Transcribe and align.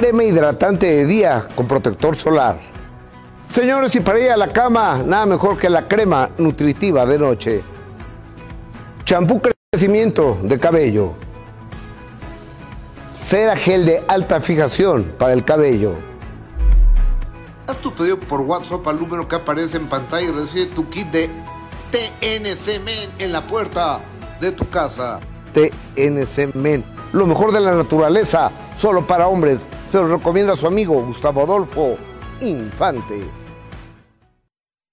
crema 0.00 0.24
hidratante 0.24 0.86
de 0.86 1.06
día 1.06 1.46
con 1.54 1.68
protector 1.68 2.16
solar. 2.16 2.58
Señores, 3.52 3.94
y 3.94 4.00
para 4.00 4.18
ir 4.18 4.32
a 4.32 4.36
la 4.36 4.52
cama, 4.52 5.00
nada 5.06 5.24
mejor 5.24 5.56
que 5.56 5.70
la 5.70 5.86
crema 5.86 6.30
nutritiva 6.36 7.06
de 7.06 7.16
noche. 7.16 7.62
Champú 9.04 9.40
crecimiento 9.70 10.36
de 10.42 10.58
cabello. 10.58 11.12
Cera 13.14 13.54
gel 13.54 13.86
de 13.86 14.02
alta 14.08 14.40
fijación 14.40 15.14
para 15.16 15.32
el 15.32 15.44
cabello. 15.44 15.92
Haz 17.68 17.78
tu 17.78 17.94
pedido 17.94 18.18
por 18.18 18.40
WhatsApp 18.40 18.84
al 18.88 18.98
número 18.98 19.28
que 19.28 19.36
aparece 19.36 19.76
en 19.76 19.86
pantalla 19.86 20.26
y 20.26 20.32
recibe 20.32 20.66
tu 20.74 20.88
kit 20.88 21.06
de 21.12 21.30
TNC 21.92 22.82
Men 22.84 23.10
en 23.20 23.30
la 23.30 23.46
puerta 23.46 24.00
de 24.40 24.50
tu 24.50 24.68
casa. 24.68 25.20
TNC 25.52 26.52
Men, 26.56 26.84
lo 27.14 27.28
mejor 27.28 27.52
de 27.52 27.60
la 27.60 27.76
naturaleza, 27.76 28.50
solo 28.76 29.06
para 29.06 29.28
hombres. 29.28 29.68
Se 29.88 29.98
lo 29.98 30.16
recomienda 30.16 30.56
su 30.56 30.66
amigo 30.66 31.00
Gustavo 31.04 31.42
Adolfo 31.44 31.96
Infante. 32.40 33.22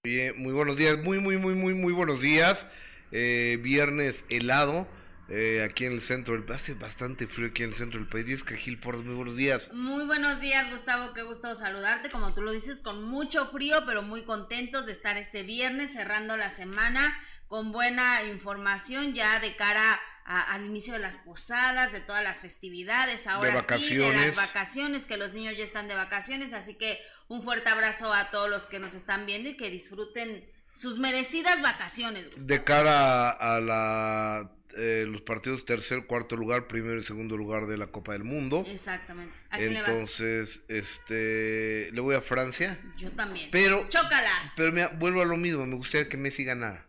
Bien, 0.04 0.40
muy 0.40 0.52
buenos 0.52 0.76
días, 0.76 0.98
muy, 1.02 1.18
muy, 1.18 1.36
muy, 1.36 1.54
muy, 1.54 1.74
muy 1.74 1.92
buenos 1.92 2.20
días. 2.20 2.66
Eh, 3.10 3.58
viernes 3.60 4.24
helado. 4.28 4.86
Eh, 5.28 5.66
aquí 5.68 5.84
en 5.84 5.92
el 5.92 6.00
centro 6.00 6.34
del 6.34 6.50
hace 6.52 6.74
bastante 6.74 7.26
frío 7.26 7.48
aquí 7.48 7.64
en 7.64 7.70
el 7.70 7.74
centro 7.74 7.98
del 7.98 8.08
país. 8.08 8.44
Cajil 8.44 8.78
por 8.78 8.98
muy 8.98 9.16
buenos 9.16 9.36
días. 9.36 9.68
Muy 9.72 10.04
buenos 10.06 10.40
días, 10.40 10.70
Gustavo. 10.70 11.14
Qué 11.14 11.22
gusto 11.22 11.52
saludarte. 11.56 12.08
Como 12.08 12.34
tú 12.34 12.42
lo 12.42 12.52
dices, 12.52 12.80
con 12.80 13.02
mucho 13.02 13.46
frío, 13.48 13.78
pero 13.84 14.02
muy 14.02 14.22
contentos 14.24 14.86
de 14.86 14.92
estar 14.92 15.16
este 15.16 15.42
viernes 15.42 15.92
cerrando 15.92 16.36
la 16.36 16.50
semana 16.50 17.18
con 17.48 17.72
buena 17.72 18.22
información 18.24 19.12
ya 19.12 19.40
de 19.40 19.56
cara 19.56 20.00
al 20.24 20.64
inicio 20.66 20.94
de 20.94 21.00
las 21.00 21.16
posadas, 21.16 21.92
de 21.92 22.00
todas 22.00 22.22
las 22.22 22.38
festividades, 22.38 23.26
ahora 23.26 23.64
sí, 23.76 23.96
de 23.96 24.12
las 24.12 24.36
vacaciones, 24.36 25.06
que 25.06 25.16
los 25.16 25.32
niños 25.32 25.56
ya 25.56 25.64
están 25.64 25.88
de 25.88 25.94
vacaciones, 25.94 26.52
así 26.52 26.74
que 26.74 26.98
un 27.28 27.42
fuerte 27.42 27.70
abrazo 27.70 28.12
a 28.12 28.30
todos 28.30 28.48
los 28.48 28.66
que 28.66 28.78
nos 28.78 28.94
están 28.94 29.26
viendo 29.26 29.50
y 29.50 29.56
que 29.56 29.70
disfruten 29.70 30.48
sus 30.74 30.98
merecidas 30.98 31.60
vacaciones. 31.60 32.46
De 32.46 32.64
cara 32.64 33.30
a 33.30 33.60
la 33.60 34.52
eh, 34.76 35.04
los 35.06 35.20
partidos 35.20 35.64
tercer, 35.64 36.06
cuarto 36.06 36.36
lugar, 36.36 36.66
primero 36.66 36.98
y 36.98 37.04
segundo 37.04 37.36
lugar 37.36 37.66
de 37.66 37.76
la 37.76 37.88
Copa 37.88 38.12
del 38.12 38.24
Mundo. 38.24 38.64
Exactamente. 38.66 39.34
Entonces, 39.52 40.62
este, 40.68 41.90
le 41.92 42.00
voy 42.00 42.14
a 42.14 42.22
Francia. 42.22 42.78
Yo 42.96 43.10
también. 43.12 43.48
Pero, 43.50 43.86
Chócalas. 43.88 44.50
Pero 44.56 44.72
me, 44.72 44.86
vuelvo 44.86 45.20
a 45.20 45.26
lo 45.26 45.36
mismo, 45.36 45.66
me 45.66 45.76
gustaría 45.76 46.08
que 46.08 46.16
Messi 46.16 46.44
ganara. 46.44 46.86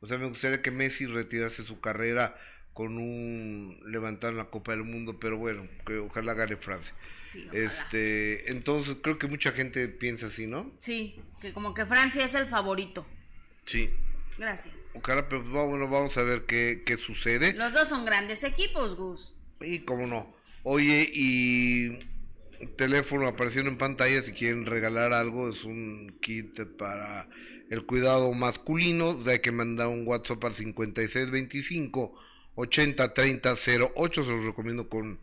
O 0.00 0.06
sea, 0.06 0.16
me 0.16 0.28
gustaría 0.28 0.62
que 0.62 0.70
Messi 0.70 1.06
retirase 1.06 1.62
su 1.62 1.80
carrera 1.80 2.36
con 2.74 2.98
un 2.98 3.80
levantar 3.86 4.32
la 4.32 4.46
Copa 4.46 4.72
del 4.72 4.84
Mundo, 4.84 5.18
pero 5.20 5.36
bueno, 5.36 5.66
que 5.86 5.98
ojalá 5.98 6.34
gane 6.34 6.56
Francia. 6.56 6.94
Sí, 7.22 7.48
Este, 7.52 8.50
entonces 8.50 8.96
creo 9.02 9.18
que 9.18 9.26
mucha 9.26 9.52
gente 9.52 9.88
piensa 9.88 10.26
así, 10.26 10.46
¿no? 10.46 10.70
Sí, 10.78 11.16
que 11.40 11.52
como 11.52 11.74
que 11.74 11.84
Francia 11.86 12.24
es 12.24 12.34
el 12.34 12.46
favorito. 12.46 13.06
Sí. 13.66 13.90
Gracias. 14.38 14.74
Ojalá, 14.94 15.28
pero 15.28 15.42
bueno, 15.42 15.88
vamos 15.88 16.16
a 16.16 16.22
ver 16.22 16.46
qué, 16.46 16.82
qué 16.86 16.96
sucede. 16.96 17.52
Los 17.52 17.74
dos 17.74 17.88
son 17.88 18.04
grandes 18.06 18.42
equipos, 18.42 18.96
Gus. 18.96 19.34
Y 19.60 19.80
cómo 19.80 20.06
no. 20.06 20.34
Oye, 20.62 21.10
y 21.12 21.98
teléfono 22.76 23.26
apareciendo 23.26 23.70
en 23.70 23.78
pantalla 23.78 24.22
si 24.22 24.32
quieren 24.32 24.66
regalar 24.66 25.12
algo, 25.12 25.50
es 25.50 25.64
un 25.64 26.16
kit 26.20 26.60
para 26.78 27.28
el 27.70 27.86
cuidado 27.86 28.32
masculino, 28.32 29.22
hay 29.26 29.38
que 29.40 29.52
mandar 29.52 29.88
un 29.88 30.06
WhatsApp 30.06 30.44
al 30.44 30.54
5625 30.54 32.14
80 32.54 33.14
30 33.14 33.54
08, 33.94 34.24
se 34.24 34.30
los 34.30 34.44
recomiendo 34.44 34.88
con 34.88 35.20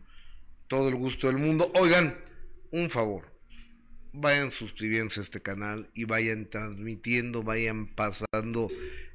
todo 0.66 0.88
el 0.88 0.94
gusto 0.94 1.28
del 1.28 1.38
mundo. 1.38 1.70
Oigan, 1.74 2.18
un 2.70 2.90
favor, 2.90 3.32
vayan 4.12 4.50
suscribiéndose 4.50 5.20
a 5.20 5.22
este 5.22 5.40
canal 5.40 5.90
y 5.94 6.04
vayan 6.04 6.48
transmitiendo, 6.50 7.42
vayan 7.42 7.86
pasando, 7.86 8.70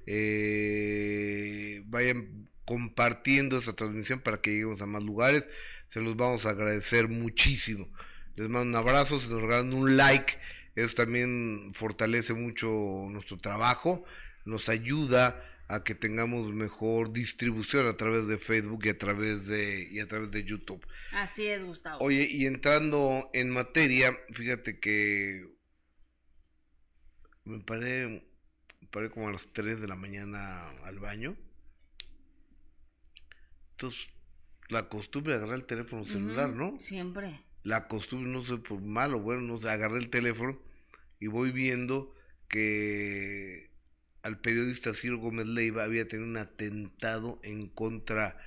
eh, 0.05 1.83
vayan 1.85 2.49
compartiendo 2.65 3.57
esta 3.57 3.73
transmisión 3.73 4.19
para 4.19 4.41
que 4.41 4.51
lleguemos 4.51 4.81
a 4.81 4.85
más 4.85 5.03
lugares. 5.03 5.47
Se 5.89 6.01
los 6.01 6.15
vamos 6.15 6.45
a 6.45 6.51
agradecer 6.51 7.07
muchísimo. 7.07 7.89
Les 8.35 8.49
mando 8.49 8.69
un 8.69 8.75
abrazo, 8.75 9.19
se 9.19 9.27
nos 9.27 9.41
regalan 9.41 9.73
un 9.73 9.95
like. 9.95 10.33
Eso 10.75 10.95
también 10.95 11.71
fortalece 11.75 12.33
mucho 12.33 12.67
nuestro 13.11 13.37
trabajo, 13.37 14.03
nos 14.43 14.69
ayuda 14.69 15.43
a 15.73 15.83
que 15.83 15.95
tengamos 15.95 16.53
mejor 16.53 17.11
distribución 17.13 17.87
a 17.87 17.97
través 17.97 18.27
de 18.27 18.37
Facebook 18.37 18.85
y 18.85 18.89
a 18.89 18.97
través 18.99 19.47
de 19.47 19.87
y 19.91 19.99
a 20.01 20.07
través 20.07 20.29
de 20.29 20.43
YouTube. 20.43 20.85
Así 21.11 21.47
es, 21.47 21.63
Gustavo. 21.63 21.97
Oye, 21.99 22.27
y 22.29 22.45
entrando 22.45 23.31
en 23.33 23.49
materia, 23.49 24.15
fíjate 24.33 24.79
que 24.79 25.47
me 27.45 27.59
paré, 27.61 28.23
paré 28.91 29.09
como 29.09 29.29
a 29.29 29.31
las 29.31 29.51
3 29.51 29.81
de 29.81 29.87
la 29.87 29.95
mañana 29.95 30.69
al 30.83 30.99
baño. 30.99 31.35
Entonces, 33.71 34.07
la 34.69 34.87
costumbre 34.89 35.33
de 35.33 35.39
agarrar 35.39 35.57
el 35.57 35.65
teléfono 35.65 36.05
celular, 36.05 36.49
¿no? 36.49 36.79
Siempre. 36.79 37.41
La 37.63 37.87
costumbre, 37.87 38.29
no 38.29 38.43
sé 38.43 38.57
por 38.57 38.79
malo, 38.79 39.19
bueno, 39.19 39.41
no 39.41 39.57
sé, 39.57 39.71
agarré 39.71 39.97
el 39.97 40.11
teléfono 40.11 40.59
y 41.19 41.25
voy 41.25 41.51
viendo 41.51 42.13
que 42.47 43.72
al 44.23 44.39
periodista 44.39 44.93
Ciro 44.93 45.17
Gómez 45.17 45.45
Leiva 45.45 45.83
había 45.83 46.07
tenido 46.07 46.27
un 46.27 46.37
atentado 46.37 47.39
en 47.43 47.67
contra 47.67 48.37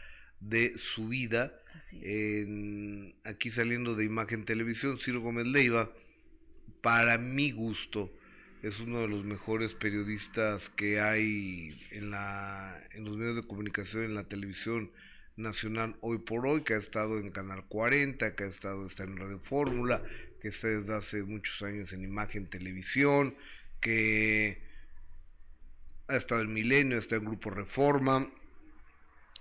de 0.41 0.77
su 0.79 1.09
vida. 1.09 1.53
En, 1.93 3.15
aquí 3.25 3.51
saliendo 3.51 3.95
de 3.95 4.07
Imagen 4.07 4.47
Televisión, 4.47 4.99
Ciro 4.99 5.21
Gómez 5.21 5.47
Leiva, 5.47 5.93
para 6.81 7.19
mi 7.19 7.51
gusto, 7.51 8.11
es 8.63 8.81
uno 8.81 9.03
de 9.03 9.09
los 9.09 9.25
mejores 9.25 9.75
periodistas 9.75 10.71
que 10.71 10.99
hay 10.99 11.79
en, 11.91 12.11
la, 12.11 12.83
en 12.93 13.05
los 13.05 13.19
medios 13.19 13.37
de 13.37 13.47
comunicación, 13.47 14.05
en 14.05 14.15
la 14.15 14.25
televisión 14.25 14.91
nacional 15.37 15.97
hoy 16.01 16.19
por 16.19 16.47
hoy, 16.47 16.63
que 16.63 16.73
ha 16.73 16.79
estado 16.79 17.19
en 17.19 17.31
Canal 17.31 17.67
40, 17.69 18.35
que 18.35 18.45
ha 18.45 18.49
estado 18.49 18.87
está 18.87 19.05
en 19.05 19.19
Radio 19.19 19.41
Fórmula, 19.41 20.03
que 20.41 20.49
está 20.49 20.69
desde 20.69 20.95
hace 20.95 21.23
muchos 21.23 21.61
años 21.61 21.93
en 21.93 22.03
Imagen 22.03 22.49
Televisión, 22.49 23.37
que 23.83 24.66
ha 26.09 26.17
estado 26.17 26.43
en 26.43 26.53
Milenio, 26.53 26.99
está 26.99 27.17
en 27.17 27.25
Grupo 27.25 27.51
Reforma, 27.51 28.29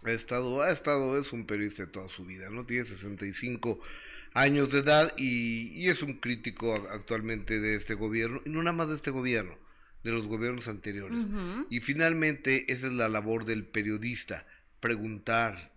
ha 0.03 0.11
estado, 0.11 0.61
ha 0.61 0.71
estado, 0.71 1.19
es 1.19 1.33
un 1.33 1.45
periodista 1.45 1.85
de 1.85 1.91
toda 1.91 2.09
su 2.09 2.25
vida, 2.25 2.49
¿no? 2.49 2.65
Tiene 2.65 2.85
65 2.85 3.79
años 4.33 4.71
de 4.71 4.79
edad 4.79 5.13
y, 5.17 5.87
es 5.87 6.01
un 6.03 6.15
crítico 6.15 6.75
actualmente 6.75 7.59
de 7.59 7.75
este 7.75 7.93
gobierno, 7.93 8.41
y 8.45 8.49
no 8.49 8.61
nada 8.61 8.75
más 8.75 8.89
de 8.89 8.95
este 8.95 9.11
gobierno, 9.11 9.57
de 10.03 10.11
los 10.11 10.27
gobiernos 10.27 10.67
anteriores. 10.67 11.25
Y 11.69 11.79
finalmente 11.79 12.71
esa 12.71 12.87
es 12.87 12.93
la 12.93 13.09
labor 13.09 13.45
del 13.45 13.65
periodista, 13.65 14.45
preguntar, 14.79 15.71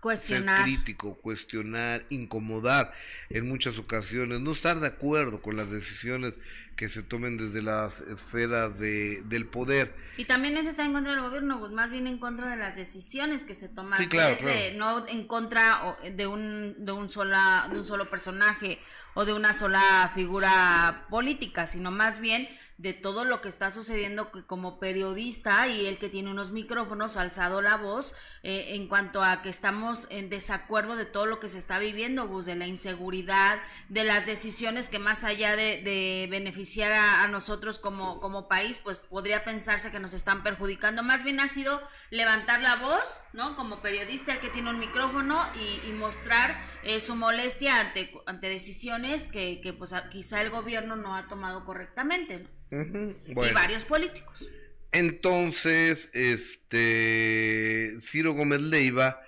Cuestionar. 0.00 0.56
Ser 0.56 0.64
crítico, 0.64 1.14
cuestionar, 1.16 2.04
incomodar 2.08 2.92
en 3.28 3.48
muchas 3.48 3.78
ocasiones, 3.78 4.40
no 4.40 4.52
estar 4.52 4.80
de 4.80 4.86
acuerdo 4.86 5.42
con 5.42 5.56
las 5.56 5.70
decisiones 5.70 6.34
que 6.80 6.88
se 6.88 7.02
tomen 7.02 7.36
desde 7.36 7.60
las 7.60 8.00
esferas 8.00 8.78
de, 8.78 9.20
del 9.26 9.44
poder. 9.44 9.94
Y 10.16 10.24
también 10.24 10.56
es 10.56 10.66
estar 10.66 10.86
en 10.86 10.94
contra 10.94 11.12
del 11.12 11.20
gobierno, 11.20 11.58
pues, 11.58 11.72
más 11.72 11.90
bien 11.90 12.06
en 12.06 12.16
contra 12.16 12.48
de 12.48 12.56
las 12.56 12.74
decisiones 12.74 13.44
que 13.44 13.54
se 13.54 13.68
toman. 13.68 13.98
Sí, 13.98 14.08
claro, 14.08 14.38
No 14.76 15.06
en 15.06 15.26
contra 15.26 15.98
de 16.16 16.26
un, 16.26 16.76
de, 16.78 16.92
un 16.92 17.10
sola, 17.10 17.68
de 17.70 17.78
un 17.78 17.86
solo 17.86 18.08
personaje 18.08 18.78
o 19.12 19.26
de 19.26 19.34
una 19.34 19.52
sola 19.52 20.10
figura 20.14 21.06
política, 21.10 21.66
sino 21.66 21.90
más 21.90 22.18
bien 22.18 22.48
de 22.80 22.94
todo 22.94 23.24
lo 23.24 23.42
que 23.42 23.48
está 23.48 23.70
sucediendo 23.70 24.30
como 24.46 24.78
periodista 24.78 25.68
y 25.68 25.86
el 25.86 25.98
que 25.98 26.08
tiene 26.08 26.30
unos 26.30 26.50
micrófonos 26.50 27.18
alzado 27.18 27.60
la 27.60 27.76
voz 27.76 28.14
eh, 28.42 28.68
en 28.70 28.88
cuanto 28.88 29.22
a 29.22 29.42
que 29.42 29.50
estamos 29.50 30.06
en 30.08 30.30
desacuerdo 30.30 30.96
de 30.96 31.04
todo 31.04 31.26
lo 31.26 31.40
que 31.40 31.48
se 31.48 31.58
está 31.58 31.78
viviendo, 31.78 32.26
Gus, 32.26 32.46
de 32.46 32.54
la 32.54 32.66
inseguridad, 32.66 33.60
de 33.90 34.04
las 34.04 34.24
decisiones 34.24 34.88
que 34.88 34.98
más 34.98 35.24
allá 35.24 35.56
de, 35.56 35.82
de 35.82 36.26
beneficiar 36.30 36.92
a 36.92 37.26
nosotros 37.28 37.78
como, 37.78 38.18
como 38.18 38.48
país, 38.48 38.80
pues 38.82 39.00
podría 39.00 39.44
pensarse 39.44 39.90
que 39.90 40.00
nos 40.00 40.14
están 40.14 40.42
perjudicando. 40.42 41.02
Más 41.02 41.22
bien 41.22 41.38
ha 41.40 41.48
sido 41.48 41.82
levantar 42.08 42.62
la 42.62 42.76
voz, 42.76 43.02
¿no? 43.34 43.56
Como 43.56 43.80
periodista, 43.82 44.32
el 44.32 44.40
que 44.40 44.48
tiene 44.48 44.70
un 44.70 44.78
micrófono 44.78 45.38
y, 45.86 45.90
mostrar 46.00 46.56
eh, 46.82 46.98
su 46.98 47.14
molestia 47.14 47.78
ante, 47.78 48.10
ante 48.24 48.48
decisiones 48.48 49.28
que, 49.28 49.60
que 49.60 49.74
pues 49.74 49.92
quizá 50.10 50.40
el 50.40 50.48
gobierno 50.48 50.96
no 50.96 51.14
ha 51.14 51.28
tomado 51.28 51.66
correctamente. 51.66 52.46
Y 52.70 53.52
varios 53.52 53.84
políticos. 53.84 54.44
Entonces, 54.92 56.10
este 56.12 57.96
Ciro 58.00 58.32
Gómez 58.32 58.60
Leiva 58.60 59.20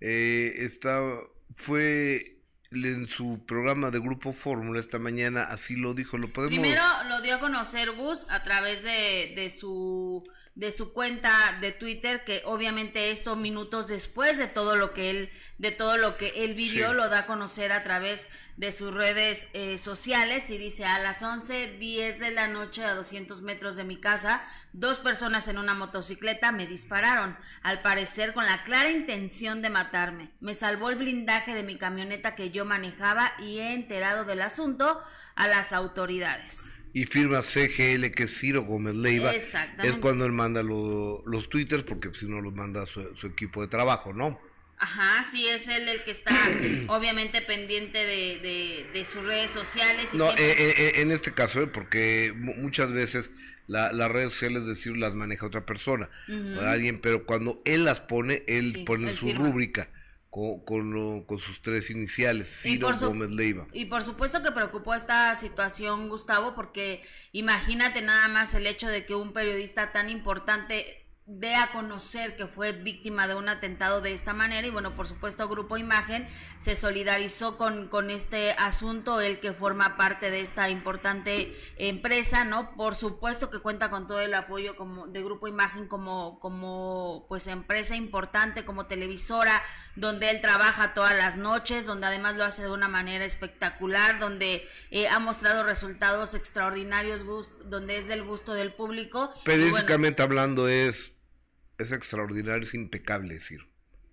eh, 0.00 0.54
está, 0.58 1.00
fue 1.56 2.36
en 2.70 3.06
su 3.06 3.44
programa 3.46 3.90
de 3.90 4.00
Grupo 4.00 4.32
Fórmula 4.32 4.80
esta 4.80 4.98
mañana, 4.98 5.44
así 5.44 5.76
lo 5.76 5.94
dijo, 5.94 6.18
lo 6.18 6.28
podemos... 6.28 6.58
Primero 6.58 6.82
lo 7.08 7.22
dio 7.22 7.36
a 7.36 7.40
conocer 7.40 7.92
Gus 7.92 8.26
a 8.28 8.42
través 8.42 8.82
de, 8.82 9.32
de 9.36 9.50
su 9.50 10.22
de 10.56 10.70
su 10.70 10.94
cuenta 10.94 11.58
de 11.60 11.70
Twitter, 11.70 12.24
que 12.24 12.40
obviamente 12.46 13.10
esto 13.10 13.36
minutos 13.36 13.88
después 13.88 14.38
de 14.38 14.48
todo 14.48 14.74
lo 14.74 14.94
que 14.94 15.10
él, 15.10 15.30
de 15.58 15.70
todo 15.70 15.98
lo 15.98 16.16
que 16.16 16.32
él 16.34 16.54
vivió, 16.54 16.94
lo 16.94 17.10
da 17.10 17.20
a 17.20 17.26
conocer 17.26 17.72
a 17.72 17.84
través 17.84 18.30
de 18.56 18.72
sus 18.72 18.92
redes 18.92 19.46
eh, 19.52 19.76
sociales 19.76 20.48
y 20.48 20.56
dice 20.56 20.86
a 20.86 20.98
las 20.98 21.22
11.10 21.22 22.18
de 22.18 22.30
la 22.30 22.48
noche 22.48 22.82
a 22.84 22.94
200 22.94 23.42
metros 23.42 23.76
de 23.76 23.84
mi 23.84 24.00
casa, 24.00 24.42
dos 24.72 24.98
personas 24.98 25.46
en 25.48 25.58
una 25.58 25.74
motocicleta 25.74 26.52
me 26.52 26.66
dispararon, 26.66 27.36
al 27.62 27.82
parecer 27.82 28.32
con 28.32 28.46
la 28.46 28.64
clara 28.64 28.90
intención 28.90 29.60
de 29.60 29.68
matarme. 29.68 30.30
Me 30.40 30.54
salvó 30.54 30.88
el 30.88 30.96
blindaje 30.96 31.54
de 31.54 31.64
mi 31.64 31.76
camioneta 31.76 32.34
que 32.34 32.50
yo 32.50 32.64
manejaba 32.64 33.34
y 33.40 33.58
he 33.58 33.74
enterado 33.74 34.24
del 34.24 34.40
asunto 34.40 35.02
a 35.34 35.48
las 35.48 35.74
autoridades 35.74 36.72
y 36.96 37.04
firma 37.04 37.42
CGL, 37.42 38.10
que 38.12 38.22
es 38.22 38.38
Ciro 38.38 38.62
Gómez 38.62 38.94
Leiva, 38.94 39.30
es 39.34 39.96
cuando 40.00 40.24
él 40.24 40.32
manda 40.32 40.62
los 40.62 41.48
twitters, 41.50 41.82
porque 41.82 42.10
si 42.18 42.24
no 42.24 42.40
los 42.40 42.54
manda 42.54 42.86
su, 42.86 43.26
equipo 43.26 43.60
de 43.60 43.68
trabajo, 43.68 44.14
¿no? 44.14 44.40
Ajá, 44.78 45.22
sí, 45.30 45.46
es 45.46 45.68
él 45.68 45.86
el 45.90 46.02
que 46.04 46.10
está 46.10 46.34
obviamente 46.88 47.42
pendiente 47.42 47.98
de, 47.98 49.04
sus 49.04 49.26
redes 49.26 49.50
sociales. 49.50 50.14
no, 50.14 50.30
eh, 50.30 50.36
eh, 50.38 50.74
eh, 50.78 50.92
en 51.02 51.12
este 51.12 51.34
caso, 51.34 51.70
porque 51.70 52.32
muchas 52.34 52.90
veces 52.90 53.28
las 53.66 54.10
redes 54.10 54.32
sociales 54.32 54.64
decir 54.64 54.96
las 54.96 55.12
maneja 55.12 55.44
otra 55.44 55.66
persona, 55.66 56.08
alguien, 56.62 56.98
pero 57.02 57.26
cuando 57.26 57.60
él 57.66 57.84
las 57.84 58.00
pone, 58.00 58.42
él 58.46 58.84
pone 58.86 59.14
su 59.14 59.34
rúbrica 59.34 59.90
con, 60.64 61.22
con, 61.22 61.38
sus 61.38 61.62
tres 61.62 61.88
iniciales, 61.90 62.60
Ciro 62.60 62.90
Gómez 63.00 63.30
Leiva. 63.30 63.66
Y 63.72 63.86
por 63.86 64.02
supuesto 64.02 64.42
que 64.42 64.52
preocupó 64.52 64.94
esta 64.94 65.34
situación, 65.34 66.10
Gustavo, 66.10 66.54
porque 66.54 67.02
imagínate 67.32 68.02
nada 68.02 68.28
más 68.28 68.54
el 68.54 68.66
hecho 68.66 68.86
de 68.86 69.06
que 69.06 69.14
un 69.14 69.32
periodista 69.32 69.92
tan 69.92 70.10
importante 70.10 71.05
dé 71.26 71.56
a 71.56 71.72
conocer 71.72 72.36
que 72.36 72.46
fue 72.46 72.70
víctima 72.70 73.26
de 73.26 73.34
un 73.34 73.48
atentado 73.48 74.00
de 74.00 74.12
esta 74.12 74.32
manera 74.32 74.64
y 74.64 74.70
bueno, 74.70 74.94
por 74.94 75.08
supuesto 75.08 75.48
Grupo 75.48 75.76
Imagen 75.76 76.28
se 76.56 76.76
solidarizó 76.76 77.56
con, 77.56 77.88
con 77.88 78.12
este 78.12 78.52
asunto, 78.52 79.20
el 79.20 79.40
que 79.40 79.52
forma 79.52 79.96
parte 79.96 80.30
de 80.30 80.40
esta 80.40 80.70
importante 80.70 81.56
empresa, 81.78 82.44
¿no? 82.44 82.70
Por 82.72 82.94
supuesto 82.94 83.50
que 83.50 83.58
cuenta 83.58 83.90
con 83.90 84.06
todo 84.06 84.20
el 84.20 84.34
apoyo 84.34 84.76
como 84.76 85.08
de 85.08 85.20
Grupo 85.24 85.48
Imagen 85.48 85.88
como, 85.88 86.38
como 86.38 87.26
pues 87.28 87.48
empresa 87.48 87.96
importante, 87.96 88.64
como 88.64 88.86
televisora, 88.86 89.64
donde 89.96 90.30
él 90.30 90.40
trabaja 90.40 90.94
todas 90.94 91.16
las 91.16 91.36
noches, 91.36 91.86
donde 91.86 92.06
además 92.06 92.36
lo 92.36 92.44
hace 92.44 92.62
de 92.62 92.70
una 92.70 92.86
manera 92.86 93.24
espectacular, 93.24 94.20
donde 94.20 94.64
eh, 94.92 95.08
ha 95.08 95.18
mostrado 95.18 95.64
resultados 95.64 96.34
extraordinarios, 96.34 97.24
donde 97.68 97.98
es 97.98 98.06
del 98.06 98.22
gusto 98.22 98.54
del 98.54 98.72
público. 98.72 99.32
Periódicamente 99.44 100.22
hablando 100.22 100.68
es 100.68 101.15
es 101.78 101.92
extraordinario, 101.92 102.64
es 102.64 102.74
impecable, 102.74 103.34
decir. 103.34 103.66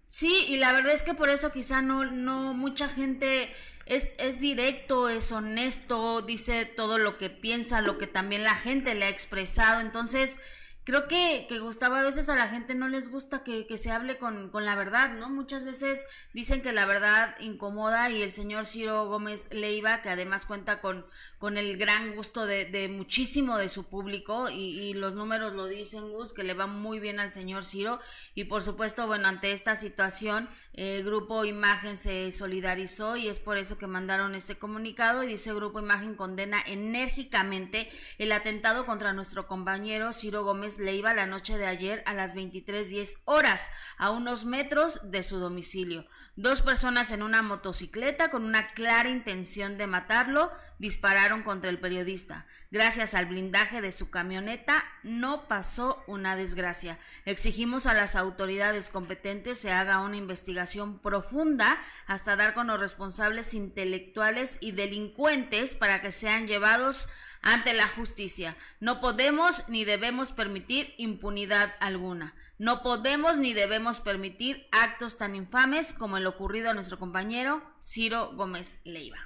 Sí, 0.07 0.45
y 0.47 0.57
la 0.57 0.73
verdad 0.73 0.93
es 0.93 1.03
que 1.03 1.13
por 1.13 1.29
eso 1.29 1.51
quizá 1.51 1.81
no, 1.81 2.05
no, 2.05 2.53
mucha 2.53 2.87
gente 2.87 3.51
es, 3.85 4.13
es 4.19 4.39
directo, 4.39 5.09
es 5.09 5.31
honesto, 5.31 6.21
dice 6.21 6.65
todo 6.65 6.97
lo 6.99 7.17
que 7.17 7.29
piensa, 7.29 7.81
lo 7.81 7.97
que 7.97 8.07
también 8.07 8.43
la 8.43 8.55
gente 8.55 8.93
le 8.93 9.05
ha 9.05 9.09
expresado. 9.09 9.81
Entonces, 9.81 10.39
creo 10.83 11.07
que, 11.07 11.45
que 11.47 11.59
Gustavo 11.59 11.95
a 11.95 12.03
veces 12.03 12.29
a 12.29 12.35
la 12.35 12.49
gente 12.49 12.75
no 12.75 12.87
les 12.87 13.09
gusta 13.09 13.43
que, 13.43 13.65
que 13.67 13.77
se 13.77 13.91
hable 13.91 14.17
con, 14.17 14.49
con, 14.49 14.65
la 14.65 14.75
verdad, 14.75 15.13
¿no? 15.13 15.29
Muchas 15.29 15.65
veces 15.65 16.05
dicen 16.33 16.61
que 16.61 16.73
la 16.73 16.85
verdad 16.85 17.35
incomoda 17.39 18.09
y 18.09 18.21
el 18.21 18.31
señor 18.31 18.65
Ciro 18.65 19.07
Gómez 19.07 19.47
Leiva, 19.51 20.01
que 20.01 20.09
además 20.09 20.45
cuenta 20.45 20.81
con, 20.81 21.05
con 21.39 21.57
el 21.57 21.77
gran 21.77 22.15
gusto 22.15 22.45
de, 22.45 22.65
de 22.65 22.89
muchísimo 22.89 23.57
de 23.57 23.69
su 23.69 23.85
público 23.85 24.49
y, 24.49 24.79
y, 24.79 24.93
los 24.93 25.13
números 25.13 25.53
lo 25.53 25.67
dicen, 25.67 26.09
Gus, 26.09 26.33
que 26.33 26.43
le 26.43 26.53
va 26.53 26.67
muy 26.67 26.99
bien 26.99 27.19
al 27.19 27.31
señor 27.31 27.63
Ciro 27.63 27.99
y 28.35 28.45
por 28.45 28.61
supuesto, 28.61 29.07
bueno, 29.07 29.27
ante 29.27 29.51
esta 29.51 29.75
situación, 29.75 30.49
el 30.73 31.03
Grupo 31.03 31.45
Imagen 31.45 31.97
se 31.97 32.31
solidarizó 32.31 33.15
y 33.15 33.27
es 33.27 33.39
por 33.39 33.57
eso 33.57 33.77
que 33.77 33.85
mandaron 33.85 34.33
este 34.33 34.57
comunicado 34.57 35.23
y 35.23 35.27
dice 35.27 35.53
Grupo 35.53 35.79
Imagen 35.79 36.15
condena 36.15 36.57
enérgicamente 36.65 37.91
el 38.17 38.31
atentado 38.31 38.85
contra 38.85 39.13
nuestro 39.13 39.47
compañero 39.47 40.13
Ciro 40.13 40.43
Gómez 40.43 40.79
le 40.79 40.95
iba 40.95 41.13
la 41.13 41.27
noche 41.27 41.57
de 41.57 41.67
ayer 41.67 42.01
a 42.07 42.13
las 42.13 42.33
23.10 42.35 43.19
horas, 43.25 43.69
a 43.97 44.09
unos 44.09 44.45
metros 44.45 44.99
de 45.03 45.21
su 45.21 45.37
domicilio. 45.37 46.05
Dos 46.35 46.63
personas 46.63 47.11
en 47.11 47.21
una 47.21 47.43
motocicleta 47.43 48.31
con 48.31 48.43
una 48.43 48.73
clara 48.73 49.07
intención 49.09 49.77
de 49.77 49.85
matarlo 49.85 50.51
dispararon 50.79 51.43
contra 51.43 51.69
el 51.69 51.79
periodista. 51.79 52.47
Gracias 52.71 53.13
al 53.13 53.27
blindaje 53.27 53.81
de 53.81 53.91
su 53.91 54.09
camioneta 54.09 54.83
no 55.03 55.47
pasó 55.47 56.03
una 56.07 56.35
desgracia. 56.35 56.97
Exigimos 57.25 57.85
a 57.85 57.93
las 57.93 58.15
autoridades 58.15 58.89
competentes 58.89 59.59
se 59.59 59.71
haga 59.71 59.99
una 59.99 60.17
investigación 60.17 60.97
profunda 60.97 61.79
hasta 62.07 62.35
dar 62.35 62.55
con 62.55 62.65
los 62.65 62.79
responsables 62.79 63.53
intelectuales 63.53 64.57
y 64.59 64.71
delincuentes 64.71 65.75
para 65.75 66.01
que 66.01 66.11
sean 66.11 66.47
llevados 66.47 67.09
ante 67.43 67.75
la 67.75 67.87
justicia. 67.87 68.57
No 68.79 69.01
podemos 69.01 69.65
ni 69.67 69.85
debemos 69.85 70.31
permitir 70.31 70.95
impunidad 70.97 71.75
alguna. 71.79 72.33
No 72.63 72.81
podemos 72.81 73.37
ni 73.39 73.53
debemos 73.53 73.99
permitir 73.99 74.67
actos 74.71 75.17
tan 75.17 75.35
infames 75.35 75.93
como 75.93 76.15
el 76.15 76.25
ocurrido 76.25 76.69
a 76.69 76.73
nuestro 76.73 76.97
compañero 76.97 77.61
Ciro 77.81 78.31
Gómez 78.37 78.77
Leiva. 78.85 79.17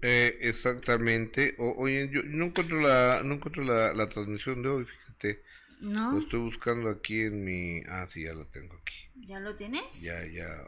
Eh, 0.00 0.38
exactamente. 0.42 1.56
oye, 1.58 2.08
yo 2.12 2.22
no 2.22 2.44
encuentro 2.44 2.80
la 2.80 3.22
no 3.24 3.34
encuentro 3.34 3.64
la, 3.64 4.08
transmisión 4.08 4.62
de 4.62 4.68
hoy, 4.68 4.84
fíjate. 4.84 5.42
No. 5.80 6.12
Lo 6.12 6.18
estoy 6.20 6.38
buscando 6.38 6.88
aquí 6.88 7.22
en 7.22 7.44
mi. 7.44 7.82
Ah, 7.88 8.06
sí, 8.08 8.22
ya 8.22 8.32
lo 8.32 8.46
tengo 8.46 8.76
aquí. 8.80 9.10
¿Ya 9.26 9.40
lo 9.40 9.56
tienes? 9.56 10.00
Ya, 10.00 10.24
ya, 10.24 10.64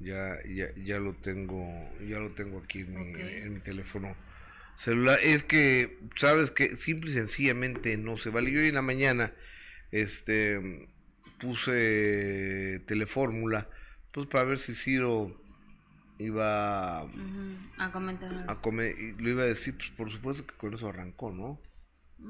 ya, 0.00 0.36
ya, 0.46 0.74
ya 0.76 0.98
lo 0.98 1.14
tengo, 1.14 1.90
ya 2.06 2.18
lo 2.18 2.32
tengo 2.32 2.58
aquí 2.58 2.80
en, 2.80 3.12
mi, 3.12 3.18
en 3.18 3.54
mi 3.54 3.60
teléfono 3.60 4.14
celular 4.76 5.18
es 5.22 5.42
que, 5.42 5.98
sabes 6.16 6.50
que 6.50 6.76
simple 6.76 7.10
y 7.10 7.14
sencillamente 7.14 7.96
no 7.96 8.18
se 8.18 8.28
vale. 8.28 8.52
Yo 8.52 8.60
hoy 8.60 8.68
en 8.68 8.74
la 8.74 8.82
mañana 8.82 9.32
este, 9.90 10.88
puse 11.38 12.82
telefórmula, 12.86 13.68
pues 14.12 14.26
para 14.26 14.44
ver 14.44 14.58
si 14.58 14.74
Ciro 14.74 15.40
iba 16.18 17.02
a 17.02 17.92
comentar. 17.92 18.30
A 18.48 18.60
lo 18.62 19.28
iba 19.28 19.42
a 19.42 19.46
decir, 19.46 19.76
pues 19.76 19.90
por 19.90 20.10
supuesto 20.10 20.46
que 20.46 20.54
con 20.56 20.74
eso 20.74 20.88
arrancó, 20.88 21.32
¿no? 21.32 21.60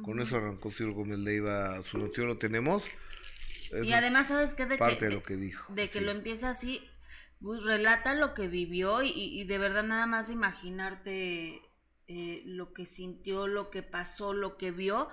Con 0.02 0.20
eso 0.20 0.36
arrancó 0.36 0.70
Ciro 0.70 0.92
Gómez 0.92 1.18
iba 1.34 1.82
su 1.84 1.98
noticiero 1.98 2.28
lo 2.28 2.38
tenemos. 2.38 2.84
y 3.82 3.92
además, 3.92 4.28
¿sabes 4.28 4.54
qué? 4.54 4.66
De 4.66 4.76
parte 4.76 4.98
que, 4.98 5.04
de 5.06 5.14
lo 5.14 5.22
que 5.22 5.36
dijo. 5.36 5.72
De 5.72 5.88
que 5.88 6.02
lo 6.02 6.10
empieza 6.10 6.50
así, 6.50 6.86
pues 7.40 7.62
relata 7.64 8.14
lo 8.14 8.34
que 8.34 8.48
vivió 8.48 9.02
y, 9.02 9.10
y 9.14 9.44
de 9.44 9.58
verdad 9.58 9.84
nada 9.84 10.06
más 10.06 10.30
imaginarte 10.30 11.62
eh, 12.10 12.42
lo 12.46 12.72
que 12.72 12.86
sintió, 12.86 13.46
lo 13.46 13.68
que 13.68 13.82
pasó, 13.82 14.32
lo 14.32 14.56
que 14.56 14.70
vio, 14.70 15.10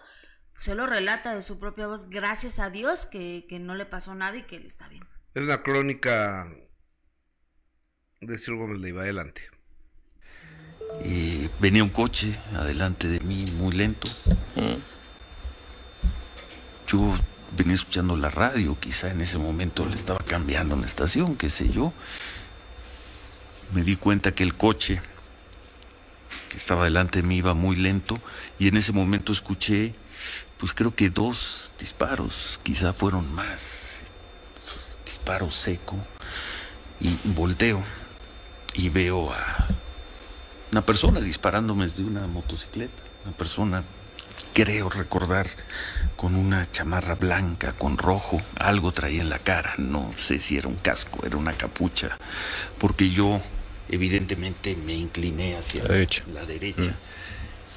se 0.57 0.75
lo 0.75 0.88
relata 0.88 1.35
de 1.35 1.41
su 1.41 1.59
propia 1.59 1.88
voz, 1.88 2.09
gracias 2.09 2.59
a 2.59 2.69
Dios 2.69 3.05
que, 3.05 3.45
no 3.59 3.75
le 3.75 3.85
pasó 3.85 4.15
nada 4.15 4.38
y 4.38 4.43
que 4.43 4.57
él 4.57 4.65
está 4.65 4.88
bien. 4.88 5.05
Es 5.33 5.43
una 5.43 5.62
crónica 5.63 6.50
de 8.21 8.38
Ciro 8.38 8.57
Gómez 8.57 8.81
iba 8.88 9.01
adelante. 9.01 9.41
Y 11.03 11.50
venía 11.59 11.83
un 11.83 11.89
coche 11.89 12.38
adelante 12.55 13.07
de 13.07 13.19
mí 13.19 13.45
muy 13.57 13.75
lento. 13.75 14.07
Yo 16.88 17.13
venía 17.57 17.74
escuchando 17.74 18.15
la 18.15 18.29
radio, 18.29 18.77
quizá 18.79 19.12
en 19.12 19.21
ese 19.21 19.38
momento 19.38 19.85
le 19.85 19.95
estaba 19.95 20.19
cambiando 20.19 20.75
una 20.75 20.85
estación, 20.85 21.35
qué 21.35 21.50
sé 21.50 21.69
yo. 21.69 21.93
Me 23.74 23.83
di 23.83 23.95
cuenta 23.95 24.33
que 24.33 24.43
el 24.43 24.53
coche 24.53 25.01
estaba 26.55 26.85
delante 26.85 27.21
de 27.21 27.27
mí 27.27 27.38
iba 27.38 27.53
muy 27.53 27.75
lento 27.75 28.19
y 28.59 28.67
en 28.67 28.77
ese 28.77 28.93
momento 28.93 29.33
escuché, 29.33 29.93
pues 30.57 30.74
creo 30.74 30.95
que 30.95 31.09
dos 31.09 31.71
disparos, 31.79 32.59
quizá 32.63 32.93
fueron 32.93 33.33
más, 33.33 33.97
disparo 35.05 35.51
seco 35.51 35.97
y 37.00 37.15
volteo 37.25 37.83
y 38.74 38.89
veo 38.89 39.31
a 39.33 39.67
una 40.71 40.81
persona 40.81 41.21
disparándome 41.21 41.85
desde 41.85 42.03
una 42.03 42.27
motocicleta. 42.27 43.03
una 43.24 43.35
persona, 43.35 43.83
creo 44.53 44.89
recordar, 44.89 45.47
con 46.15 46.35
una 46.35 46.69
chamarra 46.69 47.15
blanca, 47.15 47.74
con 47.74 47.97
rojo, 47.97 48.41
algo 48.59 48.91
traía 48.91 49.21
en 49.21 49.29
la 49.29 49.39
cara, 49.39 49.75
no 49.77 50.12
sé 50.17 50.39
si 50.39 50.57
era 50.57 50.67
un 50.67 50.75
casco, 50.75 51.25
era 51.25 51.38
una 51.38 51.53
capucha, 51.53 52.17
porque 52.77 53.09
yo 53.09 53.41
evidentemente 53.89 54.75
me 54.75 54.93
incliné 54.93 55.57
hacia 55.57 55.83
la 55.83 55.89
derecha, 55.89 56.24
la 56.33 56.45
derecha 56.45 56.91
mm. 56.91 57.14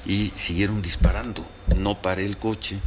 Y 0.07 0.33
siguieron 0.37 0.83
disparando. 0.83 1.47
No 1.77 2.01
paré 2.01 2.25
el 2.25 2.39
coche, 2.39 2.79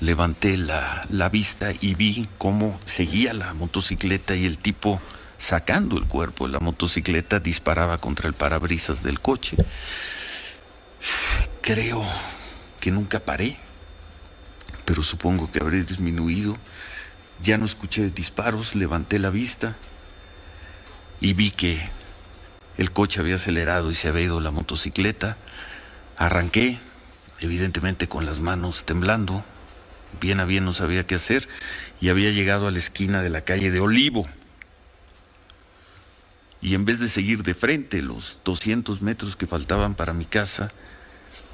levanté 0.00 0.56
la, 0.56 1.06
la 1.10 1.28
vista 1.28 1.72
y 1.80 1.94
vi 1.94 2.28
cómo 2.38 2.78
seguía 2.84 3.32
la 3.32 3.54
motocicleta 3.54 4.34
y 4.34 4.46
el 4.46 4.58
tipo 4.58 5.00
sacando 5.38 5.98
el 5.98 6.06
cuerpo 6.06 6.46
de 6.46 6.54
la 6.54 6.60
motocicleta 6.60 7.40
disparaba 7.40 7.98
contra 7.98 8.28
el 8.28 8.34
parabrisas 8.34 9.02
del 9.02 9.20
coche. 9.20 9.56
Creo 11.60 12.04
que 12.80 12.90
nunca 12.90 13.20
paré, 13.20 13.56
pero 14.84 15.02
supongo 15.02 15.50
que 15.50 15.60
habré 15.60 15.82
disminuido. 15.82 16.56
Ya 17.40 17.58
no 17.58 17.66
escuché 17.66 18.10
disparos, 18.10 18.74
levanté 18.74 19.18
la 19.18 19.30
vista 19.30 19.76
y 21.20 21.34
vi 21.34 21.50
que 21.50 21.88
el 22.78 22.92
coche 22.92 23.20
había 23.20 23.36
acelerado 23.36 23.90
y 23.90 23.94
se 23.94 24.08
había 24.08 24.22
ido 24.22 24.40
la 24.40 24.50
motocicleta. 24.50 25.36
Arranqué, 26.18 26.78
evidentemente 27.40 28.08
con 28.08 28.24
las 28.24 28.40
manos 28.40 28.84
temblando. 28.84 29.44
Bien 30.20 30.40
a 30.40 30.44
bien 30.44 30.64
no 30.64 30.72
sabía 30.72 31.04
qué 31.04 31.16
hacer 31.16 31.46
y 32.00 32.08
había 32.08 32.30
llegado 32.30 32.66
a 32.66 32.70
la 32.70 32.78
esquina 32.78 33.22
de 33.22 33.30
la 33.30 33.42
calle 33.42 33.70
de 33.70 33.80
Olivo. 33.80 34.26
Y 36.62 36.74
en 36.74 36.84
vez 36.84 36.98
de 37.00 37.08
seguir 37.08 37.42
de 37.42 37.54
frente 37.54 38.00
los 38.00 38.40
200 38.44 39.02
metros 39.02 39.36
que 39.36 39.46
faltaban 39.46 39.94
para 39.94 40.14
mi 40.14 40.24
casa, 40.24 40.70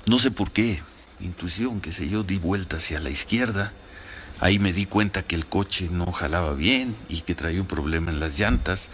no 0.06 0.18
sé 0.18 0.30
por 0.30 0.52
qué, 0.52 0.80
intuición, 1.20 1.80
que 1.80 1.92
sé 1.92 2.08
yo, 2.08 2.22
di 2.22 2.38
vuelta 2.38 2.76
hacia 2.76 3.00
la 3.00 3.10
izquierda. 3.10 3.72
Ahí 4.40 4.58
me 4.58 4.72
di 4.72 4.86
cuenta 4.86 5.22
que 5.22 5.36
el 5.36 5.46
coche 5.46 5.88
no 5.90 6.10
jalaba 6.12 6.54
bien 6.54 6.96
y 7.08 7.22
que 7.22 7.34
traía 7.34 7.60
un 7.60 7.66
problema 7.66 8.10
en 8.10 8.20
las 8.20 8.38
llantas. 8.38 8.90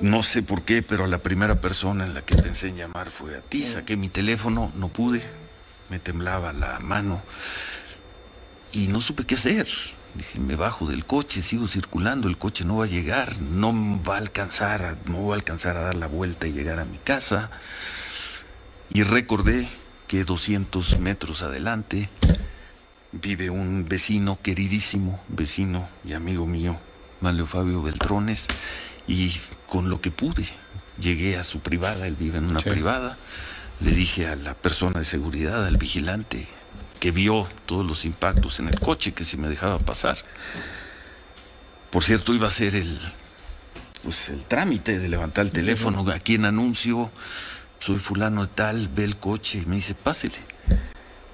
No 0.00 0.22
sé 0.22 0.42
por 0.42 0.62
qué, 0.62 0.82
pero 0.82 1.06
la 1.06 1.18
primera 1.18 1.60
persona 1.60 2.04
en 2.04 2.14
la 2.14 2.22
que 2.22 2.36
pensé 2.36 2.68
en 2.68 2.76
llamar 2.76 3.10
fue 3.10 3.36
a 3.36 3.40
ti. 3.40 3.64
Saqué 3.64 3.96
mi 3.96 4.08
teléfono, 4.08 4.72
no 4.76 4.88
pude, 4.88 5.22
me 5.90 5.98
temblaba 5.98 6.52
la 6.52 6.78
mano 6.78 7.22
y 8.72 8.88
no 8.88 9.00
supe 9.00 9.24
qué 9.24 9.34
hacer. 9.34 9.68
Dije, 10.14 10.40
me 10.40 10.56
bajo 10.56 10.86
del 10.86 11.04
coche, 11.04 11.42
sigo 11.42 11.68
circulando, 11.68 12.28
el 12.28 12.36
coche 12.36 12.64
no 12.64 12.78
va 12.78 12.84
a 12.84 12.88
llegar, 12.88 13.40
no 13.40 13.72
va 14.02 14.16
a 14.16 14.18
alcanzar, 14.18 14.96
no 15.06 15.26
va 15.26 15.34
a 15.34 15.36
alcanzar 15.36 15.76
a 15.76 15.82
dar 15.82 15.94
la 15.94 16.08
vuelta 16.08 16.48
y 16.48 16.52
llegar 16.52 16.80
a 16.80 16.84
mi 16.84 16.98
casa. 16.98 17.50
Y 18.92 19.04
recordé 19.04 19.68
que 20.08 20.24
200 20.24 20.98
metros 20.98 21.42
adelante 21.42 22.08
vive 23.12 23.50
un 23.50 23.88
vecino 23.88 24.38
queridísimo, 24.42 25.20
vecino 25.28 25.88
y 26.04 26.14
amigo 26.14 26.46
mío, 26.46 26.76
Manlio 27.20 27.46
Fabio 27.46 27.82
Beltrones, 27.82 28.48
y 29.06 29.32
con 29.66 29.90
lo 29.90 30.00
que 30.00 30.10
pude 30.10 30.44
llegué 31.00 31.36
a 31.36 31.44
su 31.44 31.60
privada, 31.60 32.06
él 32.06 32.14
vive 32.14 32.38
en 32.38 32.50
una 32.50 32.60
privada, 32.60 33.16
le 33.80 33.90
dije 33.90 34.26
a 34.26 34.36
la 34.36 34.54
persona 34.54 35.00
de 35.00 35.04
seguridad, 35.04 35.66
al 35.66 35.76
vigilante, 35.76 36.46
que 37.00 37.10
vio 37.10 37.48
todos 37.66 37.84
los 37.84 38.04
impactos 38.04 38.60
en 38.60 38.68
el 38.68 38.78
coche, 38.78 39.12
que 39.12 39.24
si 39.24 39.36
me 39.36 39.48
dejaba 39.48 39.78
pasar. 39.78 40.18
Por 41.90 42.04
cierto, 42.04 42.34
iba 42.34 42.46
a 42.46 42.50
ser 42.50 42.76
el, 42.76 43.00
pues 44.04 44.28
el 44.28 44.44
trámite 44.44 44.98
de 44.98 45.08
levantar 45.08 45.46
el 45.46 45.50
teléfono, 45.50 46.08
aquí 46.12 46.34
en 46.34 46.44
anuncio, 46.44 47.10
soy 47.80 47.98
fulano 47.98 48.42
de 48.42 48.52
tal, 48.52 48.88
ve 48.88 49.04
el 49.04 49.16
coche 49.16 49.62
y 49.62 49.66
me 49.66 49.76
dice, 49.76 49.94
pásele. 49.94 50.38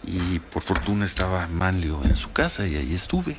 Y 0.04 0.38
por 0.38 0.62
fortuna 0.62 1.04
estaba 1.04 1.48
Manlio 1.48 2.00
en 2.04 2.14
su 2.14 2.32
casa 2.32 2.66
y 2.66 2.76
ahí 2.76 2.94
estuve. 2.94 3.36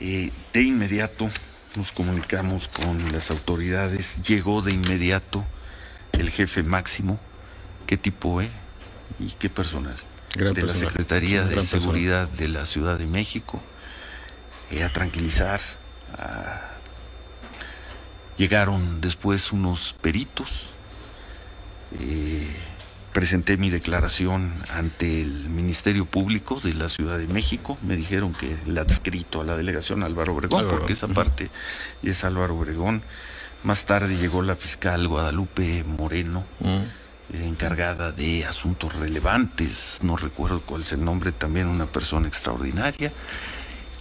Eh, 0.00 0.32
de 0.52 0.62
inmediato 0.62 1.28
nos 1.76 1.92
comunicamos 1.92 2.68
con 2.68 3.12
las 3.12 3.30
autoridades, 3.30 4.22
llegó 4.22 4.62
de 4.62 4.72
inmediato 4.72 5.44
el 6.12 6.30
jefe 6.30 6.62
máximo, 6.62 7.18
qué 7.86 7.96
tipo 7.96 8.40
es 8.40 8.50
y 9.18 9.30
qué 9.32 9.48
personal 9.48 9.96
de 10.34 10.62
la 10.62 10.74
Secretaría 10.74 11.44
de 11.44 11.62
Seguridad 11.62 12.28
de 12.28 12.48
la 12.48 12.64
Ciudad 12.64 12.98
de 12.98 13.06
México, 13.06 13.62
eh, 14.70 14.82
a 14.82 14.92
tranquilizar. 14.92 15.60
Llegaron 18.36 19.00
después 19.00 19.52
unos 19.52 19.94
peritos. 20.00 20.70
Eh, 22.00 22.56
presenté 23.14 23.56
mi 23.56 23.70
declaración 23.70 24.52
ante 24.68 25.22
el 25.22 25.48
Ministerio 25.48 26.04
Público 26.04 26.60
de 26.60 26.74
la 26.74 26.88
Ciudad 26.88 27.16
de 27.16 27.28
México. 27.28 27.78
Me 27.80 27.96
dijeron 27.96 28.34
que 28.34 28.56
el 28.66 28.76
adscrito 28.76 29.40
a 29.40 29.44
la 29.44 29.56
delegación 29.56 30.02
Álvaro 30.02 30.34
Obregón, 30.34 30.66
porque 30.68 30.94
esa 30.94 31.06
parte 31.06 31.48
es 32.02 32.24
Álvaro 32.24 32.56
Obregón. 32.56 33.02
Más 33.62 33.86
tarde 33.86 34.16
llegó 34.16 34.42
la 34.42 34.56
fiscal 34.56 35.06
Guadalupe 35.06 35.84
Moreno 35.84 36.44
encargada 37.32 38.10
de 38.10 38.44
asuntos 38.44 38.94
relevantes, 38.96 40.00
no 40.02 40.16
recuerdo 40.16 40.60
cuál 40.60 40.82
es 40.82 40.92
el 40.92 41.04
nombre, 41.04 41.30
también 41.30 41.68
una 41.68 41.86
persona 41.86 42.26
extraordinaria. 42.26 43.12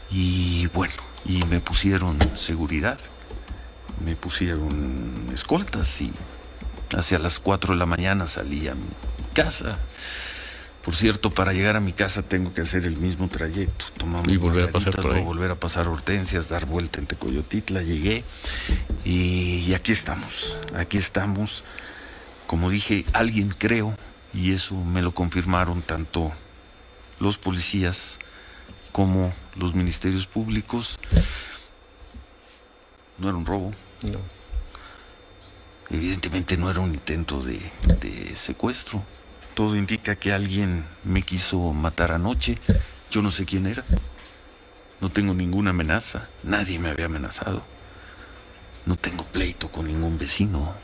Y 0.10 0.67
bueno, 0.74 0.96
y 1.24 1.43
me 1.46 1.60
pusieron 1.60 2.17
seguridad, 2.36 3.00
me 4.03 4.15
pusieron 4.15 5.29
escoltas 5.32 6.01
y 6.01 6.12
hacia 6.96 7.20
las 7.20 7.40
4 7.40 7.74
de 7.74 7.80
la 7.80 7.86
mañana 7.86 8.28
salí 8.28 8.68
a 8.68 8.76
mi 8.76 8.88
casa. 9.34 9.78
Por 10.84 10.96
cierto, 10.96 11.30
para 11.30 11.54
llegar 11.54 11.78
a 11.78 11.80
mi 11.80 11.94
casa 11.94 12.24
tengo 12.24 12.54
que 12.54 12.62
hacer 12.62 12.84
el 12.86 12.98
mismo 12.98 13.30
trayecto. 13.30 13.86
Tomamos 13.98 14.28
y 14.30 14.36
volver 14.36 14.66
a 14.66 14.72
pasar 14.72 14.96
por 14.96 15.22
volver 15.22 15.52
a 15.52 15.56
pasar 15.56 15.88
Hortensias, 15.88 16.50
dar 16.50 16.66
vuelta 16.66 17.00
en 17.00 17.08
Tecoyotitla, 17.08 17.82
llegué 17.82 18.24
y 19.06 19.74
aquí 19.74 19.94
estamos, 19.94 20.58
aquí 20.76 20.98
estamos 20.98 21.64
como 22.54 22.70
dije, 22.70 23.04
alguien 23.14 23.50
creo, 23.50 23.98
y 24.32 24.52
eso 24.52 24.76
me 24.76 25.02
lo 25.02 25.14
confirmaron 25.14 25.82
tanto 25.82 26.32
los 27.20 27.40
policías 27.40 28.20
como 28.92 29.34
los 29.56 29.74
ministerios 29.74 30.28
públicos, 30.28 31.00
no 33.18 33.30
era 33.30 33.38
un 33.38 33.46
robo. 33.48 33.74
Evidentemente 35.90 36.58
no 36.58 36.70
era 36.70 36.80
un 36.80 36.94
intento 36.94 37.42
de, 37.42 37.60
secuestro. 38.36 39.04
Todo 39.54 39.75
indica 39.75 40.16
que 40.16 40.34
alguien 40.34 40.86
me 41.04 41.22
quiso 41.22 41.60
matar 41.74 42.12
anoche. 42.12 42.58
Yo 43.12 43.22
no 43.22 43.32
sé 43.32 43.46
quién 43.46 43.68
era. 43.68 43.84
No 45.02 45.10
tengo 45.10 45.34
ninguna 45.34 45.72
amenaza. 45.72 46.30
Nadie 46.44 46.80
me 46.80 46.90
había 46.90 47.06
amenazado. 47.06 47.63
No 48.86 48.96
tengo 48.96 49.24
pleito 49.25 49.72
con 49.72 49.88
ningún 49.88 50.18
vecino 50.18 50.75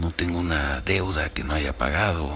no 0.00 0.10
tengo 0.10 0.38
una 0.38 0.80
deuda 0.80 1.28
que 1.28 1.44
no 1.44 1.54
haya 1.54 1.76
pagado, 1.76 2.34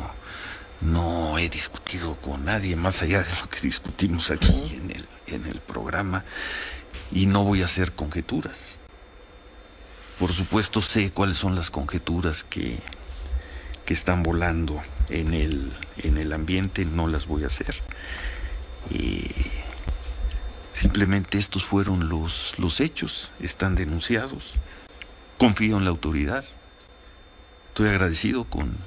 no 0.81 1.39
he 1.39 1.49
discutido 1.49 2.17
con 2.17 2.45
nadie 2.45 2.77
más 2.77 3.01
allá 3.03 3.23
de 3.23 3.31
lo 3.41 3.49
que 3.49 3.61
discutimos 3.61 4.31
aquí 4.31 4.81
en 5.27 5.47
el 5.47 5.61
programa 5.61 6.25
y 7.11 7.27
no 7.27 7.45
voy 7.45 7.63
a 7.63 7.65
hacer 7.65 7.93
conjeturas. 7.93 8.79
Por 10.25 10.33
supuesto 10.33 10.81
sé 10.81 11.11
cuáles 11.11 11.37
son 11.37 11.55
las 11.55 11.71
conjeturas 11.71 12.45
que, 12.45 12.79
que 13.85 13.93
están 13.93 14.23
volando 14.23 14.83
en 15.11 15.35
el, 15.35 15.71
en 15.99 16.17
el 16.17 16.33
ambiente, 16.33 16.87
no 16.87 17.09
las 17.09 17.27
voy 17.27 17.45
a 17.45 17.49
hacer. 17.49 17.77
Simplemente 20.73 21.37
estos 21.37 21.67
fueron 21.67 22.09
los, 22.09 22.55
los 22.57 22.81
hechos, 22.81 23.33
están 23.39 23.75
denunciados. 23.75 24.55
Confío 25.37 25.77
en 25.77 25.85
la 25.85 25.91
autoridad. 25.91 26.47
Estoy 27.69 27.91
agradecido 27.91 28.45
con 28.45 28.79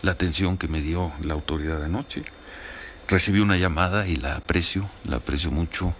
la 0.00 0.12
atención 0.12 0.56
que 0.56 0.66
me 0.66 0.80
dio 0.80 1.12
la 1.22 1.34
autoridad 1.34 1.84
anoche. 1.84 2.24
Recibí 3.06 3.40
una 3.40 3.58
llamada 3.58 4.06
y 4.06 4.16
la 4.16 4.36
aprecio, 4.36 4.88
la 5.04 5.16
aprecio 5.16 5.50
mucho 5.50 5.94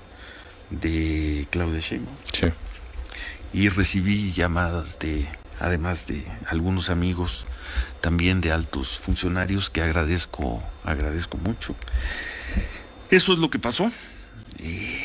de 0.70 1.46
Claudia 1.50 1.80
Sheinbaum. 1.80 2.16
Sí. 2.32 2.46
Y 3.52 3.69
recibí 3.69 4.33
llamadas 4.33 4.99
de, 4.99 5.28
además 5.59 6.07
de 6.07 6.25
algunos 6.47 6.90
amigos, 6.90 7.47
también 8.00 8.40
de 8.40 8.52
altos 8.52 9.00
funcionarios 9.00 9.71
que 9.71 9.83
agradezco, 9.83 10.62
agradezco 10.85 11.37
mucho. 11.38 11.75
Eso 13.11 13.33
es 13.33 13.38
lo 13.38 13.50
que 13.50 13.59
pasó. 13.59 13.90
Y, 14.59 15.00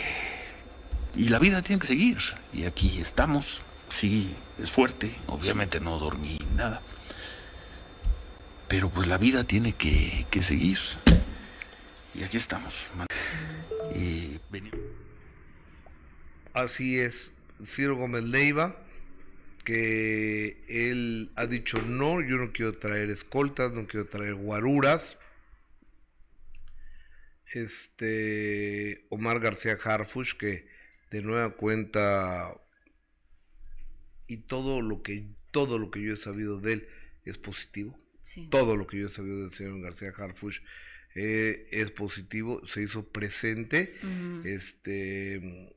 y 1.15 1.29
la 1.29 1.39
vida 1.39 1.61
tiene 1.61 1.79
que 1.79 1.87
seguir. 1.87 2.17
Y 2.53 2.65
aquí 2.65 2.99
estamos. 2.99 3.63
Sí, 3.89 4.35
es 4.61 4.71
fuerte. 4.71 5.15
Obviamente 5.27 5.79
no 5.79 5.97
dormí 5.97 6.39
nada. 6.55 6.81
Pero 8.67 8.89
pues 8.89 9.07
la 9.07 9.17
vida 9.17 9.43
tiene 9.43 9.73
que, 9.73 10.25
seguir. 10.41 10.79
Y 12.13 12.23
aquí 12.23 12.37
estamos. 12.37 12.87
Así 16.53 16.99
es, 16.99 17.31
Ciro 17.63 17.95
Gómez 17.95 18.23
Leiva, 18.23 18.75
que 19.63 20.63
él 20.67 21.31
ha 21.35 21.47
dicho 21.47 21.81
no, 21.81 22.21
yo 22.21 22.37
no 22.37 22.51
quiero 22.51 22.77
traer 22.77 23.09
escoltas, 23.09 23.71
no 23.71 23.87
quiero 23.87 24.07
traer 24.07 24.35
guaruras, 24.35 25.17
este 27.53 29.05
Omar 29.09 29.39
García 29.39 29.77
Harfush, 29.81 30.33
que 30.33 30.67
de 31.11 31.21
nueva 31.21 31.51
cuenta 31.51 32.55
y 34.27 34.37
todo 34.37 34.81
lo 34.81 35.01
que 35.01 35.27
todo 35.51 35.77
lo 35.79 35.91
que 35.91 36.01
yo 36.01 36.13
he 36.13 36.17
sabido 36.17 36.59
de 36.59 36.73
él 36.73 36.87
es 37.23 37.37
positivo. 37.37 37.97
Todo 38.49 38.75
lo 38.75 38.87
que 38.87 38.99
yo 38.99 39.07
he 39.07 39.11
sabido 39.11 39.41
del 39.41 39.51
señor 39.51 39.81
García 39.81 40.11
Harfush 40.17 40.59
eh, 41.13 41.67
es 41.71 41.91
positivo, 41.91 42.65
se 42.67 42.81
hizo 42.81 43.07
presente. 43.07 43.95
Este 44.43 45.75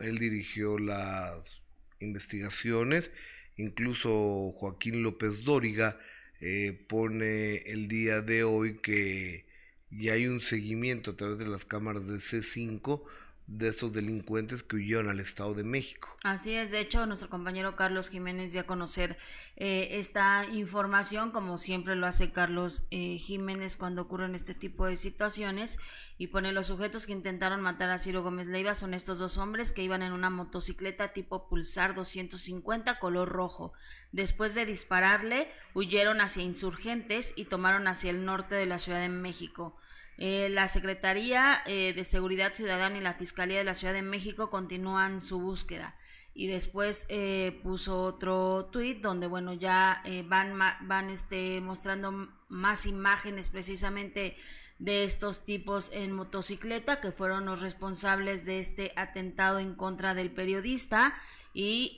él 0.00 0.18
dirigió 0.18 0.78
las 0.78 1.62
investigaciones, 2.00 3.10
incluso 3.56 4.50
Joaquín 4.52 5.02
López 5.02 5.44
Dóriga 5.44 5.98
eh, 6.40 6.84
pone 6.88 7.58
el 7.70 7.88
día 7.88 8.20
de 8.20 8.44
hoy 8.44 8.78
que 8.78 9.46
ya 9.90 10.14
hay 10.14 10.26
un 10.26 10.40
seguimiento 10.40 11.12
a 11.12 11.16
través 11.16 11.38
de 11.38 11.46
las 11.46 11.64
cámaras 11.64 12.06
de 12.06 12.14
C5 12.14 13.02
de 13.46 13.68
estos 13.68 13.92
delincuentes 13.92 14.62
que 14.62 14.76
huyeron 14.76 15.08
al 15.08 15.20
Estado 15.20 15.54
de 15.54 15.64
México. 15.64 16.16
Así 16.22 16.54
es, 16.54 16.70
de 16.70 16.80
hecho, 16.80 17.06
nuestro 17.06 17.28
compañero 17.28 17.76
Carlos 17.76 18.08
Jiménez 18.08 18.52
dio 18.52 18.62
a 18.62 18.66
conocer 18.66 19.18
eh, 19.56 19.88
esta 19.92 20.46
información, 20.52 21.32
como 21.32 21.58
siempre 21.58 21.96
lo 21.96 22.06
hace 22.06 22.32
Carlos 22.32 22.84
eh, 22.90 23.18
Jiménez 23.18 23.76
cuando 23.76 24.02
ocurren 24.02 24.34
este 24.34 24.54
tipo 24.54 24.86
de 24.86 24.96
situaciones, 24.96 25.78
y 26.18 26.28
pone 26.28 26.52
los 26.52 26.66
sujetos 26.66 27.06
que 27.06 27.12
intentaron 27.12 27.60
matar 27.60 27.90
a 27.90 27.98
Ciro 27.98 28.22
Gómez 28.22 28.46
Leiva 28.46 28.74
son 28.74 28.94
estos 28.94 29.18
dos 29.18 29.38
hombres 29.38 29.72
que 29.72 29.82
iban 29.82 30.02
en 30.02 30.12
una 30.12 30.30
motocicleta 30.30 31.12
tipo 31.12 31.48
Pulsar 31.48 31.94
250 31.94 32.98
color 32.98 33.28
rojo. 33.28 33.72
Después 34.12 34.54
de 34.54 34.66
dispararle, 34.66 35.50
huyeron 35.74 36.20
hacia 36.20 36.42
insurgentes 36.42 37.32
y 37.34 37.46
tomaron 37.46 37.88
hacia 37.88 38.10
el 38.10 38.24
norte 38.24 38.54
de 38.54 38.66
la 38.66 38.78
Ciudad 38.78 39.00
de 39.00 39.08
México. 39.08 39.76
Eh, 40.18 40.48
la 40.50 40.68
Secretaría 40.68 41.62
eh, 41.66 41.92
de 41.94 42.04
Seguridad 42.04 42.52
Ciudadana 42.52 42.98
y 42.98 43.00
la 43.00 43.14
Fiscalía 43.14 43.58
de 43.58 43.64
la 43.64 43.74
Ciudad 43.74 43.94
de 43.94 44.02
México 44.02 44.50
continúan 44.50 45.20
su 45.20 45.40
búsqueda. 45.40 45.96
Y 46.34 46.46
después 46.46 47.04
eh, 47.08 47.60
puso 47.62 48.02
otro 48.02 48.70
tuit 48.72 49.02
donde, 49.02 49.26
bueno, 49.26 49.52
ya 49.52 50.02
van, 50.26 50.58
van 50.58 51.10
este, 51.10 51.60
mostrando 51.60 52.28
más 52.48 52.86
imágenes 52.86 53.50
precisamente 53.50 54.36
de 54.78 55.04
estos 55.04 55.44
tipos 55.44 55.90
en 55.92 56.12
motocicleta 56.12 57.00
que 57.00 57.12
fueron 57.12 57.44
los 57.44 57.60
responsables 57.60 58.46
de 58.46 58.60
este 58.60 58.92
atentado 58.96 59.58
en 59.58 59.74
contra 59.74 60.14
del 60.14 60.30
periodista. 60.30 61.14
Y 61.52 61.92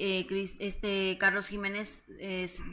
este 0.59 1.17
Carlos 1.21 1.47
Jiménez 1.47 2.05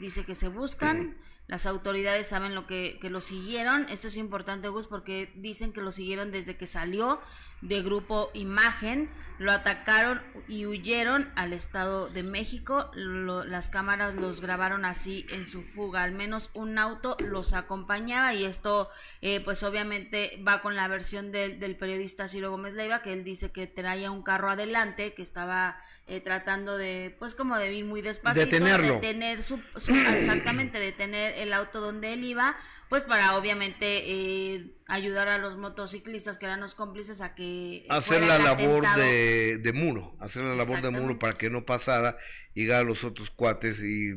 dice 0.00 0.24
que 0.24 0.34
se 0.34 0.48
buscan. 0.48 1.16
Las 1.46 1.66
autoridades 1.66 2.26
saben 2.28 2.54
lo 2.54 2.66
que, 2.66 2.98
que 3.00 3.10
lo 3.10 3.20
siguieron. 3.20 3.86
Esto 3.90 4.08
es 4.08 4.16
importante, 4.16 4.68
Gus, 4.68 4.86
porque 4.86 5.32
dicen 5.36 5.72
que 5.72 5.80
lo 5.80 5.92
siguieron 5.92 6.30
desde 6.30 6.56
que 6.56 6.66
salió 6.66 7.20
de 7.62 7.82
Grupo 7.82 8.30
Imagen. 8.34 9.10
Lo 9.38 9.50
atacaron 9.50 10.22
y 10.46 10.66
huyeron 10.66 11.32
al 11.34 11.52
Estado 11.52 12.08
de 12.08 12.22
México. 12.22 12.90
las 12.94 13.70
cámaras 13.70 14.14
los 14.14 14.40
grabaron 14.40 14.84
así 14.84 15.26
en 15.30 15.46
su 15.46 15.62
fuga. 15.62 16.02
Al 16.02 16.12
menos 16.12 16.50
un 16.54 16.78
auto 16.78 17.16
los 17.18 17.54
acompañaba 17.54 18.34
y 18.34 18.44
esto 18.44 18.88
eh, 19.20 19.40
pues 19.40 19.62
obviamente 19.62 20.40
va 20.46 20.60
con 20.60 20.76
la 20.76 20.86
versión 20.86 21.32
del, 21.32 21.58
del 21.58 21.76
periodista 21.76 22.28
Ciro 22.28 22.50
Gómez 22.50 22.74
Leiva, 22.74 23.02
que 23.02 23.12
él 23.12 23.24
dice 23.24 23.50
que 23.50 23.66
traía 23.66 24.10
un 24.10 24.22
carro 24.22 24.50
adelante, 24.50 25.14
que 25.14 25.22
estaba 25.22 25.76
eh, 26.06 26.20
tratando 26.20 26.76
de, 26.76 27.14
pues 27.18 27.34
como 27.34 27.56
de 27.56 27.72
ir 27.72 27.84
muy 27.84 28.02
despacito, 28.02 28.44
Detenerlo. 28.44 29.00
tener 29.00 29.42
su, 29.42 29.60
exactamente, 29.76 30.80
detener 30.80 31.34
el 31.36 31.52
auto 31.52 31.80
donde 31.80 32.12
él 32.12 32.24
iba, 32.24 32.56
pues 32.88 33.04
para 33.04 33.36
obviamente 33.36 34.10
eh, 34.10 34.74
ayudar 34.88 35.28
a 35.28 35.38
los 35.38 35.56
motociclistas 35.56 36.38
que 36.38 36.46
eran 36.46 36.60
los 36.60 36.74
cómplices 36.74 37.20
a 37.20 37.34
que 37.34 37.86
hacer 37.88 38.22
la 38.22 38.38
labor 38.38 38.84
de, 38.96 39.58
de, 39.58 39.72
muro, 39.72 40.16
hacer 40.20 40.42
la 40.42 40.54
labor 40.54 40.82
de 40.82 40.90
muro 40.90 41.18
para 41.18 41.34
que 41.34 41.50
no 41.50 41.64
pasara, 41.64 42.18
llegar 42.52 42.80
a 42.80 42.84
los 42.84 43.04
otros 43.04 43.30
cuates 43.30 43.80
y 43.80 44.12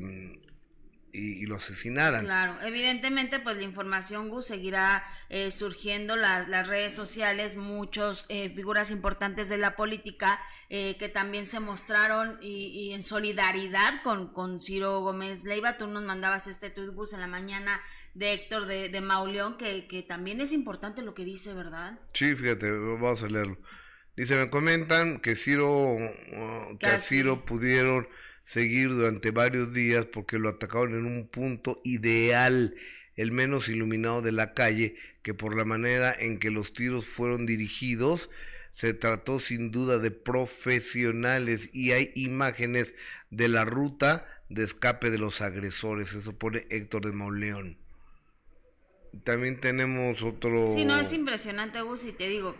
mm, 1.16 1.44
y, 1.44 1.46
lo 1.46 1.56
asesinaran. 1.56 2.26
Claro, 2.26 2.58
evidentemente 2.62 3.40
pues 3.40 3.58
la 3.58 3.64
información 3.64 4.30
Gus 4.30 4.48
seguirá 4.48 5.04
eh, 5.30 5.52
surgiendo 5.52 6.16
las, 6.16 6.48
las 6.50 6.68
redes 6.68 6.94
sociales, 6.94 7.56
muchos 7.56 8.26
eh, 8.30 8.50
figuras 8.50 8.92
importantes 8.92 9.50
de 9.50 9.58
la 9.58 9.76
política 9.76 10.40
eh, 10.70 10.98
que 10.98 11.10
también 11.10 11.46
se 11.46 11.60
mostraron 11.60 12.38
y, 12.42 12.94
en 12.94 13.04
solidaridad 13.04 14.02
con, 14.04 14.32
con 14.34 14.62
Ciro 14.62 15.02
Gómez 15.02 15.44
Leiva. 15.44 15.78
Tú 15.78 15.88
nos 15.88 16.04
mandabas 16.04 16.48
este 16.48 16.70
tweet 16.70 16.88
Gus 16.88 17.14
en 17.14 17.22
la 17.22 17.28
mañana 17.28 17.82
de 18.14 18.34
Héctor 18.34 18.66
de, 18.66 18.90
de 18.90 19.02
Mauleón, 19.02 19.58
que, 19.58 19.88
que 19.88 20.04
también 20.04 20.42
es 20.42 20.54
importante 20.54 21.02
lo 21.02 21.14
que 21.14 21.26
dice, 21.26 21.54
¿verdad? 21.54 22.00
Sí, 22.14 22.36
fíjate, 22.36 22.72
vamos 22.72 23.24
a 23.24 23.28
leerlo. 23.28 23.58
Dice, 24.16 24.38
me 24.38 24.50
comentan 24.50 25.20
que 25.20 25.36
Ciro, 25.36 25.96
uh, 25.96 26.78
que 26.80 26.86
a 26.88 27.00
Ciro 27.00 27.44
pudieron 27.44 28.08
seguir 28.46 28.90
durante 28.90 29.32
varios 29.32 29.74
días 29.74 30.06
porque 30.06 30.40
lo 30.40 30.50
atacaron 30.50 30.94
en 30.94 31.06
un 31.06 31.28
punto 31.28 31.82
ideal, 31.84 32.76
el 33.16 33.32
menos 33.32 33.70
iluminado 33.70 34.22
de 34.22 34.32
la 34.32 34.54
calle, 34.54 34.96
que 35.24 35.34
por 35.34 35.56
la 35.56 35.66
manera 35.66 36.16
en 36.18 36.40
que 36.40 36.52
los 36.52 36.74
tiros 36.74 37.06
fueron 37.06 37.46
dirigidos, 37.46 38.30
se 38.72 38.94
trató 38.94 39.40
sin 39.40 39.72
duda 39.72 40.00
de 40.00 40.12
profesionales 40.12 41.70
y 41.74 41.92
hay 41.92 42.12
imágenes 42.16 42.94
de 43.32 43.48
la 43.48 43.66
ruta 43.66 44.28
de 44.50 44.64
escape 44.64 45.10
de 45.10 45.18
los 45.18 45.42
agresores, 45.42 46.14
eso 46.14 46.34
pone 46.34 46.68
Héctor 46.70 47.06
de 47.06 47.12
Mauleón. 47.12 47.78
También 49.24 49.60
tenemos 49.62 50.22
otro... 50.24 50.74
Sí, 50.74 50.86
no, 50.86 51.00
es 51.00 51.14
impresionante, 51.14 51.82
Gus, 51.82 52.06
y 52.06 52.12
te 52.12 52.28
digo, 52.28 52.56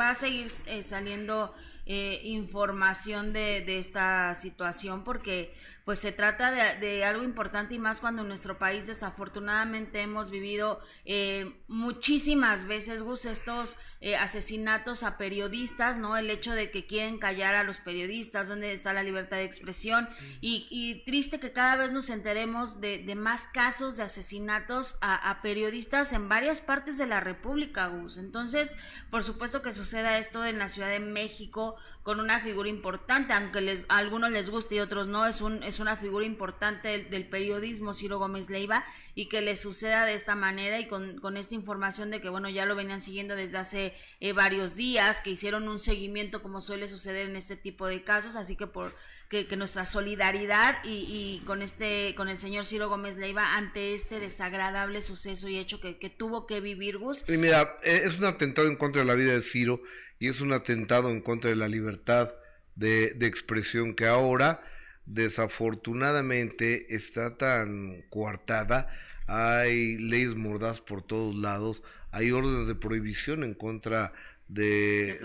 va 0.00 0.10
a 0.10 0.14
seguir 0.14 0.46
eh, 0.66 0.82
saliendo 0.82 1.54
eh, 1.86 2.20
información 2.24 3.32
de, 3.32 3.62
de, 3.62 3.78
esta 3.78 4.34
situación 4.34 5.02
porque 5.04 5.52
pues 5.84 5.98
se 5.98 6.12
trata 6.12 6.50
de, 6.50 7.04
algo 7.04 7.22
importante 7.22 7.74
y 7.74 7.78
más 7.78 8.00
cuando 8.00 8.22
en 8.22 8.28
nuestro 8.28 8.58
país 8.58 8.86
desafortunadamente 8.86 10.00
hemos 10.00 10.30
vivido 10.30 10.80
eh, 11.04 11.60
muchísimas 11.68 12.66
veces 12.66 13.02
Gus 13.02 13.26
estos 13.26 13.78
eh, 14.00 14.16
asesinatos 14.16 15.02
a 15.02 15.18
periodistas 15.18 15.96
no 15.96 16.16
el 16.16 16.30
hecho 16.30 16.52
de 16.52 16.70
que 16.70 16.86
quieren 16.86 17.18
callar 17.18 17.54
a 17.54 17.64
los 17.64 17.78
periodistas 17.78 18.48
donde 18.48 18.72
está 18.72 18.92
la 18.92 19.02
libertad 19.02 19.38
de 19.38 19.44
expresión 19.44 20.08
y, 20.40 21.02
triste 21.06 21.40
que 21.40 21.52
cada 21.52 21.76
vez 21.76 21.92
nos 21.92 22.10
enteremos 22.10 22.80
de, 22.80 23.14
más 23.16 23.46
casos 23.52 23.96
de 23.96 24.04
asesinatos 24.04 24.96
a, 25.00 25.30
a, 25.30 25.40
periodistas 25.40 26.12
en 26.12 26.28
varias 26.28 26.60
partes 26.60 26.98
de 26.98 27.06
la 27.06 27.20
República 27.20 27.86
Gus. 27.88 28.18
Entonces 28.18 28.76
por 29.10 29.22
supuesto 29.22 29.62
que 29.62 29.72
suceda 29.72 30.18
esto 30.18 30.44
en 30.44 30.58
la 30.58 30.68
Ciudad 30.68 30.88
de 30.88 31.00
México 31.00 31.76
con 32.02 32.18
una 32.18 32.40
figura 32.40 32.68
importante, 32.68 33.32
aunque 33.32 33.60
les, 33.60 33.86
a 33.88 33.98
algunos 33.98 34.30
les 34.30 34.50
guste 34.50 34.74
y 34.74 34.80
otros 34.80 35.06
no, 35.06 35.24
es, 35.26 35.40
un, 35.40 35.62
es 35.72 35.80
una 35.80 35.96
figura 35.96 36.24
importante 36.24 37.04
del, 37.04 37.26
periodismo, 37.26 37.94
Ciro 37.94 38.18
Gómez 38.18 38.50
Leiva, 38.50 38.84
y 39.14 39.26
que 39.28 39.40
le 39.40 39.56
suceda 39.56 40.04
de 40.04 40.14
esta 40.14 40.36
manera 40.36 40.78
y 40.78 40.86
con, 40.86 41.18
con 41.18 41.36
esta 41.36 41.54
información 41.54 42.10
de 42.10 42.20
que, 42.20 42.28
bueno, 42.28 42.48
ya 42.48 42.66
lo 42.66 42.76
venían 42.76 43.00
siguiendo 43.00 43.36
desde 43.36 43.58
hace 43.58 43.94
eh, 44.20 44.32
varios 44.32 44.76
días, 44.76 45.20
que 45.22 45.30
hicieron 45.30 45.68
un 45.68 45.78
seguimiento 45.78 46.42
como 46.42 46.60
suele 46.60 46.88
suceder 46.88 47.28
en 47.28 47.36
este 47.36 47.56
tipo 47.56 47.86
de 47.86 48.02
casos, 48.02 48.36
así 48.36 48.56
que 48.56 48.66
por 48.66 48.94
que, 49.28 49.56
nuestra 49.56 49.86
solidaridad 49.86 50.76
y, 50.84 51.42
con 51.46 51.62
este 51.62 52.14
con 52.16 52.28
el 52.28 52.38
señor 52.38 52.66
Ciro 52.66 52.88
Gómez 52.90 53.16
Leiva 53.16 53.56
ante 53.56 53.94
este 53.94 54.20
desagradable 54.20 55.00
suceso 55.00 55.48
y 55.48 55.56
hecho 55.56 55.80
que, 55.80 55.98
que 55.98 56.10
tuvo 56.10 56.46
que 56.46 56.60
vivir 56.60 56.98
Gus. 56.98 57.24
Mira, 57.28 57.78
eh, 57.82 58.02
es 58.04 58.18
un 58.18 58.26
atentado 58.26 58.68
en 58.68 58.76
contra 58.76 59.00
de 59.00 59.06
la 59.06 59.14
vida 59.14 59.32
de 59.32 59.40
Ciro 59.40 59.82
y 60.18 60.28
es 60.28 60.42
un 60.42 60.52
atentado 60.52 61.08
en 61.10 61.22
contra 61.22 61.48
de 61.48 61.56
la 61.56 61.68
libertad 61.68 62.34
de, 62.74 63.12
de 63.12 63.26
expresión 63.26 63.94
que 63.94 64.06
ahora 64.06 64.62
desafortunadamente 65.06 66.94
está 66.94 67.36
tan 67.36 68.02
coartada, 68.10 68.88
hay 69.26 69.98
leyes 69.98 70.34
mordaz 70.34 70.80
por 70.80 71.02
todos 71.02 71.34
lados, 71.34 71.82
hay 72.10 72.30
órdenes 72.30 72.66
de 72.68 72.74
prohibición 72.74 73.44
en 73.44 73.54
contra 73.54 74.12
de, 74.48 75.18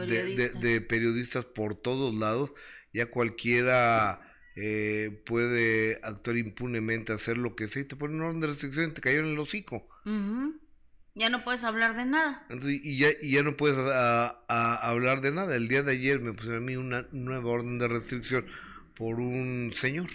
de, 0.62 0.82
periodistas. 0.82 1.46
por 1.46 1.76
todos 1.76 2.16
lados, 2.16 2.54
ya 2.94 3.08
cualquiera 3.08 4.22
eh, 4.56 5.22
puede 5.26 6.00
actuar 6.04 6.38
impunemente, 6.38 7.14
hacer 7.14 7.38
lo 7.38 7.56
que 7.56 7.68
sea, 7.68 7.82
y 7.82 7.86
te 7.86 7.96
ponen 7.96 8.22
orden 8.22 8.40
de 8.40 8.48
restricción 8.48 8.92
y 8.92 8.94
te 8.94 9.02
cayó 9.02 9.20
en 9.20 9.28
el 9.28 9.40
hocico. 9.40 9.88
Ya 11.14 11.30
no 11.30 11.44
puedes 11.44 11.64
hablar 11.64 11.96
de 11.96 12.06
nada. 12.06 12.46
y, 12.64 12.98
ya, 12.98 13.08
y 13.22 13.32
ya 13.32 13.44
no 13.44 13.58
puedes 13.58 13.78
a, 13.78 14.38
hablar 14.48 15.22
de 15.22 15.32
nada. 15.32 15.56
El 15.56 15.68
día 15.68 15.82
de 15.82 15.94
ayer 15.94 16.20
me 16.20 16.32
pusieron 16.32 16.64
a 16.64 16.66
mí 16.66 16.76
una 16.76 17.08
nueva 17.12 17.50
orden 17.50 17.80
de 17.80 17.88
restricción 17.88 18.46
por 18.98 19.20
un 19.20 19.72
señor. 19.74 20.10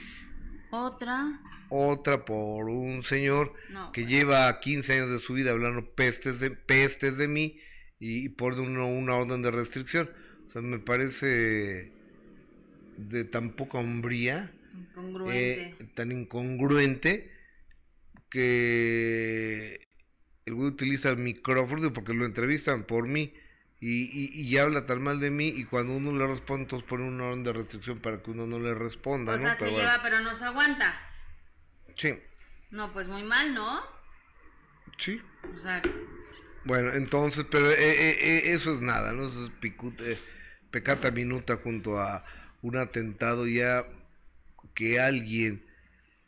Otra. 0.71 1.41
Otra 1.69 2.25
por 2.25 2.69
un 2.69 3.03
señor 3.03 3.55
que 3.93 4.07
lleva 4.07 4.61
15 4.61 4.93
años 4.93 5.11
de 5.11 5.21
su 5.21 5.35
vida 5.35 5.53
hablando 5.53 5.95
pestes 5.95 6.41
de, 6.41 6.51
pestes 6.51 7.17
de 7.17 7.29
mí 7.29 7.61
y, 7.99 8.31
por 8.31 8.61
uno, 8.61 8.89
una 8.89 9.15
orden 9.15 9.43
de 9.43 9.51
restricción. 9.51 10.11
O 10.49 10.51
sea, 10.51 10.61
me 10.61 10.79
parece 10.81 11.93
de 12.99 13.25
tan 13.25 13.53
poca 13.53 13.79
hombría. 13.79 14.53
Incongruente. 14.75 15.63
Eh, 15.63 15.89
tan 15.95 16.13
incongruente 16.13 17.31
que 18.29 19.89
el 20.45 20.55
güey 20.55 20.69
utiliza 20.69 21.11
el 21.11 21.19
micrófono 21.19 21.93
porque 21.93 22.15
lo 22.15 22.27
entrevistan 22.27 22.85
por 22.85 23.07
mí 23.07 23.33
y, 23.85 24.31
y, 24.33 24.59
habla 24.59 24.87
tan 24.87 25.03
mal 25.03 25.19
de 25.19 25.33
mí 25.33 25.49
y 25.49 25.65
cuando 25.65 25.95
uno 25.95 26.17
le 26.17 26.25
responde, 26.25 26.63
entonces 26.63 26.89
pone 26.89 27.03
una 27.03 27.25
orden 27.25 27.43
de 27.43 27.53
restricción 27.53 27.99
para 27.99 28.23
que 28.23 28.31
uno 28.31 28.47
no 28.47 28.61
le 28.61 28.75
responda. 28.75 29.35
O 29.35 29.39
sea, 29.41 29.57
se 29.57 29.73
lleva 29.73 29.99
pero 30.05 30.21
no 30.21 30.37
se 30.37 30.45
aguanta. 30.45 30.95
Sí. 31.97 32.17
No, 32.71 32.93
pues 32.93 33.09
muy 33.09 33.25
mal, 33.25 33.53
¿no? 33.53 33.81
Sí. 34.99 35.21
O 35.53 35.59
sea... 35.59 35.83
Bueno, 36.63 36.93
entonces, 36.93 37.45
pero 37.51 37.73
eh, 37.73 37.75
eh, 37.77 38.19
eh, 38.21 38.43
eso 38.53 38.73
es 38.73 38.83
nada, 38.83 39.13
¿no? 39.13 39.25
Eso 39.25 39.47
es 39.47 39.51
picute, 39.59 40.17
pecata 40.71 41.11
minuta 41.11 41.57
junto 41.57 41.99
a 41.99 42.25
un 42.61 42.77
atentado 42.77 43.49
ya 43.49 43.85
que 44.77 45.01
alguien 45.01 45.67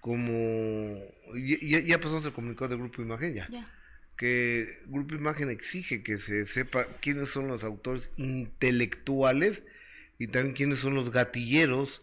como... 0.00 0.98
Ya, 1.36 1.78
ya 1.78 2.00
pasamos 2.00 2.26
el 2.26 2.32
comunicado 2.32 2.70
del 2.70 2.78
Grupo 2.78 3.00
Imagen, 3.00 3.32
ya. 3.32 3.46
Ya 3.48 3.70
que 4.16 4.82
Grupo 4.86 5.14
Imagen 5.14 5.50
exige 5.50 6.02
que 6.02 6.18
se 6.18 6.46
sepa 6.46 6.86
quiénes 7.00 7.30
son 7.30 7.48
los 7.48 7.64
autores 7.64 8.10
intelectuales 8.16 9.62
y 10.18 10.28
también 10.28 10.54
quiénes 10.54 10.78
son 10.78 10.94
los 10.94 11.10
gatilleros 11.10 12.02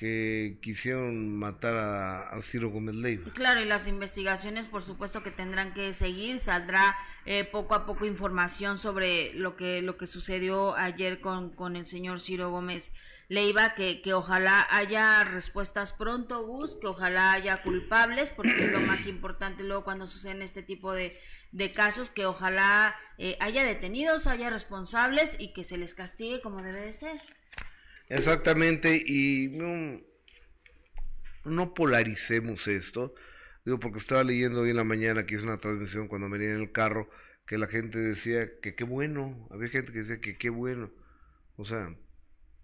que 0.00 0.56
quisieron 0.62 1.36
matar 1.36 1.76
a, 1.76 2.40
Ciro 2.40 2.70
Gómez 2.70 2.94
Leiva. 2.94 3.30
Claro, 3.34 3.60
y 3.60 3.66
las 3.66 3.86
investigaciones 3.86 4.66
por 4.66 4.82
supuesto 4.82 5.22
que 5.22 5.30
tendrán 5.30 5.74
que 5.74 5.92
seguir, 5.92 6.38
saldrá 6.38 6.96
eh, 7.26 7.44
poco 7.44 7.74
a 7.74 7.84
poco 7.84 8.06
información 8.06 8.78
sobre 8.78 9.34
lo 9.34 9.56
que, 9.56 9.82
lo 9.82 9.98
que 9.98 10.06
sucedió 10.06 10.74
ayer 10.74 11.20
con, 11.20 11.50
con 11.50 11.76
el 11.76 11.84
señor 11.84 12.18
Ciro 12.18 12.50
Gómez 12.50 12.92
Leiva, 13.28 13.74
que, 13.74 14.00
que 14.00 14.14
ojalá 14.14 14.66
haya 14.70 15.22
respuestas 15.24 15.92
pronto, 15.92 16.46
Gus, 16.46 16.76
que 16.76 16.86
ojalá 16.86 17.32
haya 17.34 17.62
culpables, 17.62 18.30
porque 18.30 18.64
es 18.64 18.72
lo 18.72 18.80
más 18.80 19.06
importante 19.06 19.64
luego 19.64 19.84
cuando 19.84 20.06
suceden 20.06 20.40
este 20.40 20.62
tipo 20.62 20.94
de, 20.94 21.20
de 21.52 21.72
casos, 21.72 22.08
que 22.08 22.24
ojalá 22.24 22.96
eh, 23.18 23.36
haya 23.38 23.64
detenidos, 23.64 24.26
haya 24.26 24.48
responsables 24.48 25.36
y 25.38 25.52
que 25.52 25.62
se 25.62 25.76
les 25.76 25.94
castigue 25.94 26.40
como 26.40 26.62
debe 26.62 26.80
de 26.80 26.92
ser. 26.92 27.20
Exactamente, 28.10 29.00
y 29.06 29.48
no, 29.52 30.00
no 31.44 31.74
polaricemos 31.74 32.66
esto, 32.66 33.14
digo, 33.64 33.78
porque 33.78 33.98
estaba 33.98 34.24
leyendo 34.24 34.62
hoy 34.62 34.70
en 34.70 34.76
la 34.76 34.84
mañana 34.84 35.24
que 35.24 35.36
hice 35.36 35.44
una 35.44 35.58
transmisión 35.58 36.08
cuando 36.08 36.28
venía 36.28 36.50
en 36.50 36.60
el 36.60 36.72
carro, 36.72 37.08
que 37.46 37.56
la 37.56 37.68
gente 37.68 38.00
decía 38.00 38.50
que 38.60 38.74
qué 38.74 38.82
bueno, 38.82 39.46
había 39.52 39.68
gente 39.68 39.92
que 39.92 40.00
decía 40.00 40.20
que 40.20 40.36
qué 40.36 40.50
bueno, 40.50 40.90
o 41.56 41.64
sea, 41.64 41.94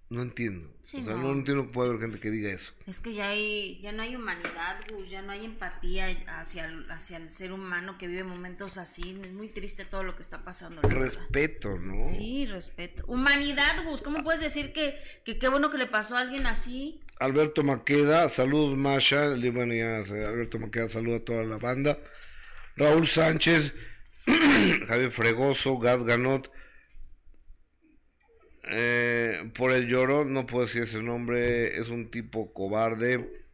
no 0.09 0.23
entiendo. 0.23 0.69
o 0.69 0.85
sea, 0.85 1.01
no. 1.01 1.33
entiendo 1.33 1.67
que 1.67 1.73
puede 1.73 1.89
haber 1.89 2.03
gente 2.03 2.21
que 2.21 2.31
diga 2.31 2.53
eso. 2.53 2.73
Es 2.87 3.01
que 3.01 3.15
ya 3.15 3.29
hay, 3.29 3.81
ya 3.83 3.91
no 3.91 4.03
hay 4.03 4.15
humanidad, 4.15 4.79
ya 5.11 5.23
no 5.23 5.33
hay 5.33 5.45
empatía 5.45 6.07
hacia 6.29 6.67
el, 6.67 6.89
hacia 6.91 7.17
el 7.17 7.31
ser 7.31 7.53
humano 7.53 7.99
que 7.99 8.07
vive 8.07 8.23
momentos 8.23 8.79
así. 8.79 9.19
Es 9.23 9.33
muy 9.33 9.49
triste 9.49 9.85
todo 9.85 10.05
lo 10.05 10.15
que 10.15 10.23
está 10.23 10.45
pasando. 10.45 10.81
Respeto, 10.83 11.77
¿no? 11.79 12.03
Sí, 12.05 12.47
respeto. 12.47 13.05
Humanidad, 13.09 13.85
Gus. 13.85 14.01
¿Cómo 14.01 14.23
puedes 14.23 14.41
decir 14.41 14.73
que, 14.73 14.97
que 15.25 15.39
qué 15.39 15.49
bueno 15.49 15.71
que 15.71 15.79
le 15.79 15.87
pasó 15.87 16.17
a 16.17 16.21
alguien 16.21 16.47
así? 16.47 17.01
Alberto 17.19 17.65
Maqueda, 17.65 18.29
saludos 18.29 18.77
Masha, 18.77 19.35
bueno 19.53 19.73
ya 19.73 19.99
Alberto 20.29 20.59
Maqueda 20.59 20.89
saluda 20.89 21.17
a 21.17 21.25
toda 21.25 21.45
la 21.45 21.57
banda. 21.57 21.99
Raúl 22.77 23.09
Sánchez, 23.09 23.73
Javier 24.87 25.11
Fregoso, 25.11 25.79
Gad 25.79 26.05
Ganot, 26.05 26.51
eh, 28.69 29.51
por 29.55 29.73
el 29.73 29.87
llorón, 29.87 30.33
no 30.33 30.47
puedo 30.47 30.67
decir 30.67 30.83
ese 30.83 31.03
nombre, 31.03 31.79
es 31.79 31.89
un 31.89 32.11
tipo 32.11 32.53
cobarde. 32.53 33.45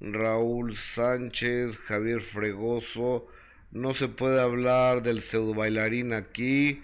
Raúl 0.00 0.76
Sánchez, 0.76 1.78
Javier 1.78 2.22
Fregoso, 2.22 3.28
no 3.70 3.94
se 3.94 4.08
puede 4.08 4.40
hablar 4.40 5.02
del 5.02 5.22
pseudo 5.22 5.54
bailarín 5.54 6.12
aquí. 6.12 6.82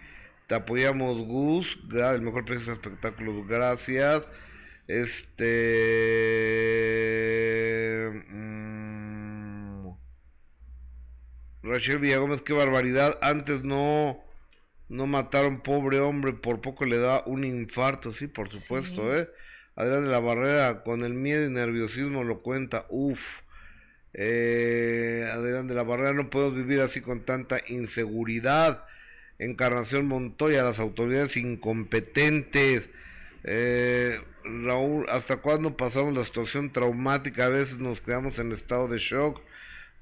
Te 0.48 0.54
apoyamos, 0.54 1.18
Gus, 1.26 1.78
el 1.92 2.22
mejor 2.22 2.44
precio 2.44 2.66
de 2.66 2.72
espectáculos, 2.72 3.46
gracias. 3.48 4.28
Este. 4.86 5.44
Mm, 8.30 9.90
Rachel 11.62 11.98
Villagómez, 11.98 12.40
qué 12.42 12.52
barbaridad. 12.54 13.18
Antes 13.20 13.62
no 13.64 14.27
no 14.88 15.07
mataron 15.07 15.61
pobre 15.61 16.01
hombre, 16.01 16.33
por 16.33 16.61
poco 16.61 16.85
le 16.85 16.98
da 16.98 17.22
un 17.27 17.44
infarto, 17.44 18.12
sí, 18.12 18.27
por 18.27 18.51
supuesto, 18.51 19.16
¿eh? 19.16 19.29
Adrián 19.77 20.05
de 20.05 20.11
la 20.11 20.18
Barrera, 20.18 20.83
con 20.83 21.05
el 21.05 21.14
miedo 21.14 21.46
y 21.46 21.51
nerviosismo 21.51 22.24
lo 22.24 22.40
cuenta, 22.40 22.87
uff. 22.88 23.42
Eh, 24.12 25.31
Adrián 25.33 25.68
de 25.68 25.74
la 25.74 25.85
Barrera, 25.85 26.12
no 26.14 26.31
podemos 26.31 26.57
vivir 26.57 26.81
así 26.81 27.01
con 27.01 27.24
tanta 27.24 27.61
inseguridad. 27.68 28.85
Encarnación 29.38 30.07
Montoya, 30.07 30.64
las 30.64 30.81
autoridades 30.81 31.37
incompetentes. 31.37 32.88
Eh, 33.44 34.20
Raúl, 34.42 35.07
¿hasta 35.11 35.37
cuándo 35.37 35.77
pasamos 35.77 36.12
la 36.12 36.24
situación 36.24 36.72
traumática? 36.72 37.44
A 37.44 37.48
veces 37.48 37.79
nos 37.79 38.01
quedamos 38.01 38.38
en 38.40 38.51
estado 38.51 38.88
de 38.88 38.98
shock. 38.98 39.40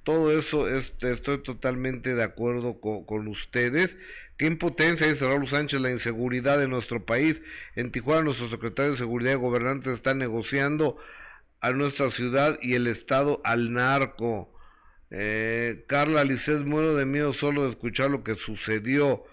Todo 0.05 0.39
eso 0.39 0.69
este, 0.69 1.11
estoy 1.11 1.43
totalmente 1.43 2.15
de 2.15 2.23
acuerdo 2.23 2.81
con 2.81 3.29
ustedes. 3.29 3.99
Qué 4.37 4.45
impotencia, 4.45 5.07
dice 5.07 5.27
Raúl 5.27 5.49
Sánchez, 5.49 5.81
la 5.81 5.91
inseguridad 5.91 6.59
de 6.59 6.69
nuestro 6.69 7.07
país. 7.07 7.41
En 7.75 7.91
Tijuana, 7.91 8.23
nuestro 8.23 8.51
secretario 8.51 8.93
de 8.93 8.99
Seguridad 8.99 9.33
y 9.33 9.37
gobernantes 9.37 9.95
están 9.95 10.19
negociando 10.19 10.99
a 11.61 11.73
nuestra 11.73 12.11
ciudad 12.11 12.59
y 12.61 12.75
el 12.75 12.87
Estado 12.87 13.41
al 13.45 13.73
narco. 13.73 14.53
Eh, 15.11 15.87
Carla 15.89 16.25
Licet, 16.25 16.61
muero 16.67 16.95
de 16.95 17.07
miedo 17.07 17.33
solo 17.33 17.65
de 17.65 17.71
escuchar 17.71 18.11
lo 18.11 18.25
que 18.25 18.35
sucedió. 18.35 19.25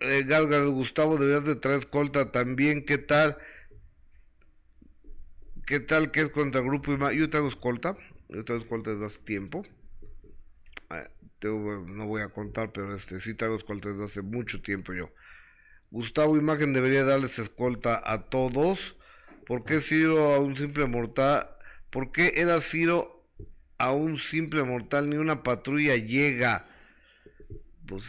Eh, 0.00 0.26
Gustavo, 0.66 1.16
debías 1.16 1.44
de 1.44 1.54
traer 1.54 1.78
escolta 1.80 2.32
también. 2.32 2.84
¿Qué 2.84 2.98
tal? 2.98 3.38
¿Qué 5.66 5.78
tal 5.78 6.10
que 6.10 6.20
es 6.20 6.30
contra 6.30 6.62
el 6.62 6.66
grupo? 6.66 6.96
Yo 7.12 7.30
traigo 7.30 7.48
escolta. 7.48 7.96
Yo 8.28 8.44
traigo 8.44 8.64
escolta 8.64 8.90
desde 8.90 9.06
hace 9.06 9.20
tiempo 9.20 9.62
no 11.42 12.06
voy 12.06 12.22
a 12.22 12.28
contar, 12.28 12.72
pero 12.72 12.94
este 12.94 13.20
sí 13.20 13.34
traigo 13.34 13.56
escolta 13.56 13.88
desde 13.88 14.04
hace 14.04 14.22
mucho 14.22 14.62
tiempo 14.62 14.92
yo. 14.92 15.10
Gustavo 15.90 16.36
Imagen 16.36 16.72
debería 16.72 17.04
darles 17.04 17.38
escolta 17.38 18.02
a 18.04 18.24
todos. 18.28 18.96
¿Por 19.46 19.64
qué 19.64 19.80
Ciro 19.80 20.34
a 20.34 20.40
un 20.40 20.56
simple 20.56 20.86
mortal? 20.86 21.48
¿Por 21.90 22.10
qué 22.10 22.34
era 22.36 22.60
Ciro 22.60 23.24
a 23.78 23.92
un 23.92 24.18
simple 24.18 24.64
mortal? 24.64 25.08
Ni 25.08 25.16
una 25.16 25.42
patrulla 25.42 25.96
llega. 25.96 26.66
Pues 27.86 28.02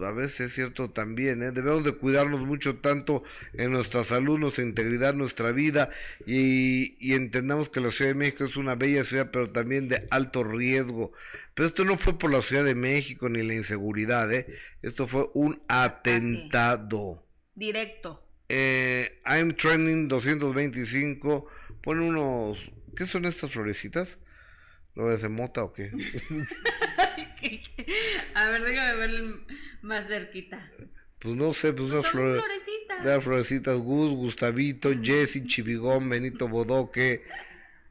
a 0.00 0.10
veces 0.10 0.40
es 0.40 0.54
cierto 0.54 0.90
también, 0.90 1.42
¿eh? 1.42 1.52
debemos 1.52 1.84
de 1.84 1.92
cuidarnos 1.92 2.40
mucho 2.40 2.76
tanto 2.76 3.22
en 3.52 3.72
nuestra 3.72 4.04
salud, 4.04 4.38
nuestra 4.38 4.64
integridad, 4.64 5.14
nuestra 5.14 5.52
vida 5.52 5.90
y, 6.26 6.96
y, 6.98 7.14
entendamos 7.14 7.68
que 7.68 7.80
la 7.80 7.90
Ciudad 7.90 8.10
de 8.10 8.16
México 8.16 8.44
es 8.44 8.56
una 8.56 8.74
bella 8.74 9.04
ciudad, 9.04 9.30
pero 9.30 9.50
también 9.50 9.88
de 9.88 10.06
alto 10.10 10.44
riesgo. 10.44 11.12
Pero 11.54 11.68
esto 11.68 11.84
no 11.84 11.98
fue 11.98 12.18
por 12.18 12.32
la 12.32 12.42
Ciudad 12.42 12.64
de 12.64 12.74
México 12.74 13.28
ni 13.28 13.42
la 13.42 13.54
inseguridad, 13.54 14.32
¿eh? 14.32 14.46
esto 14.82 15.06
fue 15.06 15.28
un 15.34 15.62
atentado. 15.68 17.24
Directo. 17.54 18.22
Eh, 18.48 19.20
I'm 19.26 19.54
Trending 19.54 20.08
225, 20.08 21.46
pone 21.82 22.02
unos, 22.02 22.70
¿qué 22.96 23.06
son 23.06 23.24
estas 23.24 23.52
florecitas? 23.52 24.18
¿Lo 24.94 25.08
de 25.08 25.28
mota 25.28 25.64
o 25.64 25.72
qué? 25.72 25.90
A 28.34 28.48
ver, 28.48 28.62
déjame 28.62 28.96
verlo 28.96 29.40
más 29.82 30.06
cerquita. 30.06 30.70
Pues 31.18 31.36
no 31.36 31.52
sé, 31.52 31.72
pues, 31.72 31.88
pues 31.88 32.00
unas 32.00 32.10
florecitas. 32.10 33.00
Unas 33.00 33.24
florecitas, 33.24 33.78
Gus, 33.78 34.10
Gustavito, 34.10 34.90
Jesse, 35.00 35.44
Chivigón, 35.46 36.08
Benito 36.08 36.48
Bodoque. 36.48 37.24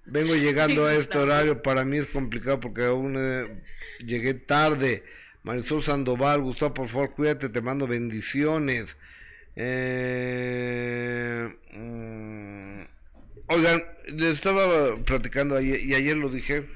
Vengo 0.06 0.36
llegando 0.36 0.86
a 0.86 0.96
este 0.96 1.18
horario, 1.18 1.62
para 1.62 1.86
mí 1.86 1.98
es 1.98 2.08
complicado 2.08 2.60
porque 2.60 2.86
aún 2.86 3.16
eh, 3.18 3.62
llegué 4.00 4.34
tarde. 4.34 5.04
Marisol 5.44 5.82
Sandoval, 5.82 6.42
Gustavo, 6.42 6.74
por 6.74 6.90
favor, 6.90 7.14
cuídate, 7.14 7.50
te 7.50 7.62
mando 7.62 7.88
bendiciones. 7.88 8.98
Eh, 9.56 11.50
mm, 11.74 12.82
oigan, 13.48 13.84
les 14.08 14.34
estaba 14.34 14.98
platicando 15.04 15.56
ayer, 15.56 15.80
y 15.82 15.94
ayer 15.96 16.18
lo 16.18 16.30
dije, 16.30 16.68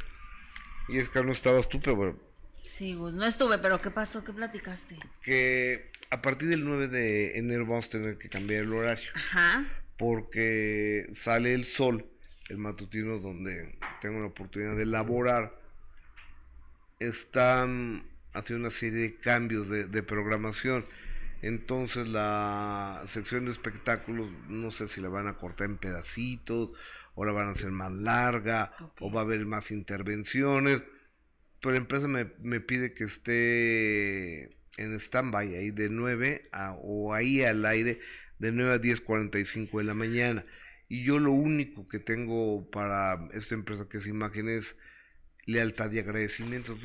y 0.88 0.98
es 0.98 1.10
que 1.10 1.24
no 1.24 1.32
estabas 1.32 1.68
tú, 1.70 1.80
pero 1.80 1.96
bueno, 1.96 2.20
Sí, 2.68 2.94
no 2.96 3.26
estuve, 3.26 3.58
pero 3.60 3.80
¿qué 3.80 3.92
pasó? 3.92 4.24
¿Qué 4.24 4.34
platicaste? 4.34 4.98
Que 5.22 5.92
a 6.10 6.22
partir 6.22 6.50
del 6.50 6.66
9 6.66 6.88
de 6.88 7.38
enero 7.38 7.66
vamos 7.66 7.88
a 7.88 7.90
tener 7.90 8.18
que 8.18 8.30
cambiar 8.30 8.64
el 8.64 8.74
horario. 8.74 9.10
Ajá. 9.14 9.66
Porque 9.98 11.08
sale 11.14 11.54
el 11.54 11.66
sol, 11.66 12.06
el 12.50 12.58
matutino 12.58 13.20
donde 13.20 13.78
tengo 14.02 14.20
la 14.20 14.28
oportunidad 14.28 14.76
de 14.76 14.86
laborar. 14.86 15.58
Están 17.00 18.06
haciendo 18.34 18.68
una 18.68 18.76
serie 18.76 19.02
de 19.02 19.16
cambios 19.16 19.70
de, 19.70 20.04
programación. 20.04 20.86
Entonces 21.42 22.08
la 22.08 23.04
sección 23.08 23.46
de 23.46 23.52
espectáculos, 23.52 24.30
no 24.48 24.72
sé 24.72 24.88
si 24.88 25.02
la 25.02 25.10
van 25.10 25.28
a 25.28 25.38
cortar 25.38 25.70
en 25.70 25.78
pedacitos, 25.78 26.72
o 27.14 27.24
la 27.24 27.32
van 27.32 27.48
a 27.48 27.52
hacer 27.52 27.72
más 27.72 27.92
larga, 27.92 28.74
o 29.00 29.12
va 29.12 29.22
a 29.22 29.24
haber 29.24 29.46
más 29.46 29.72
intervenciones 29.72 30.82
pero 31.66 31.74
la 31.74 31.82
empresa 31.82 32.08
me, 32.08 32.28
me 32.44 32.60
pide 32.60 32.94
que 32.94 33.06
esté 33.06 34.56
en 34.78 34.94
stand-by, 35.00 35.56
ahí 35.56 35.72
de 35.72 35.90
9 35.90 36.50
a, 36.52 36.74
o 36.74 37.16
ahí 37.16 37.42
al 37.42 37.66
aire 37.66 38.00
de 38.38 38.52
9 38.52 38.74
a 38.76 38.78
10.45 38.80 39.80
de 39.80 39.84
la 39.84 39.96
mañana. 39.96 40.46
Y 40.90 41.04
yo 41.04 41.18
lo 41.18 41.32
único 41.32 41.88
que 41.88 41.98
tengo 41.98 42.70
para 42.70 43.30
esta 43.34 43.56
empresa 43.56 43.90
que 43.90 43.98
es 43.98 44.06
Imágenes 44.06 44.78
lealtad 45.48 45.92
y 45.92 45.98
agradecimiento. 45.98 46.78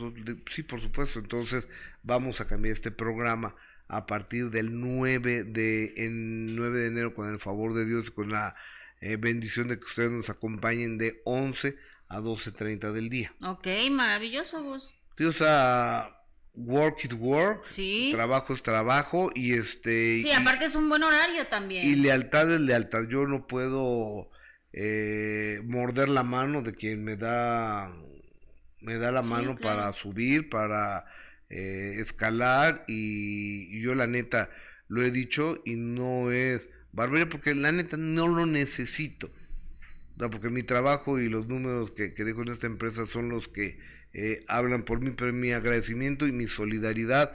Sí, 0.50 0.62
por 0.62 0.80
supuesto. 0.80 1.18
Entonces 1.18 1.68
vamos 2.02 2.40
a 2.40 2.46
cambiar 2.46 2.72
este 2.72 2.90
programa 2.90 3.54
a 3.86 4.06
partir 4.06 4.48
del 4.48 4.80
9 4.80 5.44
de, 5.44 5.92
en 5.98 6.56
9 6.56 6.78
de 6.78 6.86
enero 6.86 7.12
con 7.12 7.30
el 7.30 7.38
favor 7.38 7.74
de 7.74 7.84
Dios 7.84 8.08
y 8.08 8.12
con 8.12 8.30
la 8.30 8.56
eh, 9.02 9.16
bendición 9.16 9.68
de 9.68 9.78
que 9.78 9.84
ustedes 9.84 10.10
nos 10.10 10.30
acompañen 10.30 10.96
de 10.96 11.20
11 11.26 11.76
a 12.10 12.18
12.30 12.18 12.92
del 12.92 13.08
día. 13.08 13.32
Ok, 13.42 13.66
maravilloso, 13.90 14.62
Gus. 14.62 14.92
Dios 15.16 15.36
a 15.40 16.16
work 16.54 17.04
it 17.04 17.14
work, 17.14 17.64
sí. 17.64 18.10
trabajo 18.12 18.52
es 18.52 18.62
trabajo 18.62 19.30
y 19.34 19.54
este... 19.54 20.20
Sí, 20.20 20.32
aparte 20.32 20.66
es 20.66 20.74
un 20.74 20.88
buen 20.88 21.02
horario 21.02 21.46
también. 21.46 21.86
Y 21.86 21.94
lealtad 21.94 22.52
es 22.52 22.60
lealtad. 22.60 23.08
Yo 23.08 23.26
no 23.26 23.46
puedo 23.46 24.30
eh, 24.72 25.62
morder 25.64 26.08
la 26.08 26.22
mano 26.22 26.62
de 26.62 26.74
quien 26.74 27.02
me 27.02 27.16
da 27.16 27.92
me 28.80 28.98
da 28.98 29.12
la 29.12 29.22
mano 29.22 29.56
para 29.56 29.92
subir, 29.92 30.48
para 30.48 31.04
eh, 31.48 31.96
escalar 31.98 32.84
y, 32.88 33.80
yo 33.82 33.94
la 33.94 34.06
neta 34.06 34.50
lo 34.88 35.02
he 35.02 35.10
dicho 35.10 35.60
y 35.64 35.76
no 35.76 36.32
es 36.32 36.68
barbaridad 36.92 37.28
porque 37.28 37.54
la 37.54 37.72
neta 37.72 37.96
no 37.96 38.26
lo 38.26 38.46
necesito. 38.46 39.30
Porque 40.28 40.50
mi 40.50 40.62
trabajo 40.62 41.18
y 41.20 41.28
los 41.28 41.46
números 41.46 41.92
que, 41.92 42.12
que 42.12 42.24
dejo 42.24 42.42
en 42.42 42.48
esta 42.48 42.66
empresa 42.66 43.06
son 43.06 43.28
los 43.28 43.48
que 43.48 43.78
eh, 44.12 44.44
hablan 44.48 44.82
por 44.82 45.00
mí, 45.00 45.12
pero 45.16 45.32
mi 45.32 45.52
agradecimiento 45.52 46.26
y 46.26 46.32
mi 46.32 46.46
solidaridad 46.46 47.32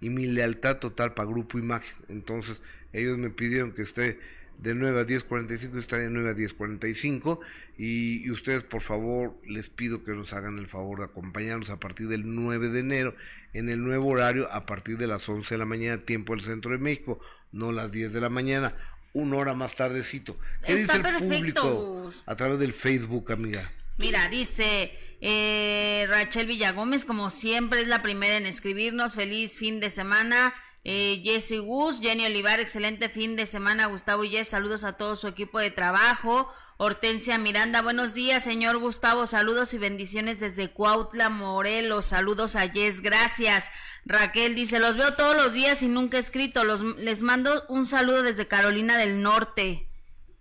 y 0.00 0.10
mi 0.10 0.26
lealtad 0.26 0.76
total 0.76 1.14
para 1.14 1.28
Grupo 1.28 1.58
Imagen. 1.58 1.96
Entonces 2.08 2.60
ellos 2.92 3.18
me 3.18 3.30
pidieron 3.30 3.72
que 3.72 3.82
esté 3.82 4.18
de 4.58 4.74
9 4.74 5.00
a 5.00 5.06
10.45, 5.06 5.78
está 5.78 5.98
de 5.98 6.10
9 6.10 6.30
a 6.30 6.34
10.45 6.34 7.40
y, 7.78 8.24
y 8.24 8.30
ustedes 8.30 8.62
por 8.62 8.82
favor 8.82 9.36
les 9.46 9.68
pido 9.68 10.04
que 10.04 10.12
nos 10.12 10.32
hagan 10.32 10.58
el 10.58 10.66
favor 10.66 10.98
de 10.98 11.04
acompañarnos 11.04 11.70
a 11.70 11.78
partir 11.78 12.08
del 12.08 12.34
9 12.34 12.68
de 12.68 12.80
enero 12.80 13.14
en 13.52 13.68
el 13.68 13.82
nuevo 13.82 14.08
horario 14.08 14.52
a 14.52 14.66
partir 14.66 14.98
de 14.98 15.06
las 15.06 15.28
11 15.28 15.54
de 15.54 15.58
la 15.58 15.64
mañana, 15.64 16.04
tiempo 16.04 16.34
del 16.34 16.44
centro 16.44 16.72
de 16.72 16.78
México, 16.78 17.20
no 17.52 17.72
las 17.72 17.90
10 17.90 18.12
de 18.12 18.20
la 18.20 18.28
mañana, 18.28 18.74
una 19.12 19.36
hora 19.36 19.54
más 19.54 19.74
tardecito. 19.74 20.36
¿Qué 20.64 20.76
dice 20.76 20.96
el 20.96 21.02
público 21.02 22.12
a 22.26 22.36
través 22.36 22.58
del 22.58 22.72
Facebook, 22.72 23.32
amiga? 23.32 23.70
Mira, 23.96 24.28
dice 24.28 24.92
eh, 25.20 26.06
Rachel 26.08 26.46
Villagómez, 26.46 27.04
como 27.04 27.30
siempre 27.30 27.80
es 27.80 27.88
la 27.88 28.02
primera 28.02 28.36
en 28.36 28.46
escribirnos, 28.46 29.14
feliz 29.14 29.58
fin 29.58 29.80
de 29.80 29.90
semana. 29.90 30.54
Eh, 30.84 31.20
Jesse 31.24 31.58
Gus, 31.58 32.00
Jenny 32.00 32.24
Olivar, 32.26 32.60
excelente 32.60 33.08
fin 33.08 33.36
de 33.36 33.46
semana, 33.46 33.86
Gustavo 33.86 34.24
y 34.24 34.30
Jess, 34.30 34.48
saludos 34.48 34.84
a 34.84 34.94
todo 34.94 35.16
su 35.16 35.26
equipo 35.26 35.58
de 35.58 35.70
trabajo. 35.70 36.48
Hortensia 36.76 37.36
Miranda, 37.38 37.82
buenos 37.82 38.14
días, 38.14 38.44
señor 38.44 38.78
Gustavo, 38.78 39.26
saludos 39.26 39.74
y 39.74 39.78
bendiciones 39.78 40.38
desde 40.38 40.70
Cuautla, 40.70 41.28
Morelos, 41.28 42.06
saludos 42.06 42.54
a 42.54 42.68
Jess, 42.68 43.00
gracias. 43.00 43.68
Raquel 44.04 44.54
dice, 44.54 44.78
los 44.78 44.96
veo 44.96 45.14
todos 45.14 45.36
los 45.36 45.52
días 45.52 45.82
y 45.82 45.88
nunca 45.88 46.16
he 46.16 46.20
escrito, 46.20 46.62
los, 46.64 46.80
les 46.96 47.20
mando 47.20 47.64
un 47.68 47.84
saludo 47.84 48.22
desde 48.22 48.46
Carolina 48.46 48.96
del 48.96 49.22
Norte. 49.22 49.88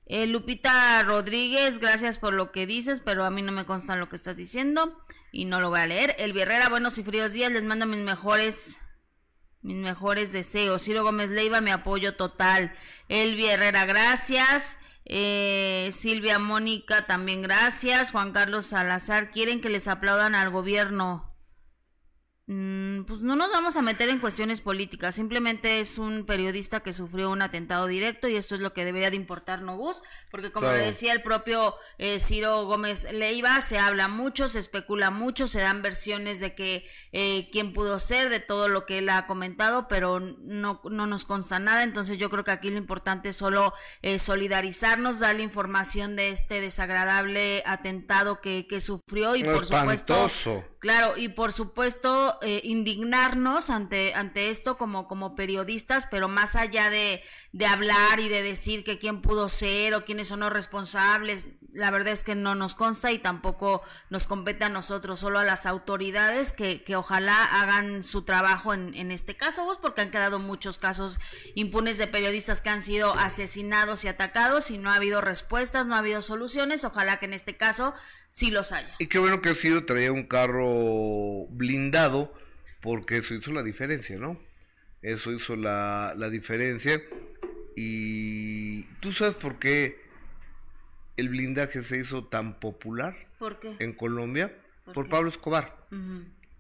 Eh, 0.06 0.28
Lupita 0.28 1.04
Rodríguez, 1.04 1.80
gracias 1.80 2.20
por 2.20 2.34
lo 2.34 2.52
que 2.52 2.66
dices, 2.66 3.02
pero 3.04 3.26
a 3.26 3.32
mí 3.32 3.42
no 3.42 3.52
me 3.52 3.66
consta 3.66 3.98
lo 3.98 4.08
que 4.08 4.16
estás 4.16 4.38
diciendo 4.38 5.04
y 5.34 5.46
no 5.46 5.60
lo 5.60 5.70
voy 5.70 5.82
a 5.82 5.88
leer. 5.88 6.16
El 6.20 6.38
Herrera, 6.38 6.70
buenos 6.70 6.98
y 7.00 7.04
fríos 7.04 7.34
días, 7.34 7.52
les 7.52 7.64
mando 7.64 7.86
mis 7.86 8.00
mejores 8.00 8.80
mis 9.62 9.78
mejores 9.78 10.32
deseos. 10.32 10.84
Ciro 10.84 11.04
Gómez 11.04 11.30
Leiva, 11.30 11.62
mi 11.62 11.72
apoyo 11.72 12.16
total. 12.16 12.74
Elvia 13.10 13.54
Herrera, 13.54 13.86
gracias. 13.86 14.78
Eh, 15.06 15.92
Silvia 15.98 16.40
Mónica, 16.40 17.06
también 17.06 17.42
gracias. 17.42 18.12
Juan 18.12 18.32
Carlos 18.32 18.68
Salazar, 18.68 19.32
quieren 19.32 19.62
que 19.62 19.70
les 19.70 19.88
aplaudan 19.88 20.36
al 20.36 20.50
gobierno. 20.50 21.27
Mm, 22.50 23.04
pues 23.04 23.20
no 23.20 23.36
nos 23.36 23.52
vamos 23.52 23.76
a 23.76 23.82
meter 23.82 24.08
en 24.08 24.20
cuestiones 24.20 24.62
políticas, 24.62 25.16
simplemente 25.16 25.82
es 25.82 25.98
un 25.98 26.26
periodista 26.26 26.80
que 26.80 26.94
sufrió 26.94 27.30
un 27.30 27.42
atentado 27.42 27.88
directo 27.88 28.30
y 28.30 28.38
esto 28.38 28.56
es 28.56 28.62
lo 28.62 28.72
que 28.72 28.86
debería 28.86 29.10
de 29.10 29.18
importar 29.18 29.66
Bus, 29.66 30.02
porque 30.32 30.54
como 30.54 30.70
decía 30.70 31.12
el 31.12 31.22
propio 31.22 31.76
eh, 31.98 32.20
Ciro 32.20 32.64
Gómez 32.64 33.06
Leiva, 33.12 33.60
se 33.60 33.80
habla 33.80 34.08
mucho, 34.08 34.48
se 34.48 34.60
especula 34.60 35.12
mucho, 35.12 35.50
se 35.50 35.60
dan 35.60 35.82
versiones 35.82 36.40
de 36.40 36.56
que 36.56 36.88
eh, 37.12 37.50
quién 37.52 37.74
pudo 37.74 38.00
ser, 38.00 38.30
de 38.30 38.40
todo 38.40 38.70
lo 38.70 38.86
que 38.86 39.00
él 39.00 39.10
ha 39.10 39.28
comentado, 39.28 39.90
pero 39.90 40.22
no, 40.22 40.80
no 40.90 41.06
nos 41.06 41.26
consta 41.26 41.60
nada, 41.60 41.84
entonces 41.84 42.18
yo 42.18 42.30
creo 42.30 42.46
que 42.46 42.52
aquí 42.52 42.70
lo 42.70 42.78
importante 42.78 43.30
es 43.30 43.36
solo 43.36 43.74
eh, 44.04 44.20
solidarizarnos, 44.20 45.20
darle 45.20 45.44
información 45.44 46.16
de 46.16 46.30
este 46.30 46.62
desagradable 46.62 47.62
atentado 47.66 48.40
que, 48.40 48.68
que 48.68 48.80
sufrió 48.80 49.36
y 49.36 49.44
por 49.44 49.66
supuesto 49.66 50.30
Claro, 50.88 51.18
y 51.18 51.28
por 51.28 51.52
supuesto 51.52 52.40
eh, 52.42 52.62
indignarnos 52.64 53.70
ante, 53.70 54.14
ante 54.14 54.50
esto 54.50 54.78
como, 54.78 55.06
como 55.06 55.36
periodistas, 55.36 56.08
pero 56.10 56.30
más 56.30 56.56
allá 56.56 56.90
de, 56.90 57.22
de 57.52 57.66
hablar 57.66 58.22
y 58.22 58.30
de 58.30 58.42
decir 58.42 58.86
que 58.86 58.98
quién 58.98 59.22
pudo 59.22 59.50
ser 59.50 59.96
o 59.96 60.06
quiénes 60.06 60.30
son 60.30 60.40
los 60.40 60.54
responsables, 60.54 61.48
la 61.74 61.92
verdad 61.92 62.14
es 62.14 62.24
que 62.24 62.36
no 62.36 62.56
nos 62.56 62.74
consta 62.74 63.12
y 63.12 63.20
tampoco 63.20 63.82
nos 64.10 64.28
compete 64.28 64.64
a 64.64 64.70
nosotros, 64.70 65.20
solo 65.20 65.40
a 65.40 65.44
las 65.44 65.66
autoridades 65.66 66.54
que, 66.54 66.82
que 66.84 66.96
ojalá 66.96 67.36
hagan 67.62 68.02
su 68.02 68.22
trabajo 68.22 68.74
en, 68.74 68.94
en 68.96 69.12
este 69.12 69.36
caso, 69.36 69.66
vos, 69.66 69.80
porque 69.82 70.00
han 70.00 70.10
quedado 70.10 70.40
muchos 70.40 70.78
casos 70.78 71.20
impunes 71.54 71.98
de 71.98 72.08
periodistas 72.08 72.62
que 72.62 72.70
han 72.70 72.82
sido 72.82 73.14
asesinados 73.14 74.06
y 74.06 74.08
atacados 74.08 74.72
y 74.72 74.78
no 74.78 74.90
ha 74.90 74.96
habido 74.96 75.20
respuestas, 75.20 75.86
no 75.86 75.96
ha 75.96 76.00
habido 76.00 76.22
soluciones, 76.22 76.86
ojalá 76.86 77.20
que 77.20 77.26
en 77.26 77.34
este 77.34 77.58
caso 77.58 77.94
sí 78.30 78.52
los 78.52 78.72
haya. 78.72 78.96
Y 79.00 79.08
qué 79.08 79.20
bueno 79.20 79.42
que 79.42 79.50
ha 79.50 79.56
sido 79.56 79.86
traía 79.86 80.12
un 80.12 80.24
carro 80.24 80.77
blindado, 81.50 82.34
porque 82.82 83.18
eso 83.18 83.34
hizo 83.34 83.52
la 83.52 83.64
diferencia, 83.64 84.18
¿no? 84.18 84.40
Eso 85.02 85.32
hizo 85.32 85.56
la, 85.56 86.14
la 86.18 86.30
diferencia. 86.30 87.02
Y 87.76 88.84
tú 89.00 89.14
sabes 89.14 89.36
por 89.36 89.60
qué 89.60 90.00
el 91.18 91.30
blindaje 91.30 91.84
se 91.84 92.00
hizo 92.00 92.26
tan 92.26 92.60
popular 92.60 93.16
¿Por 93.40 93.60
qué? 93.60 93.76
en 93.80 93.94
Colombia 93.94 94.56
por, 94.94 95.10
Pablo 95.10 95.30
Escobar. 95.30 95.76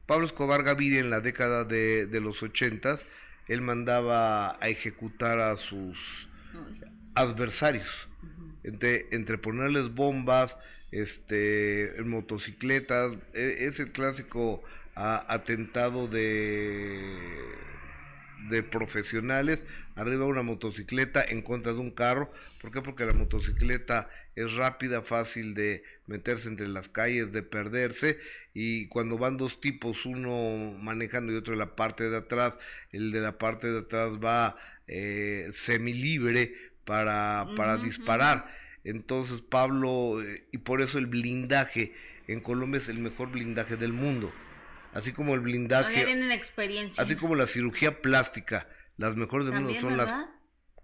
Pablo 0.06 0.25
Escobar 0.25 0.63
Gaviria 0.63 0.99
en 0.99 1.10
la 1.10 1.21
década 1.21 1.63
de, 1.63 2.06
de 2.06 2.21
los 2.21 2.43
ochentas, 2.43 3.06
él 3.47 3.62
mandaba 3.62 4.58
a 4.62 4.69
ejecutar 4.69 5.39
a 5.39 5.56
sus 5.56 6.27
adversarios, 7.15 7.88
entre, 8.63 9.08
entre 9.12 9.38
ponerles 9.38 9.93
bombas, 9.93 10.58
este, 10.91 11.97
en 11.97 12.10
motocicletas, 12.10 13.13
e, 13.34 13.65
es 13.67 13.80
el 13.80 13.91
clásico 13.91 14.63
atentado 14.95 16.08
de, 16.08 17.00
de 18.50 18.63
profesionales, 18.63 19.63
arriba 19.95 20.26
de 20.26 20.32
una 20.32 20.41
motocicleta 20.41 21.23
en 21.23 21.43
contra 21.43 21.73
de 21.73 21.80
un 21.80 21.91
carro, 21.91 22.32
¿por 22.62 22.71
qué? 22.71 22.82
Porque 22.82 23.06
la 23.06 23.13
motocicleta 23.13 24.10
es 24.36 24.54
rápida, 24.54 25.04
fácil 25.04 25.54
de 25.54 25.84
meterse 26.08 26.47
entre 26.47 26.67
las 26.67 26.89
calles, 26.89 27.32
de 27.32 27.43
perderse, 27.43 28.19
y 28.56 28.88
cuando 28.88 29.19
van 29.19 29.38
dos 29.38 29.62
tipos, 29.62 30.06
uno 30.06 30.76
manejando 30.80 31.32
y 31.32 31.36
otro 31.36 31.54
en 31.54 31.60
la 31.60 31.76
parte 31.76 32.10
de 32.10 32.17
atrás, 32.17 32.56
el 32.91 33.12
de 33.12 33.21
la 33.21 33.38
parte 33.38 33.71
de 33.71 33.80
atrás 33.80 34.13
va 34.13 34.58
eh, 34.88 35.50
semilibre 35.54 36.56
para, 36.86 37.45
para 37.56 37.78
disparar 37.78 38.47
entonces 38.89 39.41
Pablo, 39.41 40.21
eh, 40.21 40.45
y 40.52 40.60
por 40.60 40.82
eso 40.82 40.97
el 40.97 41.08
blindaje 41.08 41.93
en 42.28 42.41
Colombia 42.41 42.78
es 42.78 42.89
el 42.89 43.00
mejor 43.00 43.32
blindaje 43.32 43.76
del 43.76 43.93
mundo. 43.93 44.32
Así 44.93 45.12
como 45.13 45.36
el 45.36 45.41
blindaje... 45.41 46.06
tienen 46.06 46.32
experiencia. 46.32 47.04
Así 47.04 47.15
como 47.15 47.36
la 47.36 47.47
cirugía 47.47 48.02
plástica, 48.02 48.67
las 48.97 49.15
mejores 49.15 49.47
del 49.47 49.62
mundo 49.62 49.80
son 49.80 49.97
las, 49.97 50.13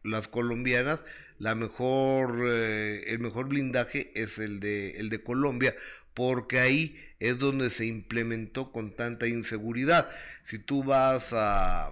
las 0.03 0.27
colombianas. 0.27 0.99
La 1.39 1.55
mejor, 1.55 2.47
eh, 2.47 3.03
el 3.07 3.19
mejor 3.19 3.47
blindaje 3.47 4.11
es 4.15 4.37
el 4.37 4.59
de, 4.59 4.91
el 4.99 5.09
de 5.09 5.23
Colombia, 5.23 5.75
porque 6.13 6.59
ahí 6.59 6.99
es 7.19 7.39
donde 7.39 7.69
se 7.69 7.85
implementó 7.85 8.71
con 8.71 8.95
tanta 8.95 9.27
inseguridad. 9.27 10.09
Si 10.43 10.59
tú 10.59 10.83
vas 10.83 11.31
a 11.33 11.91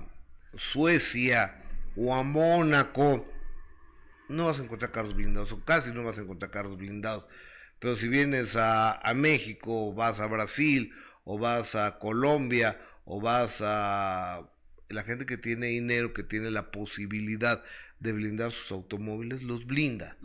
Suecia 0.56 1.56
o 1.95 2.13
a 2.13 2.24
Mónaco, 2.24 3.31
no 4.32 4.46
vas 4.46 4.60
a 4.60 4.63
encontrar 4.63 4.91
carros 4.91 5.15
blindados, 5.15 5.52
o 5.52 5.63
casi 5.63 5.91
no 5.91 6.04
vas 6.04 6.17
a 6.17 6.22
encontrar 6.22 6.52
carros 6.52 6.78
blindados. 6.78 7.26
Pero 7.80 7.98
si 7.98 8.08
vienes 8.08 8.56
a, 8.56 8.94
a 8.94 9.13
México, 9.13 9.88
o 9.88 9.94
vas 9.94 10.20
a 10.20 10.28
Brasil, 10.28 10.94
o 11.24 11.38
vas 11.38 11.76
a 11.76 12.00
Colombia, 12.00 12.80
o 13.06 13.22
vas 13.22 13.62
a 13.62 14.50
la 14.89 15.04
gente 15.04 15.26
que 15.26 15.38
tiene 15.38 15.67
dinero, 15.67 16.13
que 16.13 16.24
tiene 16.24 16.52
la 16.52 16.72
posibilidad 16.72 17.63
de 18.00 18.13
blindar 18.13 18.52
sus 18.52 18.72
automóviles, 18.72 19.44
los 19.44 19.65
blinda. 19.65 20.17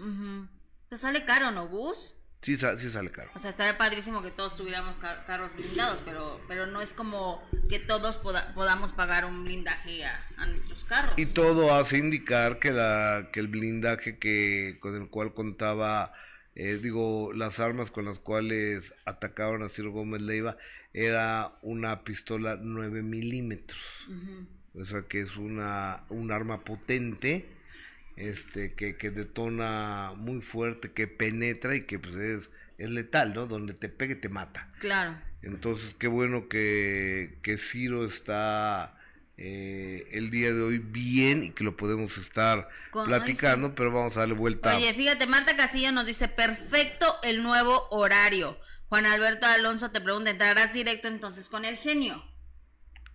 Te 0.88 0.99
sale 0.99 1.25
caro, 1.25 1.51
¿no, 1.51 1.69
Bus? 1.69 2.14
Sí, 2.42 2.57
sí 2.57 2.90
sale 2.90 3.11
caro. 3.11 3.31
O 3.35 3.38
sea, 3.38 3.51
estaría 3.51 3.77
padrísimo 3.77 4.22
que 4.22 4.31
todos 4.31 4.55
tuviéramos 4.55 4.96
carros 5.27 5.55
blindados, 5.57 6.01
pero, 6.05 6.40
pero 6.46 6.66
no 6.66 6.81
es 6.81 6.92
como 6.92 7.42
que 7.68 7.81
todos 7.81 8.18
podamos 8.18 8.92
pagar 8.92 9.25
un 9.25 9.44
blindaje 9.44 10.05
a, 10.05 10.46
nuestros 10.46 10.85
carros. 10.85 11.14
Y 11.16 11.27
todo 11.27 11.75
hace 11.75 11.99
indicar 11.99 12.59
que, 12.59 12.70
la, 12.70 13.31
que 13.33 13.40
el 13.40 13.49
blindaje 13.49 14.18
que 14.18 14.79
con 14.81 14.94
el 14.94 15.09
cual 15.09 15.35
contaba, 15.35 16.12
eh, 16.55 16.79
digo, 16.81 17.33
las 17.33 17.59
armas 17.59 17.90
con 17.90 18.05
las 18.05 18.20
cuales 18.20 18.94
atacaron 19.05 19.64
a 19.64 19.68
Ciro 19.68 19.90
Gómez 19.90 20.22
Leiva 20.22 20.57
era 20.92 21.53
una 21.62 22.05
pistola 22.05 22.57
9 22.61 23.03
milímetros. 23.03 23.81
O 24.75 24.85
sea, 24.85 25.03
que 25.03 25.20
es 25.20 25.37
una, 25.37 26.05
un 26.11 26.31
arma 26.31 26.64
potente 26.64 27.49
este, 28.16 28.74
que, 28.74 28.96
que 28.96 29.11
detona 29.11 30.12
muy 30.16 30.40
fuerte, 30.40 30.92
que 30.92 31.07
penetra 31.07 31.76
y 31.76 31.83
que 31.83 31.98
pues 31.98 32.14
es, 32.14 32.50
es 32.79 32.90
letal, 32.90 33.35
¿no? 33.35 33.46
Donde 33.46 33.74
te 33.74 33.88
pegue 33.88 34.14
te 34.14 34.29
mata. 34.29 34.72
Claro. 34.81 35.16
Entonces, 35.42 35.94
qué 35.98 36.09
bueno 36.09 36.48
que, 36.48 37.38
que 37.42 37.59
Ciro 37.59 38.05
está 38.05 38.98
eh, 39.37 40.09
el 40.12 40.31
día 40.31 40.52
de 40.52 40.62
hoy 40.62 40.79
bien 40.79 41.44
y 41.44 41.50
que 41.50 41.62
lo 41.62 41.76
podemos 41.76 42.16
estar 42.16 42.68
platicando, 42.90 43.74
pero 43.74 43.92
vamos 43.92 44.16
a 44.16 44.20
darle 44.20 44.35
vuelta. 44.35 44.74
Oye, 44.76 44.92
fíjate, 44.94 45.26
Marta 45.26 45.55
Castillo 45.57 45.92
nos 45.92 46.07
dice, 46.07 46.29
perfecto 46.29 47.18
el 47.22 47.42
nuevo 47.42 47.87
horario. 47.90 48.59
Juan 48.88 49.05
Alberto 49.05 49.46
Alonso 49.46 49.90
te 49.90 50.00
pregunta, 50.00 50.31
¿entrarás 50.31 50.72
directo 50.72 51.09
entonces 51.09 51.48
con 51.48 51.64
el 51.64 51.76
genio? 51.76 52.24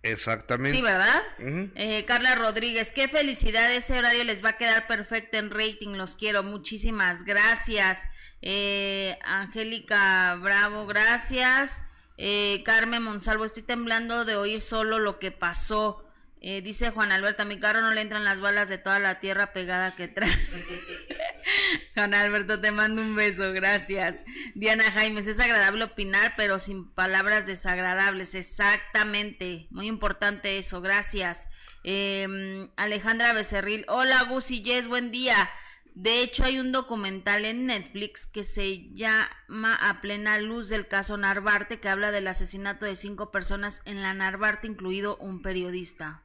Exactamente. 0.02 0.76
Sí, 0.76 0.82
¿verdad? 0.82 1.22
Eh, 1.38 2.04
Carla 2.06 2.34
Rodríguez, 2.34 2.92
qué 2.92 3.06
felicidad, 3.08 3.72
ese 3.72 3.96
horario 3.96 4.24
les 4.24 4.44
va 4.44 4.50
a 4.50 4.56
quedar 4.56 4.86
perfecto 4.86 5.36
en 5.36 5.50
rating, 5.50 5.96
los 5.96 6.16
quiero, 6.16 6.42
muchísimas 6.42 7.24
gracias. 7.24 8.00
Eh, 8.40 9.16
Angélica 9.22 10.34
Bravo, 10.42 10.86
gracias. 10.86 11.84
Eh, 12.18 12.62
Carmen 12.64 13.02
Monsalvo, 13.02 13.44
estoy 13.44 13.62
temblando 13.62 14.24
de 14.24 14.34
oír 14.34 14.60
solo 14.60 14.98
lo 14.98 15.18
que 15.18 15.30
pasó. 15.30 16.04
dice 16.40 16.90
Juan 16.90 17.12
Alberto, 17.12 17.42
a 17.42 17.46
mi 17.46 17.60
carro 17.60 17.80
no 17.80 17.92
le 17.92 18.00
entran 18.00 18.24
las 18.24 18.40
balas 18.40 18.68
de 18.68 18.78
toda 18.78 18.98
la 18.98 19.20
tierra 19.20 19.52
pegada 19.52 19.94
que 19.94 20.08
trae. 20.08 20.30
Juan 21.94 22.14
Alberto, 22.14 22.60
te 22.60 22.72
mando 22.72 23.02
un 23.02 23.14
beso, 23.14 23.52
gracias. 23.52 24.24
Diana 24.54 24.84
Jaimes, 24.84 25.26
es 25.26 25.40
agradable 25.40 25.84
opinar, 25.84 26.34
pero 26.36 26.58
sin 26.58 26.88
palabras 26.88 27.46
desagradables, 27.46 28.34
exactamente. 28.34 29.66
Muy 29.70 29.86
importante 29.86 30.58
eso, 30.58 30.80
gracias. 30.80 31.48
Em, 31.84 32.70
Alejandra 32.76 33.32
Becerril, 33.32 33.84
hola 33.88 34.22
Gus 34.24 34.50
y 34.50 34.62
buen 34.86 35.10
día. 35.10 35.50
De 35.94 36.22
hecho, 36.22 36.44
hay 36.44 36.58
un 36.58 36.72
documental 36.72 37.44
en 37.44 37.66
Netflix 37.66 38.26
que 38.26 38.44
se 38.44 38.88
llama 38.94 39.74
A 39.74 40.00
plena 40.00 40.38
luz 40.38 40.70
del 40.70 40.88
caso 40.88 41.18
Narvarte, 41.18 41.80
que 41.80 41.88
habla 41.90 42.10
del 42.10 42.28
asesinato 42.28 42.86
de 42.86 42.96
cinco 42.96 43.30
personas 43.30 43.82
en 43.84 44.00
la 44.00 44.14
Narvarte, 44.14 44.68
incluido 44.68 45.18
un 45.18 45.42
periodista. 45.42 46.22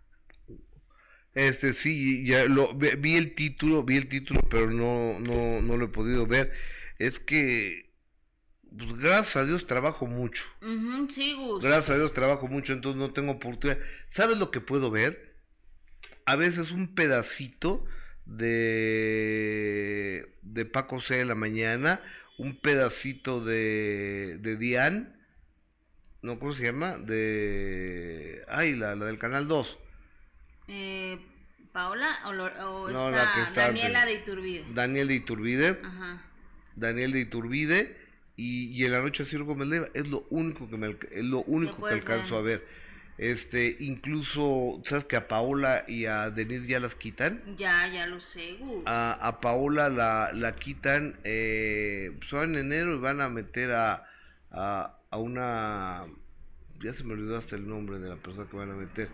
Este 1.37 1.73
sí, 1.73 2.25
ya 2.25 2.45
lo 2.45 2.73
vi 2.73 3.15
el 3.15 3.35
título, 3.35 3.83
vi 3.83 3.97
el 3.97 4.09
título, 4.09 4.39
pero 4.49 4.71
no 4.71 5.19
no 5.19 5.61
no 5.61 5.77
lo 5.77 5.85
he 5.85 5.89
podido 5.89 6.25
ver. 6.25 6.51
Es 6.97 7.19
que 7.19 7.91
pues, 8.75 8.97
gracias 8.97 9.35
a 9.35 9.45
Dios 9.45 9.67
trabajo 9.67 10.07
mucho. 10.07 10.43
sí, 11.09 11.35
Gus. 11.35 11.63
Gracias 11.63 11.91
a 11.91 11.97
Dios 11.97 12.13
trabajo 12.13 12.47
mucho, 12.47 12.73
entonces 12.73 12.99
no 12.99 13.13
tengo 13.13 13.33
oportunidad. 13.33 13.77
¿Sabes 14.09 14.39
lo 14.39 14.49
que 14.49 14.61
puedo 14.61 14.89
ver? 14.89 15.35
A 16.25 16.35
veces 16.35 16.71
un 16.71 16.95
pedacito 16.95 17.85
de 18.25 20.33
de 20.41 20.65
Paco 20.65 21.01
C 21.01 21.17
de 21.17 21.25
la 21.25 21.35
mañana, 21.35 22.01
un 22.39 22.59
pedacito 22.59 23.45
de 23.45 24.39
de 24.39 24.57
Diane, 24.57 25.09
no 26.23 26.39
cómo 26.39 26.55
se 26.55 26.63
llama, 26.63 26.97
de 26.97 28.43
ay, 28.47 28.75
la, 28.75 28.95
la 28.95 29.05
del 29.05 29.19
canal 29.19 29.47
2 29.47 29.77
eh, 30.67 31.19
Paola 31.71 32.19
o, 32.25 32.89
está, 32.89 33.67
Daniela 33.67 34.05
de 34.05 34.13
Iturbide. 34.13 34.65
Daniel 34.73 35.07
de 35.07 35.13
Iturbide. 35.15 35.79
Ajá. 35.83 36.23
Daniel 36.75 37.11
de 37.11 37.19
Iturbide 37.21 37.97
y, 38.35 38.67
y 38.69 38.85
en 38.85 38.91
la 38.91 39.01
noche 39.01 39.25
Ciro 39.25 39.45
Gómez 39.45 39.67
Leiva 39.67 39.87
es 39.93 40.07
lo 40.07 40.25
único 40.29 40.69
que 40.69 40.77
me 40.77 40.95
es 41.11 41.23
lo 41.23 41.41
único 41.43 41.83
que 41.87 41.93
alcanzo 41.93 42.37
a 42.37 42.41
ver. 42.41 42.67
Este, 43.17 43.77
incluso, 43.79 44.79
¿sabes 44.85 45.05
que 45.05 45.15
a 45.15 45.27
Paola 45.27 45.85
y 45.87 46.05
a 46.05 46.29
Denise 46.29 46.67
ya 46.67 46.79
las 46.79 46.93
quitan? 46.93 47.41
Ya, 47.57 47.87
ya 47.87 48.05
lo 48.05 48.19
sé, 48.19 48.59
A, 48.85 49.13
a 49.13 49.41
Paola 49.41 49.89
la, 49.89 50.31
la 50.33 50.55
quitan, 50.55 51.17
eh, 51.23 52.11
pues 52.19 52.31
en 52.43 52.55
enero 52.55 52.95
y 52.95 52.99
van 52.99 53.21
a 53.21 53.29
meter 53.29 53.71
a, 53.71 54.07
a, 54.51 54.97
a 55.09 55.17
una, 55.17 56.05
ya 56.79 56.93
se 56.93 57.03
me 57.05 57.13
olvidó 57.13 57.37
hasta 57.37 57.55
el 57.55 57.67
nombre 57.67 57.97
de 57.97 58.09
la 58.09 58.17
persona 58.17 58.47
que 58.51 58.55
van 58.55 58.69
a 58.69 58.75
meter, 58.75 59.09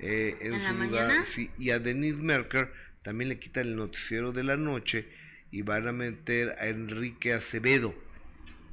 eh, 0.00 0.36
en, 0.40 0.60
su 0.60 0.74
lugar. 0.74 1.26
Sí, 1.26 1.50
y 1.58 1.70
a 1.70 1.78
Denise 1.78 2.18
Merker 2.18 2.72
también 3.02 3.28
le 3.28 3.38
quitan 3.38 3.68
el 3.68 3.76
noticiero 3.76 4.32
de 4.32 4.44
la 4.44 4.56
noche 4.56 5.06
y 5.50 5.62
van 5.62 5.86
a 5.88 5.92
meter 5.92 6.56
a 6.58 6.68
Enrique 6.68 7.32
Acevedo. 7.32 7.94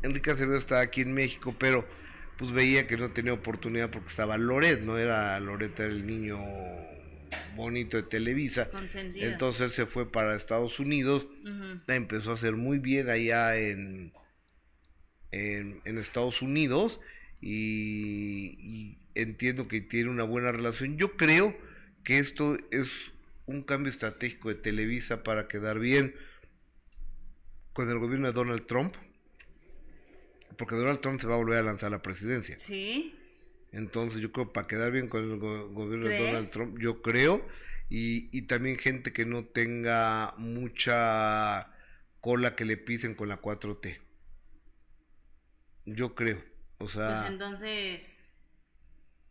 Enrique 0.01 0.31
Acevedo 0.31 0.57
está 0.57 0.79
aquí 0.79 1.01
en 1.01 1.13
México, 1.13 1.55
pero 1.57 1.87
pues 2.37 2.51
veía 2.51 2.87
que 2.87 2.97
no 2.97 3.11
tenía 3.11 3.33
oportunidad 3.33 3.89
porque 3.89 4.09
estaba 4.09 4.37
Loret, 4.37 4.81
no 4.81 4.97
era 4.97 5.39
Loret, 5.39 5.79
era 5.79 5.89
el 5.89 6.05
niño 6.05 6.39
bonito 7.55 7.97
de 7.97 8.03
Televisa. 8.03 8.69
Entonces 9.15 9.73
se 9.73 9.85
fue 9.85 10.11
para 10.11 10.35
Estados 10.35 10.79
Unidos, 10.79 11.27
empezó 11.87 12.31
a 12.31 12.33
hacer 12.33 12.55
muy 12.55 12.79
bien 12.79 13.09
allá 13.09 13.55
en, 13.55 14.13
en, 15.31 15.81
en 15.85 15.97
Estados 15.97 16.41
Unidos 16.41 16.99
y, 17.41 18.97
entiendo 19.15 19.67
que 19.67 19.81
tiene 19.81 20.09
una 20.09 20.23
buena 20.23 20.51
relación. 20.51 20.97
Yo 20.97 21.15
creo 21.17 21.55
que 22.03 22.19
esto 22.19 22.57
es 22.71 22.87
un 23.45 23.63
cambio 23.63 23.91
estratégico 23.91 24.49
de 24.49 24.55
Televisa 24.55 25.23
para 25.23 25.47
quedar 25.47 25.79
bien 25.79 26.15
con 27.73 27.89
el 27.89 27.97
gobierno 27.99 28.27
de 28.27 28.33
Donald 28.33 28.67
Trump, 28.67 28.95
porque 30.57 30.75
Donald 30.75 31.01
Trump 31.01 31.19
se 31.19 31.27
va 31.27 31.33
a 31.33 31.37
volver 31.37 31.57
a 31.57 31.63
lanzar 31.63 31.87
a 31.87 31.97
la 31.97 32.01
presidencia. 32.01 32.57
Sí. 32.59 33.15
Entonces 33.71 34.21
yo 34.21 34.31
creo 34.31 34.53
para 34.53 34.67
quedar 34.67 34.91
bien 34.91 35.07
con 35.07 35.23
el 35.23 35.37
gobierno 35.39 36.07
de 36.07 36.19
Donald 36.19 36.51
Trump, 36.51 36.77
yo 36.79 37.01
creo, 37.01 37.45
y, 37.89 38.29
y 38.37 38.43
también 38.43 38.77
gente 38.77 39.11
que 39.11 39.25
no 39.25 39.45
tenga 39.45 40.35
mucha 40.37 41.71
cola 42.21 42.55
que 42.55 42.65
le 42.65 42.77
pisen 42.77 43.15
con 43.15 43.29
la 43.29 43.41
4T. 43.41 43.97
Yo 45.85 46.15
creo. 46.15 46.41
O 46.77 46.87
sea. 46.87 47.09
Pues 47.09 47.31
entonces. 47.31 48.22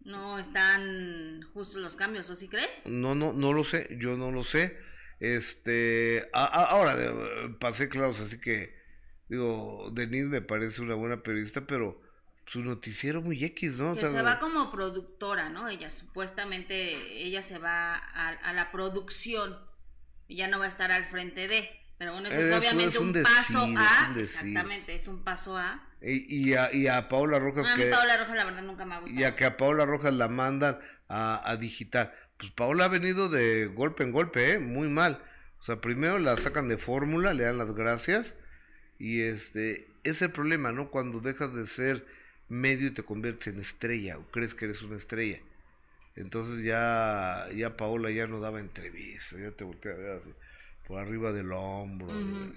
No 0.05 0.39
están 0.39 1.43
justos 1.55 1.81
los 1.81 1.97
cambios, 1.97 2.29
¿o 2.31 2.37
sí 2.37 2.49
crees? 2.49 2.83
No, 2.87 3.15
no, 3.15 3.33
no 3.33 3.53
lo 3.53 3.65
sé, 3.65 3.89
yo 4.01 4.17
no 4.17 4.31
lo 4.31 4.43
sé. 4.43 4.77
Este, 5.21 6.29
ahora 6.33 6.97
pasé 7.61 7.89
claros, 7.89 8.19
así 8.21 8.41
que 8.41 8.75
digo, 9.29 9.91
Denise 9.93 10.27
me 10.27 10.43
parece 10.43 10.83
una 10.83 10.95
buena 10.95 11.23
periodista, 11.23 11.67
pero 11.67 12.03
su 12.47 12.61
noticiero 12.61 13.23
muy 13.23 13.43
X, 13.45 13.75
¿no? 13.75 13.95
Que 13.95 14.07
se 14.07 14.23
va 14.23 14.41
como 14.41 14.71
productora, 14.73 15.49
¿no? 15.49 15.69
Ella 15.69 15.91
supuestamente, 15.91 17.23
ella 17.25 17.41
se 17.41 17.59
va 17.59 17.95
a, 17.95 18.29
a 18.31 18.53
la 18.53 18.73
producción, 18.73 19.57
ya 20.29 20.49
no 20.49 20.59
va 20.59 20.65
a 20.65 20.69
estar 20.69 20.91
al 20.91 21.07
frente 21.07 21.47
de. 21.47 21.71
Pero 22.03 22.15
bueno, 22.15 22.29
eso, 22.31 22.41
es 22.41 22.59
obviamente 22.59 22.99
un, 22.99 23.13
paso 23.13 23.65
a. 23.77 24.13
Exactamente, 24.17 24.93
es 24.97 25.07
un 25.07 25.23
paso 25.23 25.57
a. 25.57 25.89
Y, 26.01 26.49
y, 26.49 26.55
a, 26.55 26.75
y 26.75 26.89
a 26.89 27.09
Paola 27.09 27.39
Rojas. 27.39 27.65
a 27.65 27.77
Paola 27.77 28.17
Rojas, 28.17 28.35
la 28.35 28.45
verdad, 28.45 28.63
nunca 28.63 28.85
me 28.85 28.97
ha 28.97 28.99
gustado. 28.99 29.21
Y 29.21 29.23
a 29.23 29.37
que 29.37 29.45
a 29.45 29.57
Paola 29.57 29.87
Rojas 29.87 30.13
la 30.13 30.27
mandan 30.27 30.81
a, 31.07 31.49
a 31.49 31.57
digital. 31.59 32.13
Pues 32.39 32.51
Paola 32.51 32.87
ha 32.87 32.89
venido 32.89 33.29
de 33.29 33.67
golpe 33.67 34.03
en 34.03 34.11
golpe, 34.11 34.51
¿eh? 34.51 34.59
Muy 34.59 34.89
mal. 34.89 35.23
O 35.61 35.63
sea, 35.63 35.81
primero 35.81 36.19
la 36.19 36.37
sacan 36.37 36.67
de 36.67 36.77
fórmula, 36.77 37.35
le 37.35 37.45
dan 37.45 37.57
las 37.57 37.73
gracias. 37.73 38.35
Y 38.99 39.21
este, 39.21 39.87
es 40.03 40.23
el 40.23 40.33
problema, 40.33 40.73
¿no? 40.73 40.91
Cuando 40.91 41.21
dejas 41.21 41.55
de 41.55 41.69
ser 41.69 42.05
medio 42.49 42.89
y 42.89 42.91
te 42.91 43.05
conviertes 43.05 43.55
en 43.55 43.61
estrella, 43.61 44.19
o 44.19 44.29
crees 44.33 44.57
que 44.57 44.65
eres 44.65 44.83
una 44.83 44.97
estrella. 44.97 45.39
Entonces 46.17 46.65
ya, 46.65 47.47
ya 47.55 47.77
Paola 47.77 48.11
ya 48.11 48.27
no 48.27 48.41
daba 48.41 48.59
entrevista, 48.59 49.39
ya 49.39 49.53
te 49.53 49.63
voltea 49.63 49.93
a 49.93 49.97
ver 49.97 50.11
así 50.17 50.35
por 50.93 51.01
arriba 51.01 51.33
del 51.33 51.53
hombro 51.53 52.09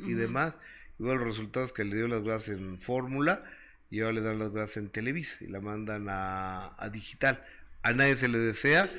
y 0.05 0.11
demás. 0.11 0.53
Igual 0.99 1.19
los 1.19 1.27
resultados 1.27 1.71
que 1.71 1.85
le 1.85 1.95
dio 1.95 2.09
las 2.09 2.21
gracias 2.21 2.57
en 2.57 2.81
fórmula 2.81 3.45
y 3.89 4.01
ahora 4.01 4.11
le 4.11 4.21
dan 4.21 4.39
las 4.39 4.51
gracias 4.51 4.75
en 4.75 4.89
Televisa 4.89 5.37
y 5.39 5.47
la 5.47 5.61
mandan 5.61 6.07
a, 6.09 6.75
a 6.77 6.89
digital. 6.89 7.41
A 7.81 7.93
nadie 7.93 8.17
se 8.17 8.27
le 8.27 8.37
desea 8.37 8.91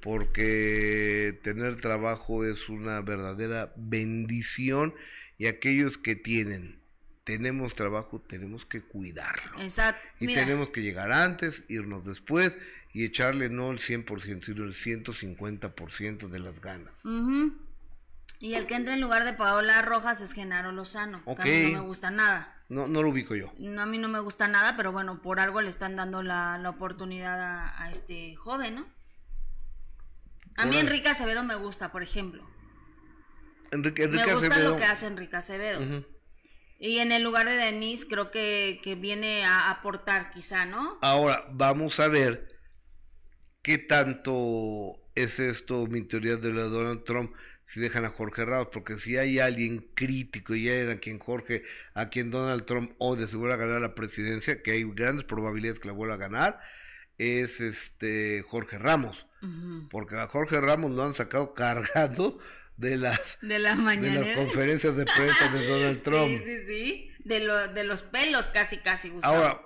porque 0.00 1.40
tener 1.42 1.80
trabajo 1.80 2.44
es 2.44 2.68
una 2.68 3.00
verdadera 3.00 3.72
bendición 3.74 4.94
y 5.38 5.48
aquellos 5.48 5.98
que 5.98 6.14
tienen 6.14 6.78
tenemos 7.24 7.74
trabajo, 7.74 8.20
tenemos 8.20 8.64
que 8.64 8.82
cuidarlo. 8.82 9.60
Exacto. 9.60 10.00
Y 10.20 10.26
tenemos 10.26 10.70
que 10.70 10.82
llegar 10.82 11.10
antes, 11.10 11.64
irnos 11.68 12.04
después 12.04 12.56
y 12.92 13.04
echarle 13.04 13.48
no 13.48 13.72
el 13.72 13.80
100%, 13.80 14.44
sino 14.44 14.62
el 14.62 14.74
150% 14.74 16.28
de 16.28 16.38
las 16.38 16.60
ganas. 16.60 16.92
Y 18.44 18.54
el 18.56 18.66
que 18.66 18.74
entra 18.74 18.92
en 18.92 19.00
lugar 19.00 19.24
de 19.24 19.32
Paola 19.32 19.80
Rojas 19.80 20.20
es 20.20 20.34
Genaro 20.34 20.70
Lozano. 20.70 21.24
Que 21.24 21.42
a 21.42 21.44
mí 21.46 21.72
no 21.72 21.80
me 21.80 21.86
gusta 21.86 22.10
nada. 22.10 22.62
No, 22.68 22.86
no 22.86 23.02
lo 23.02 23.08
ubico 23.08 23.34
yo. 23.34 23.50
No, 23.56 23.80
a 23.80 23.86
mí 23.86 23.96
no 23.96 24.08
me 24.08 24.20
gusta 24.20 24.48
nada, 24.48 24.76
pero 24.76 24.92
bueno, 24.92 25.22
por 25.22 25.40
algo 25.40 25.62
le 25.62 25.70
están 25.70 25.96
dando 25.96 26.22
la, 26.22 26.58
la 26.58 26.68
oportunidad 26.68 27.40
a, 27.40 27.82
a 27.82 27.90
este 27.90 28.36
joven, 28.36 28.74
¿no? 28.74 28.86
A 30.56 30.66
mí. 30.66 30.76
Enrique 30.76 31.08
Acevedo 31.08 31.42
me 31.42 31.54
gusta, 31.54 31.90
por 31.90 32.02
ejemplo. 32.02 32.46
Enrique, 33.70 34.02
Enrique 34.02 34.26
me 34.26 34.34
gusta 34.34 34.48
Acevedo. 34.48 34.70
lo 34.72 34.76
que 34.76 34.84
hace 34.84 35.06
Enrique 35.06 35.36
Acevedo. 35.36 35.80
Ujú. 35.80 36.06
Y 36.78 36.98
en 36.98 37.12
el 37.12 37.22
lugar 37.22 37.46
de 37.46 37.56
Denise 37.56 38.06
creo 38.06 38.30
que, 38.30 38.78
que 38.82 38.94
viene 38.94 39.46
a 39.46 39.70
aportar 39.70 40.32
quizá, 40.32 40.66
¿no? 40.66 40.98
Ahora, 41.00 41.46
vamos 41.50 41.98
a 41.98 42.08
ver 42.08 42.46
qué 43.62 43.78
tanto 43.78 44.96
es 45.14 45.38
esto 45.40 45.86
mi 45.86 46.02
teoría 46.02 46.36
de 46.36 46.52
de 46.52 46.68
Donald 46.68 47.04
Trump 47.04 47.32
si 47.64 47.80
dejan 47.80 48.04
a 48.04 48.10
Jorge 48.10 48.44
Ramos, 48.44 48.68
porque 48.72 48.98
si 48.98 49.16
hay 49.16 49.38
alguien 49.38 49.86
crítico 49.94 50.54
y 50.54 50.68
hay 50.68 50.90
a 50.90 51.00
quien 51.00 51.18
Jorge, 51.18 51.64
a 51.94 52.08
quien 52.10 52.30
Donald 52.30 52.66
Trump 52.66 52.92
odia 52.98 53.26
si 53.26 53.36
vuelve 53.36 53.54
a 53.54 53.58
ganar 53.58 53.80
la 53.80 53.94
presidencia, 53.94 54.62
que 54.62 54.72
hay 54.72 54.84
grandes 54.84 55.24
probabilidades 55.24 55.80
que 55.80 55.88
la 55.88 55.94
vuelva 55.94 56.14
a 56.14 56.18
ganar, 56.18 56.60
es 57.18 57.60
este 57.60 58.44
Jorge 58.46 58.78
Ramos, 58.78 59.26
porque 59.90 60.16
a 60.16 60.26
Jorge 60.26 60.60
Ramos 60.60 60.92
lo 60.92 61.04
han 61.04 61.14
sacado 61.14 61.54
cargando 61.54 62.38
de 62.76 62.96
las 62.96 63.38
De 63.40 63.58
la 63.58 63.76
de 63.76 64.10
las 64.10 64.36
conferencias 64.36 64.96
de 64.96 65.04
prensa 65.04 65.48
de 65.48 65.66
Donald 65.66 66.02
Trump. 66.04 66.38
Sí, 66.38 66.44
sí, 66.44 66.66
sí. 66.66 67.10
De, 67.24 67.40
lo, 67.40 67.72
de 67.72 67.84
los 67.84 68.02
pelos 68.02 68.46
casi, 68.46 68.78
casi, 68.78 69.08
Gustavo. 69.08 69.34
Ahora, 69.34 69.62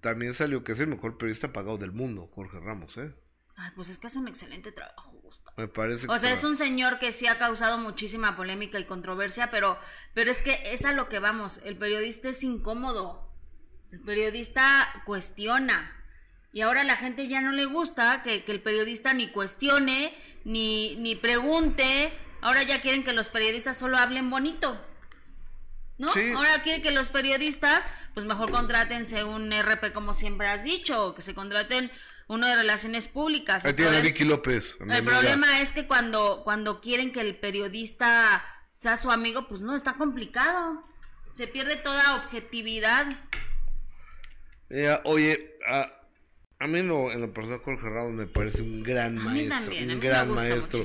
también 0.00 0.34
salió 0.34 0.62
que 0.62 0.72
es 0.72 0.80
el 0.80 0.86
mejor 0.86 1.18
periodista 1.18 1.52
pagado 1.52 1.78
del 1.78 1.90
mundo, 1.90 2.30
Jorge 2.32 2.60
Ramos, 2.60 2.96
¿eh? 2.98 3.10
Ay, 3.62 3.70
pues 3.76 3.90
es 3.90 3.98
que 3.98 4.06
hace 4.06 4.18
un 4.18 4.26
excelente 4.28 4.72
trabajo, 4.72 5.12
Gustavo. 5.22 5.54
Me 5.58 5.68
parece 5.68 6.06
O 6.08 6.18
sea, 6.18 6.30
que- 6.30 6.34
es 6.38 6.44
un 6.44 6.56
señor 6.56 6.98
que 6.98 7.12
sí 7.12 7.26
ha 7.26 7.36
causado 7.36 7.76
muchísima 7.76 8.34
polémica 8.36 8.78
y 8.78 8.84
controversia, 8.84 9.50
pero, 9.50 9.78
pero 10.14 10.30
es 10.30 10.40
que 10.40 10.62
es 10.64 10.84
a 10.86 10.92
lo 10.92 11.08
que 11.10 11.18
vamos. 11.18 11.60
El 11.64 11.76
periodista 11.76 12.30
es 12.30 12.42
incómodo. 12.42 13.28
El 13.92 14.00
periodista 14.00 15.02
cuestiona. 15.04 15.94
Y 16.52 16.62
ahora 16.62 16.80
a 16.80 16.84
la 16.84 16.96
gente 16.96 17.28
ya 17.28 17.40
no 17.42 17.52
le 17.52 17.66
gusta 17.66 18.22
que, 18.22 18.44
que 18.44 18.52
el 18.52 18.62
periodista 18.62 19.12
ni 19.12 19.28
cuestione, 19.30 20.14
ni, 20.44 20.96
ni 20.96 21.14
pregunte. 21.16 22.12
Ahora 22.40 22.62
ya 22.62 22.80
quieren 22.80 23.04
que 23.04 23.12
los 23.12 23.28
periodistas 23.28 23.76
solo 23.76 23.98
hablen 23.98 24.30
bonito. 24.30 24.80
¿No? 25.98 26.14
Sí. 26.14 26.32
Ahora 26.34 26.62
quieren 26.62 26.80
que 26.82 26.92
los 26.92 27.10
periodistas, 27.10 27.86
pues 28.14 28.24
mejor 28.24 28.50
contrátense 28.50 29.22
un 29.22 29.52
RP 29.52 29.92
como 29.92 30.14
siempre 30.14 30.48
has 30.48 30.64
dicho, 30.64 31.08
o 31.08 31.14
que 31.14 31.20
se 31.20 31.34
contraten 31.34 31.92
uno 32.30 32.46
de 32.46 32.54
relaciones 32.54 33.08
públicas. 33.08 33.64
Ahí 33.64 33.70
El 33.70 33.76
tiene 33.76 33.96
a 33.96 34.00
Vicky 34.00 34.24
López. 34.24 34.76
a 34.88 34.96
el 34.96 35.04
problema 35.04 35.60
es 35.60 35.72
que 35.72 35.88
cuando, 35.88 36.42
cuando 36.44 36.80
quieren 36.80 37.10
que 37.10 37.20
el 37.20 37.34
periodista 37.34 38.44
sea 38.70 38.96
su 38.96 39.10
amigo, 39.10 39.48
pues 39.48 39.62
no, 39.62 39.74
está 39.74 39.94
complicado. 39.94 40.84
Se 41.32 41.48
pierde 41.48 41.74
toda 41.74 42.22
objetividad. 42.22 43.06
Eh, 44.68 44.96
oye, 45.02 45.56
a, 45.66 45.92
a 46.60 46.66
mí 46.68 46.82
no, 46.84 47.10
en 47.10 47.20
lo 47.20 47.32
personal 47.32 47.62
Jorge 47.64 47.90
Ramos 47.90 48.12
me 48.12 48.26
parece 48.28 48.62
un 48.62 48.84
gran 48.84 49.18
A 49.18 49.32
mí 49.32 49.48
maestro, 49.48 49.58
también, 49.58 49.90
a 49.90 49.94
un 49.94 49.98
mí 49.98 50.04
me 50.04 50.08
gran 50.08 50.28
gusta 50.28 50.42
maestro 50.42 50.84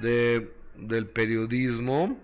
de, 0.00 0.52
del 0.74 1.06
periodismo. 1.06 2.20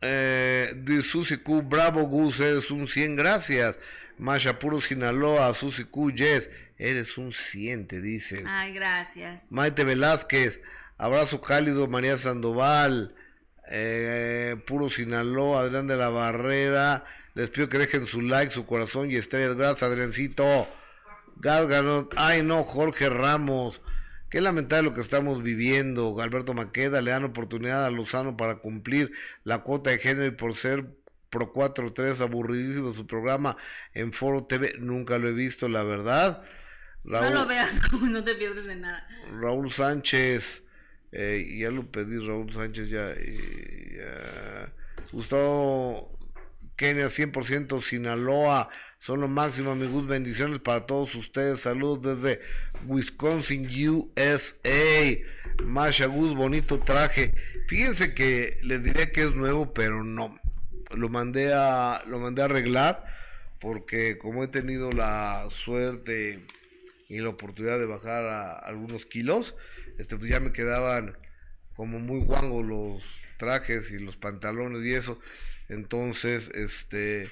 Eh, 0.00 0.72
de 0.74 1.02
Susi 1.02 1.36
Q, 1.36 1.62
bravo 1.62 2.02
Gus, 2.08 2.40
eres 2.40 2.68
un 2.72 2.88
100, 2.88 3.14
gracias. 3.14 3.78
Masha 4.18 4.58
Puro 4.58 4.80
Sinaloa, 4.80 5.52
Susi 5.54 5.84
Q, 5.84 6.10
yes, 6.12 6.48
eres 6.78 7.18
un 7.18 7.32
100, 7.32 7.86
te 7.86 8.00
dicen. 8.00 8.46
Ay, 8.46 8.72
gracias. 8.72 9.44
Maite 9.50 9.84
Velázquez, 9.84 10.60
abrazo 10.98 11.40
cálido, 11.40 11.86
María 11.88 12.16
Sandoval, 12.16 13.14
eh, 13.70 14.56
Puro 14.66 14.88
Sinaloa, 14.88 15.60
Adrián 15.60 15.86
de 15.86 15.96
la 15.96 16.08
Barrera, 16.08 17.04
les 17.34 17.50
pido 17.50 17.68
que 17.68 17.78
dejen 17.78 18.06
su 18.06 18.20
like, 18.20 18.52
su 18.52 18.66
corazón 18.66 19.10
y 19.10 19.16
estrellas, 19.16 19.56
gracias 19.56 19.82
Adriancito, 19.82 20.68
Gálgano, 21.36 22.08
ay 22.16 22.42
no, 22.42 22.62
Jorge 22.64 23.08
Ramos, 23.08 23.80
qué 24.30 24.40
lamentable 24.40 24.90
lo 24.90 24.94
que 24.94 25.00
estamos 25.00 25.42
viviendo, 25.42 26.20
Alberto 26.20 26.54
Maqueda, 26.54 27.00
le 27.00 27.10
dan 27.10 27.24
oportunidad 27.24 27.86
a 27.86 27.90
Lozano 27.90 28.36
para 28.36 28.56
cumplir 28.56 29.12
la 29.44 29.58
cuota 29.58 29.90
de 29.90 29.98
género 29.98 30.26
y 30.26 30.30
por 30.32 30.54
ser 30.56 30.86
Pro 31.30 31.52
4-3, 31.52 32.20
aburridísimo 32.20 32.94
su 32.94 33.08
programa 33.08 33.56
en 33.92 34.12
Foro 34.12 34.44
TV, 34.44 34.74
nunca 34.78 35.18
lo 35.18 35.28
he 35.28 35.32
visto, 35.32 35.68
la 35.68 35.82
verdad. 35.82 36.44
No 37.04 37.20
Raúl- 37.20 37.34
lo 37.34 37.46
veas 37.46 37.80
como 37.90 38.06
no 38.06 38.24
te 38.24 38.34
pierdes 38.34 38.66
de 38.66 38.76
nada. 38.76 39.06
Raúl 39.40 39.70
Sánchez, 39.70 40.62
eh, 41.12 41.56
ya 41.58 41.70
lo 41.70 41.86
pedí, 41.86 42.18
Raúl 42.18 42.52
Sánchez, 42.52 42.88
ya, 42.88 43.06
ya. 43.08 44.72
Gustavo 45.12 46.10
Kenia, 46.76 47.06
100% 47.06 47.82
Sinaloa, 47.82 48.68
son 48.98 49.20
lo 49.20 49.28
máximo, 49.28 49.70
amigos, 49.72 50.06
bendiciones 50.06 50.60
para 50.60 50.86
todos 50.86 51.14
ustedes, 51.14 51.60
saludos 51.60 52.22
desde 52.22 52.40
Wisconsin, 52.86 53.68
USA, 53.88 55.18
Masha 55.64 56.06
Gus, 56.06 56.34
bonito 56.34 56.80
traje, 56.80 57.32
fíjense 57.68 58.14
que 58.14 58.58
les 58.62 58.82
diré 58.82 59.12
que 59.12 59.22
es 59.24 59.34
nuevo, 59.34 59.72
pero 59.72 60.02
no, 60.02 60.38
lo 60.90 61.08
mandé 61.10 61.52
a, 61.54 62.02
lo 62.06 62.18
mandé 62.18 62.42
a 62.42 62.46
arreglar, 62.46 63.04
porque 63.60 64.18
como 64.18 64.42
he 64.42 64.48
tenido 64.48 64.90
la 64.90 65.46
suerte 65.50 66.40
y 67.14 67.20
la 67.20 67.28
oportunidad 67.28 67.78
de 67.78 67.86
bajar 67.86 68.26
a 68.26 68.54
algunos 68.54 69.06
kilos, 69.06 69.54
este, 69.98 70.16
pues 70.16 70.28
ya 70.28 70.40
me 70.40 70.52
quedaban 70.52 71.16
como 71.76 72.00
muy 72.00 72.18
guangos 72.24 72.66
los 72.66 73.02
trajes 73.36 73.92
y 73.92 74.00
los 74.00 74.16
pantalones 74.16 74.82
y 74.82 74.94
eso. 74.94 75.20
Entonces, 75.68 76.50
este, 76.54 77.30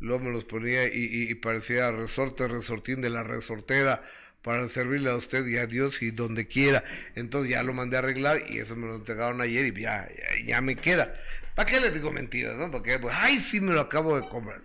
luego 0.00 0.24
me 0.24 0.30
los 0.30 0.44
ponía 0.44 0.86
y, 0.92 1.34
parecía 1.36 1.90
resorte, 1.90 2.46
resortín 2.48 3.00
de 3.00 3.08
la 3.08 3.22
resortera 3.22 4.02
para 4.42 4.68
servirle 4.68 5.10
a 5.10 5.16
usted 5.16 5.46
y 5.46 5.56
a 5.56 5.66
Dios 5.66 6.02
y 6.02 6.10
donde 6.10 6.46
quiera. 6.46 6.84
Entonces 7.14 7.50
ya 7.50 7.62
lo 7.62 7.72
mandé 7.72 7.96
a 7.96 8.00
arreglar 8.00 8.44
y 8.50 8.58
eso 8.58 8.76
me 8.76 8.86
lo 8.86 8.96
entregaron 8.96 9.40
ayer 9.40 9.64
y 9.64 9.80
ya, 9.80 10.06
ya, 10.44 10.60
me 10.60 10.76
queda. 10.76 11.14
¿Para 11.54 11.70
qué 11.70 11.80
les 11.80 11.94
digo 11.94 12.12
mentiras, 12.12 12.58
no? 12.58 12.70
Porque, 12.70 12.98
pues, 12.98 13.16
ay, 13.18 13.38
sí 13.38 13.58
me 13.62 13.72
lo 13.72 13.80
acabo 13.80 14.20
de 14.20 14.28
comprar. 14.28 14.60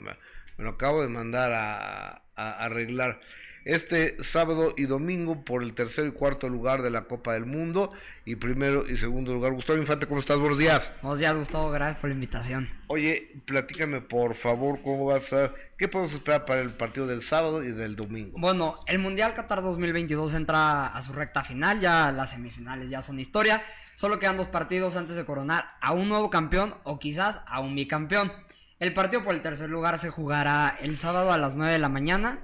Me, 0.00 0.16
lo 0.64 0.70
acabo 0.70 1.02
de 1.02 1.08
mandar 1.08 1.52
a 1.52 2.64
arreglar 2.64 3.20
este 3.64 4.22
sábado 4.22 4.74
y 4.76 4.84
domingo 4.84 5.44
por 5.44 5.62
el 5.62 5.74
tercer 5.74 6.06
y 6.06 6.12
cuarto 6.12 6.48
lugar 6.48 6.82
de 6.82 6.90
la 6.90 7.02
Copa 7.02 7.34
del 7.34 7.46
Mundo 7.46 7.92
y 8.24 8.36
primero 8.36 8.88
y 8.88 8.96
segundo 8.96 9.34
lugar. 9.34 9.52
Gustavo 9.52 9.78
Infante, 9.78 10.06
¿cómo 10.06 10.20
estás? 10.20 10.38
Buenos 10.38 10.58
días. 10.58 10.90
Buenos 11.02 11.18
días, 11.18 11.36
Gustavo. 11.36 11.70
Gracias 11.70 12.00
por 12.00 12.10
la 12.10 12.14
invitación. 12.14 12.68
Oye, 12.86 13.32
platícame 13.44 14.00
por 14.00 14.34
favor 14.34 14.80
cómo 14.82 15.06
va 15.06 15.16
a 15.16 15.20
ser, 15.20 15.54
qué 15.76 15.88
podemos 15.88 16.14
esperar 16.14 16.44
para 16.44 16.60
el 16.60 16.72
partido 16.72 17.06
del 17.06 17.22
sábado 17.22 17.62
y 17.62 17.72
del 17.72 17.96
domingo. 17.96 18.38
Bueno, 18.38 18.80
el 18.86 18.98
Mundial 18.98 19.34
Qatar 19.34 19.62
2022 19.62 20.34
entra 20.34 20.86
a 20.86 21.02
su 21.02 21.12
recta 21.12 21.44
final. 21.44 21.80
Ya 21.80 22.10
las 22.12 22.30
semifinales 22.30 22.90
ya 22.90 23.02
son 23.02 23.20
historia. 23.20 23.62
Solo 23.94 24.18
quedan 24.18 24.38
dos 24.38 24.48
partidos 24.48 24.96
antes 24.96 25.16
de 25.16 25.24
coronar 25.24 25.76
a 25.80 25.92
un 25.92 26.08
nuevo 26.08 26.30
campeón 26.30 26.74
o 26.84 26.98
quizás 26.98 27.42
a 27.46 27.60
un 27.60 27.74
bicampeón. 27.74 28.32
El 28.78 28.94
partido 28.94 29.22
por 29.22 29.34
el 29.34 29.42
tercer 29.42 29.68
lugar 29.68 29.98
se 29.98 30.08
jugará 30.08 30.78
el 30.80 30.96
sábado 30.96 31.32
a 31.32 31.38
las 31.38 31.54
9 31.54 31.74
de 31.74 31.78
la 31.78 31.90
mañana 31.90 32.38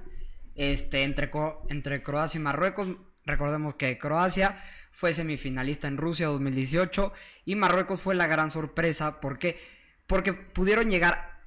este, 0.57 1.03
entre, 1.03 1.29
Croacia 2.03 2.37
y 2.37 2.41
Marruecos. 2.41 2.89
Recordemos 3.25 3.75
que 3.75 3.97
Croacia 3.97 4.59
fue 4.91 5.13
semifinalista 5.13 5.87
en 5.87 5.97
Rusia 5.97 6.27
2018 6.27 7.13
y 7.45 7.55
Marruecos 7.55 8.01
fue 8.01 8.15
la 8.15 8.27
gran 8.27 8.51
sorpresa. 8.51 9.19
¿Por 9.19 9.37
qué? 9.37 9.57
Porque 10.07 10.33
pudieron 10.33 10.89
llegar 10.89 11.41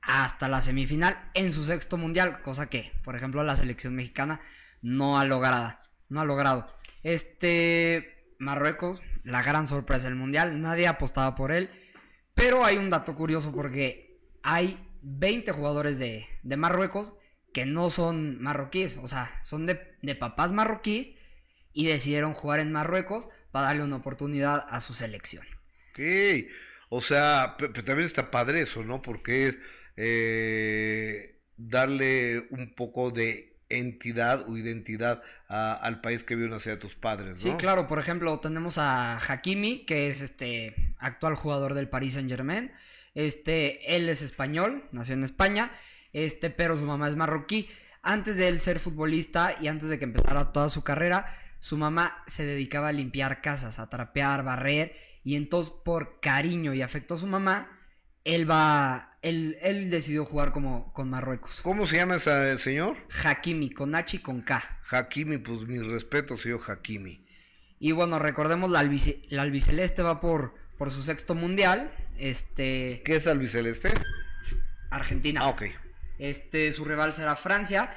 hasta 0.00 0.48
la 0.48 0.60
semifinal 0.60 1.30
en 1.34 1.52
su 1.52 1.64
sexto 1.64 1.96
mundial, 1.96 2.40
cosa 2.40 2.68
que, 2.68 2.92
por 3.04 3.16
ejemplo, 3.16 3.44
la 3.44 3.56
selección 3.56 3.94
mexicana 3.94 4.40
no 4.82 5.18
ha 5.18 5.24
logrado. 5.24 5.76
No 6.08 6.20
ha 6.20 6.24
logrado. 6.24 6.66
Este 7.02 8.34
Marruecos, 8.38 9.02
la 9.24 9.42
gran 9.42 9.66
sorpresa 9.66 10.08
del 10.08 10.16
mundial, 10.16 10.60
nadie 10.60 10.86
apostaba 10.86 11.34
por 11.34 11.52
él. 11.52 11.70
Pero 12.34 12.64
hay 12.64 12.78
un 12.78 12.90
dato 12.90 13.14
curioso 13.14 13.52
porque 13.52 14.20
hay 14.42 14.88
20 15.02 15.52
jugadores 15.52 15.98
de 15.98 16.56
Marruecos 16.56 17.12
que 17.54 17.64
no 17.64 17.88
son 17.88 18.42
marroquíes, 18.42 18.98
o 19.02 19.08
sea, 19.08 19.38
son 19.42 19.64
de, 19.64 19.80
de 20.02 20.14
papás 20.14 20.52
marroquíes 20.52 21.12
y 21.72 21.86
decidieron 21.86 22.34
jugar 22.34 22.60
en 22.60 22.70
Marruecos 22.72 23.28
para 23.50 23.66
darle 23.68 23.84
una 23.84 23.96
oportunidad 23.96 24.66
a 24.68 24.80
su 24.80 24.92
selección. 24.92 25.46
Ok, 25.92 26.00
o 26.90 27.00
sea, 27.00 27.54
pe- 27.58 27.68
pero 27.70 27.84
también 27.84 28.06
está 28.06 28.30
padre 28.30 28.60
eso, 28.60 28.82
¿no? 28.84 29.00
Porque 29.00 29.46
es 29.48 29.56
eh, 29.96 31.40
darle 31.56 32.46
un 32.50 32.74
poco 32.74 33.10
de 33.10 33.56
entidad 33.68 34.48
o 34.48 34.56
identidad 34.56 35.22
a- 35.48 35.74
al 35.74 36.00
país 36.00 36.22
que 36.24 36.36
vio 36.36 36.48
nacer 36.48 36.74
a 36.74 36.78
tus 36.78 36.94
padres, 36.94 37.30
¿no? 37.30 37.36
Sí, 37.36 37.52
claro, 37.56 37.86
por 37.86 37.98
ejemplo, 37.98 38.38
tenemos 38.40 38.78
a 38.78 39.16
Hakimi, 39.18 39.84
que 39.86 40.08
es 40.08 40.20
este 40.20 40.74
actual 40.98 41.34
jugador 41.34 41.74
del 41.74 41.88
Paris 41.88 42.14
Saint 42.14 42.28
Germain. 42.30 42.72
Este, 43.14 43.94
él 43.96 44.08
es 44.08 44.22
español, 44.22 44.88
nació 44.92 45.14
en 45.14 45.22
España, 45.24 45.70
este, 46.14 46.48
pero 46.48 46.78
su 46.78 46.86
mamá 46.86 47.08
es 47.08 47.16
marroquí. 47.16 47.68
Antes 48.02 48.36
de 48.38 48.48
él 48.48 48.60
ser 48.60 48.80
futbolista 48.80 49.56
y 49.60 49.68
antes 49.68 49.88
de 49.90 49.98
que 49.98 50.04
empezara 50.04 50.52
toda 50.52 50.70
su 50.70 50.82
carrera, 50.82 51.36
su 51.58 51.76
mamá 51.76 52.22
se 52.26 52.46
dedicaba 52.46 52.88
a 52.88 52.92
limpiar 52.92 53.40
casas, 53.42 53.78
a 53.78 53.88
trapear, 53.90 54.42
barrer, 54.44 54.96
y 55.22 55.36
entonces 55.36 55.72
por 55.84 56.20
cariño 56.20 56.72
y 56.74 56.82
afecto 56.82 57.14
a 57.14 57.18
su 57.18 57.26
mamá, 57.26 57.70
él 58.24 58.50
va, 58.50 59.16
él, 59.22 59.56
él 59.62 59.90
decidió 59.90 60.24
jugar 60.26 60.52
como 60.52 60.92
con 60.92 61.08
Marruecos. 61.10 61.60
¿Cómo 61.62 61.86
se 61.86 61.96
llama 61.96 62.16
ese 62.16 62.58
señor? 62.58 62.96
Hakimi, 63.24 63.70
con 63.70 63.94
H 63.94 64.16
y 64.18 64.20
con 64.20 64.42
K. 64.42 64.62
Hakimi, 64.90 65.38
pues 65.38 65.60
mi 65.60 65.78
respeto, 65.78 66.36
señor 66.36 66.60
Hakimi. 66.66 67.26
Y 67.78 67.92
bueno, 67.92 68.18
recordemos, 68.18 68.70
la, 68.70 68.80
albice- 68.82 69.22
la 69.30 69.42
albiceleste 69.42 70.02
va 70.02 70.20
por, 70.20 70.54
por 70.78 70.90
su 70.90 71.02
sexto 71.02 71.34
mundial. 71.34 71.90
Este, 72.18 73.02
¿Qué 73.04 73.16
es 73.16 73.26
albiceleste? 73.26 73.92
Argentina. 74.90 75.40
Ah, 75.42 75.48
ok. 75.48 75.62
Este, 76.18 76.70
su 76.72 76.84
rival 76.84 77.12
será 77.12 77.36
Francia, 77.36 77.94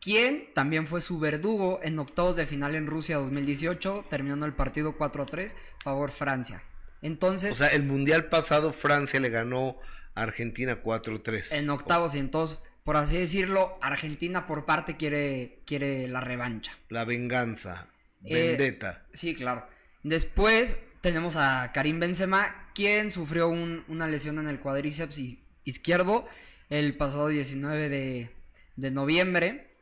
quien 0.00 0.52
también 0.54 0.86
fue 0.86 1.00
su 1.00 1.18
verdugo 1.18 1.80
en 1.82 1.98
octavos 1.98 2.36
de 2.36 2.46
final 2.46 2.74
en 2.74 2.86
Rusia 2.86 3.16
2018, 3.16 4.06
terminando 4.10 4.44
el 4.46 4.52
partido 4.52 4.96
4-3, 4.98 5.54
favor 5.82 6.10
Francia. 6.10 6.62
Entonces, 7.02 7.52
O 7.52 7.54
sea, 7.54 7.68
el 7.68 7.84
mundial 7.84 8.26
pasado 8.26 8.72
Francia 8.72 9.20
le 9.20 9.30
ganó 9.30 9.78
a 10.14 10.22
Argentina 10.22 10.82
4-3. 10.82 11.52
en 11.52 11.70
octavos 11.70 12.14
y 12.14 12.18
en 12.18 12.30
todos, 12.30 12.58
por 12.84 12.96
así 12.96 13.16
decirlo, 13.18 13.78
Argentina 13.82 14.46
por 14.46 14.64
parte 14.66 14.96
quiere, 14.96 15.60
quiere 15.66 16.06
la 16.08 16.20
revancha. 16.20 16.72
La 16.88 17.04
venganza. 17.04 17.88
Eh, 18.24 18.56
Vendetta. 18.56 19.04
Sí, 19.12 19.34
claro. 19.34 19.66
Después 20.02 20.78
tenemos 21.00 21.36
a 21.36 21.70
Karim 21.74 21.98
Benzema, 22.00 22.70
quien 22.74 23.10
sufrió 23.10 23.48
un- 23.48 23.84
una 23.88 24.06
lesión 24.06 24.38
en 24.38 24.48
el 24.48 24.60
cuádriceps 24.60 25.18
is- 25.18 25.38
izquierdo 25.64 26.26
el 26.70 26.96
pasado 26.96 27.28
19 27.28 27.88
de, 27.88 28.30
de 28.76 28.90
noviembre. 28.90 29.76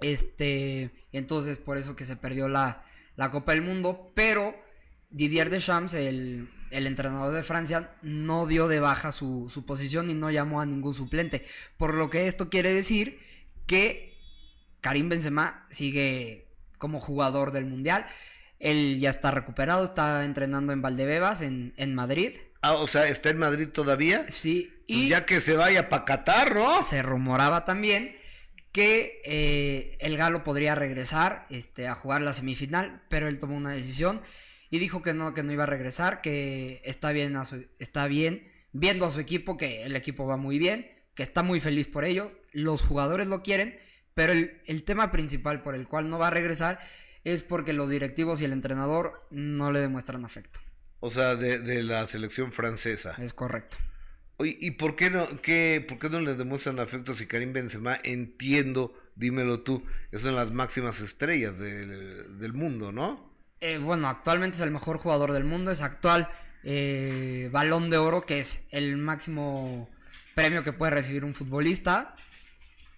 Este, 0.00 0.90
entonces 1.12 1.56
por 1.56 1.78
eso 1.78 1.96
que 1.96 2.04
se 2.04 2.16
perdió 2.16 2.48
la, 2.48 2.84
la 3.16 3.30
Copa 3.30 3.52
del 3.52 3.62
Mundo, 3.62 4.12
pero 4.14 4.54
Didier 5.10 5.50
Deschamps, 5.50 5.94
el, 5.94 6.50
el 6.70 6.86
entrenador 6.86 7.34
de 7.34 7.42
Francia, 7.42 7.92
no 8.02 8.46
dio 8.46 8.68
de 8.68 8.80
baja 8.80 9.12
su, 9.12 9.48
su 9.48 9.64
posición 9.64 10.10
y 10.10 10.14
no 10.14 10.30
llamó 10.30 10.60
a 10.60 10.66
ningún 10.66 10.94
suplente. 10.94 11.46
Por 11.78 11.94
lo 11.94 12.10
que 12.10 12.26
esto 12.26 12.50
quiere 12.50 12.72
decir 12.72 13.18
que 13.66 14.16
Karim 14.80 15.08
Benzema 15.08 15.66
sigue 15.70 16.46
como 16.78 17.00
jugador 17.00 17.52
del 17.52 17.66
Mundial. 17.66 18.06
Él 18.58 19.00
ya 19.00 19.10
está 19.10 19.30
recuperado, 19.30 19.84
está 19.84 20.24
entrenando 20.24 20.72
en 20.72 20.82
Valdebebas, 20.82 21.42
en, 21.42 21.74
en 21.76 21.94
Madrid. 21.94 22.32
Ah, 22.62 22.74
o 22.74 22.86
sea, 22.86 23.08
¿está 23.08 23.30
en 23.30 23.38
Madrid 23.38 23.68
todavía? 23.68 24.26
Sí, 24.28 24.72
y 24.86 25.08
ya 25.08 25.26
que 25.26 25.40
se 25.40 25.54
vaya 25.56 25.88
para 25.88 26.04
Qatar, 26.04 26.54
¿no? 26.54 26.82
se 26.82 27.02
rumoraba 27.02 27.64
también 27.64 28.16
que 28.72 29.22
eh, 29.24 29.96
el 30.00 30.16
Galo 30.16 30.44
podría 30.44 30.74
regresar 30.74 31.46
este, 31.50 31.88
a 31.88 31.94
jugar 31.94 32.20
la 32.22 32.32
semifinal, 32.32 33.02
pero 33.08 33.26
él 33.28 33.38
tomó 33.38 33.56
una 33.56 33.70
decisión 33.72 34.20
y 34.68 34.78
dijo 34.78 35.00
que 35.02 35.14
no, 35.14 35.32
que 35.32 35.42
no 35.42 35.52
iba 35.52 35.62
a 35.64 35.66
regresar, 35.66 36.20
que 36.20 36.82
está 36.84 37.12
bien, 37.12 37.36
a 37.36 37.44
su- 37.44 37.66
está 37.78 38.06
bien 38.06 38.52
viendo 38.72 39.06
a 39.06 39.10
su 39.10 39.20
equipo, 39.20 39.56
que 39.56 39.84
el 39.84 39.96
equipo 39.96 40.26
va 40.26 40.36
muy 40.36 40.58
bien, 40.58 40.90
que 41.14 41.22
está 41.22 41.42
muy 41.42 41.60
feliz 41.60 41.88
por 41.88 42.04
ellos, 42.04 42.36
los 42.52 42.82
jugadores 42.82 43.26
lo 43.28 43.42
quieren, 43.42 43.78
pero 44.12 44.32
el, 44.34 44.60
el 44.66 44.82
tema 44.84 45.10
principal 45.10 45.62
por 45.62 45.74
el 45.74 45.88
cual 45.88 46.10
no 46.10 46.18
va 46.18 46.26
a 46.28 46.30
regresar 46.30 46.78
es 47.24 47.42
porque 47.42 47.72
los 47.72 47.88
directivos 47.88 48.40
y 48.40 48.44
el 48.44 48.52
entrenador 48.52 49.26
no 49.30 49.72
le 49.72 49.80
demuestran 49.80 50.24
afecto. 50.26 50.60
O 51.00 51.10
sea, 51.10 51.34
de, 51.36 51.58
de 51.58 51.82
la 51.82 52.06
selección 52.06 52.52
francesa. 52.52 53.14
Es 53.18 53.32
correcto. 53.32 53.78
¿Y 54.38 54.70
por 54.72 54.96
qué 54.96 55.10
no, 55.10 55.40
qué, 55.40 55.84
por 55.86 55.98
qué 55.98 56.10
no 56.10 56.20
le 56.20 56.34
demuestran 56.34 56.78
afecto 56.78 57.14
si 57.14 57.26
Karim 57.26 57.52
Benzema, 57.52 57.98
entiendo, 58.02 58.94
dímelo 59.14 59.60
tú, 59.60 59.84
es 60.12 60.22
una 60.22 60.30
de 60.30 60.36
las 60.36 60.52
máximas 60.52 61.00
estrellas 61.00 61.58
del, 61.58 62.38
del 62.38 62.52
mundo, 62.52 62.92
¿no? 62.92 63.34
Eh, 63.60 63.78
bueno, 63.78 64.08
actualmente 64.08 64.56
es 64.56 64.62
el 64.62 64.70
mejor 64.70 64.98
jugador 64.98 65.32
del 65.32 65.44
mundo, 65.44 65.70
es 65.70 65.80
actual 65.80 66.28
eh, 66.62 67.48
balón 67.52 67.90
de 67.90 67.96
oro, 67.96 68.26
que 68.26 68.40
es 68.40 68.62
el 68.70 68.96
máximo 68.96 69.88
premio 70.34 70.62
que 70.62 70.72
puede 70.72 70.92
recibir 70.92 71.24
un 71.24 71.32
futbolista. 71.32 72.14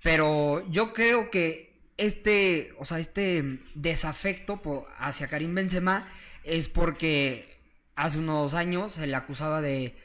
Pero 0.03 0.68
yo 0.70 0.93
creo 0.93 1.30
que 1.30 1.68
este, 1.97 2.72
o 2.78 2.84
sea, 2.84 2.99
este 2.99 3.61
desafecto 3.74 4.61
hacia 4.99 5.28
Karim 5.28 5.55
Benzema 5.55 6.09
es 6.45 6.68
porque 6.68 7.59
hace 7.95 8.18
unos 8.18 8.55
años 8.55 8.93
se 8.93 9.07
le 9.07 9.16
acusaba 9.16 9.61
de, 9.61 9.97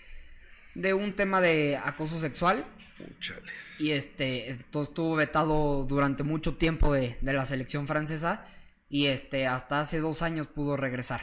de 0.75 0.93
un 0.93 1.15
tema 1.15 1.41
de 1.41 1.77
acoso 1.77 2.19
sexual 2.19 2.65
Puchales. 2.97 3.51
y 3.79 3.91
este 3.91 4.49
esto 4.49 4.83
estuvo 4.83 5.15
vetado 5.15 5.85
durante 5.85 6.23
mucho 6.23 6.55
tiempo 6.55 6.93
de, 6.93 7.17
de 7.21 7.33
la 7.33 7.45
selección 7.45 7.87
francesa 7.87 8.45
y 8.89 9.07
este 9.07 9.47
hasta 9.47 9.79
hace 9.79 9.99
dos 9.99 10.21
años 10.21 10.47
pudo 10.47 10.77
regresar. 10.77 11.21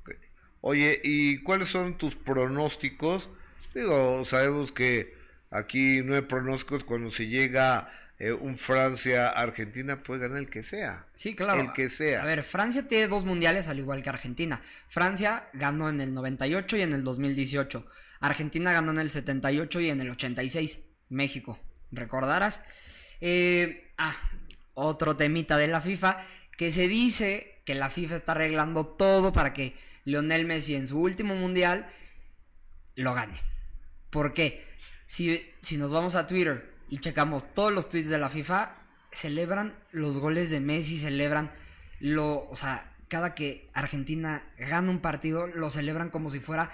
Ok. 0.00 0.12
Oye, 0.62 1.00
¿y 1.04 1.42
cuáles 1.42 1.68
son 1.68 1.98
tus 1.98 2.14
pronósticos? 2.14 3.28
Digo, 3.74 4.24
sabemos 4.24 4.72
que 4.72 5.14
aquí 5.50 6.02
no 6.02 6.14
hay 6.14 6.22
pronósticos 6.22 6.84
cuando 6.84 7.10
se 7.10 7.26
llega 7.26 7.92
eh, 8.18 8.32
un 8.32 8.56
Francia-Argentina, 8.56 10.02
puede 10.02 10.20
ganar 10.20 10.38
el 10.38 10.48
que 10.48 10.62
sea. 10.62 11.06
Sí, 11.12 11.34
claro. 11.34 11.60
El 11.60 11.72
que 11.72 11.90
sea. 11.90 12.22
A 12.22 12.26
ver, 12.26 12.42
Francia 12.42 12.86
tiene 12.86 13.08
dos 13.08 13.24
mundiales 13.24 13.68
al 13.68 13.78
igual 13.78 14.02
que 14.02 14.08
Argentina. 14.08 14.62
Francia 14.88 15.48
ganó 15.52 15.88
en 15.88 16.00
el 16.00 16.14
98 16.14 16.76
y 16.76 16.80
en 16.82 16.92
el 16.94 17.04
2018. 17.04 17.86
Argentina 18.20 18.72
ganó 18.72 18.92
en 18.92 18.98
el 18.98 19.10
78 19.10 19.80
y 19.80 19.90
en 19.90 20.00
el 20.00 20.10
86. 20.10 20.78
México, 21.08 21.58
recordarás. 21.92 22.62
Eh, 23.20 23.92
ah, 23.98 24.16
otro 24.74 25.16
temita 25.16 25.56
de 25.56 25.68
la 25.68 25.80
FIFA, 25.80 26.24
que 26.56 26.70
se 26.70 26.88
dice 26.88 27.62
que 27.64 27.74
la 27.74 27.90
FIFA 27.90 28.16
está 28.16 28.32
arreglando 28.32 28.86
todo 28.86 29.32
para 29.32 29.52
que 29.52 29.74
Lionel 30.04 30.44
Messi 30.44 30.74
en 30.74 30.86
su 30.86 31.00
último 31.00 31.34
mundial 31.34 31.88
lo 32.94 33.14
gane. 33.14 33.40
¿Por 34.10 34.34
qué? 34.34 34.64
Si, 35.06 35.42
si 35.62 35.76
nos 35.76 35.92
vamos 35.92 36.14
a 36.14 36.26
Twitter 36.26 36.72
y 36.88 36.98
checamos 36.98 37.54
todos 37.54 37.72
los 37.72 37.88
tweets 37.88 38.10
de 38.10 38.18
la 38.18 38.28
FIFA, 38.28 38.74
celebran 39.10 39.74
los 39.92 40.18
goles 40.18 40.50
de 40.50 40.60
Messi, 40.60 40.98
celebran 40.98 41.52
lo, 42.00 42.48
o 42.48 42.56
sea, 42.56 42.92
cada 43.08 43.34
que 43.34 43.70
Argentina 43.72 44.44
gana 44.58 44.90
un 44.90 45.00
partido, 45.00 45.46
lo 45.46 45.70
celebran 45.70 46.10
como 46.10 46.30
si 46.30 46.40
fuera, 46.40 46.72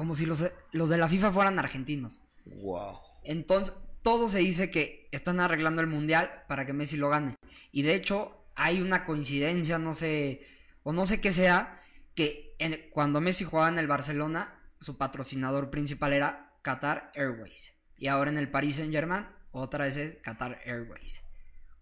como 0.00 0.14
si 0.14 0.24
los, 0.24 0.50
los 0.72 0.88
de 0.88 0.96
la 0.96 1.10
FIFA 1.10 1.30
fueran 1.30 1.58
argentinos. 1.58 2.22
Wow. 2.46 3.00
Entonces, 3.22 3.74
todo 4.00 4.28
se 4.28 4.38
dice 4.38 4.70
que 4.70 5.10
están 5.12 5.40
arreglando 5.40 5.82
el 5.82 5.88
mundial 5.88 6.44
para 6.48 6.64
que 6.64 6.72
Messi 6.72 6.96
lo 6.96 7.10
gane. 7.10 7.36
Y 7.70 7.82
de 7.82 7.94
hecho, 7.96 8.42
hay 8.56 8.80
una 8.80 9.04
coincidencia, 9.04 9.78
no 9.78 9.92
sé, 9.92 10.46
o 10.84 10.94
no 10.94 11.04
sé 11.04 11.20
qué 11.20 11.32
sea, 11.32 11.82
que 12.14 12.56
en- 12.58 12.88
cuando 12.90 13.20
Messi 13.20 13.44
jugaba 13.44 13.68
en 13.68 13.78
el 13.78 13.88
Barcelona, 13.88 14.58
su 14.80 14.96
patrocinador 14.96 15.68
principal 15.68 16.14
era 16.14 16.54
Qatar 16.62 17.12
Airways. 17.14 17.74
Y 17.98 18.06
ahora 18.06 18.30
en 18.30 18.38
el 18.38 18.50
Paris 18.50 18.76
Saint 18.76 18.94
Germain, 18.94 19.26
otra 19.52 19.84
vez 19.84 19.98
es 19.98 20.22
Qatar 20.22 20.62
Airways. 20.64 21.20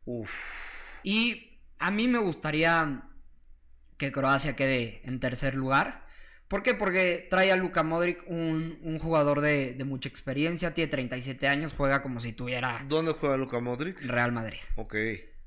Uf. 0.06 0.32
Y 1.04 1.60
a 1.78 1.92
mí 1.92 2.08
me 2.08 2.18
gustaría 2.18 3.04
que 3.96 4.10
Croacia 4.10 4.56
quede 4.56 5.02
en 5.04 5.20
tercer 5.20 5.54
lugar. 5.54 6.07
¿Por 6.48 6.62
qué? 6.62 6.72
Porque 6.74 7.26
trae 7.28 7.52
a 7.52 7.56
Luka 7.56 7.82
Modric, 7.82 8.24
un, 8.26 8.78
un 8.82 8.98
jugador 8.98 9.40
de, 9.42 9.74
de 9.74 9.84
mucha 9.84 10.08
experiencia, 10.08 10.72
tiene 10.72 10.90
37 10.90 11.46
años, 11.46 11.74
juega 11.76 12.00
como 12.02 12.20
si 12.20 12.32
tuviera 12.32 12.82
¿Dónde 12.88 13.12
juega 13.12 13.36
Luka 13.36 13.60
Modric? 13.60 14.00
Real 14.00 14.32
Madrid. 14.32 14.58
Ok. 14.76 14.94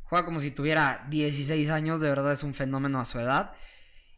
Juega 0.04 0.26
como 0.26 0.40
si 0.40 0.52
tuviera 0.52 1.06
16 1.10 1.70
años, 1.72 2.02
de 2.02 2.10
verdad 2.10 2.34
es 2.34 2.44
un 2.44 2.54
fenómeno 2.54 3.00
a 3.00 3.06
su 3.06 3.20
edad. 3.20 3.54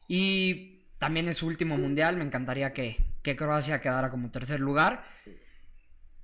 Y 0.10 0.82
también 1.00 1.30
es 1.30 1.38
su 1.38 1.48
último 1.48 1.78
mundial, 1.78 2.18
me 2.18 2.24
encantaría 2.26 2.74
que, 2.74 2.98
que 3.22 3.36
Croacia 3.38 3.80
quedara 3.80 4.10
como 4.10 4.30
tercer 4.32 4.60
lugar. 4.60 5.06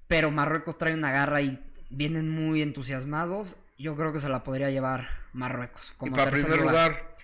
Pero 0.08 0.32
Marruecos 0.32 0.78
trae 0.78 0.94
una 0.94 1.12
garra 1.12 1.42
y 1.42 1.60
vienen 1.90 2.30
muy 2.30 2.62
entusiasmados. 2.62 3.56
Yo 3.78 3.96
creo 3.96 4.12
que 4.12 4.20
se 4.20 4.28
la 4.28 4.44
podría 4.44 4.70
llevar 4.72 5.08
Marruecos. 5.34 5.92
Y 5.94 5.98
Como 5.98 6.12
para 6.16 6.32
tercer 6.32 6.48
primer 6.48 6.66
lugar, 6.68 7.16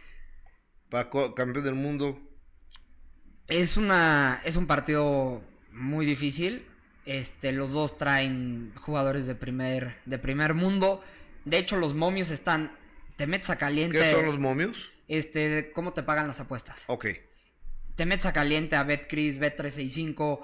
para 0.89 1.09
co- 1.09 1.33
campeón 1.35 1.65
del 1.65 1.75
mundo, 1.75 2.19
Es 3.47 3.77
una 3.77 4.41
es 4.43 4.55
un 4.55 4.67
partido 4.67 5.43
muy 5.71 6.05
difícil. 6.05 6.65
Este, 7.05 7.51
los 7.51 7.73
dos 7.73 7.97
traen 7.97 8.73
jugadores 8.75 9.27
de 9.27 9.35
primer 9.35 9.97
de 10.05 10.17
primer 10.17 10.53
mundo. 10.55 11.03
De 11.45 11.57
hecho, 11.57 11.77
los 11.77 11.93
momios 11.93 12.31
están 12.31 12.71
te 13.15 13.27
metes 13.27 13.49
a 13.51 13.57
caliente. 13.57 13.99
¿qué 13.99 14.11
son 14.11 14.25
los 14.25 14.39
momios? 14.39 14.91
Este, 15.07 15.71
¿cómo 15.73 15.93
te 15.93 16.01
pagan 16.03 16.27
las 16.27 16.39
apuestas? 16.39 16.83
Ok. 16.87 17.05
Te 17.95 18.05
metes 18.05 18.25
a 18.25 18.33
caliente 18.33 18.75
a 18.75 18.83
BetCris, 18.83 19.39
Bet365, 19.39 20.41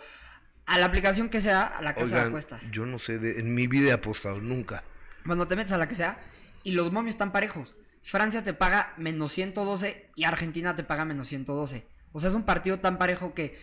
a 0.67 0.77
la 0.77 0.85
aplicación 0.85 1.29
que 1.29 1.41
sea, 1.41 1.65
a 1.65 1.81
la 1.81 1.95
casa 1.95 2.05
de 2.07 2.13
Oigan, 2.13 2.27
apuestas. 2.29 2.71
yo 2.71 2.85
no 2.85 2.97
sé, 2.99 3.17
de- 3.19 3.39
en 3.39 3.53
mi 3.53 3.67
vida 3.67 3.89
he 3.89 3.93
apostado 3.93 4.39
nunca. 4.39 4.83
Bueno, 5.25 5.47
te 5.47 5.55
metes 5.55 5.73
a 5.73 5.77
la 5.77 5.87
que 5.89 5.95
sea 5.95 6.19
y 6.63 6.71
los 6.71 6.91
momios 6.93 7.15
están 7.15 7.31
parejos. 7.31 7.75
Francia 8.03 8.43
te 8.43 8.53
paga 8.53 8.93
menos 8.97 9.31
112 9.33 10.09
y 10.15 10.23
Argentina 10.23 10.75
te 10.75 10.83
paga 10.83 11.03
menos 11.05 11.27
112. 11.27 11.87
O 12.13 12.19
sea, 12.19 12.29
es 12.29 12.35
un 12.35 12.43
partido 12.43 12.79
tan 12.79 12.97
parejo 12.97 13.33
que 13.33 13.57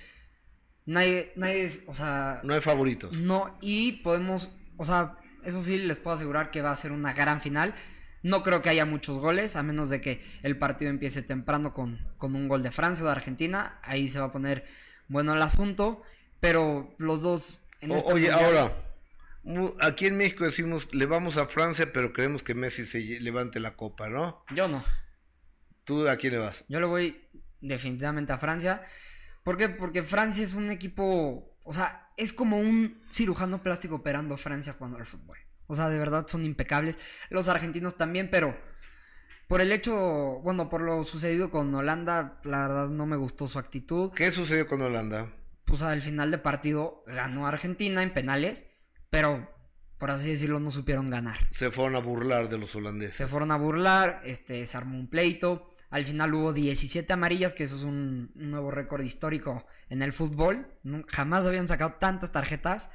nadie, 0.86 1.32
nadie, 1.36 1.70
o 1.86 1.94
sea, 1.94 2.40
No 2.44 2.54
hay 2.54 2.60
favoritos. 2.60 3.12
no, 3.12 3.56
y 3.60 3.92
podemos, 4.02 4.50
o 4.76 4.84
sea, 4.84 5.16
eso 5.44 5.62
sí 5.62 5.78
les 5.78 5.98
puedo 5.98 6.14
asegurar 6.14 6.50
que 6.50 6.62
va 6.62 6.70
a 6.70 6.76
ser 6.76 6.92
una 6.92 7.12
gran 7.12 7.40
final. 7.40 7.74
No 8.22 8.42
creo 8.42 8.62
que 8.62 8.68
haya 8.68 8.84
muchos 8.84 9.18
goles, 9.18 9.54
a 9.54 9.62
menos 9.62 9.90
de 9.90 10.00
que 10.00 10.22
el 10.42 10.58
partido 10.58 10.90
empiece 10.90 11.22
temprano 11.22 11.72
con, 11.72 12.04
con 12.16 12.34
un 12.34 12.48
gol 12.48 12.62
de 12.62 12.70
Francia 12.72 13.04
o 13.04 13.06
de 13.06 13.12
Argentina. 13.12 13.78
Ahí 13.82 14.08
se 14.08 14.18
va 14.18 14.26
a 14.26 14.32
poner 14.32 14.66
bueno 15.08 15.34
el 15.34 15.42
asunto. 15.42 16.02
pero 16.40 16.94
los 16.98 17.22
dos... 17.22 17.58
En 17.80 17.92
O- 17.92 17.96
este 17.96 18.12
oye, 18.12 18.30
mundial- 18.32 18.44
ahora, 18.44 18.72
aquí 19.80 20.06
en 20.06 20.16
México 20.16 20.44
decimos, 20.44 20.88
le 20.92 21.06
vamos 21.06 21.36
a 21.36 21.46
Francia, 21.46 21.90
pero 21.92 22.12
queremos 22.12 22.42
que 22.42 22.54
Messi 22.54 22.84
se 22.86 22.98
levante 23.20 23.60
la 23.60 23.76
copa, 23.76 24.08
¿no? 24.08 24.44
Yo 24.54 24.66
no. 24.68 24.82
¿Tú 25.84 26.08
a 26.08 26.16
quién 26.16 26.32
le 26.34 26.38
vas? 26.40 26.64
Yo 26.68 26.80
le 26.80 26.86
voy 26.86 27.20
definitivamente 27.60 28.32
a 28.32 28.38
Francia. 28.38 28.82
¿Por 29.42 29.56
qué? 29.56 29.68
Porque 29.68 30.02
Francia 30.02 30.44
es 30.44 30.54
un 30.54 30.70
equipo, 30.70 31.56
o 31.64 31.72
sea, 31.72 32.10
es 32.16 32.32
como 32.32 32.58
un 32.58 33.02
cirujano 33.10 33.62
plástico 33.62 33.96
operando 33.96 34.36
Francia 34.36 34.74
jugando 34.76 34.98
al 34.98 35.06
fútbol. 35.06 35.38
O 35.66 35.74
sea, 35.74 35.88
de 35.88 35.98
verdad 35.98 36.26
son 36.26 36.44
impecables. 36.44 36.98
Los 37.30 37.48
argentinos 37.48 37.96
también, 37.96 38.30
pero 38.30 38.56
por 39.48 39.60
el 39.60 39.72
hecho, 39.72 40.40
bueno, 40.42 40.68
por 40.68 40.82
lo 40.82 41.04
sucedido 41.04 41.50
con 41.50 41.74
Holanda, 41.74 42.40
la 42.44 42.68
verdad 42.68 42.88
no 42.88 43.06
me 43.06 43.16
gustó 43.16 43.48
su 43.48 43.58
actitud. 43.58 44.12
¿Qué 44.12 44.30
sucedió 44.30 44.66
con 44.66 44.82
Holanda? 44.82 45.32
Pues 45.64 45.82
al 45.82 46.02
final 46.02 46.30
de 46.30 46.38
partido 46.38 47.02
ganó 47.06 47.46
Argentina 47.46 48.02
en 48.02 48.12
penales, 48.12 48.66
pero 49.10 49.50
por 49.98 50.10
así 50.10 50.30
decirlo 50.30 50.60
no 50.60 50.70
supieron 50.70 51.10
ganar. 51.10 51.36
Se 51.50 51.70
fueron 51.70 51.96
a 51.96 52.00
burlar 52.00 52.48
de 52.48 52.58
los 52.58 52.74
holandeses. 52.74 53.16
Se 53.16 53.26
fueron 53.26 53.50
a 53.50 53.56
burlar, 53.56 54.20
este, 54.24 54.64
se 54.66 54.76
armó 54.76 54.98
un 54.98 55.08
pleito. 55.08 55.67
Al 55.90 56.04
final 56.04 56.34
hubo 56.34 56.52
17 56.52 57.12
amarillas, 57.12 57.54
que 57.54 57.64
eso 57.64 57.76
es 57.76 57.82
un, 57.82 58.30
nuevo 58.34 58.70
récord 58.70 59.02
histórico 59.02 59.66
en 59.88 60.02
el 60.02 60.12
fútbol. 60.12 60.66
Jamás 61.08 61.46
habían 61.46 61.68
sacado 61.68 61.94
tantas 61.94 62.30
tarjetas. 62.30 62.90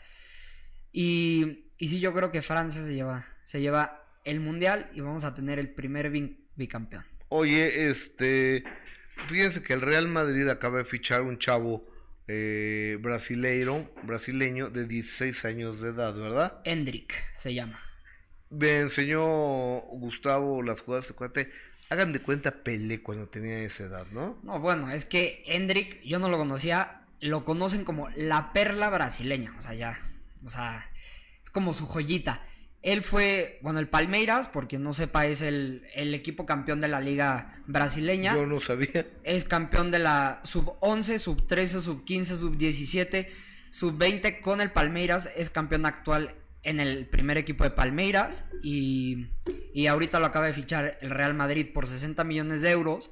Y, 0.91 1.65
y 1.77 1.87
sí, 1.87 1.99
yo 1.99 2.13
creo 2.13 2.31
que 2.31 2.41
Francia 2.41 2.85
se 2.85 2.93
lleva, 2.93 3.25
se 3.43 3.61
lleva 3.61 4.03
el 4.25 4.39
mundial 4.39 4.89
y 4.93 5.01
vamos 5.01 5.23
a 5.23 5.33
tener 5.33 5.59
el 5.59 5.69
primer 5.73 6.11
bicampeón. 6.55 7.05
Oye, 7.29 7.89
este, 7.89 8.63
fíjense 9.27 9.63
que 9.63 9.73
el 9.73 9.81
Real 9.81 10.07
Madrid 10.07 10.47
acaba 10.49 10.77
de 10.77 10.85
fichar 10.85 11.23
un 11.23 11.39
chavo 11.39 11.85
eh, 12.27 12.97
brasileiro, 13.01 13.91
brasileño 14.03 14.69
de 14.69 14.87
16 14.87 15.43
años 15.45 15.81
de 15.81 15.89
edad, 15.89 16.15
¿verdad? 16.15 16.61
Hendrik 16.63 17.13
se 17.33 17.53
llama. 17.53 17.79
Me 18.49 18.79
enseñó 18.79 19.23
Gustavo 19.23 20.61
las 20.61 20.81
jugadas 20.81 21.07
de 21.07 21.13
cuate. 21.15 21.51
Hagan 21.89 22.13
de 22.13 22.21
cuenta 22.21 22.63
Pelé 22.63 23.01
cuando 23.01 23.27
tenía 23.27 23.59
esa 23.59 23.83
edad, 23.83 24.07
¿no? 24.11 24.37
No, 24.43 24.59
bueno, 24.59 24.89
es 24.91 25.05
que 25.05 25.43
Hendrik, 25.45 26.01
yo 26.03 26.19
no 26.19 26.29
lo 26.29 26.37
conocía, 26.37 27.01
lo 27.19 27.45
conocen 27.45 27.83
como 27.83 28.09
la 28.15 28.53
perla 28.53 28.89
brasileña, 28.89 29.55
o 29.57 29.61
sea, 29.61 29.73
ya, 29.73 29.99
o 30.43 30.49
sea, 30.49 30.89
es 31.43 31.49
como 31.51 31.73
su 31.73 31.85
joyita. 31.85 32.41
Él 32.81 33.01
fue, 33.01 33.59
bueno, 33.61 33.79
el 33.79 33.87
Palmeiras, 33.87 34.47
porque 34.47 34.77
no 34.77 34.91
sepa, 34.93 35.25
es 35.25 35.41
el, 35.41 35.83
el 35.95 36.13
equipo 36.13 36.45
campeón 36.45 36.81
de 36.81 36.89
la 36.89 36.99
liga 36.99 37.61
brasileña. 37.65 38.35
Yo 38.35 38.45
no 38.45 38.59
sabía. 38.59 39.07
Es 39.23 39.45
campeón 39.45 39.89
de 39.89 39.99
la 39.99 40.41
sub 40.43 40.75
11, 40.81 41.17
sub 41.19 41.47
13, 41.47 41.79
sub 41.79 42.03
15, 42.03 42.35
sub 42.35 42.57
17, 42.57 43.31
sub 43.69 43.97
20 43.97 44.41
con 44.41 44.59
el 44.59 44.71
Palmeiras. 44.71 45.29
Es 45.37 45.49
campeón 45.49 45.85
actual 45.85 46.35
en 46.63 46.79
el 46.79 47.05
primer 47.07 47.37
equipo 47.37 47.63
de 47.63 47.69
Palmeiras. 47.71 48.45
Y, 48.63 49.27
y 49.73 49.87
ahorita 49.87 50.19
lo 50.19 50.25
acaba 50.25 50.47
de 50.47 50.53
fichar 50.53 50.97
el 51.01 51.09
Real 51.09 51.33
Madrid 51.33 51.67
por 51.73 51.87
60 51.87 52.23
millones 52.23 52.61
de 52.61 52.71
euros. 52.71 53.11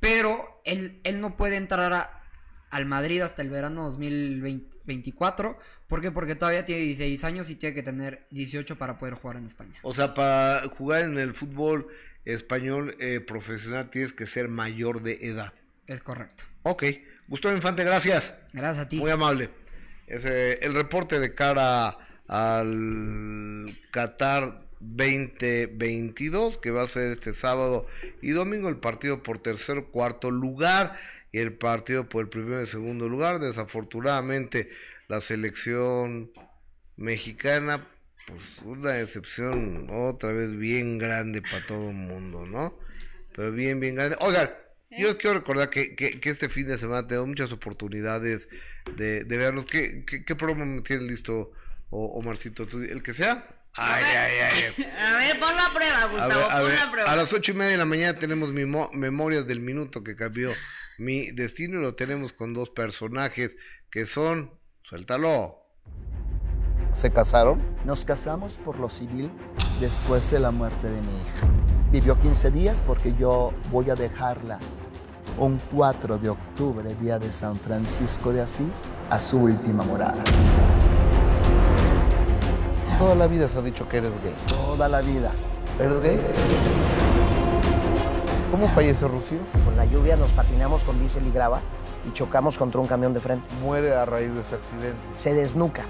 Pero 0.00 0.60
él, 0.64 1.00
él 1.04 1.20
no 1.20 1.36
puede 1.36 1.56
entrar 1.56 1.92
a- 1.92 2.22
al 2.70 2.86
Madrid 2.86 3.20
hasta 3.22 3.42
el 3.42 3.50
verano 3.50 3.84
2024. 3.84 5.58
¿Por 5.86 6.00
qué? 6.00 6.10
Porque 6.10 6.34
todavía 6.34 6.64
tiene 6.64 6.82
16 6.82 7.24
años 7.24 7.50
y 7.50 7.56
tiene 7.56 7.74
que 7.74 7.82
tener 7.82 8.26
18 8.30 8.76
para 8.76 8.98
poder 8.98 9.14
jugar 9.14 9.36
en 9.38 9.46
España. 9.46 9.78
O 9.82 9.94
sea, 9.94 10.14
para 10.14 10.68
jugar 10.68 11.04
en 11.04 11.18
el 11.18 11.34
fútbol 11.34 11.88
español 12.24 12.94
eh, 13.00 13.20
profesional 13.20 13.90
tienes 13.90 14.12
que 14.12 14.26
ser 14.26 14.48
mayor 14.48 15.02
de 15.02 15.18
edad. 15.26 15.52
Es 15.86 16.00
correcto. 16.02 16.44
Ok. 16.62 16.84
Gustavo 17.26 17.54
Infante, 17.54 17.84
gracias. 17.84 18.34
Gracias 18.52 18.86
a 18.86 18.88
ti. 18.88 18.96
Muy 18.98 19.10
amable. 19.10 19.50
Ese, 20.06 20.54
el 20.64 20.74
reporte 20.74 21.18
de 21.20 21.34
cara 21.34 21.96
al 22.28 23.76
Qatar 23.90 24.68
2022, 24.80 26.58
que 26.58 26.70
va 26.70 26.82
a 26.82 26.88
ser 26.88 27.12
este 27.12 27.34
sábado 27.34 27.86
y 28.22 28.30
domingo, 28.30 28.68
el 28.68 28.76
partido 28.76 29.22
por 29.22 29.38
tercer 29.40 29.84
cuarto 29.84 30.30
lugar 30.30 30.96
y 31.32 31.38
el 31.38 31.52
partido 31.52 32.08
por 32.08 32.22
el 32.24 32.28
primero 32.28 32.62
y 32.62 32.66
segundo 32.66 33.08
lugar. 33.08 33.40
Desafortunadamente, 33.40 34.70
la 35.08 35.20
selección 35.20 36.30
mexicana, 36.96 37.88
pues 38.26 38.60
una 38.64 38.90
decepción 38.90 39.88
otra 39.90 40.32
vez 40.32 40.56
bien 40.56 40.98
grande 40.98 41.42
para 41.42 41.66
todo 41.66 41.90
el 41.90 41.96
mundo, 41.96 42.46
¿no? 42.46 42.78
Pero 43.34 43.52
bien, 43.52 43.80
bien 43.80 43.94
grande. 43.94 44.16
Oigan, 44.20 44.50
yo 44.90 45.16
quiero 45.18 45.38
recordar 45.38 45.70
que, 45.70 45.94
que, 45.94 46.20
que 46.20 46.30
este 46.30 46.48
fin 46.48 46.66
de 46.66 46.78
semana 46.78 47.06
tengo 47.06 47.26
muchas 47.26 47.52
oportunidades 47.52 48.48
de, 48.96 49.24
de 49.24 49.36
verlos. 49.36 49.66
¿Qué, 49.66 50.04
qué, 50.06 50.24
qué 50.24 50.34
programa 50.34 50.64
me 50.64 50.82
tienes 50.82 51.06
listo, 51.06 51.52
o, 51.90 52.18
Omarcito? 52.18 52.66
¿Tú, 52.66 52.78
¿El 52.78 53.02
que 53.02 53.14
sea? 53.14 53.46
Ay, 53.74 54.02
ay, 54.04 54.32
ay. 54.40 54.74
ay. 54.76 54.84
A 55.04 55.16
ver, 55.16 55.38
ponlo 55.38 55.60
a 55.62 55.72
prueba, 55.74 56.02
A 56.02 56.06
Gustavo, 56.06 56.28
ver, 56.48 56.50
a, 56.50 56.60
ver, 56.62 56.78
a 56.78 56.90
prueba. 56.90 57.12
a 57.12 57.16
las 57.16 57.32
ocho 57.32 57.52
y 57.52 57.54
media 57.54 57.72
de 57.72 57.76
la 57.78 57.84
mañana 57.84 58.18
tenemos 58.18 58.50
Memorias 58.52 59.46
del 59.46 59.60
Minuto 59.60 60.02
que 60.02 60.16
cambió 60.16 60.52
mi 60.98 61.30
destino 61.30 61.78
y 61.78 61.82
lo 61.82 61.94
tenemos 61.94 62.32
con 62.32 62.54
dos 62.54 62.70
personajes 62.70 63.54
que 63.90 64.04
son, 64.06 64.50
suéltalo. 64.82 65.62
¿Se 66.92 67.12
casaron? 67.12 67.62
Nos 67.84 68.04
casamos 68.04 68.58
por 68.58 68.78
lo 68.80 68.88
civil 68.88 69.30
después 69.80 70.28
de 70.30 70.40
la 70.40 70.50
muerte 70.50 70.88
de 70.88 71.00
mi 71.02 71.12
hija. 71.14 71.46
Vivió 71.92 72.18
15 72.18 72.50
días 72.50 72.82
porque 72.82 73.14
yo 73.18 73.52
voy 73.70 73.90
a 73.90 73.94
dejarla 73.94 74.58
un 75.38 75.58
4 75.72 76.18
de 76.18 76.30
octubre, 76.30 76.94
día 76.96 77.18
de 77.18 77.30
San 77.30 77.60
Francisco 77.60 78.32
de 78.32 78.42
Asís, 78.42 78.98
a 79.10 79.18
su 79.18 79.38
última 79.38 79.84
morada. 79.84 80.24
Toda 82.98 83.14
la 83.14 83.26
vida 83.28 83.46
se 83.46 83.58
ha 83.58 83.62
dicho 83.62 83.88
que 83.88 83.98
eres 83.98 84.20
gay. 84.22 84.34
Toda 84.48 84.88
la 84.88 85.00
vida. 85.00 85.32
¿Eres 85.78 86.00
gay? 86.00 86.20
¿Cómo 88.50 88.66
fallece 88.68 89.06
Rocío? 89.06 89.38
Con 89.64 89.76
la 89.76 89.84
lluvia 89.84 90.16
nos 90.16 90.32
patinamos 90.32 90.82
con 90.82 90.98
diésel 90.98 91.26
y 91.26 91.30
grava 91.30 91.60
y 92.08 92.12
chocamos 92.12 92.58
contra 92.58 92.80
un 92.80 92.86
camión 92.88 93.14
de 93.14 93.20
frente. 93.20 93.46
Muere 93.62 93.94
a 93.94 94.04
raíz 94.04 94.34
de 94.34 94.40
ese 94.40 94.56
accidente. 94.56 94.98
Se 95.16 95.32
desnuca. 95.32 95.84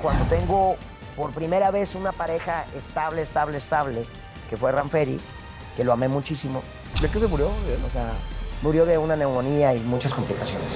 Cuando 0.00 0.24
tengo 0.24 0.76
por 1.14 1.30
primera 1.32 1.70
vez 1.70 1.94
una 1.94 2.12
pareja 2.12 2.64
estable, 2.74 3.20
estable, 3.20 3.58
estable, 3.58 4.06
que 4.48 4.56
fue 4.56 4.72
Ranferi, 4.72 5.20
que 5.76 5.84
lo 5.84 5.92
amé 5.92 6.08
muchísimo, 6.08 6.62
¿De 7.02 7.08
qué 7.10 7.20
se 7.20 7.26
murió? 7.26 7.48
o 7.48 7.90
sea, 7.92 8.12
murió 8.62 8.86
de 8.86 8.96
una 8.98 9.14
neumonía 9.14 9.74
y 9.74 9.80
muchas 9.80 10.14
complicaciones. 10.14 10.68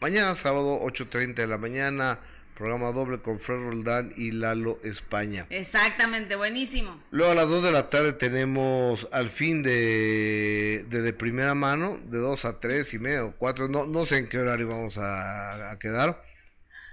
Mañana 0.00 0.34
sábado, 0.34 0.78
8.30 0.82 1.34
de 1.34 1.46
la 1.46 1.58
mañana, 1.58 2.20
programa 2.54 2.92
doble 2.92 3.18
con 3.20 3.40
Fred 3.40 3.56
Roldán 3.56 4.12
y 4.16 4.30
Lalo 4.30 4.78
España. 4.84 5.46
Exactamente, 5.50 6.36
buenísimo. 6.36 7.02
Luego 7.10 7.32
a 7.32 7.34
las 7.34 7.48
2 7.48 7.64
de 7.64 7.72
la 7.72 7.88
tarde 7.88 8.12
tenemos 8.12 9.08
al 9.10 9.30
fin 9.30 9.62
de, 9.62 10.84
de, 10.88 11.02
de 11.02 11.12
primera 11.12 11.54
mano, 11.54 11.98
de 12.06 12.18
2 12.18 12.44
a 12.44 12.60
3 12.60 12.94
y 12.94 12.98
medio, 12.98 13.34
4, 13.38 13.68
no, 13.68 13.86
no 13.86 14.06
sé 14.06 14.18
en 14.18 14.28
qué 14.28 14.38
horario 14.38 14.68
vamos 14.68 14.98
a, 14.98 15.70
a 15.70 15.78
quedar. 15.78 16.22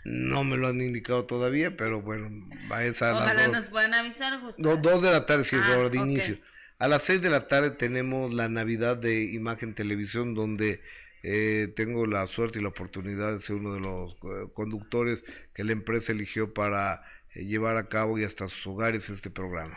No 0.03 0.43
me 0.43 0.55
lo 0.57 0.67
han 0.67 0.81
indicado 0.81 1.25
todavía, 1.25 1.75
pero 1.75 1.99
bueno, 2.01 2.29
va 2.71 2.77
a 2.77 2.83
las 2.83 3.01
Ojalá 3.01 3.47
nos 3.47 3.69
puedan 3.69 3.93
avisar, 3.95 4.39
Gustavo. 4.39 4.67
No, 4.69 4.77
2 4.77 5.01
de 5.01 5.11
la 5.11 5.25
tarde, 5.25 5.45
sí, 5.45 5.55
es 5.55 5.63
Ah, 5.65 5.77
hora 5.79 5.89
de 5.89 5.97
inicio. 5.97 6.37
A 6.77 6.87
las 6.87 7.03
6 7.03 7.21
de 7.21 7.29
la 7.29 7.47
tarde 7.47 7.71
tenemos 7.71 8.33
la 8.33 8.47
Navidad 8.49 8.97
de 8.97 9.23
Imagen 9.23 9.73
Televisión, 9.73 10.35
donde 10.35 10.81
eh, 11.27 11.73
tengo 11.75 12.05
la 12.05 12.27
suerte 12.27 12.59
y 12.59 12.61
la 12.61 12.67
oportunidad 12.69 13.33
de 13.33 13.39
ser 13.39 13.55
uno 13.55 13.73
de 13.73 13.79
los 13.79 14.13
eh, 14.13 14.47
conductores 14.53 15.23
que 15.55 15.63
la 15.63 15.71
empresa 15.71 16.11
eligió 16.11 16.53
para 16.53 17.01
eh, 17.33 17.45
llevar 17.45 17.77
a 17.77 17.89
cabo 17.89 18.19
y 18.19 18.23
hasta 18.23 18.47
sus 18.47 18.67
hogares 18.67 19.09
este 19.09 19.31
programa. 19.31 19.73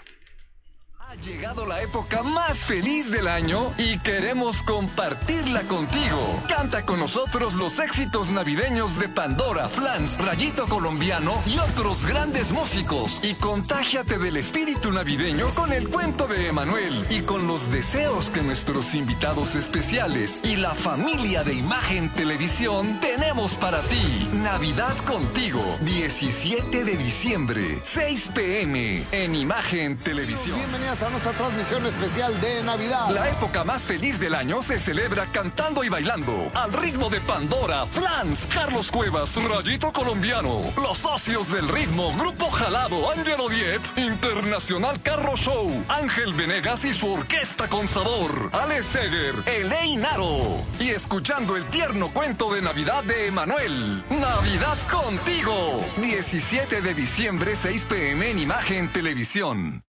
Ha 1.11 1.15
llegado 1.15 1.65
la 1.65 1.81
época 1.81 2.23
más 2.23 2.59
feliz 2.59 3.11
del 3.11 3.29
año 3.29 3.73
y 3.79 3.99
queremos 4.01 4.61
compartirla 4.61 5.63
contigo. 5.63 6.19
Canta 6.51 6.85
con 6.85 7.01
nosotros 7.01 7.55
los 7.55 7.79
éxitos 7.79 8.29
navideños 8.29 8.99
de 8.99 9.09
Pandora, 9.09 9.71
Flans, 9.71 10.19
Rayito 10.19 10.67
Colombiano 10.67 11.43
y 11.47 11.57
otros 11.61 12.05
grandes 12.05 12.53
músicos. 12.53 13.21
Y 13.23 13.33
contágiate 13.37 14.19
del 14.19 14.37
espíritu 14.37 14.93
navideño 14.93 15.49
con 15.55 15.73
el 15.73 15.89
cuento 15.89 16.27
de 16.27 16.49
Emanuel 16.49 17.07
y 17.09 17.23
con 17.23 17.47
los 17.47 17.73
deseos 17.73 18.29
que 18.29 18.43
nuestros 18.43 18.95
invitados 18.95 19.57
especiales 19.57 20.43
y 20.45 20.57
la 20.57 20.75
familia 20.75 21.43
de 21.43 21.55
Imagen 21.55 22.11
Televisión 22.11 23.01
tenemos 23.01 23.57
para 23.57 23.81
ti. 23.81 24.29
Navidad 24.43 24.95
contigo, 25.07 25.63
17 25.87 26.85
de 26.85 26.97
diciembre, 26.99 27.81
6 27.83 28.29
pm 28.35 29.03
en 29.11 29.35
Imagen 29.35 29.97
Televisión. 29.97 30.59
Bienvenidas 30.59 30.98
a 31.03 31.11
nuestra 31.11 31.33
transmisión 31.33 31.87
especial 31.87 32.41
de 32.41 32.63
Navidad. 32.65 33.11
La 33.11 33.29
época 33.29 33.63
más 33.63 33.83
feliz 33.83 34.19
del 34.19 34.35
año 34.35 34.63
se 34.63 34.81
celebra 34.81 35.27
cantando 35.27 35.85
y 35.85 35.89
bailando 35.89 36.51
al 36.55 36.73
ritmo 36.73 37.09
de 37.09 37.21
Pandora, 37.21 37.87
Flans, 37.87 38.41
Carlos 38.53 38.91
Cuevas, 38.91 39.37
Rayito 39.37 39.93
Colombiano, 39.93 40.61
los 40.83 40.99
socios 40.99 41.53
del 41.53 41.69
ritmo, 41.69 42.13
Grupo 42.17 42.51
Jalado, 42.51 43.13
Angelo 43.13 43.49
Diep, 43.49 43.81
Internacional 43.97 45.01
Carro 45.01 45.37
Show, 45.37 45.85
Ángel 45.89 46.33
Venegas 46.35 46.85
y 46.85 46.93
su 46.93 47.13
orquesta 47.13 47.69
con 47.69 47.87
sabor, 47.87 48.51
Alex 48.53 48.87
Seger, 48.87 49.35
Elei 49.47 49.97
Naro 49.97 50.41
y 50.81 50.91
escuchando 50.91 51.57
el 51.57 51.65
tierno 51.67 52.09
cuento 52.09 52.53
de 52.53 52.63
Navidad 52.63 53.05
de 53.05 53.29
Emanuel. 53.29 54.03
Navidad 54.11 54.79
contigo. 54.91 55.85
17 55.99 56.81
de 56.81 56.95
diciembre, 56.95 57.55
6 57.55 57.85
pm 57.89 58.31
en 58.31 58.39
Imagen 58.41 58.93
Televisión. 58.93 59.85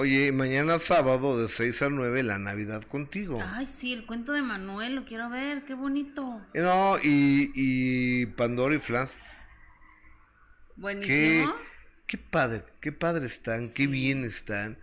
Oye, 0.00 0.32
mañana 0.32 0.78
sábado 0.78 1.42
de 1.42 1.50
6 1.50 1.82
a 1.82 1.90
9 1.90 2.22
la 2.22 2.38
Navidad 2.38 2.82
contigo. 2.84 3.38
Ay, 3.44 3.66
sí, 3.66 3.92
el 3.92 4.06
cuento 4.06 4.32
de 4.32 4.40
Manuel, 4.40 4.94
lo 4.94 5.04
quiero 5.04 5.28
ver, 5.28 5.66
qué 5.66 5.74
bonito. 5.74 6.40
No, 6.54 6.96
y, 7.02 7.52
y 7.54 8.24
Pandora 8.24 8.74
y 8.74 8.78
Flans, 8.78 9.18
Buenísimo. 10.76 11.54
qué 12.06 12.16
padre, 12.16 12.64
qué 12.80 12.92
padre 12.92 13.26
están, 13.26 13.70
qué 13.74 13.86
bien 13.86 14.24
están. 14.24 14.78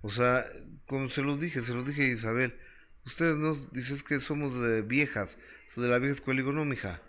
O 0.00 0.08
sea, 0.08 0.46
como 0.86 1.10
se 1.10 1.20
los 1.20 1.38
dije, 1.38 1.60
se 1.60 1.74
los 1.74 1.86
dije 1.86 2.04
a 2.04 2.08
Isabel, 2.14 2.58
ustedes 3.04 3.36
nos 3.36 3.70
dices 3.74 4.02
que 4.02 4.20
somos 4.20 4.58
de 4.58 4.80
viejas, 4.80 5.36
de 5.76 5.86
la 5.86 5.98
vieja 5.98 6.14
escuela, 6.14 6.40
digo, 6.40 6.52
no, 6.52 6.64
mija, 6.64 7.02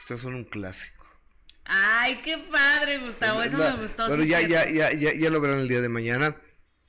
ustedes 0.00 0.22
son 0.22 0.36
un 0.36 0.44
clásico. 0.44 1.04
Ay, 1.66 2.22
qué 2.24 2.38
padre, 2.50 2.96
Gustavo, 3.04 3.42
eso 3.42 3.58
La- 3.58 3.72
me 3.76 3.82
gustó. 3.82 4.16
Sí, 4.16 4.26
ya, 4.26 4.40
ya, 4.40 4.70
ya, 4.70 4.90
ya, 4.94 5.12
ya 5.12 5.28
lo 5.28 5.42
verán 5.42 5.58
el 5.58 5.68
día 5.68 5.82
de 5.82 5.90
mañana, 5.90 6.34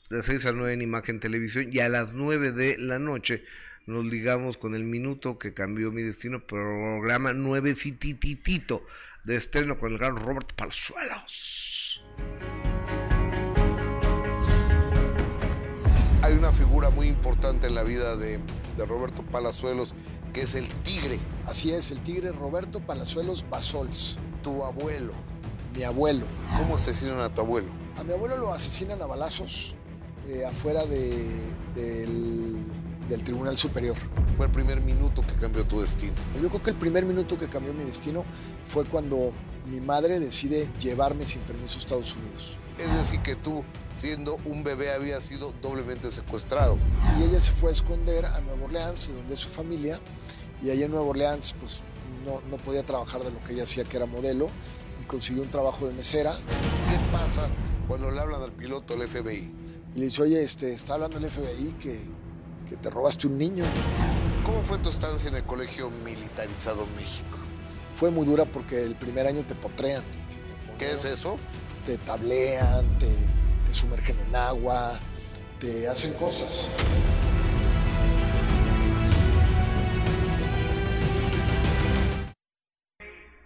de 0.10 0.22
6 0.22 0.46
a 0.46 0.52
9 0.52 0.74
en 0.74 0.82
Imagen 0.82 1.20
Televisión, 1.20 1.70
y 1.72 1.80
a 1.80 1.90
las 1.90 2.14
9 2.14 2.52
de 2.52 2.78
la 2.78 3.00
noche 3.00 3.44
nos 3.88 4.06
ligamos 4.06 4.58
con 4.58 4.76
el 4.76 4.84
minuto 4.84 5.40
que 5.40 5.54
cambió 5.54 5.92
mi 5.92 6.04
destino, 6.04 6.46
programa 6.46 7.34
9 7.34 7.76
citititito 7.76 8.86
de 9.24 9.36
estreno 9.36 9.80
con 9.80 9.94
el 9.94 9.98
gran 9.98 10.16
Robert 10.18 10.54
Palazuelos. 10.54 12.04
Hay 16.22 16.34
una 16.34 16.52
figura 16.52 16.90
muy 16.90 17.08
importante 17.08 17.68
en 17.68 17.76
la 17.76 17.84
vida 17.84 18.16
de, 18.16 18.40
de 18.78 18.86
Roberto 18.86 19.24
Palazuelos, 19.24 19.94
que 20.34 20.42
es 20.42 20.56
el 20.56 20.68
tigre, 20.84 21.20
Así 21.46 21.72
es, 21.72 21.92
el 21.92 22.02
tigre 22.02 22.32
Roberto 22.32 22.80
Palazuelos 22.80 23.46
Basols, 23.50 24.18
tu 24.44 24.64
abuelo. 24.64 25.14
mi 25.76 25.84
abuelo. 25.84 26.26
¿Cómo 26.58 26.76
asesinan 26.76 27.20
a 27.20 27.34
tu 27.34 27.42
abuelo? 27.42 27.68
A 27.98 28.04
mi 28.04 28.14
abuelo 28.14 28.38
lo 28.38 28.54
asesinan 28.54 29.02
a 29.02 29.06
balazos 29.06 29.78
eh, 30.28 30.46
afuera 30.46 30.86
de- 30.86 31.40
del, 31.76 32.56
del 33.10 33.24
Tribunal 33.24 33.58
Superior. 33.58 33.96
Fue 34.38 34.46
el 34.48 34.52
primer 34.52 34.82
minuto 34.82 35.22
que 35.26 35.34
cambió 35.36 35.66
tu 35.66 35.82
destino. 35.82 36.14
Yo 36.42 36.50
creo 36.50 36.64
que 36.64 36.70
el 36.72 36.76
primer 36.78 37.06
minuto 37.06 37.38
que 37.38 37.48
cambió 37.48 37.74
mi 37.74 37.84
destino 37.84 38.26
fue 38.68 38.86
cuando 38.86 39.32
mi 39.70 39.80
madre 39.80 40.20
decide 40.20 40.70
llevarme 40.80 41.26
sin 41.26 41.42
permiso 41.42 41.76
a 41.78 41.80
Estados 41.80 42.16
Unidos. 42.16 42.58
Es 42.78 42.94
decir, 42.94 43.22
que 43.22 43.36
tú, 43.36 43.64
siendo 43.98 44.38
un 44.46 44.64
bebé, 44.64 44.92
habías 44.94 45.24
sido 45.24 45.54
doblemente 45.62 46.12
secuestrado. 46.12 46.78
Y 47.20 47.24
ella 47.24 47.40
se 47.40 47.52
fue 47.52 47.70
a 47.70 47.72
esconder 47.72 48.26
a 48.26 48.42
Nueva 48.42 48.66
Orleans, 48.66 49.08
de 49.08 49.14
donde 49.16 49.34
es 49.36 49.40
su 49.40 49.50
familia, 49.50 50.00
y 50.62 50.70
allá 50.72 50.86
en 50.86 50.92
Nueva 50.92 51.06
Orleans 51.08 51.56
pues 51.60 51.84
no, 52.26 52.42
no 52.50 52.58
podía 52.58 52.84
trabajar 52.84 53.24
de 53.24 53.32
lo 53.32 53.42
que 53.44 53.54
ella 53.54 53.64
hacía, 53.64 53.86
que 53.86 53.96
era 53.98 54.06
modelo, 54.06 54.50
y 55.02 55.06
consiguió 55.06 55.42
un 55.44 55.50
trabajo 55.52 55.88
de 55.88 55.94
mesera. 55.94 56.34
¿Y 56.34 56.92
qué 56.92 57.00
pasa 57.12 57.48
cuando 57.88 58.12
le 58.12 58.20
hablan 58.20 58.42
al 58.42 58.52
piloto 58.52 58.96
del 58.98 59.08
FBI? 59.08 59.52
Y 59.96 60.00
le 60.00 60.06
dice, 60.08 60.24
oye, 60.24 60.44
este, 60.44 60.74
está 60.74 60.96
hablando 60.96 61.18
el 61.18 61.32
FBI 61.32 61.74
que, 61.80 61.98
que 62.68 62.76
te 62.76 62.90
robaste 62.90 63.28
un 63.28 63.38
niño. 63.38 63.64
¿Cómo 64.44 64.62
fue 64.62 64.78
tu 64.80 64.90
estancia 64.90 65.30
en 65.30 65.36
el 65.36 65.46
colegio 65.46 65.90
militarizado 65.90 66.86
México? 66.98 67.38
Fue 67.94 68.12
muy 68.12 68.26
dura 68.26 68.44
porque 68.44 68.84
el 68.84 68.96
primer 68.96 69.26
año 69.26 69.46
te 69.46 69.56
potrean. 69.56 70.04
¿Qué 70.78 70.92
es 70.92 71.06
eso? 71.06 71.38
Te 71.86 71.98
tablean, 71.98 73.00
te, 73.00 73.08
te 73.08 73.74
sumergen 73.74 74.18
en 74.28 74.36
agua, 74.36 75.00
te 75.60 75.88
hacen 75.88 76.14
cosas. 76.16 76.70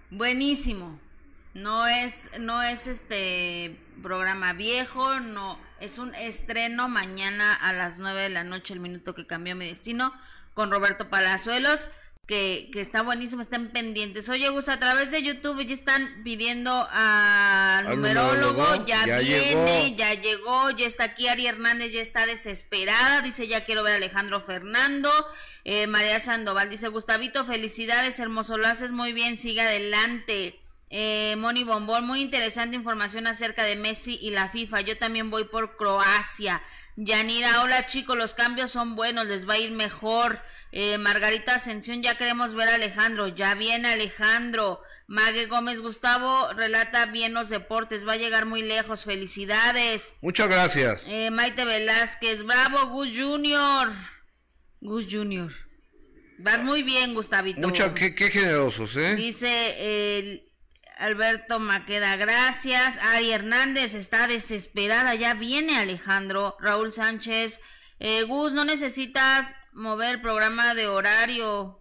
Buenísimo. 0.09 0.99
No 1.53 1.87
es, 1.87 2.29
no 2.39 2.61
es 2.61 2.87
este 2.87 3.75
programa 4.03 4.53
viejo, 4.53 5.19
no, 5.19 5.59
es 5.79 5.97
un 5.97 6.13
estreno 6.15 6.87
mañana 6.89 7.53
a 7.53 7.73
las 7.73 7.97
9 7.97 8.21
de 8.23 8.29
la 8.29 8.43
noche, 8.43 8.73
el 8.73 8.79
minuto 8.79 9.15
que 9.15 9.25
cambió 9.25 9.55
mi 9.55 9.65
destino, 9.65 10.13
con 10.53 10.71
Roberto 10.71 11.09
Palazuelos, 11.09 11.89
que, 12.27 12.69
que 12.71 12.79
está 12.79 13.01
buenísimo, 13.01 13.41
están 13.41 13.69
pendientes. 13.69 14.29
Oye, 14.29 14.47
Gus, 14.49 14.69
a 14.69 14.77
través 14.77 15.09
de 15.09 15.23
YouTube 15.23 15.65
ya 15.65 15.73
están 15.73 16.21
pidiendo 16.23 16.87
al 16.91 17.87
Al 17.87 17.95
numerólogo, 17.95 18.53
numerólogo, 18.53 18.85
ya, 18.85 19.07
ya 19.07 19.17
viene, 19.17 19.85
llegó. 19.85 19.97
ya 19.97 20.13
llegó, 20.13 20.69
ya 20.69 20.85
está 20.85 21.05
aquí 21.05 21.27
Ari 21.27 21.47
Hernández, 21.47 21.91
ya 21.91 22.01
está 22.01 22.27
desesperada, 22.27 23.21
dice 23.21 23.47
ya 23.47 23.65
quiero 23.65 23.81
ver 23.81 23.93
a 23.93 23.95
Alejandro 23.95 24.39
Fernando, 24.41 25.09
eh, 25.63 25.87
María 25.87 26.19
Sandoval 26.19 26.69
dice 26.69 26.87
Gustavito, 26.89 27.45
felicidades, 27.45 28.19
hermoso, 28.19 28.59
lo 28.59 28.67
haces 28.67 28.91
muy 28.91 29.11
bien, 29.11 29.35
sigue 29.39 29.61
adelante. 29.61 30.59
Eh, 30.89 31.35
Moni 31.37 31.63
Bombón, 31.63 32.07
muy 32.07 32.21
interesante 32.21 32.75
información 32.75 33.27
acerca 33.27 33.63
de 33.63 33.75
Messi 33.75 34.17
y 34.21 34.31
la 34.31 34.49
FIFA. 34.49 34.81
Yo 34.81 34.97
también 34.97 35.29
voy 35.29 35.43
por 35.43 35.77
Croacia. 35.77 36.61
Yanira, 36.95 37.61
hola 37.61 37.85
chicos, 37.85 38.17
los 38.17 38.33
cambios 38.33 38.71
son 38.71 38.95
buenos, 38.95 39.25
les 39.27 39.47
va 39.47 39.53
a 39.53 39.59
ir 39.59 39.71
mejor. 39.71 40.41
Eh, 40.71 40.97
Margarita 40.97 41.55
Ascensión, 41.55 42.03
ya 42.03 42.17
queremos 42.17 42.55
ver 42.55 42.67
a 42.67 42.75
Alejandro, 42.75 43.29
ya 43.29 43.55
viene 43.55 43.87
Alejandro. 43.87 44.81
Mague 45.07 45.45
Gómez 45.45 45.79
Gustavo 45.79 46.51
relata 46.53 47.05
bien 47.05 47.33
los 47.33 47.49
deportes, 47.49 48.05
va 48.05 48.13
a 48.13 48.17
llegar 48.17 48.45
muy 48.45 48.63
lejos, 48.63 49.05
felicidades. 49.05 50.15
Muchas 50.21 50.49
gracias. 50.49 51.01
Eh, 51.05 51.31
Maite 51.31 51.63
Velázquez, 51.63 52.43
bravo 52.43 52.87
Gus 52.87 53.11
Junior. 53.15 53.93
Gus 54.81 55.07
Junior. 55.09 55.53
Vas 56.39 56.61
muy 56.63 56.83
bien, 56.83 57.13
Gustavito. 57.13 57.61
Mucha, 57.61 57.93
qué, 57.93 58.13
qué 58.13 58.29
generosos, 58.29 58.95
¿eh? 58.97 59.15
Dice 59.15 60.17
el 60.19 60.48
Alberto 60.99 61.59
Maqueda, 61.59 62.17
gracias. 62.17 62.97
Ari 63.13 63.31
Hernández 63.31 63.95
está 63.95 64.27
desesperada, 64.27 65.15
ya 65.15 65.33
viene 65.33 65.77
Alejandro. 65.77 66.57
Raúl 66.59 66.91
Sánchez, 66.91 67.61
eh, 67.99 68.23
Gus, 68.23 68.51
no 68.51 68.65
necesitas 68.65 69.55
mover 69.71 70.15
el 70.15 70.21
programa 70.21 70.75
de 70.75 70.87
horario. 70.87 71.79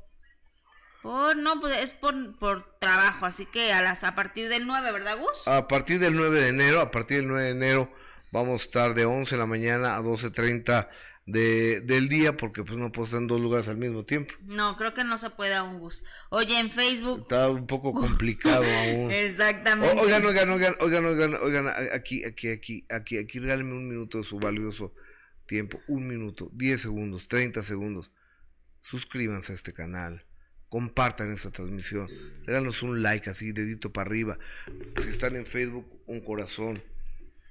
Por, 1.03 1.37
no, 1.37 1.61
pues 1.61 1.77
es 1.83 1.95
por, 1.95 2.39
por 2.39 2.79
trabajo, 2.79 3.27
así 3.27 3.45
que 3.47 3.73
a 3.73 3.83
las 3.83 4.05
a 4.05 4.15
partir 4.15 4.49
del 4.49 4.67
9, 4.67 4.93
¿verdad, 4.93 5.19
Gus? 5.19 5.47
A 5.47 5.67
partir 5.67 5.99
del 5.99 6.15
9 6.15 6.41
de 6.41 6.49
enero, 6.49 6.81
a 6.81 6.91
partir 6.91 7.19
del 7.19 7.29
9 7.29 7.43
de 7.43 7.51
enero, 7.51 7.93
vamos 8.31 8.63
a 8.63 8.65
estar 8.65 8.95
de 8.95 9.05
11 9.05 9.35
de 9.35 9.39
la 9.39 9.47
mañana 9.47 9.97
a 9.97 10.01
12.30 10.01 10.89
de, 11.31 11.83
del 11.83 12.09
día, 12.09 12.37
porque 12.39 12.65
pues 12.65 12.79
no 12.79 12.91
puedo 12.91 13.05
estar 13.05 13.21
en 13.21 13.27
dos 13.27 13.39
lugares 13.41 13.69
al 13.69 13.77
mismo 13.77 14.05
tiempo. 14.05 14.33
No, 14.47 14.77
creo 14.79 14.95
que 14.95 15.05
no 15.05 15.19
se 15.19 15.29
puede 15.31 15.55
aún, 15.55 15.79
Gus. 15.79 16.03
Oye, 16.31 16.59
en 16.59 16.71
Facebook. 16.71 17.21
Está 17.21 17.51
un 17.51 17.67
poco 17.67 17.93
complicado 17.93 18.65
aún. 18.65 19.11
Exactamente. 19.13 19.95
O- 19.99 20.03
Oigan, 20.05 20.25
oigan, 20.25 20.49
oigan, 20.51 20.75
oigan, 20.81 21.05
oigan, 21.05 21.35
oigan, 21.35 21.67
aquí, 21.93 22.25
aquí, 22.25 22.49
aquí, 22.49 22.85
aquí, 22.89 23.19
aquí, 23.19 23.39
regálenme 23.41 23.75
un 23.75 23.89
minuto 23.89 24.19
de 24.19 24.25
su 24.25 24.39
valioso 24.39 24.95
tiempo, 25.47 25.81
un 25.87 26.09
minuto, 26.09 26.51
10 26.55 26.81
segundos, 26.81 27.29
30 27.29 27.61
segundos. 27.63 28.11
Suscríbanse 28.83 29.53
a 29.53 29.55
este 29.55 29.75
canal, 29.75 30.25
compartan 30.71 31.31
esta 31.31 31.51
transmisión, 31.51 32.07
regálanos 32.47 32.83
un 32.83 33.03
like 33.03 33.29
así, 33.29 33.53
dedito 33.53 33.93
para 33.93 34.09
arriba. 34.09 34.39
Si 35.03 35.09
están 35.09 35.37
en 35.37 35.45
Facebook, 35.45 35.87
un 36.07 36.21
corazón. 36.21 36.83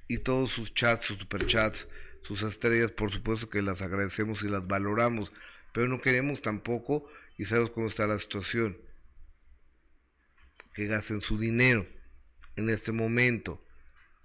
Y 0.09 0.19
todos 0.19 0.51
sus 0.51 0.73
chats, 0.73 1.05
sus 1.05 1.17
superchats, 1.19 1.87
sus 2.27 2.43
estrellas, 2.43 2.91
por 2.91 3.09
supuesto 3.09 3.49
que 3.49 3.61
las 3.61 3.81
agradecemos 3.81 4.43
y 4.43 4.49
las 4.49 4.67
valoramos, 4.67 5.31
pero 5.71 5.87
no 5.87 6.01
queremos 6.01 6.41
tampoco, 6.41 7.07
y 7.37 7.45
sabemos 7.45 7.71
cómo 7.71 7.87
está 7.87 8.05
la 8.05 8.19
situación, 8.19 8.77
que 10.73 10.87
gasten 10.87 11.21
su 11.21 11.39
dinero 11.39 11.87
en 12.57 12.69
este 12.69 12.91
momento. 12.91 13.63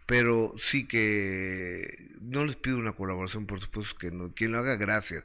Pero 0.06 0.52
sí 0.58 0.88
que 0.88 2.10
no 2.20 2.44
les 2.44 2.56
pido 2.56 2.76
una 2.76 2.92
colaboración, 2.92 3.46
por 3.46 3.60
supuesto 3.60 3.96
que 3.96 4.10
no, 4.10 4.34
quien 4.34 4.50
lo 4.50 4.58
haga, 4.58 4.74
gracias. 4.74 5.24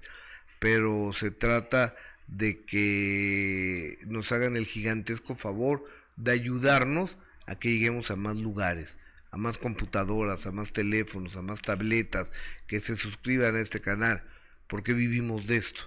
Pero 0.60 1.12
se 1.14 1.32
trata 1.32 1.96
de 2.28 2.64
que 2.64 3.98
nos 4.06 4.32
hagan 4.32 4.56
el 4.56 4.68
gigantesco 4.68 5.34
favor 5.34 5.84
de 6.16 6.32
ayudarnos 6.32 7.18
a 7.48 7.58
que 7.58 7.72
lleguemos 7.72 8.12
a 8.12 8.16
más 8.16 8.36
lugares, 8.36 9.00
a 9.32 9.38
más 9.38 9.58
computadoras, 9.58 10.46
a 10.46 10.52
más 10.52 10.72
teléfonos, 10.72 11.36
a 11.36 11.42
más 11.42 11.62
tabletas, 11.62 12.32
que 12.68 12.80
se 12.80 12.96
suscriban 12.96 13.56
a 13.56 13.60
este 13.60 13.82
canal, 13.82 14.24
porque 14.68 14.94
vivimos 14.94 15.48
de 15.48 15.58
esto. 15.58 15.82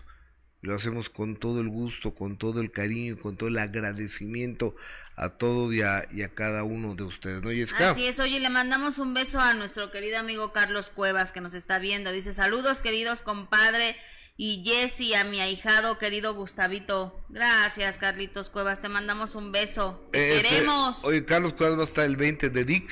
Lo 0.62 0.74
hacemos 0.74 1.09
con 1.09 1.36
todo 1.36 1.61
el 1.61 1.68
gusto, 1.68 2.14
con 2.14 2.36
todo 2.36 2.61
el 2.61 2.70
cariño 2.70 3.14
y 3.14 3.16
con 3.16 3.36
todo 3.36 3.49
el 3.49 3.59
agradecimiento 3.59 4.76
a 5.16 5.30
todos 5.30 5.72
y 5.74 5.82
a, 5.82 6.07
y 6.12 6.22
a 6.22 6.30
cada 6.34 6.64
uno 6.64 6.95
de 6.95 7.05
ustedes. 7.05 7.43
Así 7.78 8.07
es, 8.07 8.20
oye, 8.20 8.41
le 8.41 8.49
mandamos 8.49 8.99
un 8.99 9.12
beso 9.14 9.41
a 9.41 9.55
nuestro 9.55 9.91
querido 9.91 10.18
amigo 10.18 10.53
Carlos 10.53 10.91
Cuevas 10.91 11.32
que 11.32 11.41
nos 11.41 11.55
está 11.55 11.78
viendo. 11.78 12.12
Dice, 12.12 12.32
saludos 12.32 12.80
queridos 12.80 13.22
compadre 13.22 13.97
y 14.38 14.62
Jessy, 14.64 15.12
a 15.12 15.24
mi 15.24 15.38
ahijado 15.38 15.99
querido 15.99 16.34
Gustavito. 16.34 17.22
Gracias, 17.28 17.99
Carlitos 17.99 18.49
Cuevas, 18.49 18.80
te 18.80 18.88
mandamos 18.88 19.34
un 19.34 19.53
beso. 19.53 20.09
Te 20.12 20.36
Este, 20.36 20.49
queremos. 20.49 21.05
Oye, 21.05 21.26
Carlos 21.26 21.53
Cuevas 21.53 21.76
va 21.76 21.82
a 21.82 21.84
estar 21.84 22.07
el 22.07 22.16
20 22.16 22.49
de 22.49 22.64
Dick, 22.64 22.88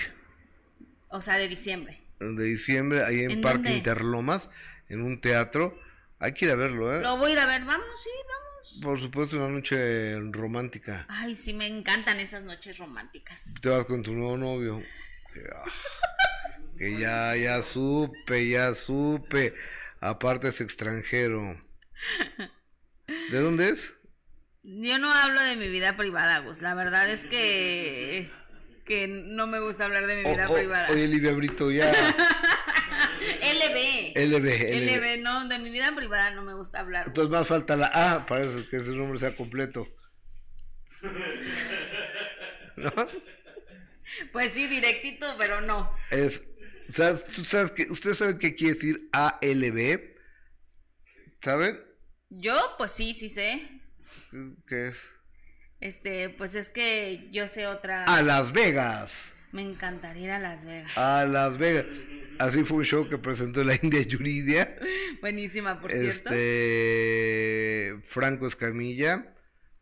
O 1.08 1.20
sea, 1.20 1.36
de 1.36 1.48
diciembre. 1.48 2.00
de 2.20 2.44
diciembre, 2.44 3.04
ahí 3.04 3.22
en, 3.22 3.30
¿En 3.30 3.40
Parque 3.40 3.62
dónde? 3.64 3.76
Interlomas, 3.78 4.48
en 4.88 5.02
un 5.02 5.20
teatro. 5.20 5.78
Hay 6.18 6.32
que 6.34 6.46
ir 6.46 6.50
a 6.50 6.56
verlo, 6.56 6.94
¿eh? 6.94 7.00
Lo 7.00 7.16
voy 7.16 7.30
a 7.30 7.32
ir 7.34 7.38
a 7.38 7.46
ver, 7.46 7.64
vamos, 7.64 7.86
sí, 8.02 8.10
vamos. 8.26 8.80
Por 8.82 9.00
supuesto, 9.00 9.36
una 9.36 9.48
noche 9.48 10.18
romántica. 10.32 11.06
Ay, 11.08 11.34
sí, 11.34 11.54
me 11.54 11.66
encantan 11.66 12.18
esas 12.20 12.42
noches 12.44 12.76
románticas. 12.78 13.54
Te 13.62 13.68
vas 13.68 13.84
con 13.84 14.02
tu 14.02 14.12
nuevo 14.12 14.36
novio. 14.36 14.82
Que, 15.32 15.42
que 16.78 16.98
ya, 16.98 17.34
ya 17.36 17.62
supe, 17.62 18.48
ya 18.48 18.74
supe. 18.74 19.54
Aparte 20.00 20.48
es 20.48 20.60
extranjero. 20.60 21.58
¿De 23.30 23.40
dónde 23.40 23.70
es? 23.70 23.94
Yo 24.62 24.98
no 24.98 25.12
hablo 25.12 25.40
de 25.40 25.56
mi 25.56 25.68
vida 25.68 25.96
privada, 25.96 26.40
Gus. 26.40 26.60
La 26.60 26.74
verdad 26.74 27.08
es 27.08 27.24
que 27.24 28.30
que 28.88 29.06
no 29.06 29.46
me 29.46 29.60
gusta 29.60 29.84
hablar 29.84 30.06
de 30.06 30.16
mi 30.16 30.24
O- 30.24 30.32
vida 30.32 30.48
o- 30.50 30.54
privada. 30.54 30.88
oye, 30.90 31.06
Livia 31.06 31.32
Brito, 31.32 31.70
ya. 31.70 31.92
LB. 33.42 34.16
LB, 34.16 34.46
LB. 34.46 35.22
No, 35.22 35.46
de 35.46 35.58
mi 35.58 35.70
vida 35.70 35.94
privada 35.94 36.30
no 36.30 36.42
me 36.42 36.54
gusta 36.54 36.80
hablar. 36.80 37.06
Entonces 37.08 37.30
más 37.30 37.46
falta 37.46 37.76
la 37.76 37.86
A 37.86 38.26
para 38.26 38.44
eso, 38.44 38.68
que 38.68 38.76
ese 38.78 38.90
nombre 38.90 39.18
sea 39.20 39.36
completo. 39.36 39.86
¿No? 42.76 42.90
Pues 44.32 44.52
sí, 44.52 44.66
directito, 44.66 45.26
pero 45.38 45.60
no. 45.60 45.94
Es, 46.10 46.40
¿sabes, 46.94 47.24
tú 47.26 47.44
sabes 47.44 47.70
que, 47.72 47.84
¿Ustedes 47.90 48.18
saben 48.18 48.38
qué 48.38 48.54
quiere 48.54 48.74
decir 48.74 49.08
ALB? 49.12 50.00
¿Saben? 51.42 51.78
Yo, 52.30 52.54
pues 52.78 52.90
sí, 52.92 53.12
sí 53.14 53.28
sé. 53.28 53.68
¿Qué 54.66 54.88
es? 54.88 54.96
Este, 55.80 56.28
pues 56.30 56.54
es 56.54 56.70
que 56.70 57.28
yo 57.30 57.46
sé 57.48 57.66
otra. 57.66 58.04
A 58.04 58.22
Las 58.22 58.52
Vegas. 58.52 59.12
Me 59.52 59.62
encantaría 59.62 60.24
ir 60.24 60.30
a 60.32 60.38
Las 60.38 60.64
Vegas. 60.64 60.96
A 60.98 61.24
Las 61.26 61.56
Vegas. 61.56 61.86
Así 62.38 62.64
fue 62.64 62.78
un 62.78 62.84
show 62.84 63.08
que 63.08 63.18
presentó 63.18 63.64
la 63.64 63.74
India 63.82 64.02
Yuridia. 64.02 64.76
Buenísima, 65.20 65.80
por 65.80 65.90
cierto. 65.92 66.30
Este. 66.30 67.96
Franco 68.06 68.46
Escamilla. 68.46 69.34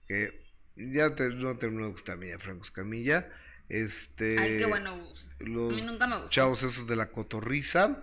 Que 0.06 0.40
ya 0.76 1.14
te- 1.14 1.30
no 1.34 1.56
terminó 1.58 1.86
de 1.86 1.92
gustarme 1.92 2.28
ya, 2.28 2.38
Franco 2.38 2.64
Escamilla. 2.64 3.28
Este. 3.68 4.38
Ay, 4.38 4.58
qué 4.58 4.66
bueno. 4.66 5.02
Los 5.40 5.72
A 5.72 5.76
mí 5.76 5.82
nunca 5.82 6.06
me 6.06 6.26
chavos 6.26 6.62
esos 6.62 6.86
de 6.86 6.94
la 6.94 7.10
cotorriza. 7.10 8.02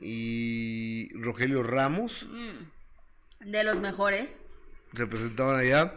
Y 0.00 1.08
Rogelio 1.14 1.62
Ramos. 1.62 2.26
Mm. 2.28 3.50
De 3.50 3.64
los 3.64 3.80
mejores. 3.80 4.44
se 4.94 5.06
presentaban 5.06 5.56
allá 5.58 5.94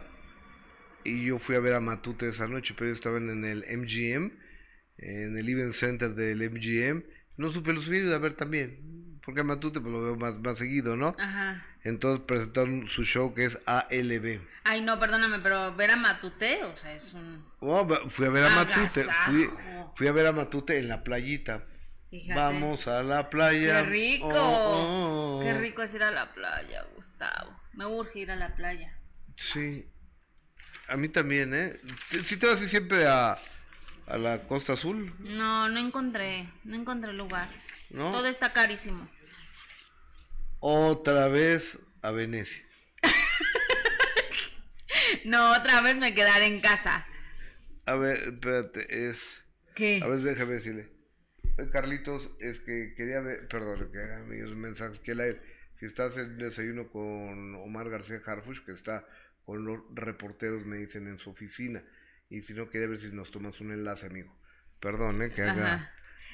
y 1.06 1.24
yo 1.24 1.38
fui 1.38 1.56
a 1.56 1.60
ver 1.60 1.74
a 1.74 1.80
Matute 1.80 2.28
esa 2.28 2.46
noche, 2.46 2.74
pero 2.74 2.86
ellos 2.86 2.98
estaban 2.98 3.30
en 3.30 3.44
el 3.44 3.64
MGM, 3.78 4.32
en 4.98 5.38
el 5.38 5.48
Event 5.48 5.72
Center 5.72 6.14
del 6.14 6.50
MGM. 6.50 7.04
No 7.36 7.50
supe, 7.50 7.72
los 7.72 7.86
fui 7.86 8.12
a 8.12 8.18
ver 8.18 8.34
también, 8.34 9.20
porque 9.24 9.40
a 9.40 9.44
Matute 9.44 9.80
pues 9.80 9.92
lo 9.92 10.02
veo 10.02 10.16
más, 10.16 10.36
más 10.36 10.58
seguido, 10.58 10.96
¿no? 10.96 11.14
Ajá. 11.18 11.64
Entonces 11.84 12.26
presentaron 12.26 12.88
su 12.88 13.04
show 13.04 13.32
que 13.32 13.44
es 13.44 13.58
ALB. 13.66 14.40
Ay, 14.64 14.80
no, 14.80 14.98
perdóname, 14.98 15.38
pero 15.38 15.74
ver 15.76 15.92
a 15.92 15.96
Matute, 15.96 16.64
o 16.64 16.74
sea, 16.74 16.92
es 16.92 17.14
un. 17.14 17.44
Oh, 17.60 17.86
fui 18.08 18.26
a 18.26 18.30
ver 18.30 18.44
a 18.44 18.50
Matute, 18.50 19.04
fui, 19.26 19.46
fui 19.94 20.06
a 20.08 20.12
ver 20.12 20.26
a 20.26 20.32
Matute 20.32 20.78
en 20.78 20.88
la 20.88 21.04
playita. 21.04 21.64
Fíjate. 22.10 22.40
Vamos 22.40 22.88
a 22.88 23.02
la 23.02 23.30
playa. 23.30 23.82
¡Qué 23.82 23.90
rico! 23.90 24.28
Oh, 24.28 24.34
oh, 24.34 25.38
oh. 25.38 25.42
Qué 25.42 25.54
rico 25.54 25.82
es 25.82 25.94
ir 25.94 26.02
a 26.02 26.10
la 26.10 26.32
playa, 26.32 26.84
Gustavo. 26.94 27.52
Me 27.74 27.86
urge 27.86 28.20
ir 28.20 28.30
a 28.30 28.36
la 28.36 28.54
playa. 28.56 28.96
Sí. 29.36 29.86
A 30.88 30.96
mí 30.96 31.08
también, 31.08 31.54
¿eh? 31.54 31.80
Sí 32.24 32.36
te 32.36 32.46
vas 32.46 32.56
así 32.56 32.68
siempre 32.68 33.06
a, 33.06 33.38
a 34.06 34.18
la 34.18 34.46
Costa 34.46 34.74
Azul, 34.74 35.14
No, 35.18 35.68
no 35.68 35.78
encontré, 35.80 36.48
no 36.64 36.76
encontré 36.76 37.12
lugar. 37.12 37.48
¿no? 37.90 38.12
Todo 38.12 38.26
está 38.26 38.52
carísimo. 38.52 39.08
Otra 40.60 41.28
vez 41.28 41.78
a 42.02 42.10
Venecia. 42.10 42.64
No, 45.24 45.52
otra 45.52 45.80
vez 45.82 45.96
me 45.96 46.14
quedaré 46.14 46.46
en 46.46 46.60
casa. 46.60 47.06
A 47.84 47.94
ver, 47.94 48.28
espérate, 48.28 49.08
es... 49.08 49.42
¿Qué? 49.74 50.00
A 50.02 50.06
ver, 50.08 50.20
déjame 50.20 50.54
decirle. 50.54 50.88
Carlitos, 51.72 52.28
es 52.40 52.60
que 52.60 52.94
quería 52.96 53.20
ver, 53.20 53.48
perdón, 53.48 53.90
que 53.92 53.98
hagan 53.98 54.28
mis 54.28 54.44
mensajes 54.54 54.98
que 55.00 55.14
la 55.14 55.24
si 55.76 55.86
estás 55.86 56.16
en 56.16 56.38
desayuno 56.38 56.88
con 56.88 57.54
Omar 57.56 57.90
García 57.90 58.20
Harfush, 58.24 58.64
que 58.64 58.72
está 58.72 59.06
con 59.46 59.64
los 59.64 59.78
reporteros, 59.94 60.66
me 60.66 60.76
dicen 60.76 61.06
en 61.08 61.18
su 61.18 61.30
oficina, 61.30 61.82
y 62.28 62.42
si 62.42 62.52
no, 62.52 62.68
quería 62.68 62.88
ver 62.88 62.98
si 62.98 63.06
nos 63.08 63.30
tomas 63.30 63.60
un 63.60 63.72
enlace, 63.72 64.04
amigo. 64.06 64.36
Perdón, 64.80 65.22
eh, 65.22 65.30
que 65.30 65.42
haga... 65.42 65.90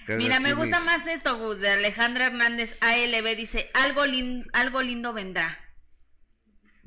Mira, 0.08 0.40
me 0.40 0.54
gusta 0.54 0.78
mis- 0.80 0.86
más 0.86 1.06
esto, 1.06 1.38
Gus, 1.38 1.60
de 1.60 1.70
Alejandra 1.70 2.26
Hernández 2.26 2.76
ALB. 2.80 3.36
Dice, 3.36 3.70
algo, 3.74 4.04
lin- 4.04 4.48
algo 4.52 4.82
lindo 4.82 5.12
vendrá. 5.12 5.60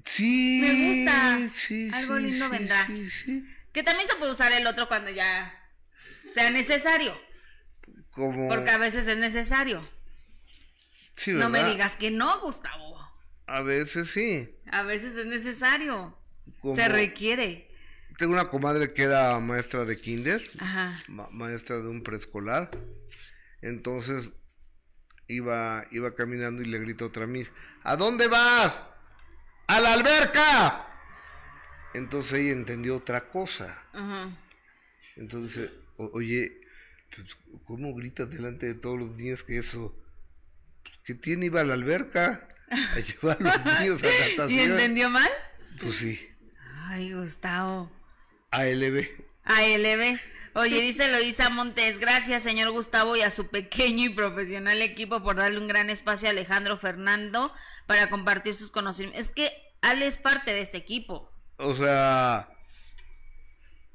Sí. 0.03 0.59
Me 0.61 1.05
gusta. 1.05 1.49
sí, 1.55 1.89
Algo 1.93 2.17
sí, 2.17 2.23
lindo 2.23 2.45
sí, 2.45 2.51
vendrá. 2.51 2.87
sí, 2.87 3.09
sí. 3.09 3.47
Que 3.71 3.83
también 3.83 4.07
se 4.09 4.15
puede 4.17 4.31
usar 4.33 4.51
el 4.51 4.67
otro 4.67 4.87
cuando 4.89 5.11
ya 5.11 5.53
sea 6.29 6.49
necesario. 6.51 7.15
Como... 8.11 8.49
Porque 8.49 8.71
a 8.71 8.77
veces 8.77 9.07
es 9.07 9.17
necesario. 9.17 9.87
Sí, 11.15 11.31
No 11.31 11.49
me 11.49 11.63
digas 11.63 11.95
que 11.95 12.11
no, 12.11 12.41
Gustavo. 12.41 12.84
A 13.47 13.61
veces 13.61 14.09
sí. 14.09 14.49
A 14.71 14.83
veces 14.83 15.17
es 15.17 15.25
necesario. 15.25 16.17
Como- 16.61 16.75
Se 16.75 16.87
requiere. 16.89 17.67
Tengo 18.17 18.33
una 18.33 18.49
comadre 18.49 18.93
que 18.93 19.03
era 19.03 19.37
maestra 19.39 19.83
de 19.85 19.97
kinder, 19.97 20.41
Ajá. 20.59 20.97
ma- 21.09 21.29
maestra 21.31 21.77
de 21.81 21.87
un 21.89 22.01
preescolar. 22.01 22.71
Entonces 23.61 24.29
iba, 25.27 25.85
iba 25.91 26.15
caminando 26.15 26.61
y 26.61 26.65
le 26.65 26.79
gritó 26.79 27.07
otra 27.07 27.27
mis, 27.27 27.51
¿a 27.83 27.95
dónde 27.95 28.27
vas? 28.27 28.81
¡A 29.67 29.79
la 29.81 29.93
alberca! 29.93 30.87
Entonces 31.93 32.33
ella 32.39 32.51
entendió 32.53 32.97
otra 32.97 33.27
cosa. 33.29 33.83
Ajá. 33.93 34.29
Entonces, 35.17 35.71
oye, 35.97 36.61
pues, 37.15 37.27
¿cómo 37.65 37.93
gritas 37.95 38.29
delante 38.29 38.65
de 38.67 38.75
todos 38.75 38.99
los 38.99 39.17
niños 39.17 39.43
que 39.43 39.57
eso? 39.57 39.93
¿Qué 41.03 41.15
tiene? 41.15 41.47
Iba 41.47 41.61
a 41.61 41.65
la 41.65 41.73
alberca 41.73 42.47
a 42.69 42.99
llevar 42.99 43.37
a 43.39 43.57
los 43.57 43.79
niños 43.79 44.03
a 44.03 44.07
natación. 44.29 44.49
¿Y 44.51 44.59
entendió 44.59 45.09
mal? 45.09 45.29
Pues 45.81 45.97
sí, 45.97 46.19
Ay, 46.87 47.13
Gustavo. 47.13 47.91
ALB. 48.51 49.05
ALB. 49.43 50.19
Oye, 50.53 50.79
dice 50.79 51.11
Loisa 51.11 51.49
Montes, 51.49 51.99
gracias 51.99 52.43
señor 52.43 52.71
Gustavo 52.71 53.17
y 53.17 53.21
a 53.21 53.29
su 53.29 53.49
pequeño 53.49 54.05
y 54.05 54.09
profesional 54.09 54.81
equipo 54.81 55.21
por 55.21 55.35
darle 55.35 55.59
un 55.59 55.67
gran 55.67 55.89
espacio 55.89 56.29
a 56.29 56.31
Alejandro 56.31 56.77
Fernando 56.77 57.53
para 57.87 58.09
compartir 58.09 58.53
sus 58.53 58.71
conocimientos. 58.71 59.25
Es 59.25 59.31
que 59.31 59.51
Ale 59.81 60.07
es 60.07 60.15
parte 60.17 60.51
de 60.53 60.61
este 60.61 60.77
equipo. 60.77 61.29
O 61.57 61.75
sea, 61.75 62.49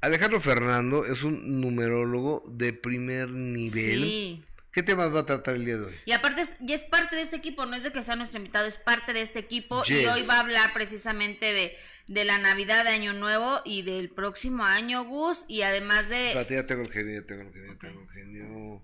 Alejandro 0.01 0.39
Fernando 0.39 1.05
es 1.05 1.23
un 1.23 1.61
numerólogo 1.61 2.43
de 2.47 2.73
primer 2.73 3.29
nivel. 3.31 4.01
Sí. 4.03 4.45
¿Qué 4.73 4.83
temas 4.83 5.13
va 5.13 5.21
a 5.21 5.25
tratar 5.25 5.55
el 5.55 5.65
día 5.65 5.77
de 5.77 5.85
hoy? 5.85 5.95
Y 6.05 6.13
aparte 6.13 6.41
es, 6.41 6.55
ya 6.61 6.75
es 6.75 6.83
parte 6.83 7.17
de 7.17 7.23
este 7.23 7.35
equipo, 7.35 7.65
no 7.65 7.75
es 7.75 7.83
de 7.83 7.91
que 7.91 8.01
sea 8.03 8.15
nuestro 8.15 8.37
invitado, 8.39 8.65
es 8.65 8.77
parte 8.77 9.11
de 9.11 9.21
este 9.21 9.39
equipo 9.39 9.83
y 9.85 10.05
hoy 10.05 10.23
va 10.23 10.35
a 10.35 10.39
hablar 10.39 10.71
precisamente 10.73 11.51
de, 11.51 11.77
de 12.07 12.25
la 12.25 12.37
Navidad 12.37 12.85
de 12.85 12.91
Año 12.91 13.11
Nuevo 13.11 13.59
y 13.65 13.81
del 13.81 14.09
próximo 14.09 14.63
año, 14.63 15.03
Gus, 15.03 15.43
y 15.49 15.63
además 15.63 16.09
de... 16.09 16.29
Espérate, 16.29 16.55
ya 16.55 16.65
tengo 16.67 16.83
el 16.83 16.91
genio, 16.91 17.19
ya 17.19 17.27
tengo 17.27 17.41
el 17.41 17.53
genio, 17.53 17.73
ya 17.73 17.79
tengo 17.79 18.01
el 18.01 18.09
genio. 18.11 18.81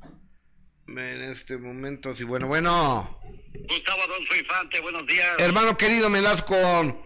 En 0.88 1.22
este 1.24 1.58
momento, 1.58 2.16
sí, 2.16 2.24
bueno, 2.26 2.48
bueno. 2.48 3.20
Gustavo 3.68 4.04
Adolfo 4.04 4.36
Infante, 4.36 4.82
buenos 4.82 5.08
días. 5.08 5.36
Hermano 5.38 5.78
querido, 5.78 6.10
me 6.10 6.22
das 6.22 6.44
con 6.44 6.98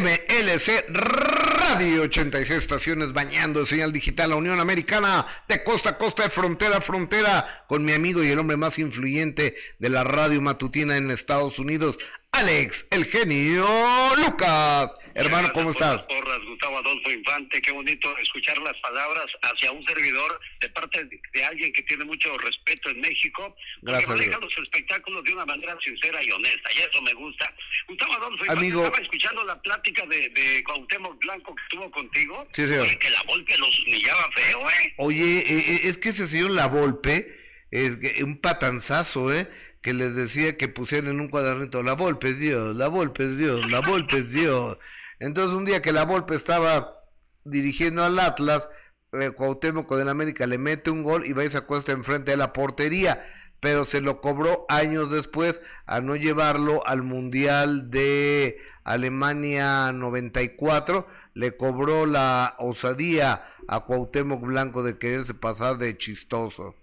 MLC 0.00 0.86
Radio 0.88 2.02
86 2.02 2.50
estaciones 2.58 3.12
bañando 3.12 3.64
señal 3.64 3.92
digital 3.92 4.30
la 4.30 4.36
Unión 4.36 4.58
Americana 4.58 5.24
de 5.46 5.62
costa 5.62 5.90
a 5.90 5.98
costa 5.98 6.24
de 6.24 6.30
frontera 6.30 6.78
a 6.78 6.80
frontera 6.80 7.64
con 7.68 7.84
mi 7.84 7.92
amigo 7.92 8.24
y 8.24 8.28
el 8.28 8.40
hombre 8.40 8.56
más 8.56 8.76
influyente 8.80 9.54
de 9.78 9.88
la 9.88 10.02
radio 10.02 10.42
matutina 10.42 10.96
en 10.96 11.12
Estados 11.12 11.60
Unidos, 11.60 11.96
Alex, 12.32 12.86
el 12.90 13.04
genio 13.04 13.68
Lucas. 14.16 14.90
Hermano, 15.14 15.48
¿cómo 15.52 15.70
estás? 15.70 16.02
Porras, 16.06 16.38
Gustavo 16.44 16.78
Adolfo 16.78 17.10
Infante, 17.10 17.60
qué 17.62 17.72
bonito 17.72 18.16
escuchar 18.18 18.58
las 18.58 18.74
palabras 18.80 19.26
hacia 19.42 19.70
un 19.70 19.84
servidor 19.86 20.40
de 20.60 20.68
parte 20.70 21.08
de, 21.32 21.44
alguien 21.44 21.72
que 21.72 21.82
tiene 21.82 22.04
mucho 22.04 22.36
respeto 22.38 22.90
en 22.90 23.00
México, 23.00 23.54
que 23.80 24.06
maneja 24.06 24.38
los 24.38 24.52
espectáculos 24.58 25.22
de 25.24 25.34
una 25.34 25.46
manera 25.46 25.76
sincera 25.84 26.22
y 26.22 26.30
honesta, 26.30 26.70
y 26.74 26.78
eso 26.78 27.02
me 27.02 27.12
gusta. 27.12 27.54
Gustavo 27.86 28.14
Adolfo 28.14 28.44
Infante, 28.44 28.60
Amigo, 28.60 28.84
estaba 28.84 29.04
escuchando 29.04 29.44
la 29.44 29.62
plática 29.62 30.06
de, 30.06 30.28
de 30.30 30.64
Cuauhtémoc 30.64 31.20
Blanco 31.20 31.54
que 31.54 31.62
estuvo 31.62 31.90
contigo, 31.92 32.48
sí, 32.52 32.62
señor. 32.62 32.98
que 32.98 33.10
la 33.10 33.22
Volpe 33.22 33.56
los 33.58 33.80
humillaba 33.86 34.30
feo, 34.34 34.68
¿eh? 34.68 34.94
Oye, 34.96 35.38
eh, 35.38 35.44
eh, 35.48 35.80
es 35.84 35.98
que 35.98 36.08
ese 36.08 36.26
señor 36.26 36.50
La 36.50 36.66
Volpe 36.66 37.40
es 37.70 37.98
un 38.22 38.38
patanzazo, 38.38 39.32
¿eh? 39.32 39.48
que 39.84 39.92
les 39.92 40.16
decía 40.16 40.56
que 40.56 40.66
pusieran 40.66 41.10
en 41.10 41.20
un 41.20 41.28
cuadernito, 41.28 41.82
la 41.82 41.92
Volpe 41.92 42.30
es 42.30 42.38
Dios, 42.38 42.74
la 42.74 42.88
Volpe 42.88 43.24
es 43.24 43.36
Dios, 43.36 43.70
la 43.70 43.80
Volpe 43.80 44.16
es 44.16 44.32
Dios. 44.32 44.78
Entonces 45.24 45.56
un 45.56 45.64
día 45.64 45.80
que 45.80 45.92
la 45.92 46.04
Volpe 46.04 46.34
estaba 46.34 47.00
dirigiendo 47.44 48.04
al 48.04 48.18
Atlas, 48.18 48.68
eh, 49.12 49.30
Cuauhtémoc 49.30 49.90
del 49.94 50.10
América 50.10 50.46
le 50.46 50.58
mete 50.58 50.90
un 50.90 51.02
gol 51.02 51.24
y 51.24 51.32
va 51.32 51.44
y 51.44 51.48
se 51.50 51.56
acuesta 51.56 51.92
enfrente 51.92 52.32
de 52.32 52.36
la 52.36 52.52
portería, 52.52 53.26
pero 53.58 53.86
se 53.86 54.02
lo 54.02 54.20
cobró 54.20 54.66
años 54.68 55.10
después 55.10 55.62
a 55.86 56.02
no 56.02 56.14
llevarlo 56.16 56.86
al 56.86 57.02
Mundial 57.02 57.90
de 57.90 58.58
Alemania 58.84 59.92
94, 59.92 61.06
le 61.32 61.56
cobró 61.56 62.04
la 62.04 62.54
osadía 62.58 63.46
a 63.66 63.80
Cuauhtémoc 63.80 64.42
Blanco 64.42 64.82
de 64.82 64.98
quererse 64.98 65.32
pasar 65.32 65.78
de 65.78 65.96
chistoso. 65.96 66.74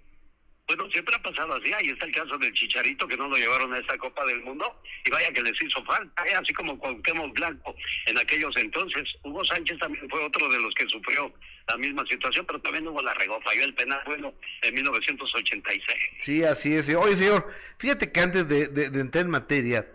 Bueno, 0.73 0.89
siempre 0.89 1.13
ha 1.13 1.21
pasado 1.21 1.53
así. 1.53 1.69
Ahí 1.73 1.89
está 1.89 2.05
el 2.05 2.15
caso 2.15 2.37
del 2.37 2.53
Chicharito, 2.53 3.05
que 3.05 3.17
no 3.17 3.27
lo 3.27 3.35
llevaron 3.35 3.73
a 3.73 3.79
esta 3.79 3.97
Copa 3.97 4.25
del 4.25 4.41
Mundo. 4.41 4.73
Y 5.05 5.11
vaya 5.11 5.29
que 5.33 5.41
les 5.41 5.51
hizo 5.61 5.83
falta, 5.83 6.25
¿eh? 6.25 6.33
así 6.33 6.53
como 6.53 6.79
Cuauhtémoc 6.79 7.35
Blanco 7.35 7.75
en 8.05 8.17
aquellos 8.17 8.55
entonces. 8.55 9.03
Hugo 9.23 9.43
Sánchez 9.43 9.77
también 9.79 10.09
fue 10.09 10.23
otro 10.23 10.47
de 10.47 10.61
los 10.61 10.73
que 10.75 10.87
sufrió 10.87 11.33
la 11.67 11.75
misma 11.75 12.05
situación, 12.09 12.45
pero 12.45 12.61
también 12.61 12.87
hubo 12.87 13.01
la 13.01 13.13
regó, 13.15 13.41
falló 13.41 13.65
el 13.65 13.73
penal 13.73 13.99
bueno 14.05 14.33
en 14.61 14.73
1986. 14.73 15.99
Sí, 16.21 16.45
así 16.45 16.73
es. 16.73 16.87
Oye, 16.95 17.17
señor, 17.17 17.53
fíjate 17.77 18.09
que 18.13 18.21
antes 18.21 18.47
de 18.47 18.85
entrar 18.97 19.25
en 19.25 19.31
materia, 19.31 19.85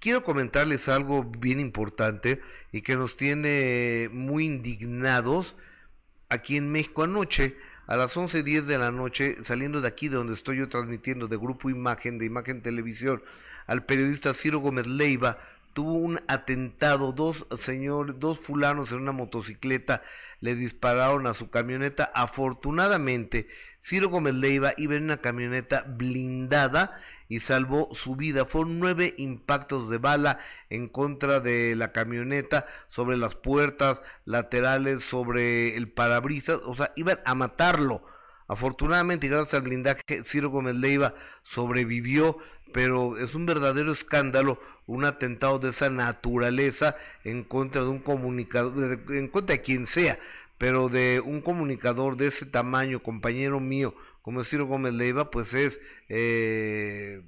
quiero 0.00 0.22
comentarles 0.22 0.90
algo 0.90 1.24
bien 1.24 1.60
importante 1.60 2.42
y 2.72 2.82
que 2.82 2.94
nos 2.94 3.16
tiene 3.16 4.10
muy 4.12 4.44
indignados 4.44 5.56
aquí 6.28 6.58
en 6.58 6.70
México 6.70 7.04
anoche 7.04 7.56
a 7.90 7.96
las 7.96 8.16
11.10 8.16 8.66
de 8.66 8.78
la 8.78 8.92
noche, 8.92 9.38
saliendo 9.42 9.80
de 9.80 9.88
aquí 9.88 10.08
de 10.08 10.14
donde 10.14 10.34
estoy 10.34 10.58
yo 10.58 10.68
transmitiendo 10.68 11.26
de 11.26 11.36
Grupo 11.36 11.70
Imagen, 11.70 12.18
de 12.18 12.24
Imagen 12.24 12.62
Televisión, 12.62 13.20
al 13.66 13.84
periodista 13.84 14.32
Ciro 14.32 14.60
Gómez 14.60 14.86
Leiva, 14.86 15.38
tuvo 15.72 15.94
un 15.94 16.20
atentado, 16.28 17.10
dos 17.10 17.46
señores, 17.58 18.14
dos 18.20 18.38
fulanos 18.38 18.92
en 18.92 18.98
una 18.98 19.10
motocicleta 19.10 20.04
le 20.40 20.54
dispararon 20.54 21.26
a 21.26 21.34
su 21.34 21.50
camioneta. 21.50 22.12
Afortunadamente, 22.14 23.48
Ciro 23.80 24.08
Gómez 24.08 24.34
Leiva 24.34 24.72
iba 24.76 24.94
en 24.94 25.02
una 25.02 25.16
camioneta 25.16 25.82
blindada 25.82 26.96
y 27.30 27.40
salvó 27.40 27.88
su 27.94 28.16
vida. 28.16 28.44
Fueron 28.44 28.80
nueve 28.80 29.14
impactos 29.16 29.88
de 29.88 29.96
bala 29.96 30.40
en 30.68 30.88
contra 30.88 31.40
de 31.40 31.74
la 31.76 31.92
camioneta, 31.92 32.66
sobre 32.90 33.16
las 33.16 33.36
puertas 33.36 34.02
laterales, 34.26 35.02
sobre 35.04 35.76
el 35.76 35.88
parabrisas, 35.90 36.60
o 36.66 36.74
sea, 36.74 36.92
iban 36.96 37.20
a 37.24 37.34
matarlo. 37.34 38.04
Afortunadamente, 38.48 39.28
gracias 39.28 39.54
al 39.54 39.62
blindaje, 39.62 40.24
Ciro 40.24 40.50
Gómez 40.50 40.74
Leiva 40.74 41.14
sobrevivió, 41.44 42.36
pero 42.72 43.16
es 43.16 43.34
un 43.36 43.46
verdadero 43.46 43.92
escándalo 43.92 44.58
un 44.86 45.04
atentado 45.04 45.60
de 45.60 45.70
esa 45.70 45.88
naturaleza 45.88 46.96
en 47.22 47.44
contra 47.44 47.82
de 47.82 47.90
un 47.90 48.00
comunicador, 48.00 48.98
en 49.10 49.28
contra 49.28 49.54
de 49.54 49.62
quien 49.62 49.86
sea, 49.86 50.18
pero 50.58 50.88
de 50.88 51.22
un 51.24 51.42
comunicador 51.42 52.16
de 52.16 52.26
ese 52.26 52.44
tamaño, 52.44 53.00
compañero 53.00 53.60
mío, 53.60 53.94
como 54.22 54.44
Ciro 54.44 54.66
Gómez 54.66 54.92
Leiva, 54.92 55.30
pues 55.30 55.54
es, 55.54 55.80
eh, 56.08 57.22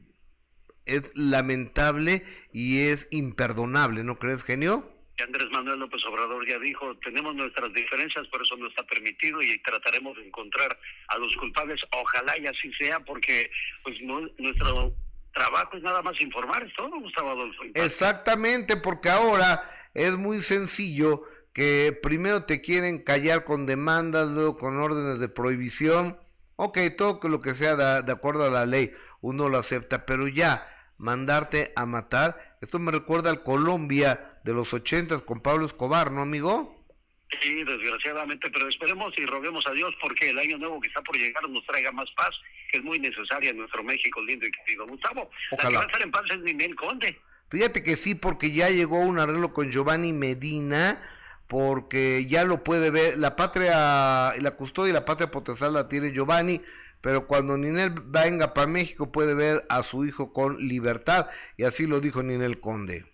es 0.87 1.11
lamentable 1.15 2.25
y 2.53 2.81
es 2.81 3.09
imperdonable, 3.11 4.05
¿no 4.05 4.19
crees, 4.19 4.43
genio? 4.43 4.93
Andrés 5.23 5.49
Manuel 5.53 5.79
López 5.79 6.03
Obrador 6.09 6.47
ya 6.49 6.59
dijo, 6.59 6.97
tenemos 6.99 7.35
nuestras 7.35 7.73
diferencias, 7.73 8.27
por 8.29 8.43
eso 8.43 8.57
no 8.57 8.67
está 8.67 8.83
permitido 8.85 9.41
y 9.41 9.59
trataremos 9.63 10.17
de 10.17 10.27
encontrar 10.27 10.77
a 11.09 11.19
los 11.19 11.37
culpables. 11.37 11.81
Ojalá 11.93 12.35
y 12.39 12.47
así 12.47 12.73
sea, 12.79 13.01
porque 13.01 13.51
pues 13.83 13.97
nuestro 14.39 14.95
trabajo 15.33 15.77
es 15.77 15.83
nada 15.83 16.03
más 16.03 16.21
informar, 16.21 16.65
es 16.65 16.75
todo, 16.75 16.99
Gustavo 16.99 17.31
Adolfo. 17.31 17.63
Exactamente, 17.75 18.77
porque 18.77 19.11
ahora 19.11 19.71
es 19.95 20.13
muy 20.17 20.41
sencillo 20.41 21.25
que 21.53 21.97
primero 22.03 22.45
te 22.45 22.61
quieren 22.61 23.03
callar 23.03 23.45
con 23.45 23.67
demandas, 23.67 24.29
luego 24.29 24.57
con 24.57 24.81
órdenes 24.81 25.21
de 25.21 25.29
prohibición 25.29 26.19
Ok, 26.57 26.79
todo 26.97 27.21
lo 27.29 27.41
que 27.41 27.55
sea 27.55 28.03
de, 28.03 28.13
acuerdo 28.13 28.45
a 28.45 28.51
la 28.51 28.67
ley, 28.67 28.93
uno 29.21 29.49
lo 29.49 29.59
acepta, 29.59 30.07
pero 30.07 30.29
ya 30.29 30.69
mandarte 30.99 31.73
a 31.77 31.87
matar, 31.87 32.57
esto 32.61 32.79
me 32.79 32.93
recuerda 32.93 33.31
al 33.31 33.43
Colombia 33.43 34.39
de 34.45 34.53
los 34.53 34.73
ochentas 34.73 35.23
con 35.23 35.41
Pablo 35.41 35.67
Escobar, 35.67 36.13
¿no, 36.13 36.23
amigo? 36.23 36.79
Sí, 37.41 37.65
desgraciadamente, 37.65 38.51
pero 38.51 38.69
esperemos 38.69 39.13
y 39.17 39.25
roguemos 39.25 39.67
a 39.67 39.73
Dios 39.73 39.95
porque 40.01 40.29
el 40.29 40.39
año 40.39 40.59
nuevo 40.59 40.81
que 40.81 40.89
está 40.89 41.01
por 41.01 41.17
llegar 41.17 41.49
nos 41.49 41.65
traiga 41.67 41.91
más 41.91 42.11
paz, 42.17 42.31
que 42.71 42.79
es 42.79 42.85
muy 42.85 42.99
necesaria 42.99 43.51
en 43.51 43.57
nuestro 43.57 43.83
México 43.83 44.23
lindo 44.23 44.47
y 44.47 44.51
querido. 44.53 44.87
Gustavo, 44.87 45.31
Ojalá. 45.51 45.65
la 45.65 45.71
que 45.71 45.77
va 45.77 45.83
a 45.83 45.87
estar 45.87 46.03
en 46.03 46.11
paz 46.11 46.23
es 46.31 46.39
Ninel 46.41 46.77
Conde. 46.77 47.19
Fíjate 47.51 47.83
que 47.83 47.97
sí, 47.97 48.15
porque 48.15 48.53
ya 48.53 48.69
llegó 48.71 49.01
un 49.01 49.19
arreglo 49.19 49.53
con 49.53 49.71
Giovanni 49.71 50.13
Medina, 50.13 51.03
porque 51.53 52.25
ya 52.25 52.45
lo 52.45 52.65
puede 52.65 52.91
ver, 52.91 53.19
la 53.19 53.37
patria, 53.37 54.33
la 54.41 54.51
custodia 54.53 54.89
y 54.89 54.95
la 54.95 55.05
patria 55.05 55.31
potestad 55.31 55.71
la 55.71 55.87
tiene 55.87 56.11
Giovanni, 56.11 56.63
pero 57.03 57.27
cuando 57.27 57.59
Ninel 57.59 57.93
venga 58.07 58.55
para 58.55 58.67
México 58.67 59.13
puede 59.13 59.35
ver 59.35 59.67
a 59.69 59.83
su 59.83 60.07
hijo 60.07 60.33
con 60.33 60.57
libertad, 60.67 61.29
y 61.59 61.65
así 61.65 61.87
lo 61.87 62.01
dijo 62.01 62.23
Ninel 62.23 62.59
Conde. 62.59 63.05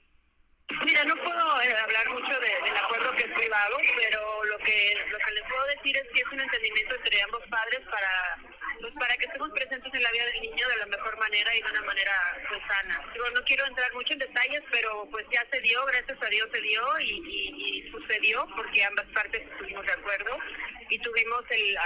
Mira, 0.85 1.05
no 1.07 1.17
puedo 1.17 1.63
eh, 1.63 1.75
hablar 1.83 2.11
mucho 2.11 2.33
del 2.39 2.77
acuerdo 2.77 3.11
que 3.17 3.25
es 3.25 3.39
privado, 3.41 3.77
pero 4.01 4.45
lo 4.45 4.59
que, 4.59 4.95
lo 5.11 5.19
que 5.19 5.33
les 5.33 5.43
puedo 5.51 5.67
decir 5.75 5.97
es 5.97 6.07
que 6.15 6.21
es 6.21 6.33
un 6.33 6.41
entendimiento 6.41 6.95
entre 6.95 7.21
ambos 7.23 7.43
padres 7.51 7.81
para 7.91 8.39
pues 8.81 8.95
para 8.95 9.15
que 9.17 9.27
estemos 9.27 9.51
presentes 9.51 9.93
en 9.93 10.03
la 10.03 10.11
vida 10.13 10.25
del 10.27 10.43
niño 10.43 10.69
de 10.69 10.77
la 10.79 10.87
mejor 10.87 11.19
manera 11.19 11.55
y 11.57 11.63
de 11.63 11.71
una 11.71 11.83
manera 11.83 12.13
pues 12.49 12.61
sana. 12.69 13.03
no 13.35 13.45
quiero 13.45 13.67
entrar 13.67 13.93
mucho 13.95 14.13
en 14.13 14.19
detalles, 14.21 14.63
pero 14.71 15.09
pues 15.11 15.27
ya 15.33 15.45
se 15.51 15.61
dio, 15.61 15.85
gracias 15.87 16.19
a 16.23 16.27
Dios 16.27 16.49
se 16.53 16.61
dio 16.61 16.83
y, 17.01 17.91
sucedió 17.91 18.47
porque 18.55 18.85
ambas 18.85 19.07
partes 19.15 19.43
estuvimos 19.51 19.85
de 19.87 19.93
acuerdo 19.93 20.39
y 20.91 20.99
tuvimos 20.99 21.43
el, 21.51 21.77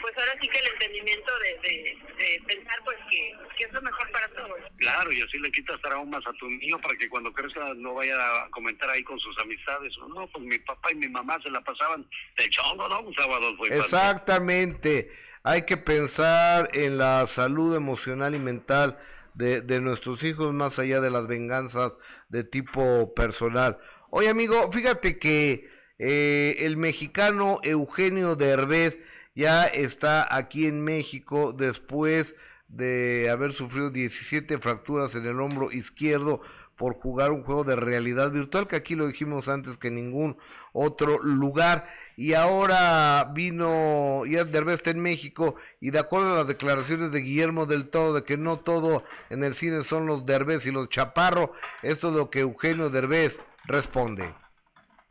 pues 0.00 0.18
ahora 0.18 0.32
sí 0.40 0.48
que 0.48 0.58
el 0.58 0.68
entendimiento 0.72 1.32
de, 1.38 1.98
pensar 2.46 2.78
pues 2.84 2.96
que, 3.10 3.64
es 3.64 3.72
lo 3.72 3.82
mejor 3.82 4.10
para 4.10 4.28
todos. 4.28 4.58
Claro, 4.78 5.12
y 5.12 5.22
así 5.22 5.38
le 5.38 5.50
quitas 5.52 5.80
traumas 5.80 6.26
a 6.26 6.32
tu 6.34 6.48
niño 6.50 6.80
para 6.80 6.96
que 6.98 7.08
cuando 7.08 7.32
crezca 7.32 7.72
no 7.74 7.94
vaya 7.94 8.16
a 8.16 8.50
comentar 8.50 8.90
ahí 8.90 9.02
con 9.04 9.18
sus 9.20 9.38
amistades, 9.38 9.92
no, 10.08 10.26
pues 10.26 10.44
mi 10.44 10.58
papá 10.58 10.90
y 10.92 10.96
mi 10.96 11.08
mamá 11.08 11.40
se 11.42 11.50
la 11.50 11.60
pasaban 11.60 12.04
de 12.36 12.50
chongo, 12.50 12.88
¿no? 12.88 13.00
Un 13.00 13.14
sábado 13.14 13.56
fue 13.56 13.68
Exactamente 13.68 15.10
hay 15.42 15.62
que 15.62 15.76
pensar 15.76 16.70
en 16.72 16.98
la 16.98 17.26
salud 17.26 17.74
emocional 17.74 18.34
y 18.34 18.38
mental 18.38 18.98
de, 19.34 19.80
nuestros 19.80 20.22
hijos 20.22 20.52
más 20.52 20.78
allá 20.78 21.00
de 21.00 21.10
las 21.10 21.26
venganzas 21.26 21.92
de 22.28 22.44
tipo 22.44 23.14
personal. 23.14 23.78
Oye 24.10 24.28
amigo, 24.28 24.70
fíjate 24.70 25.18
que 25.18 25.70
eh, 25.98 26.56
el 26.60 26.76
mexicano 26.76 27.58
Eugenio 27.62 28.36
Derbez 28.36 28.98
ya 29.34 29.64
está 29.64 30.34
aquí 30.34 30.66
en 30.66 30.84
México 30.84 31.52
después 31.52 32.34
de 32.68 33.28
haber 33.30 33.52
sufrido 33.52 33.90
17 33.90 34.58
fracturas 34.58 35.14
en 35.14 35.26
el 35.26 35.40
hombro 35.40 35.72
izquierdo 35.72 36.40
por 36.76 36.94
jugar 36.94 37.32
un 37.32 37.44
juego 37.44 37.64
de 37.64 37.76
realidad 37.76 38.32
virtual, 38.32 38.66
que 38.66 38.76
aquí 38.76 38.94
lo 38.94 39.06
dijimos 39.06 39.48
antes 39.48 39.76
que 39.76 39.88
en 39.88 39.94
ningún 39.94 40.36
otro 40.72 41.22
lugar 41.22 41.86
y 42.22 42.34
ahora 42.34 43.24
vino 43.34 44.24
ya 44.26 44.44
Derbez 44.44 44.76
está 44.76 44.90
en 44.90 45.02
México 45.02 45.56
y 45.80 45.90
de 45.90 45.98
acuerdo 45.98 46.34
a 46.34 46.36
las 46.36 46.46
declaraciones 46.46 47.10
de 47.10 47.18
Guillermo 47.18 47.66
del 47.66 47.90
Toro 47.90 48.12
de 48.12 48.22
que 48.22 48.36
no 48.36 48.60
todo 48.60 49.04
en 49.28 49.42
el 49.42 49.56
cine 49.56 49.82
son 49.82 50.06
los 50.06 50.24
Derbez 50.24 50.64
y 50.64 50.70
los 50.70 50.88
Chaparro, 50.88 51.52
esto 51.82 52.10
es 52.10 52.14
lo 52.14 52.30
que 52.30 52.38
Eugenio 52.38 52.90
Derbez 52.90 53.40
responde. 53.64 54.32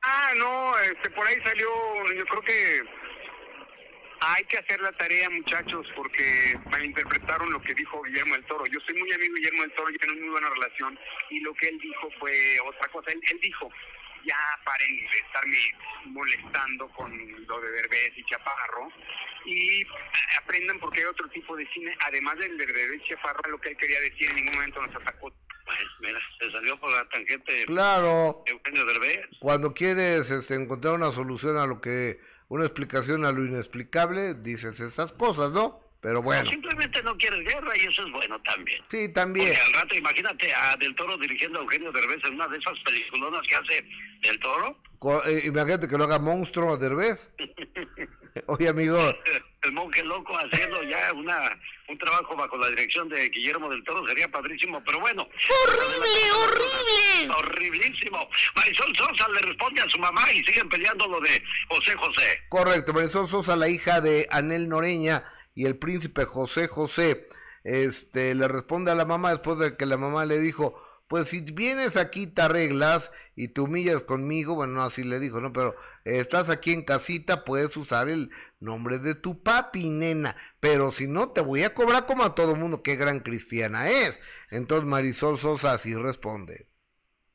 Ah, 0.03 0.31
no, 0.37 0.71
este, 0.79 1.09
por 1.09 1.27
ahí 1.27 1.35
salió, 1.43 1.67
yo 2.15 2.25
creo 2.27 2.41
que 2.43 2.81
hay 4.21 4.43
que 4.45 4.59
hacer 4.59 4.79
la 4.79 4.93
tarea, 4.93 5.29
muchachos, 5.31 5.85
porque 5.93 6.57
malinterpretaron 6.71 7.51
lo 7.51 7.61
que 7.61 7.73
dijo 7.73 8.01
Guillermo 8.03 8.35
del 8.35 8.45
Toro. 8.45 8.63
Yo 8.67 8.79
soy 8.85 8.95
muy 8.95 9.11
amigo 9.11 9.33
de 9.33 9.39
Guillermo 9.41 9.61
del 9.63 9.73
Toro 9.73 9.89
y 9.89 9.97
tenemos 9.97 10.21
muy 10.21 10.29
buena 10.29 10.49
relación 10.49 10.97
y 11.29 11.41
lo 11.41 11.53
que 11.55 11.67
él 11.67 11.77
dijo 11.77 12.07
fue 12.21 12.57
otra 12.65 12.89
cosa. 12.89 13.11
él 13.11 13.39
dijo, 13.41 13.69
ya 14.25 14.59
paren 14.63 14.97
de 14.97 15.17
estarme 15.17 15.57
molestando 16.05 16.87
con 16.89 17.11
lo 17.47 17.61
de 17.61 17.71
Derbez 17.71 18.11
y 18.15 18.23
Chaparro 18.25 18.89
y 19.45 19.83
aprendan 20.41 20.79
porque 20.79 20.99
hay 20.99 21.05
otro 21.05 21.27
tipo 21.29 21.55
de 21.55 21.67
cine, 21.73 21.95
además 22.05 22.37
del 22.37 22.57
de 22.57 22.65
Derbez 22.65 23.01
y 23.03 23.09
Chaparro, 23.09 23.51
lo 23.51 23.59
que 23.59 23.69
él 23.69 23.77
quería 23.77 23.99
decir 24.01 24.29
en 24.29 24.35
ningún 24.35 24.55
momento 24.55 24.81
nos 24.81 24.95
atacó 24.95 25.33
mira, 25.99 26.19
se 26.39 26.51
salió 26.51 26.79
por 26.79 26.91
la 26.91 27.07
tangente. 27.09 27.65
Claro. 27.65 28.43
Eugenio 28.45 28.85
Derbez. 28.85 29.19
Cuando 29.39 29.73
quieres 29.73 30.29
este, 30.29 30.55
encontrar 30.55 30.95
una 30.95 31.11
solución 31.11 31.57
a 31.57 31.65
lo 31.65 31.81
que, 31.81 32.19
una 32.47 32.65
explicación 32.65 33.25
a 33.25 33.31
lo 33.31 33.45
inexplicable, 33.45 34.33
dices 34.35 34.79
esas 34.79 35.11
cosas, 35.13 35.51
¿no? 35.51 35.79
Pero 36.01 36.21
bueno. 36.21 36.49
simplemente 36.49 37.01
no 37.03 37.15
quieres 37.15 37.47
guerra 37.47 37.71
y 37.75 37.87
eso 37.87 38.03
es 38.03 38.11
bueno 38.11 38.41
también. 38.41 38.83
Sí, 38.89 39.07
también. 39.09 39.47
Porque 39.47 39.61
al 39.61 39.73
rato, 39.73 39.97
imagínate 39.97 40.53
a 40.53 40.75
Del 40.77 40.95
Toro 40.95 41.15
dirigiendo 41.17 41.59
a 41.59 41.61
Eugenio 41.61 41.91
Derbez 41.91 42.19
en 42.25 42.33
una 42.33 42.47
de 42.47 42.57
esas 42.57 42.79
peliculonas 42.83 43.41
que 43.47 43.55
hace 43.55 43.85
Del 44.23 44.39
Toro. 44.39 44.77
Eh, 45.27 45.43
imagínate 45.45 45.87
que 45.87 45.97
lo 45.97 46.05
haga 46.05 46.17
monstruo 46.17 46.73
a 46.73 46.77
Derbez. 46.77 47.31
Oye, 48.47 48.67
amigo. 48.67 48.97
El 49.63 49.73
monje 49.73 50.03
loco 50.03 50.35
haciendo 50.37 50.81
ya 50.83 51.11
una 51.13 51.59
un 51.87 51.97
trabajo 51.97 52.35
bajo 52.35 52.57
la 52.57 52.69
dirección 52.69 53.09
de 53.09 53.27
Guillermo 53.29 53.69
del 53.69 53.83
Toro 53.83 54.07
sería 54.07 54.27
padrísimo, 54.29 54.81
pero 54.85 55.01
bueno. 55.01 55.23
¡Horrible, 55.23 56.31
horrible! 56.31 57.35
Horriblísimo. 57.37 58.29
Marisol 58.55 58.95
Sosa 58.95 59.27
le 59.29 59.39
responde 59.39 59.81
a 59.81 59.89
su 59.89 59.99
mamá 59.99 60.21
y 60.33 60.37
siguen 60.45 60.69
peleando 60.69 61.07
lo 61.07 61.19
de 61.19 61.43
José 61.67 61.95
José. 61.97 62.43
Correcto, 62.49 62.93
Marisol 62.93 63.27
Sosa, 63.27 63.55
la 63.55 63.67
hija 63.67 63.99
de 64.01 64.27
Anel 64.31 64.69
Noreña 64.69 65.23
y 65.53 65.65
el 65.65 65.77
príncipe 65.77 66.25
José 66.25 66.67
José, 66.67 67.27
este, 67.63 68.33
le 68.35 68.47
responde 68.47 68.91
a 68.91 68.95
la 68.95 69.05
mamá 69.05 69.31
después 69.31 69.59
de 69.59 69.77
que 69.77 69.85
la 69.85 69.97
mamá 69.97 70.25
le 70.25 70.39
dijo, 70.39 70.81
pues 71.11 71.27
si 71.27 71.41
vienes 71.41 71.97
aquí 71.97 72.25
te 72.25 72.41
arreglas 72.41 73.11
y 73.35 73.49
te 73.49 73.59
humillas 73.59 74.01
conmigo, 74.01 74.55
bueno, 74.55 74.75
no 74.75 74.83
así 74.83 75.03
le 75.03 75.19
dijo, 75.19 75.41
¿no? 75.41 75.51
Pero 75.51 75.75
estás 76.05 76.49
aquí 76.49 76.71
en 76.71 76.85
casita, 76.85 77.43
puedes 77.43 77.75
usar 77.75 78.07
el 78.07 78.31
nombre 78.61 78.97
de 78.97 79.13
tu 79.15 79.43
papi, 79.43 79.89
nena, 79.89 80.37
pero 80.61 80.91
si 80.91 81.07
no 81.07 81.29
te 81.31 81.41
voy 81.41 81.63
a 81.63 81.73
cobrar 81.73 82.05
como 82.05 82.23
a 82.23 82.33
todo 82.33 82.55
mundo, 82.55 82.81
qué 82.81 82.95
gran 82.95 83.19
cristiana 83.19 83.89
es. 83.89 84.21
Entonces 84.51 84.87
Marisol 84.87 85.37
Sosa 85.37 85.73
así 85.73 85.93
responde. 85.95 86.67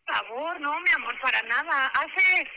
Favor, 0.07 0.59
no, 0.59 0.73
mi 0.81 0.91
amor, 0.97 1.15
para 1.21 1.43
nada. 1.43 1.87
Hace, 1.89 2.49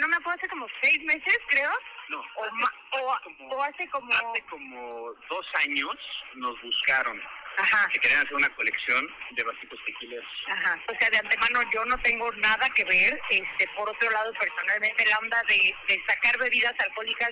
no 0.00 0.08
me 0.08 0.16
acuerdo, 0.16 0.38
hace 0.38 0.48
como 0.48 0.66
seis 0.82 0.98
meses, 1.04 1.38
creo, 1.50 1.70
no, 2.08 2.20
o, 2.20 3.54
o, 3.54 3.62
hace 3.62 3.88
como... 3.88 4.12
Hace 4.12 4.42
como 4.48 5.12
dos 5.28 5.46
años 5.64 5.96
nos 6.34 6.60
buscaron. 6.62 7.20
Ajá. 7.58 7.88
Que 7.88 7.98
querían 8.00 8.20
hacer 8.20 8.34
una 8.34 8.48
colección 8.50 9.08
de 9.30 9.42
vasitos 9.42 9.78
tequileros. 9.86 10.26
Ajá. 10.48 10.78
O 10.88 10.94
sea, 11.00 11.10
de 11.10 11.18
antemano 11.18 11.60
yo 11.72 11.84
no 11.86 11.96
tengo 12.02 12.30
nada 12.32 12.68
que 12.74 12.84
ver. 12.84 13.20
Este, 13.30 13.68
por 13.76 13.88
otro 13.88 14.10
lado, 14.10 14.32
personalmente, 14.38 15.06
la 15.06 15.18
onda 15.18 15.42
de, 15.48 15.74
de 15.88 16.04
sacar 16.06 16.38
bebidas 16.38 16.74
alcohólicas 16.78 17.30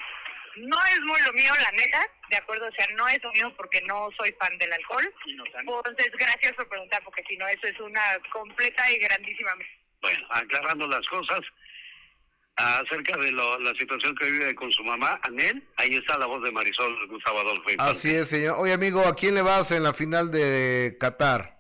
no 0.57 0.79
es 0.87 1.01
muy 1.01 1.21
lo 1.23 1.33
mío, 1.33 1.53
la 1.63 1.71
neta, 1.77 2.01
de 2.31 2.37
acuerdo, 2.37 2.67
o 2.67 2.73
sea, 2.73 2.87
no 2.95 3.07
es 3.09 3.23
lo 3.23 3.33
mío 3.33 3.53
porque 3.57 3.81
no 3.83 4.09
soy 4.17 4.35
fan 4.39 4.57
del 4.59 4.73
alcohol. 4.73 5.15
Entonces, 5.27 6.11
gracias 6.13 6.53
por 6.53 6.69
preguntar, 6.69 7.03
porque 7.05 7.25
si 7.29 7.37
no, 7.37 7.47
eso 7.49 7.67
es 7.67 7.79
una 7.81 8.03
completa 8.33 8.91
y 8.93 8.99
grandísima. 8.99 9.53
Bueno, 10.01 10.27
aclarando 10.31 10.87
las 10.87 11.07
cosas, 11.09 11.41
acerca 12.57 13.19
de 13.21 13.33
la 13.33 13.73
situación 13.79 14.15
que 14.17 14.31
vive 14.31 14.55
con 14.55 14.73
su 14.73 14.85
mamá, 14.85 15.19
Anel. 15.23 15.63
Ahí 15.77 15.91
está 15.91 16.19
la 16.19 16.27
voz 16.27 16.43
de 16.43 16.53
Marisol 16.53 17.09
Gustavo 17.09 17.41
Adolfo. 17.41 17.65
Así 17.79 18.15
es, 18.15 18.29
señor. 18.29 18.57
Oye, 18.59 18.73
amigo, 18.73 19.01
¿a 19.01 19.15
quién 19.15 19.35
le 19.35 19.43
vas 19.43 19.71
en 19.71 19.83
la 19.83 19.95
final 19.95 20.31
de 20.31 20.97
Qatar? 21.01 21.55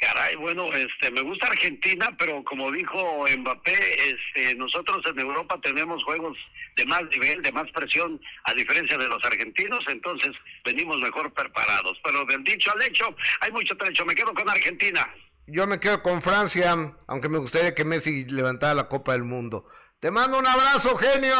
Caray, 0.00 0.36
bueno, 0.36 0.72
este, 0.72 1.10
me 1.10 1.22
gusta 1.22 1.48
Argentina, 1.48 2.06
pero 2.16 2.44
como 2.44 2.70
dijo 2.70 3.24
Mbappé, 3.36 3.72
este, 3.72 4.54
nosotros 4.54 4.98
en 5.06 5.18
Europa 5.18 5.58
tenemos 5.60 6.04
juegos 6.04 6.38
de 6.76 6.86
más 6.86 7.02
nivel, 7.10 7.42
de 7.42 7.50
más 7.50 7.68
presión, 7.72 8.20
a 8.44 8.54
diferencia 8.54 8.96
de 8.96 9.08
los 9.08 9.18
argentinos, 9.24 9.84
entonces 9.88 10.30
venimos 10.64 10.98
mejor 10.98 11.32
preparados. 11.34 11.98
Pero 12.04 12.24
del 12.26 12.44
dicho 12.44 12.70
al 12.72 12.82
hecho, 12.84 13.12
hay 13.40 13.50
mucho 13.50 13.76
trecho. 13.76 14.04
Me 14.04 14.14
quedo 14.14 14.32
con 14.32 14.48
Argentina. 14.48 15.04
Yo 15.48 15.66
me 15.66 15.80
quedo 15.80 16.00
con 16.00 16.22
Francia, 16.22 16.76
aunque 17.08 17.28
me 17.28 17.38
gustaría 17.38 17.74
que 17.74 17.84
Messi 17.84 18.24
levantara 18.26 18.74
la 18.74 18.88
Copa 18.88 19.14
del 19.14 19.24
Mundo. 19.24 19.66
Te 20.00 20.12
mando 20.12 20.38
un 20.38 20.46
abrazo, 20.46 20.96
genio. 20.96 21.34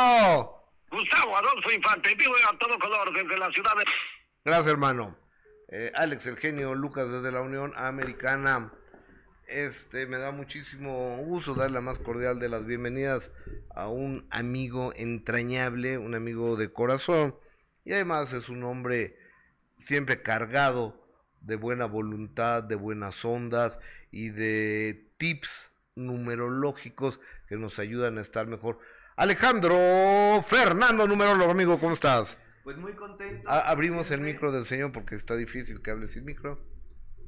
Gustavo 0.91 1.37
Adolfo 1.37 1.71
Infante, 1.71 2.13
vivo 2.17 2.35
a 2.53 2.59
todo 2.59 2.77
color 2.81 3.13
desde 3.13 3.39
la 3.39 3.49
ciudad 3.53 3.71
de... 3.77 3.85
Gracias, 4.45 4.67
hermano. 4.67 5.17
Eh, 5.69 5.93
Alex, 5.95 6.27
el 6.27 6.37
genio, 6.37 6.75
Lucas 6.75 7.09
desde 7.09 7.31
la 7.31 7.41
Unión 7.41 7.73
Americana. 7.77 8.73
Este, 9.47 10.07
me 10.07 10.19
da 10.19 10.33
muchísimo 10.33 11.19
gusto 11.19 11.55
darle 11.55 11.75
la 11.75 11.83
más 11.83 12.01
cordial 12.01 12.41
de 12.41 12.49
las 12.49 12.67
bienvenidas 12.67 13.31
a 13.77 13.87
un 13.87 14.27
amigo 14.31 14.93
entrañable, 14.97 15.97
un 15.97 16.17
amigo 16.17 16.57
de 16.57 16.73
corazón. 16.73 17.37
Y 17.85 17.93
además 17.93 18.33
es 18.33 18.49
un 18.49 18.65
hombre 18.65 19.17
siempre 19.79 20.21
cargado 20.21 21.01
de 21.43 21.55
buena 21.55 21.87
voluntad, 21.87 22.65
de 22.65 22.75
buenas 22.75 23.25
ondas 23.25 23.79
y 24.11 24.31
de 24.31 25.07
tips 25.17 25.71
numerológicos 25.95 27.21
que 27.49 27.57
nos 27.57 27.79
ayudan 27.79 28.19
a 28.19 28.21
estar 28.21 28.47
mejor. 28.47 28.79
Alejandro 29.17 30.43
Fernando, 30.47 31.07
numerólogo, 31.09 31.51
amigo, 31.51 31.81
¿cómo 31.81 31.95
estás? 31.95 32.37
Pues 32.63 32.77
muy 32.77 32.93
contento. 32.93 33.49
abrimos 33.49 34.11
el 34.11 34.21
micro 34.21 34.53
del 34.53 34.67
señor 34.67 34.93
porque 34.93 35.15
está 35.15 35.35
difícil 35.35 35.81
que 35.81 35.91
hable 35.91 36.09
sin 36.09 36.25
micro. 36.25 36.61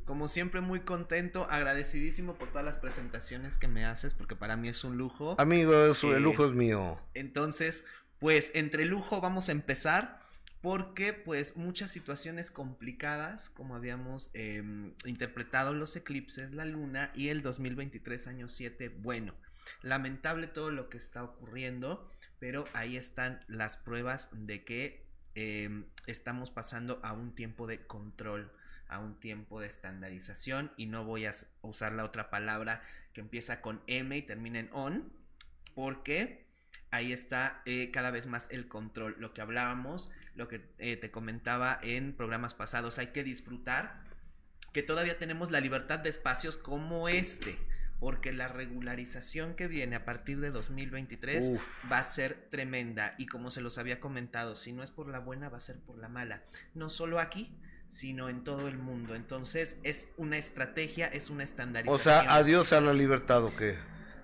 Como 0.04 0.28
siempre, 0.28 0.60
muy 0.60 0.80
contento, 0.80 1.46
agradecidísimo 1.48 2.34
por 2.34 2.48
todas 2.48 2.64
las 2.64 2.78
presentaciones 2.78 3.56
que 3.58 3.68
me 3.68 3.84
haces, 3.84 4.12
porque 4.12 4.34
para 4.34 4.56
mí 4.56 4.68
es 4.68 4.82
un 4.82 4.98
lujo. 4.98 5.36
Amigo, 5.38 5.72
el 5.72 5.94
eh, 5.94 6.20
lujo 6.20 6.46
es 6.46 6.52
mío. 6.52 7.00
Entonces, 7.14 7.84
pues 8.18 8.50
entre 8.54 8.84
lujo 8.84 9.20
vamos 9.20 9.48
a 9.48 9.52
empezar 9.52 10.20
porque 10.60 11.12
pues 11.12 11.56
muchas 11.56 11.90
situaciones 11.90 12.50
complicadas, 12.50 13.50
como 13.50 13.74
habíamos 13.74 14.30
em, 14.34 14.92
interpretado 15.06 15.72
los 15.72 15.96
eclipses, 15.96 16.52
la 16.52 16.64
luna 16.64 17.12
y 17.14 17.28
el 17.28 17.42
2023 17.42 18.26
año 18.26 18.48
7, 18.48 18.90
bueno, 18.98 19.34
lamentable 19.82 20.46
todo 20.46 20.70
lo 20.70 20.88
que 20.88 20.96
está 20.96 21.22
ocurriendo, 21.22 22.10
pero 22.38 22.64
ahí 22.72 22.96
están 22.96 23.44
las 23.48 23.76
pruebas 23.76 24.28
de 24.32 24.64
que 24.64 25.06
em, 25.34 25.86
estamos 26.06 26.50
pasando 26.50 27.00
a 27.02 27.12
un 27.12 27.34
tiempo 27.34 27.66
de 27.66 27.86
control, 27.86 28.52
a 28.88 28.98
un 28.98 29.18
tiempo 29.20 29.60
de 29.60 29.68
estandarización 29.68 30.72
y 30.76 30.86
no 30.86 31.04
voy 31.04 31.26
a 31.26 31.34
usar 31.62 31.92
la 31.92 32.04
otra 32.04 32.30
palabra 32.30 32.82
que 33.12 33.20
empieza 33.20 33.60
con 33.60 33.82
M 33.86 34.16
y 34.16 34.22
termina 34.22 34.58
en 34.58 34.70
on, 34.72 35.12
porque 35.74 36.46
ahí 36.90 37.12
está 37.12 37.62
eh, 37.66 37.90
cada 37.92 38.10
vez 38.10 38.26
más 38.26 38.48
el 38.50 38.68
control, 38.68 39.16
lo 39.18 39.32
que 39.32 39.40
hablábamos 39.40 40.10
lo 40.34 40.48
que 40.48 40.62
eh, 40.78 40.96
te 40.96 41.10
comentaba 41.10 41.78
en 41.82 42.14
programas 42.14 42.54
pasados, 42.54 42.98
hay 42.98 43.08
que 43.08 43.24
disfrutar 43.24 44.02
que 44.72 44.82
todavía 44.82 45.18
tenemos 45.18 45.50
la 45.50 45.60
libertad 45.60 45.98
de 45.98 46.08
espacios 46.08 46.56
como 46.56 47.08
este, 47.08 47.58
porque 48.00 48.32
la 48.32 48.48
regularización 48.48 49.54
que 49.54 49.68
viene 49.68 49.94
a 49.94 50.04
partir 50.04 50.40
de 50.40 50.50
2023 50.50 51.52
va 51.92 51.98
a 51.98 52.02
ser 52.02 52.48
tremenda 52.50 53.14
y 53.18 53.26
como 53.26 53.50
se 53.50 53.60
los 53.60 53.76
había 53.78 54.00
comentado, 54.00 54.54
si 54.54 54.72
no 54.72 54.82
es 54.82 54.90
por 54.90 55.08
la 55.08 55.20
buena 55.20 55.50
va 55.50 55.58
a 55.58 55.60
ser 55.60 55.78
por 55.78 55.98
la 55.98 56.08
mala, 56.08 56.42
no 56.74 56.88
solo 56.88 57.20
aquí, 57.20 57.54
sino 57.86 58.28
en 58.28 58.42
todo 58.42 58.68
el 58.68 58.78
mundo. 58.78 59.14
Entonces 59.14 59.76
es 59.82 60.08
una 60.16 60.38
estrategia, 60.38 61.06
es 61.06 61.28
una 61.28 61.44
estandarización. 61.44 62.00
O 62.00 62.02
sea, 62.02 62.34
adiós 62.34 62.72
a 62.72 62.80
la 62.80 62.94
libertad 62.94 63.44
o 63.44 63.54
qué? 63.54 63.76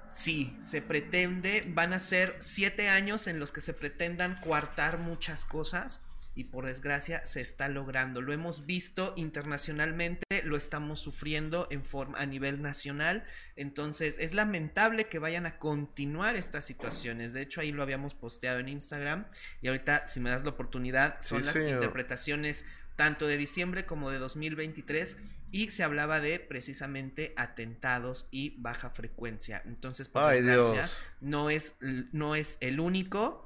Sí, 0.09 0.57
se 0.61 0.81
pretende, 0.81 1.65
van 1.69 1.93
a 1.93 1.99
ser 1.99 2.37
siete 2.39 2.89
años 2.89 3.27
en 3.27 3.41
los 3.41 3.53
que 3.53 3.61
se 3.61 3.75
pretendan 3.75 4.41
coartar 4.41 4.99
muchas 4.99 5.45
cosas 5.45 6.01
y 6.37 6.45
por 6.45 6.67
desgracia 6.67 7.25
se 7.25 7.41
está 7.41 7.69
logrando. 7.69 8.21
Lo 8.21 8.33
hemos 8.33 8.67
visto 8.67 9.15
internacionalmente, 9.17 10.25
lo 10.45 10.57
estamos 10.57 11.01
sufriendo 11.01 11.67
en 11.71 11.83
forma 11.83 12.19
a 12.19 12.27
nivel 12.27 12.63
nacional. 12.63 13.25
Entonces 13.57 14.17
es 14.21 14.35
lamentable 14.35 15.09
que 15.09 15.19
vayan 15.19 15.47
a 15.47 15.59
continuar 15.59 16.37
estas 16.37 16.67
situaciones. 16.67 17.33
De 17.33 17.41
hecho 17.41 17.63
ahí 17.63 17.73
lo 17.73 17.83
habíamos 17.83 18.15
posteado 18.15 18.61
en 18.61 18.69
Instagram 18.69 19.27
y 19.63 19.69
ahorita 19.69 20.07
si 20.07 20.21
me 20.21 20.31
das 20.31 20.45
la 20.45 20.51
oportunidad 20.51 21.21
son 21.23 21.47
las 21.47 21.57
interpretaciones 21.57 22.67
tanto 22.97 23.27
de 23.27 23.37
diciembre 23.37 23.87
como 23.87 24.11
de 24.11 24.19
2023 24.19 25.17
y 25.53 25.71
se 25.71 25.85
hablaba 25.85 26.21
de 26.21 26.41
precisamente 26.41 27.33
atentados 27.37 28.27
y 28.31 28.55
baja 28.59 28.91
frecuencia. 28.91 29.63
Entonces, 29.65 30.09
por 30.09 30.27
desgracia, 30.27 30.91
no 31.21 31.51
es, 31.51 31.77
no 31.81 32.35
es 32.35 32.59
el 32.61 32.81
único. 32.81 33.46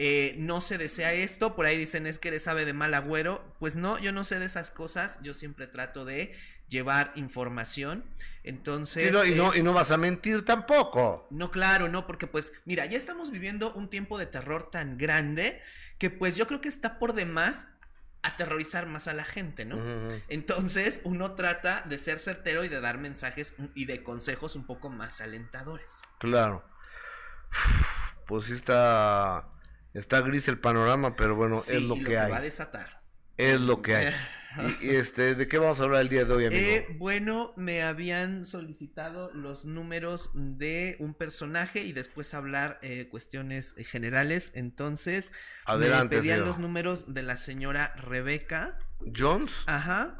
Eh, 0.00 0.36
no 0.38 0.60
se 0.60 0.78
desea 0.78 1.12
esto, 1.12 1.56
por 1.56 1.66
ahí 1.66 1.76
dicen 1.76 2.06
es 2.06 2.20
que 2.20 2.28
eres 2.28 2.44
sabe 2.44 2.64
de 2.64 2.72
mal 2.72 2.94
agüero. 2.94 3.44
Pues 3.58 3.76
no, 3.76 3.98
yo 3.98 4.12
no 4.12 4.24
sé 4.24 4.38
de 4.38 4.46
esas 4.46 4.70
cosas, 4.70 5.18
yo 5.22 5.34
siempre 5.34 5.66
trato 5.66 6.04
de 6.04 6.34
llevar 6.68 7.12
información. 7.16 8.04
Entonces. 8.44 9.08
y, 9.26 9.34
no, 9.34 9.54
y 9.54 9.62
no 9.62 9.72
vas 9.72 9.90
a 9.90 9.96
mentir 9.96 10.44
tampoco. 10.44 11.26
No, 11.30 11.50
claro, 11.50 11.88
no, 11.88 12.06
porque 12.06 12.26
pues, 12.26 12.52
mira, 12.64 12.86
ya 12.86 12.96
estamos 12.96 13.30
viviendo 13.30 13.72
un 13.72 13.88
tiempo 13.88 14.18
de 14.18 14.26
terror 14.26 14.70
tan 14.70 14.98
grande 14.98 15.60
que 15.98 16.10
pues 16.10 16.36
yo 16.36 16.46
creo 16.46 16.60
que 16.60 16.68
está 16.68 16.98
por 16.98 17.12
demás 17.12 17.66
aterrorizar 18.22 18.86
más 18.86 19.08
a 19.08 19.14
la 19.14 19.24
gente, 19.24 19.64
¿no? 19.64 19.80
Entonces 20.28 21.00
uno 21.04 21.32
trata 21.32 21.82
de 21.82 21.98
ser 21.98 22.18
certero 22.18 22.64
y 22.64 22.68
de 22.68 22.80
dar 22.80 22.98
mensajes 22.98 23.54
y 23.74 23.86
de 23.86 24.02
consejos 24.02 24.54
un 24.56 24.64
poco 24.64 24.90
más 24.90 25.20
alentadores. 25.20 26.02
Claro. 26.18 26.64
Pues 28.26 28.44
sí 28.44 28.52
está, 28.52 29.48
está 29.94 30.20
gris 30.20 30.48
el 30.48 30.58
panorama, 30.58 31.16
pero 31.16 31.34
bueno, 31.36 31.60
es 31.66 31.82
lo 31.82 31.94
que, 31.94 32.18
hay. 32.18 32.30
va 32.30 32.38
a 32.38 32.40
desatar. 32.42 33.02
Es 33.36 33.60
lo 33.60 33.82
que 33.82 33.94
hay. 33.94 34.14
Y, 34.80 34.90
este, 34.96 35.34
¿de 35.34 35.46
qué 35.46 35.58
vamos 35.58 35.78
a 35.78 35.84
hablar 35.84 36.00
el 36.00 36.08
día 36.08 36.24
de 36.24 36.32
hoy, 36.34 36.46
amigo? 36.46 36.60
Eh, 36.60 36.86
bueno, 36.98 37.52
me 37.56 37.82
habían 37.82 38.44
solicitado 38.46 39.30
los 39.32 39.64
números 39.66 40.30
de 40.34 40.96
un 40.98 41.14
personaje 41.14 41.82
y 41.82 41.92
después 41.92 42.32
hablar 42.34 42.78
eh, 42.82 43.08
cuestiones 43.10 43.74
eh, 43.76 43.84
generales. 43.84 44.50
Entonces, 44.54 45.32
Adelante, 45.66 46.16
me 46.16 46.22
pedían 46.22 46.36
señor. 46.38 46.48
los 46.48 46.58
números 46.58 47.14
de 47.14 47.22
la 47.22 47.36
señora 47.36 47.94
Rebeca. 47.96 48.78
¿Jones? 49.16 49.52
Ajá. 49.66 50.18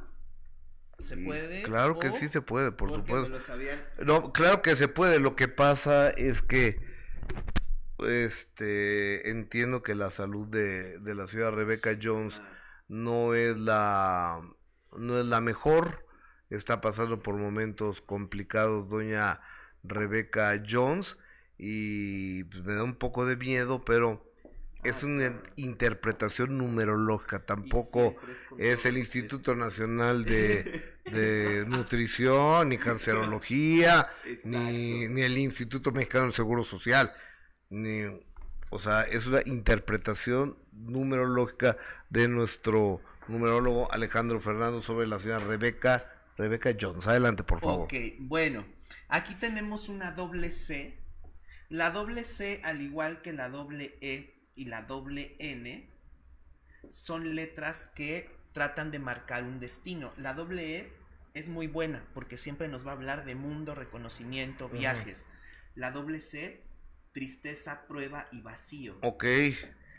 ¿Se 0.98 1.16
puede? 1.16 1.62
Claro 1.62 1.98
que 1.98 2.08
¿O 2.08 2.14
sí 2.14 2.28
se 2.28 2.40
puede, 2.42 2.70
por 2.70 2.92
supuesto. 2.92 3.28
me 3.30 3.38
los 3.38 3.48
habían- 3.50 3.80
No, 4.04 4.32
claro 4.32 4.62
que 4.62 4.76
se 4.76 4.88
puede. 4.88 5.18
Lo 5.20 5.36
que 5.36 5.48
pasa 5.48 6.10
es 6.10 6.42
que 6.42 6.78
este 8.06 9.30
entiendo 9.30 9.82
que 9.82 9.94
la 9.94 10.10
salud 10.10 10.46
de, 10.46 10.98
de 10.98 11.14
la 11.14 11.26
señora 11.26 11.50
Rebecca 11.50 11.98
Jones 12.00 12.40
no 12.88 13.34
es 13.34 13.56
la 13.56 14.40
no 14.96 15.18
es 15.18 15.26
la 15.26 15.40
mejor. 15.40 16.06
Está 16.50 16.80
pasando 16.80 17.22
por 17.22 17.36
momentos 17.36 18.00
complicados 18.00 18.88
doña 18.88 19.40
Rebecca 19.82 20.62
Jones 20.68 21.18
y 21.58 22.44
pues, 22.44 22.64
me 22.64 22.74
da 22.74 22.84
un 22.84 22.94
poco 22.94 23.26
de 23.26 23.36
miedo, 23.36 23.84
pero 23.84 24.24
es 24.84 25.02
una 25.02 25.42
interpretación 25.56 26.56
numerológica, 26.56 27.44
tampoco 27.44 28.16
es 28.58 28.86
el 28.86 28.96
Instituto 28.96 29.56
Nacional 29.56 30.24
de, 30.24 30.96
de 31.04 31.64
Nutrición, 31.66 32.68
ni 32.68 32.78
Cancerología, 32.78 34.08
ni, 34.44 35.08
ni 35.08 35.22
el 35.22 35.36
Instituto 35.36 35.90
Mexicano 35.90 36.26
del 36.26 36.32
Seguro 36.32 36.62
Social, 36.62 37.12
ni, 37.70 38.04
o 38.70 38.78
sea, 38.78 39.02
es 39.02 39.26
una 39.26 39.42
interpretación 39.44 40.56
numerológica 40.72 41.76
de 42.10 42.28
nuestro 42.28 43.00
numerólogo 43.28 43.92
Alejandro 43.92 44.40
Fernando 44.40 44.82
sobre 44.82 45.06
la 45.06 45.18
señora 45.18 45.44
Rebeca, 45.44 46.10
Rebeca 46.36 46.74
Jones. 46.78 47.06
Adelante, 47.06 47.44
por 47.44 47.60
favor. 47.60 47.84
Ok, 47.84 47.94
bueno, 48.20 48.64
aquí 49.08 49.34
tenemos 49.34 49.88
una 49.88 50.12
doble 50.12 50.50
C. 50.50 50.98
La 51.68 51.90
doble 51.90 52.24
C, 52.24 52.60
al 52.64 52.80
igual 52.80 53.20
que 53.20 53.32
la 53.32 53.48
doble 53.50 53.98
E 54.00 54.48
y 54.54 54.64
la 54.66 54.82
doble 54.82 55.36
N, 55.38 55.90
son 56.88 57.34
letras 57.34 57.86
que 57.86 58.30
tratan 58.52 58.90
de 58.90 58.98
marcar 58.98 59.44
un 59.44 59.60
destino. 59.60 60.12
La 60.16 60.32
doble 60.32 60.78
E 60.78 60.92
es 61.34 61.48
muy 61.48 61.66
buena 61.66 62.02
porque 62.14 62.38
siempre 62.38 62.68
nos 62.68 62.86
va 62.86 62.92
a 62.92 62.94
hablar 62.94 63.26
de 63.26 63.34
mundo, 63.34 63.74
reconocimiento, 63.74 64.70
viajes. 64.70 65.26
La 65.74 65.90
doble 65.90 66.20
C, 66.20 66.62
tristeza, 67.18 67.82
prueba 67.88 68.28
y 68.30 68.42
vacío. 68.42 68.96
Ok, 69.02 69.24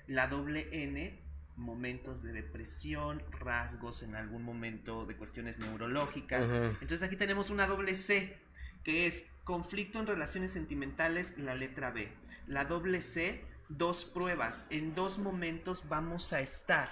La 0.07 0.27
doble 0.27 0.69
N, 0.71 1.19
momentos 1.57 2.23
de 2.23 2.31
depresión, 2.31 3.21
rasgos 3.41 4.03
en 4.03 4.15
algún 4.15 4.41
momento 4.41 5.05
de 5.05 5.17
cuestiones 5.17 5.59
neurológicas. 5.59 6.49
Entonces 6.49 7.03
aquí 7.03 7.17
tenemos 7.17 7.49
una 7.49 7.67
doble 7.67 7.95
C, 7.95 8.37
que 8.85 9.05
es 9.05 9.25
conflicto 9.43 9.99
en 9.99 10.07
relaciones 10.07 10.51
sentimentales, 10.51 11.37
la 11.37 11.55
letra 11.55 11.91
B. 11.91 12.07
La 12.47 12.63
doble 12.63 13.01
C, 13.01 13.43
dos 13.67 14.05
pruebas. 14.05 14.65
En 14.69 14.95
dos 14.95 15.19
momentos 15.19 15.89
vamos 15.89 16.31
a 16.31 16.39
estar 16.39 16.87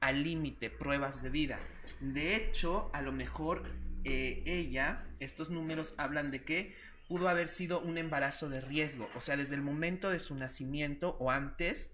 al 0.00 0.24
límite, 0.24 0.68
pruebas 0.68 1.22
de 1.22 1.30
vida. 1.30 1.60
De 2.00 2.34
hecho, 2.34 2.90
a 2.92 3.02
lo 3.02 3.12
mejor 3.12 3.62
eh, 4.02 4.42
ella, 4.46 5.04
estos 5.20 5.48
números 5.48 5.94
hablan 5.96 6.32
de 6.32 6.42
que 6.42 6.74
pudo 7.08 7.28
haber 7.28 7.48
sido 7.48 7.80
un 7.80 7.98
embarazo 7.98 8.48
de 8.48 8.60
riesgo. 8.60 9.08
O 9.14 9.20
sea, 9.20 9.36
desde 9.36 9.54
el 9.54 9.62
momento 9.62 10.10
de 10.10 10.18
su 10.18 10.34
nacimiento 10.34 11.16
o 11.20 11.30
antes, 11.30 11.92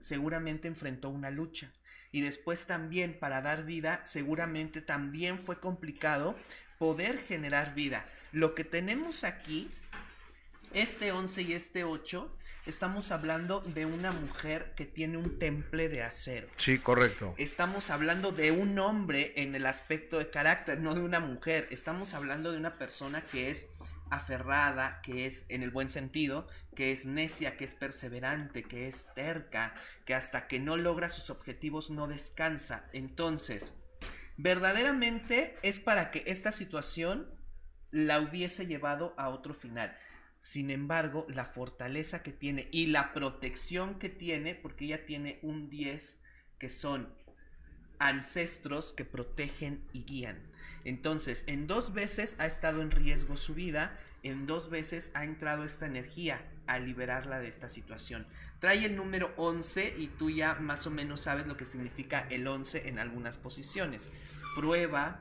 seguramente 0.00 0.68
enfrentó 0.68 1.08
una 1.08 1.30
lucha. 1.30 1.72
Y 2.10 2.20
después 2.20 2.66
también 2.66 3.18
para 3.18 3.40
dar 3.40 3.64
vida, 3.64 4.04
seguramente 4.04 4.82
también 4.82 5.44
fue 5.44 5.60
complicado 5.60 6.36
poder 6.78 7.18
generar 7.18 7.74
vida. 7.74 8.06
Lo 8.32 8.54
que 8.54 8.64
tenemos 8.64 9.24
aquí, 9.24 9.70
este 10.74 11.12
11 11.12 11.42
y 11.42 11.52
este 11.54 11.84
8, 11.84 12.36
estamos 12.66 13.10
hablando 13.12 13.60
de 13.60 13.86
una 13.86 14.12
mujer 14.12 14.72
que 14.76 14.84
tiene 14.84 15.16
un 15.16 15.38
temple 15.38 15.88
de 15.88 16.02
acero. 16.02 16.48
sí, 16.58 16.78
correcto. 16.78 17.34
Estamos 17.38 17.90
hablando 17.90 18.30
de 18.30 18.52
un 18.52 18.78
hombre 18.78 19.32
en 19.36 19.54
el 19.54 19.66
aspecto 19.66 20.18
de 20.18 20.30
carácter, 20.30 20.80
no 20.80 20.94
de 20.94 21.02
una 21.02 21.20
mujer. 21.20 21.66
Estamos 21.70 22.14
hablando 22.14 22.52
de 22.52 22.58
una 22.58 22.78
persona 22.78 23.22
que 23.24 23.50
es 23.50 23.68
aferrada, 24.12 25.00
que 25.02 25.26
es 25.26 25.46
en 25.48 25.62
el 25.62 25.70
buen 25.70 25.88
sentido, 25.88 26.46
que 26.76 26.92
es 26.92 27.06
necia, 27.06 27.56
que 27.56 27.64
es 27.64 27.74
perseverante, 27.74 28.62
que 28.62 28.86
es 28.86 29.06
terca, 29.14 29.74
que 30.04 30.14
hasta 30.14 30.46
que 30.48 30.60
no 30.60 30.76
logra 30.76 31.08
sus 31.08 31.30
objetivos 31.30 31.88
no 31.90 32.06
descansa. 32.06 32.84
Entonces, 32.92 33.74
verdaderamente 34.36 35.54
es 35.62 35.80
para 35.80 36.10
que 36.10 36.24
esta 36.26 36.52
situación 36.52 37.26
la 37.90 38.20
hubiese 38.20 38.66
llevado 38.66 39.14
a 39.16 39.30
otro 39.30 39.54
final. 39.54 39.96
Sin 40.40 40.70
embargo, 40.70 41.24
la 41.30 41.46
fortaleza 41.46 42.22
que 42.22 42.32
tiene 42.32 42.68
y 42.70 42.88
la 42.88 43.14
protección 43.14 43.98
que 43.98 44.10
tiene, 44.10 44.54
porque 44.54 44.84
ella 44.86 45.06
tiene 45.06 45.38
un 45.42 45.70
10 45.70 46.20
que 46.58 46.68
son 46.68 47.14
ancestros 47.98 48.92
que 48.92 49.06
protegen 49.06 49.88
y 49.92 50.04
guían. 50.04 50.51
Entonces, 50.84 51.44
en 51.46 51.66
dos 51.66 51.92
veces 51.92 52.36
ha 52.38 52.46
estado 52.46 52.82
en 52.82 52.90
riesgo 52.90 53.36
su 53.36 53.54
vida, 53.54 53.98
en 54.22 54.46
dos 54.46 54.70
veces 54.70 55.10
ha 55.14 55.24
entrado 55.24 55.64
esta 55.64 55.86
energía 55.86 56.44
a 56.66 56.78
liberarla 56.78 57.40
de 57.40 57.48
esta 57.48 57.68
situación. 57.68 58.26
Trae 58.60 58.84
el 58.84 58.96
número 58.96 59.32
11 59.36 59.94
y 59.98 60.06
tú 60.08 60.30
ya 60.30 60.54
más 60.54 60.86
o 60.86 60.90
menos 60.90 61.22
sabes 61.22 61.46
lo 61.46 61.56
que 61.56 61.64
significa 61.64 62.26
el 62.30 62.46
11 62.46 62.88
en 62.88 62.98
algunas 62.98 63.36
posiciones. 63.36 64.10
Prueba, 64.54 65.20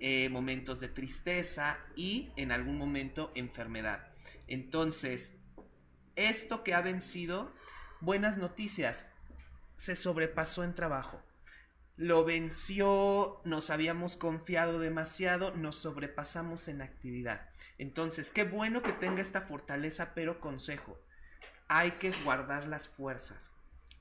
eh, 0.00 0.28
momentos 0.28 0.80
de 0.80 0.88
tristeza 0.88 1.78
y 1.96 2.30
en 2.36 2.52
algún 2.52 2.78
momento 2.78 3.32
enfermedad. 3.34 4.08
Entonces, 4.46 5.34
esto 6.16 6.64
que 6.64 6.74
ha 6.74 6.80
vencido, 6.80 7.52
buenas 8.00 8.38
noticias, 8.38 9.10
se 9.76 9.96
sobrepasó 9.96 10.64
en 10.64 10.74
trabajo. 10.74 11.22
Lo 11.96 12.24
venció, 12.24 13.40
nos 13.44 13.70
habíamos 13.70 14.16
confiado 14.16 14.78
demasiado, 14.78 15.54
nos 15.54 15.76
sobrepasamos 15.76 16.68
en 16.68 16.80
actividad. 16.80 17.50
Entonces, 17.78 18.30
qué 18.30 18.44
bueno 18.44 18.82
que 18.82 18.92
tenga 18.92 19.20
esta 19.20 19.42
fortaleza, 19.42 20.14
pero 20.14 20.40
consejo, 20.40 20.98
hay 21.68 21.90
que 21.92 22.10
guardar 22.24 22.66
las 22.66 22.88
fuerzas, 22.88 23.52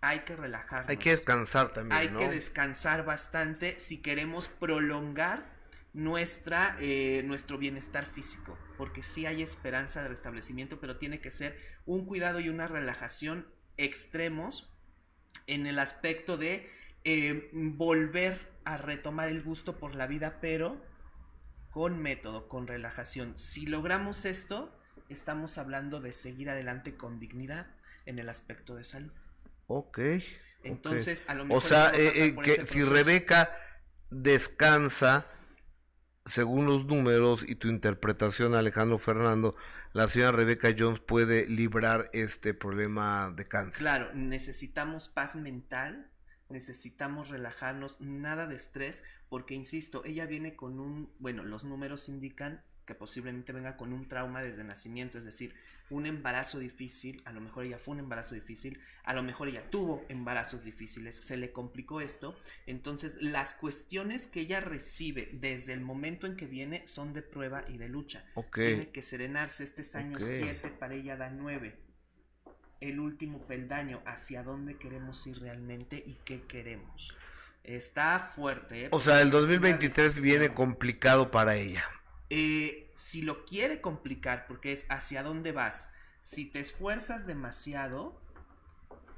hay 0.01 0.19
que 0.19 0.35
relajarnos. 0.35 0.89
Hay 0.89 0.97
que 0.97 1.11
descansar 1.11 1.73
también, 1.73 1.99
Hay 1.99 2.09
¿no? 2.09 2.19
que 2.19 2.29
descansar 2.29 3.03
bastante 3.03 3.77
si 3.79 4.01
queremos 4.01 4.47
prolongar 4.47 5.59
nuestra, 5.93 6.75
eh, 6.79 7.23
nuestro 7.25 7.57
bienestar 7.57 8.05
físico, 8.05 8.57
porque 8.77 9.01
sí 9.01 9.25
hay 9.25 9.41
esperanza 9.41 10.01
de 10.01 10.09
restablecimiento, 10.09 10.79
pero 10.79 10.97
tiene 10.97 11.19
que 11.19 11.31
ser 11.31 11.57
un 11.85 12.05
cuidado 12.05 12.39
y 12.39 12.49
una 12.49 12.67
relajación 12.67 13.47
extremos 13.77 14.69
en 15.47 15.67
el 15.67 15.79
aspecto 15.79 16.37
de 16.37 16.69
eh, 17.03 17.49
volver 17.53 18.37
a 18.65 18.77
retomar 18.77 19.29
el 19.29 19.41
gusto 19.41 19.77
por 19.77 19.95
la 19.95 20.07
vida, 20.07 20.39
pero 20.41 20.81
con 21.71 22.01
método, 22.01 22.47
con 22.47 22.67
relajación. 22.67 23.37
Si 23.37 23.65
logramos 23.65 24.25
esto, 24.25 24.75
estamos 25.09 25.57
hablando 25.57 26.01
de 26.01 26.11
seguir 26.11 26.49
adelante 26.49 26.95
con 26.95 27.19
dignidad 27.19 27.67
en 28.05 28.19
el 28.19 28.29
aspecto 28.29 28.75
de 28.75 28.83
salud. 28.83 29.11
Ok. 29.67 29.99
Entonces, 30.63 31.25
a 31.27 31.35
lo 31.35 31.45
mejor 31.45 31.63
O 31.63 31.67
sea, 31.67 31.91
eh, 31.95 32.11
eh, 32.15 32.35
que 32.43 32.65
si. 32.67 32.81
Rebeca 32.81 33.55
descansa, 34.09 35.27
según 36.25 36.65
los 36.65 36.85
números 36.85 37.43
y 37.47 37.55
tu 37.55 37.67
interpretación, 37.67 38.55
Alejandro 38.55 38.99
Fernando, 38.99 39.55
la 39.93 40.07
señora 40.07 40.31
Rebeca 40.31 40.75
Jones 40.77 40.99
puede 40.99 41.47
librar 41.47 42.09
este 42.13 42.53
problema 42.53 43.33
de 43.35 43.47
cáncer. 43.47 43.79
Claro, 43.79 44.13
necesitamos 44.13 45.07
paz 45.07 45.35
mental, 45.35 46.11
necesitamos 46.49 47.29
relajarnos, 47.29 48.01
nada 48.01 48.47
de 48.47 48.55
estrés, 48.55 49.03
porque 49.29 49.53
insisto, 49.53 50.03
ella 50.05 50.25
viene 50.25 50.55
con 50.55 50.79
un, 50.79 51.11
bueno, 51.19 51.43
los 51.43 51.63
números 51.63 52.09
indican 52.09 52.63
que 52.85 52.95
posiblemente 52.95 53.53
venga 53.53 53.77
con 53.77 53.93
un 53.93 54.07
trauma 54.07 54.41
desde 54.41 54.63
nacimiento, 54.63 55.19
es 55.19 55.25
decir, 55.25 55.53
un 55.91 56.05
embarazo 56.05 56.59
difícil, 56.59 57.21
a 57.25 57.31
lo 57.31 57.39
mejor 57.39 57.65
ella 57.65 57.77
fue 57.77 57.93
un 57.93 57.99
embarazo 57.99 58.35
difícil, 58.35 58.79
a 59.03 59.13
lo 59.13 59.21
mejor 59.21 59.47
ella 59.47 59.69
tuvo 59.69 60.05
embarazos 60.09 60.63
difíciles, 60.63 61.15
se 61.15 61.37
le 61.37 61.51
complicó 61.51 62.01
esto, 62.01 62.35
entonces 62.65 63.21
las 63.21 63.53
cuestiones 63.53 64.25
que 64.27 64.41
ella 64.41 64.59
recibe 64.59 65.29
desde 65.33 65.73
el 65.73 65.81
momento 65.81 66.25
en 66.25 66.35
que 66.35 66.47
viene 66.47 66.85
son 66.87 67.13
de 67.13 67.21
prueba 67.21 67.63
y 67.67 67.77
de 67.77 67.89
lucha. 67.89 68.25
Tiene 68.55 68.89
que 68.89 69.01
serenarse, 69.01 69.63
este 69.63 69.81
es 69.81 69.95
año 69.95 70.17
Ok. 70.17 70.25
7, 70.25 70.69
para 70.79 70.95
ella 70.95 71.15
da 71.15 71.29
9 71.29 71.88
el 72.81 72.99
último 72.99 73.39
peldaño, 73.45 74.01
hacia 74.05 74.43
dónde 74.43 74.77
queremos 74.77 75.25
ir 75.27 75.39
realmente 75.39 76.01
y 76.05 76.17
qué 76.25 76.41
queremos. 76.43 77.15
Está 77.63 78.19
fuerte. 78.19 78.85
¿eh? 78.85 78.89
O 78.91 78.99
sea, 78.99 79.21
el 79.21 79.29
Porque 79.29 79.45
es 79.49 79.49
una 79.49 79.57
2023 79.57 80.21
viene 80.21 80.49
complicado 80.49 81.31
para 81.31 81.55
ella. 81.55 81.83
Eh, 82.29 82.89
si 82.93 83.21
lo 83.21 83.45
quiere 83.45 83.81
complicar, 83.81 84.45
porque 84.47 84.71
es 84.71 84.85
hacia 84.89 85.23
dónde 85.23 85.51
vas, 85.51 85.91
si 86.21 86.45
te 86.45 86.59
esfuerzas 86.59 87.25
demasiado, 87.25 88.19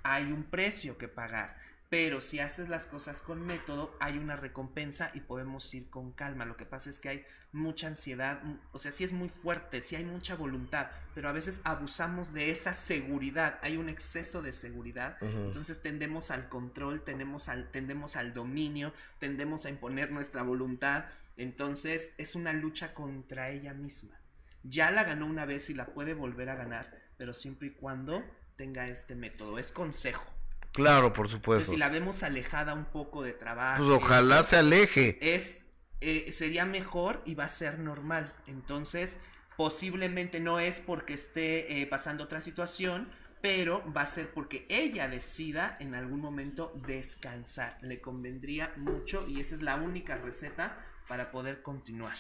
hay 0.04 0.32
un 0.32 0.44
precio 0.44 0.98
que 0.98 1.08
pagar. 1.08 1.58
Pero 1.92 2.22
si 2.22 2.40
haces 2.40 2.70
las 2.70 2.86
cosas 2.86 3.22
con 3.22 3.46
método, 3.46 3.94
hay 4.00 4.18
una 4.18 4.38
recompensa 4.38 5.12
y 5.14 5.20
podemos 5.20 5.74
ir 5.74 5.90
con 5.90 6.14
calma. 6.14 6.46
Lo 6.46 6.56
que 6.56 6.66
pasa 6.66 6.90
es 6.90 7.00
que 7.00 7.10
hay 7.10 7.26
mucha 7.52 7.88
ansiedad, 7.88 8.42
o 8.72 8.80
sea, 8.80 8.94
sí 8.94 9.04
es 9.04 9.12
muy 9.12 9.28
fuerte, 9.28 9.82
sí 9.82 9.98
hay 9.98 10.06
mucha 10.06 10.38
voluntad, 10.38 10.88
pero 11.14 11.28
a 11.28 11.34
veces 11.34 11.60
abusamos 11.66 12.32
de 12.32 12.50
esa 12.50 12.74
seguridad, 12.74 13.60
hay 13.62 13.76
un 13.76 13.90
exceso 13.90 14.42
de 14.42 14.54
seguridad, 14.54 15.18
entonces 15.20 15.82
tendemos 15.82 16.32
al 16.32 16.48
control, 16.48 17.04
tendemos 17.04 17.50
al, 17.50 17.70
tendemos 17.72 18.16
al 18.16 18.34
dominio, 18.34 18.94
tendemos 19.20 19.66
a 19.66 19.70
imponer 19.70 20.12
nuestra 20.12 20.44
voluntad, 20.44 21.08
entonces 21.36 22.14
es 22.18 22.36
una 22.36 22.54
lucha 22.54 22.94
contra 22.94 23.50
ella 23.50 23.74
misma. 23.74 24.18
Ya 24.64 24.92
la 24.92 25.04
ganó 25.04 25.26
una 25.26 25.46
vez 25.46 25.70
y 25.70 25.74
la 25.74 25.88
puede 25.88 26.14
volver 26.14 26.48
a 26.48 26.56
ganar, 26.56 26.98
pero 27.18 27.34
siempre 27.34 27.68
y 27.68 27.72
cuando 27.72 28.24
tenga 28.56 28.88
este 28.88 29.14
método, 29.14 29.60
es 29.60 29.74
consejo. 29.74 30.24
Claro, 30.72 31.12
por 31.12 31.28
supuesto. 31.28 31.62
Entonces, 31.62 31.74
si 31.74 31.78
la 31.78 31.90
vemos 31.90 32.24
alejada 32.24 32.74
un 32.74 32.86
poco 32.86 33.24
de 33.24 33.34
trabajo. 33.34 33.84
Pues 33.84 33.98
ojalá 33.98 34.44
se 34.44 34.58
aleje. 34.58 35.18
Es, 35.22 35.66
eh, 36.00 36.32
sería 36.32 36.66
mejor 36.66 37.22
y 37.26 37.36
va 37.36 37.46
a 37.46 37.50
ser 37.50 37.80
normal. 37.80 38.34
Entonces, 38.48 39.20
posiblemente 39.58 40.40
no 40.40 40.60
es 40.60 40.80
porque 40.80 41.14
esté 41.14 41.82
eh, 41.82 41.88
pasando 41.88 42.24
otra 42.24 42.40
situación, 42.40 43.10
pero 43.42 43.84
va 43.92 44.04
a 44.04 44.06
ser 44.06 44.32
porque 44.32 44.66
ella 44.70 45.10
decida 45.10 45.76
en 45.80 45.94
algún 45.94 46.22
momento 46.22 46.72
descansar. 46.88 47.78
Le 47.82 48.00
convendría 48.00 48.72
mucho 48.78 49.26
y 49.28 49.42
esa 49.42 49.56
es 49.56 49.62
la 49.62 49.76
única 49.76 50.18
receta 50.18 50.78
para 51.08 51.32
poder 51.32 51.62
continuar. 51.62 52.16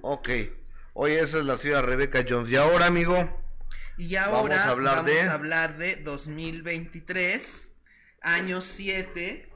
Ok. 0.00 0.28
Oye, 0.94 1.20
esa 1.20 1.38
es 1.38 1.44
la 1.44 1.56
ciudad 1.56 1.84
Rebeca 1.84 2.24
Jones. 2.28 2.50
¿Y 2.50 2.56
ahora, 2.56 2.86
amigo? 2.86 3.42
Y 3.96 4.16
ahora 4.16 4.32
vamos 4.32 4.56
a 4.56 4.70
hablar, 4.70 5.04
de... 5.04 5.20
A 5.22 5.34
hablar 5.34 5.76
de 5.76 5.96
2023 5.96 7.71
año 8.22 8.60
7 8.60 9.48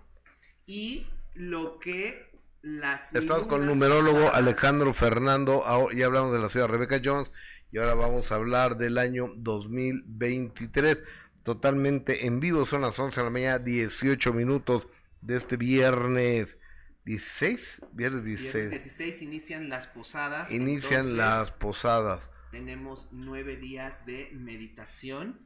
y 0.66 1.06
lo 1.34 1.78
que 1.78 2.30
las... 2.62 3.14
Estamos 3.14 3.46
con 3.46 3.62
el 3.62 3.68
numerólogo 3.68 4.32
Alejandro 4.32 4.92
Fernando, 4.92 5.64
ya 5.92 6.06
hablamos 6.06 6.32
de 6.32 6.38
la 6.38 6.48
ciudad 6.48 6.68
Rebeca 6.68 7.00
Jones 7.02 7.30
y 7.70 7.78
ahora 7.78 7.94
vamos 7.94 8.32
a 8.32 8.36
hablar 8.36 8.76
del 8.76 8.98
año 8.98 9.32
2023, 9.36 11.02
totalmente 11.42 12.26
en 12.26 12.40
vivo, 12.40 12.66
son 12.66 12.82
las 12.82 12.98
11 12.98 13.20
de 13.20 13.24
la 13.24 13.30
mañana, 13.30 13.58
18 13.58 14.32
minutos 14.32 14.86
de 15.20 15.36
este 15.36 15.56
viernes 15.56 16.60
16, 17.04 17.82
viernes 17.92 18.24
16. 18.24 18.52
Viernes 18.54 18.84
16 18.84 19.22
inician 19.22 19.68
las 19.68 19.86
posadas. 19.86 20.50
Inician 20.50 21.16
las 21.16 21.52
posadas 21.52 22.30
tenemos 22.56 23.10
nueve 23.12 23.56
días 23.56 24.06
de 24.06 24.30
meditación. 24.32 25.38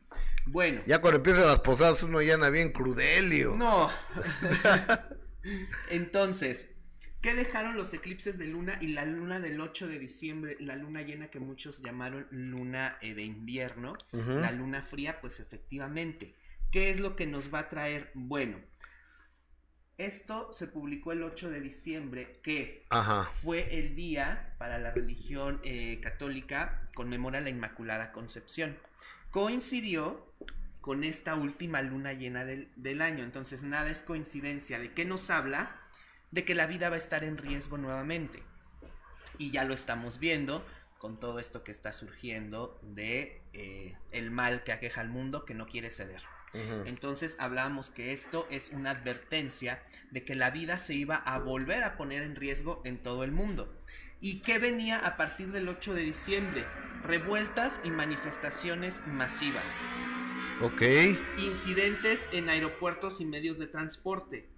Bueno. 0.46 0.80
Ya 0.86 1.00
cuando 1.00 1.16
empiezan 1.16 1.46
las 1.46 1.58
posadas 1.58 2.04
uno 2.04 2.22
ya 2.22 2.34
anda 2.34 2.50
bien 2.50 2.70
crudelio. 2.70 3.56
No. 3.56 3.90
Entonces, 5.90 6.70
¿qué 7.20 7.34
dejaron 7.34 7.76
los 7.76 7.92
eclipses 7.94 8.38
de 8.38 8.46
luna 8.46 8.78
y 8.80 8.88
la 8.88 9.04
luna 9.06 9.40
del 9.40 9.60
8 9.60 9.88
de 9.88 9.98
diciembre, 9.98 10.56
la 10.60 10.76
luna 10.76 11.02
llena 11.02 11.32
que 11.32 11.40
muchos 11.40 11.82
llamaron 11.82 12.28
luna 12.30 12.96
eh, 13.00 13.14
de 13.14 13.24
invierno, 13.24 13.94
la 14.12 14.52
luna 14.52 14.80
fría? 14.80 15.20
Pues 15.20 15.40
efectivamente, 15.40 16.36
¿qué 16.70 16.90
es 16.90 17.00
lo 17.00 17.16
que 17.16 17.26
nos 17.26 17.52
va 17.52 17.60
a 17.60 17.68
traer? 17.68 18.12
Bueno, 18.14 18.58
esto 20.06 20.52
se 20.52 20.66
publicó 20.66 21.12
el 21.12 21.22
8 21.22 21.50
de 21.50 21.60
diciembre, 21.60 22.40
que 22.42 22.86
fue 23.32 23.78
el 23.78 23.94
día 23.94 24.54
para 24.58 24.78
la 24.78 24.92
religión 24.92 25.60
eh, 25.62 26.00
católica, 26.00 26.88
conmemora 26.94 27.40
la 27.40 27.50
Inmaculada 27.50 28.12
Concepción. 28.12 28.76
Coincidió 29.30 30.26
con 30.80 31.04
esta 31.04 31.34
última 31.34 31.82
luna 31.82 32.12
llena 32.12 32.44
del, 32.44 32.70
del 32.76 33.02
año, 33.02 33.24
entonces 33.24 33.62
nada 33.62 33.90
es 33.90 34.02
coincidencia. 34.02 34.78
¿De 34.78 34.92
qué 34.92 35.04
nos 35.04 35.30
habla? 35.30 35.80
De 36.30 36.44
que 36.44 36.54
la 36.54 36.66
vida 36.66 36.88
va 36.88 36.96
a 36.96 36.98
estar 36.98 37.22
en 37.24 37.36
riesgo 37.36 37.76
nuevamente. 37.76 38.42
Y 39.38 39.50
ya 39.50 39.64
lo 39.64 39.74
estamos 39.74 40.18
viendo 40.18 40.64
con 40.98 41.18
todo 41.18 41.38
esto 41.38 41.64
que 41.64 41.70
está 41.70 41.92
surgiendo 41.92 42.78
de 42.82 43.42
eh, 43.52 43.96
el 44.12 44.30
mal 44.30 44.64
que 44.64 44.72
aqueja 44.72 45.00
al 45.00 45.08
mundo 45.08 45.44
que 45.44 45.54
no 45.54 45.66
quiere 45.66 45.90
ceder. 45.90 46.22
Entonces 46.52 47.36
hablábamos 47.38 47.90
que 47.90 48.12
esto 48.12 48.46
es 48.50 48.70
una 48.70 48.90
advertencia 48.90 49.82
de 50.10 50.24
que 50.24 50.34
la 50.34 50.50
vida 50.50 50.78
se 50.78 50.94
iba 50.94 51.16
a 51.16 51.38
volver 51.38 51.84
a 51.84 51.96
poner 51.96 52.22
en 52.22 52.34
riesgo 52.34 52.82
en 52.84 52.98
todo 52.98 53.22
el 53.22 53.30
mundo. 53.30 53.72
¿Y 54.20 54.40
qué 54.40 54.58
venía 54.58 54.98
a 54.98 55.16
partir 55.16 55.52
del 55.52 55.68
8 55.68 55.94
de 55.94 56.02
diciembre? 56.02 56.66
Revueltas 57.04 57.80
y 57.84 57.90
manifestaciones 57.90 59.00
masivas. 59.06 59.80
Ok. 60.60 60.82
Incidentes 61.38 62.28
en 62.32 62.48
aeropuertos 62.48 63.20
y 63.20 63.24
medios 63.24 63.58
de 63.58 63.66
transporte. 63.66 64.50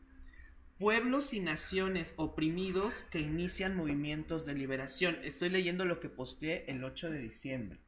Pueblos 0.78 1.32
y 1.32 1.40
naciones 1.40 2.14
oprimidos 2.16 3.04
que 3.10 3.20
inician 3.20 3.76
movimientos 3.76 4.46
de 4.46 4.54
liberación. 4.54 5.18
Estoy 5.22 5.50
leyendo 5.50 5.84
lo 5.84 6.00
que 6.00 6.08
posteé 6.08 6.64
el 6.66 6.82
8 6.82 7.10
de 7.10 7.18
diciembre. 7.18 7.78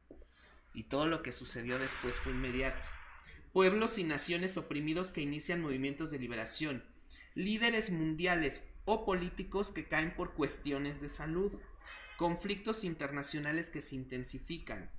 Y 0.73 0.83
todo 0.83 1.07
lo 1.07 1.23
que 1.23 1.33
sucedió 1.33 1.77
después 1.77 2.15
fue 2.19 2.31
inmediato 2.31 2.77
pueblos 3.55 3.97
y 3.97 4.03
naciones 4.03 4.57
oprimidos 4.57 5.11
que 5.11 5.21
inician 5.21 5.61
movimientos 5.61 6.11
de 6.11 6.19
liberación, 6.19 6.83
líderes 7.35 7.89
mundiales 7.89 8.61
o 8.83 9.05
políticos 9.05 9.71
que 9.71 9.87
caen 9.87 10.13
por 10.13 10.33
cuestiones 10.33 10.99
de 10.99 11.07
salud, 11.07 11.53
conflictos 12.17 12.83
internacionales 12.83 13.69
que 13.69 13.79
se 13.79 13.95
intensifican. 13.95 14.91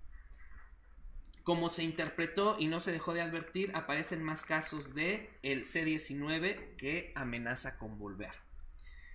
Como 1.43 1.69
se 1.69 1.83
interpretó 1.83 2.57
y 2.59 2.69
no 2.69 2.81
se 2.81 2.93
dejó 2.93 3.13
de 3.13 3.21
advertir, 3.21 3.73
aparecen 3.75 4.23
más 4.23 4.43
casos 4.43 4.95
de 4.95 5.29
el 5.43 5.67
C-19 5.67 6.77
que 6.77 7.13
amenaza 7.15 7.77
con 7.77 7.99
volver. 7.99 8.33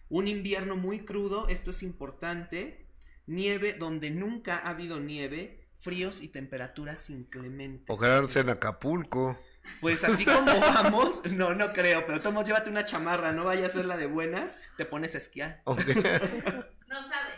Un 0.07 0.27
invierno 0.27 0.75
muy 0.75 0.99
crudo, 0.99 1.47
esto 1.47 1.71
es 1.71 1.81
importante, 1.81 2.85
nieve 3.25 3.73
donde 3.73 4.11
nunca 4.11 4.57
ha 4.57 4.69
habido 4.69 4.99
nieve, 4.99 5.60
fríos 5.81 6.21
y 6.21 6.27
temperaturas 6.27 7.09
inclementes. 7.09 7.89
O 7.89 7.97
quedarse 7.97 8.39
en 8.39 8.49
Acapulco. 8.49 9.37
Pues 9.79 10.03
así 10.03 10.25
como 10.25 10.45
vamos, 10.59 11.21
no, 11.31 11.53
no 11.53 11.73
creo, 11.73 12.05
pero 12.05 12.21
Tomás, 12.21 12.45
llévate 12.47 12.69
una 12.69 12.85
chamarra, 12.85 13.31
no 13.31 13.45
vaya 13.45 13.65
a 13.65 13.69
ser 13.69 13.85
la 13.85 13.97
de 13.97 14.05
buenas, 14.05 14.59
te 14.77 14.85
pones 14.85 15.15
a 15.15 15.17
esquiar. 15.17 15.61
no 15.65 15.75
sabe. 15.75 17.31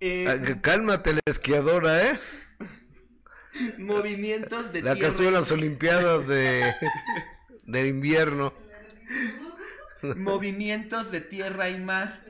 Eh, 0.00 0.58
cálmate 0.60 1.14
la 1.14 1.20
esquiadora, 1.26 2.10
¿eh? 2.10 2.18
Movimientos 3.78 4.72
de 4.72 4.82
La 4.82 4.94
que 4.96 5.06
estuvo 5.06 5.28
en 5.28 5.34
las 5.34 5.50
Olimpiadas 5.52 6.26
de, 6.26 6.74
de 7.64 7.86
invierno. 7.86 8.54
Movimientos 10.02 11.12
de 11.12 11.20
tierra 11.20 11.68
y 11.68 11.78
mar. 11.78 12.20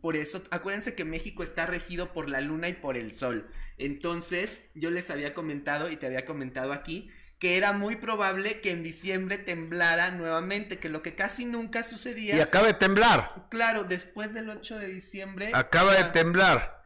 Por 0.00 0.16
eso, 0.16 0.42
acuérdense 0.50 0.94
que 0.96 1.04
México 1.04 1.44
está 1.44 1.66
regido 1.66 2.12
por 2.12 2.28
la 2.28 2.40
luna 2.40 2.68
y 2.68 2.72
por 2.72 2.96
el 2.96 3.14
sol. 3.14 3.48
Entonces, 3.84 4.62
yo 4.74 4.90
les 4.90 5.10
había 5.10 5.34
comentado 5.34 5.90
y 5.90 5.96
te 5.96 6.06
había 6.06 6.24
comentado 6.24 6.72
aquí 6.72 7.10
que 7.40 7.56
era 7.56 7.72
muy 7.72 7.96
probable 7.96 8.60
que 8.60 8.70
en 8.70 8.84
diciembre 8.84 9.36
temblara 9.36 10.12
nuevamente, 10.12 10.78
que 10.78 10.88
lo 10.88 11.02
que 11.02 11.16
casi 11.16 11.44
nunca 11.44 11.82
sucedía. 11.82 12.36
Y 12.36 12.40
acaba 12.40 12.68
de 12.68 12.74
temblar. 12.74 13.48
Claro, 13.50 13.82
después 13.82 14.32
del 14.34 14.48
8 14.50 14.78
de 14.78 14.86
diciembre. 14.86 15.50
Acaba 15.52 15.92
de 15.96 16.04
temblar. 16.12 16.84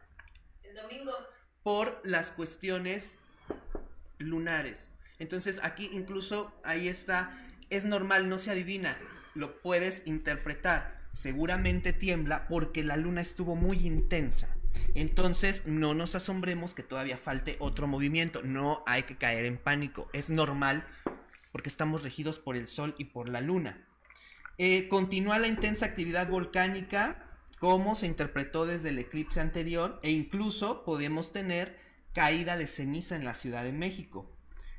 El 0.63 0.75
domingo. 0.75 1.11
Por 1.61 2.01
las 2.03 2.31
cuestiones 2.31 3.19
lunares. 4.17 4.89
Entonces 5.19 5.59
aquí 5.61 5.91
incluso 5.93 6.59
ahí 6.63 6.87
está, 6.87 7.39
es 7.69 7.85
normal, 7.85 8.27
no 8.27 8.39
se 8.39 8.49
adivina, 8.49 8.97
lo 9.35 9.61
puedes 9.61 10.01
interpretar. 10.07 11.01
Seguramente 11.11 11.93
tiembla 11.93 12.47
porque 12.47 12.83
la 12.83 12.97
luna 12.97 13.21
estuvo 13.21 13.55
muy 13.55 13.85
intensa. 13.85 14.57
Entonces, 14.95 15.63
no 15.65 15.93
nos 15.93 16.15
asombremos 16.15 16.73
que 16.73 16.83
todavía 16.83 17.17
falte 17.17 17.57
otro 17.59 17.87
movimiento. 17.87 18.43
No 18.43 18.83
hay 18.85 19.03
que 19.03 19.17
caer 19.17 19.45
en 19.45 19.57
pánico. 19.57 20.09
Es 20.13 20.29
normal 20.29 20.85
porque 21.51 21.69
estamos 21.69 22.03
regidos 22.03 22.39
por 22.39 22.55
el 22.55 22.67
Sol 22.67 22.95
y 22.97 23.05
por 23.05 23.29
la 23.29 23.41
Luna. 23.41 23.85
Eh, 24.57 24.87
continúa 24.89 25.39
la 25.39 25.47
intensa 25.47 25.85
actividad 25.85 26.27
volcánica 26.27 27.23
como 27.59 27.95
se 27.95 28.05
interpretó 28.05 28.65
desde 28.65 28.89
el 28.89 28.99
eclipse 28.99 29.39
anterior 29.39 29.99
e 30.03 30.11
incluso 30.11 30.83
podemos 30.83 31.31
tener 31.31 31.77
caída 32.13 32.57
de 32.57 32.67
ceniza 32.67 33.15
en 33.15 33.25
la 33.25 33.33
Ciudad 33.33 33.63
de 33.63 33.71
México. 33.71 34.31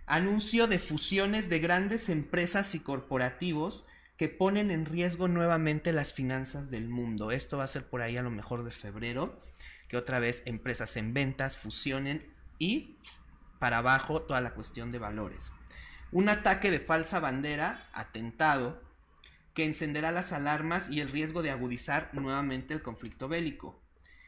Anuncio 0.07 0.67
de 0.67 0.79
fusiones 0.79 1.49
de 1.49 1.59
grandes 1.59 2.09
empresas 2.09 2.75
y 2.75 2.81
corporativos 2.81 3.87
que 4.17 4.29
ponen 4.29 4.71
en 4.71 4.87
riesgo 4.87 5.29
nuevamente 5.29 5.93
las 5.93 6.13
finanzas 6.13 6.71
del 6.71 6.89
mundo. 6.89 7.31
Esto 7.31 7.59
va 7.59 7.65
a 7.65 7.69
ser 7.69 7.85
por 7.89 8.03
ahí 8.03 8.17
a 8.17 8.23
lo 8.23 8.31
mejor 8.31 8.65
de 8.65 8.73
febrero 8.73 9.41
que 9.89 9.97
otra 9.97 10.21
vez 10.21 10.43
empresas 10.47 10.97
en 10.97 11.15
ventas 11.15 11.57
fusionen 11.57 12.33
y 12.59 12.99
para 13.59 13.79
abajo 13.79 14.23
toda 14.23 14.41
la 14.41 14.55
cuestión 14.55 14.93
de 14.93 14.99
valores. 14.99 15.51
Un 16.13 16.29
ataque 16.29 16.71
de 16.71 16.81
falsa 16.81 17.21
bandera, 17.21 17.89
atentado, 17.93 18.83
que 19.55 19.65
encenderá 19.65 20.13
las 20.13 20.33
alarmas 20.33 20.89
y 20.89 21.01
el 21.01 21.09
riesgo 21.09 21.43
de 21.43 21.51
agudizar 21.51 22.11
nuevamente 22.13 22.75
el 22.75 22.83
conflicto 22.83 23.29
bélico. 23.29 23.83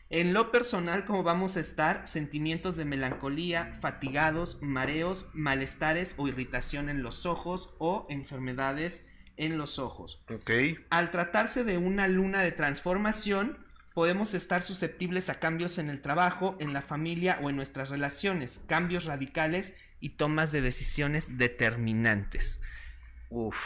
En 0.08 0.32
lo 0.32 0.50
personal, 0.50 1.04
como 1.04 1.22
vamos 1.22 1.56
a 1.56 1.60
estar, 1.60 2.04
sentimientos 2.04 2.76
de 2.76 2.84
melancolía, 2.84 3.72
fatigados, 3.80 4.58
mareos, 4.60 5.26
malestares 5.32 6.14
o 6.16 6.26
irritación 6.26 6.88
en 6.88 7.04
los 7.04 7.26
ojos 7.26 7.72
o 7.78 8.08
enfermedades 8.10 9.06
en 9.36 9.56
los 9.56 9.78
ojos. 9.78 10.20
Ok. 10.28 10.50
Al 10.90 11.12
tratarse 11.12 11.62
de 11.62 11.78
una 11.78 12.08
luna 12.08 12.40
de 12.40 12.50
transformación, 12.50 13.64
podemos 13.94 14.34
estar 14.34 14.62
susceptibles 14.62 15.28
a 15.30 15.38
cambios 15.38 15.78
en 15.78 15.90
el 15.90 16.00
trabajo, 16.00 16.56
en 16.60 16.72
la 16.72 16.82
familia 16.82 17.38
o 17.42 17.50
en 17.50 17.56
nuestras 17.56 17.90
relaciones, 17.90 18.60
cambios 18.66 19.04
radicales 19.04 19.76
y 20.00 20.10
tomas 20.10 20.52
de 20.52 20.60
decisiones 20.60 21.38
determinantes. 21.38 22.60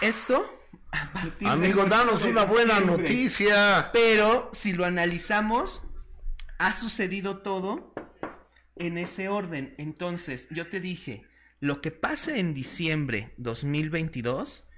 Esto, 0.01 0.61
a 0.93 1.13
partir 1.13 1.49
Amigo, 1.49 1.83
del 1.83 1.91
danos 1.91 2.17
8 2.17 2.25
de 2.25 2.31
una 2.31 2.45
buena 2.45 2.81
noticia. 2.81 3.91
Pero 3.93 4.51
si 4.53 4.73
lo 4.73 4.85
analizamos, 4.85 5.83
ha 6.59 6.73
sucedido 6.73 7.39
todo 7.39 7.95
en 8.77 8.99
ese 8.99 9.29
orden. 9.29 9.75
Entonces, 9.79 10.49
yo 10.51 10.69
te 10.69 10.81
dije, 10.81 11.27
lo 11.61 11.81
que 11.81 11.91
pase 11.91 12.41
en 12.41 12.53
diciembre 12.55 13.35
2022, 13.39 14.69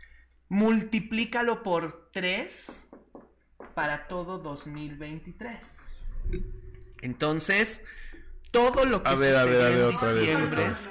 multiplícalo 0.49 1.63
por 1.63 2.11
3 2.13 2.86
para 3.77 4.09
todo 4.09 4.39
2023. 4.39 5.83
Entonces, 7.03 7.85
todo 8.51 8.87
lo 8.87 9.03
que 9.03 9.11
A 9.11 9.15
ver, 9.15 9.37
a 9.37 9.45
ver, 9.45 9.61
a 9.61 9.69
ver, 9.69 9.79
en 9.79 9.85
otra 9.85 10.09
vez, 10.09 10.17
diciembre... 10.17 10.63
otra 10.63 10.73
vez. 10.73 10.89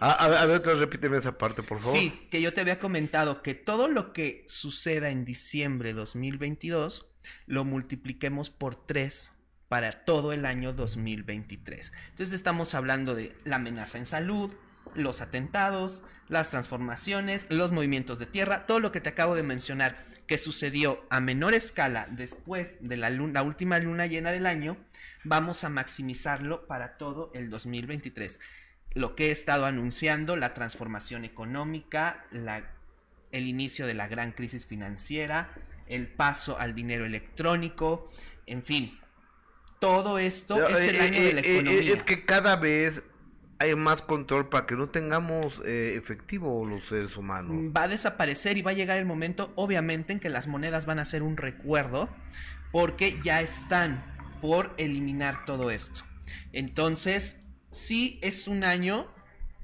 Ah, 0.00 0.10
a 0.10 0.28
ver, 0.28 0.38
a 0.38 0.46
ver, 0.46 0.56
otra 0.56 0.72
vez, 0.72 0.80
repíteme 0.80 1.18
esa 1.18 1.38
parte, 1.38 1.62
por 1.62 1.78
favor. 1.78 1.96
Sí, 1.96 2.26
que 2.28 2.42
yo 2.42 2.52
te 2.52 2.62
había 2.62 2.80
comentado 2.80 3.42
que 3.42 3.54
todo 3.54 3.86
lo 3.86 4.12
que 4.12 4.44
suceda 4.48 5.10
en 5.10 5.24
diciembre 5.24 5.92
2022 5.92 7.06
lo 7.46 7.64
multipliquemos 7.64 8.50
por 8.50 8.74
3 8.74 9.32
para 9.68 9.92
todo 9.92 10.32
el 10.32 10.46
año 10.46 10.72
2023. 10.72 11.92
Entonces 12.10 12.34
estamos 12.34 12.74
hablando 12.74 13.14
de 13.14 13.36
la 13.44 13.56
amenaza 13.56 13.98
en 13.98 14.06
salud, 14.06 14.50
los 14.96 15.20
atentados, 15.20 16.02
las 16.28 16.50
transformaciones, 16.50 17.46
los 17.50 17.70
movimientos 17.70 18.18
de 18.18 18.26
tierra, 18.26 18.66
todo 18.66 18.80
lo 18.80 18.90
que 18.90 19.00
te 19.00 19.10
acabo 19.10 19.36
de 19.36 19.44
mencionar 19.44 20.15
que 20.26 20.38
sucedió 20.38 21.04
a 21.10 21.20
menor 21.20 21.54
escala 21.54 22.08
después 22.10 22.78
de 22.80 22.96
la, 22.96 23.10
luna, 23.10 23.34
la 23.34 23.42
última 23.42 23.78
luna 23.78 24.06
llena 24.06 24.32
del 24.32 24.46
año, 24.46 24.76
vamos 25.24 25.64
a 25.64 25.68
maximizarlo 25.70 26.66
para 26.66 26.96
todo 26.98 27.30
el 27.34 27.50
2023 27.50 28.40
lo 28.94 29.14
que 29.14 29.28
he 29.28 29.30
estado 29.30 29.66
anunciando, 29.66 30.36
la 30.36 30.54
transformación 30.54 31.26
económica, 31.26 32.24
la- 32.30 32.64
el 33.30 33.46
inicio 33.46 33.86
de 33.86 33.92
la 33.92 34.08
gran 34.08 34.32
crisis 34.32 34.64
financiera, 34.64 35.52
el 35.86 36.08
paso 36.08 36.58
al 36.58 36.74
dinero 36.74 37.04
electrónico, 37.04 38.10
en 38.46 38.62
fin, 38.62 38.98
todo 39.80 40.18
esto 40.18 40.66
es 40.68 40.88
el 40.88 40.96
eh, 40.96 41.00
año 41.00 41.22
de 41.22 41.32
la 41.34 41.40
eh, 41.42 41.44
eh, 41.44 41.52
economía. 41.58 41.92
Es 41.94 42.02
que 42.04 42.24
cada 42.24 42.56
vez 42.56 43.02
hay 43.58 43.74
más 43.74 44.02
control 44.02 44.48
para 44.48 44.66
que 44.66 44.74
no 44.74 44.88
tengamos 44.88 45.60
eh, 45.64 45.94
efectivo 45.96 46.66
los 46.66 46.86
seres 46.88 47.16
humanos. 47.16 47.56
va 47.76 47.84
a 47.84 47.88
desaparecer 47.88 48.56
y 48.58 48.62
va 48.62 48.72
a 48.72 48.74
llegar 48.74 48.98
el 48.98 49.06
momento, 49.06 49.52
obviamente, 49.56 50.12
en 50.12 50.20
que 50.20 50.28
las 50.28 50.46
monedas 50.46 50.84
van 50.86 50.98
a 50.98 51.04
ser 51.04 51.22
un 51.22 51.36
recuerdo, 51.36 52.08
porque 52.72 53.18
ya 53.24 53.40
están 53.40 54.04
por 54.40 54.74
eliminar 54.76 55.44
todo 55.46 55.70
esto. 55.70 56.02
Entonces, 56.52 57.40
sí 57.70 58.18
es 58.22 58.48
un 58.48 58.64
año 58.64 59.08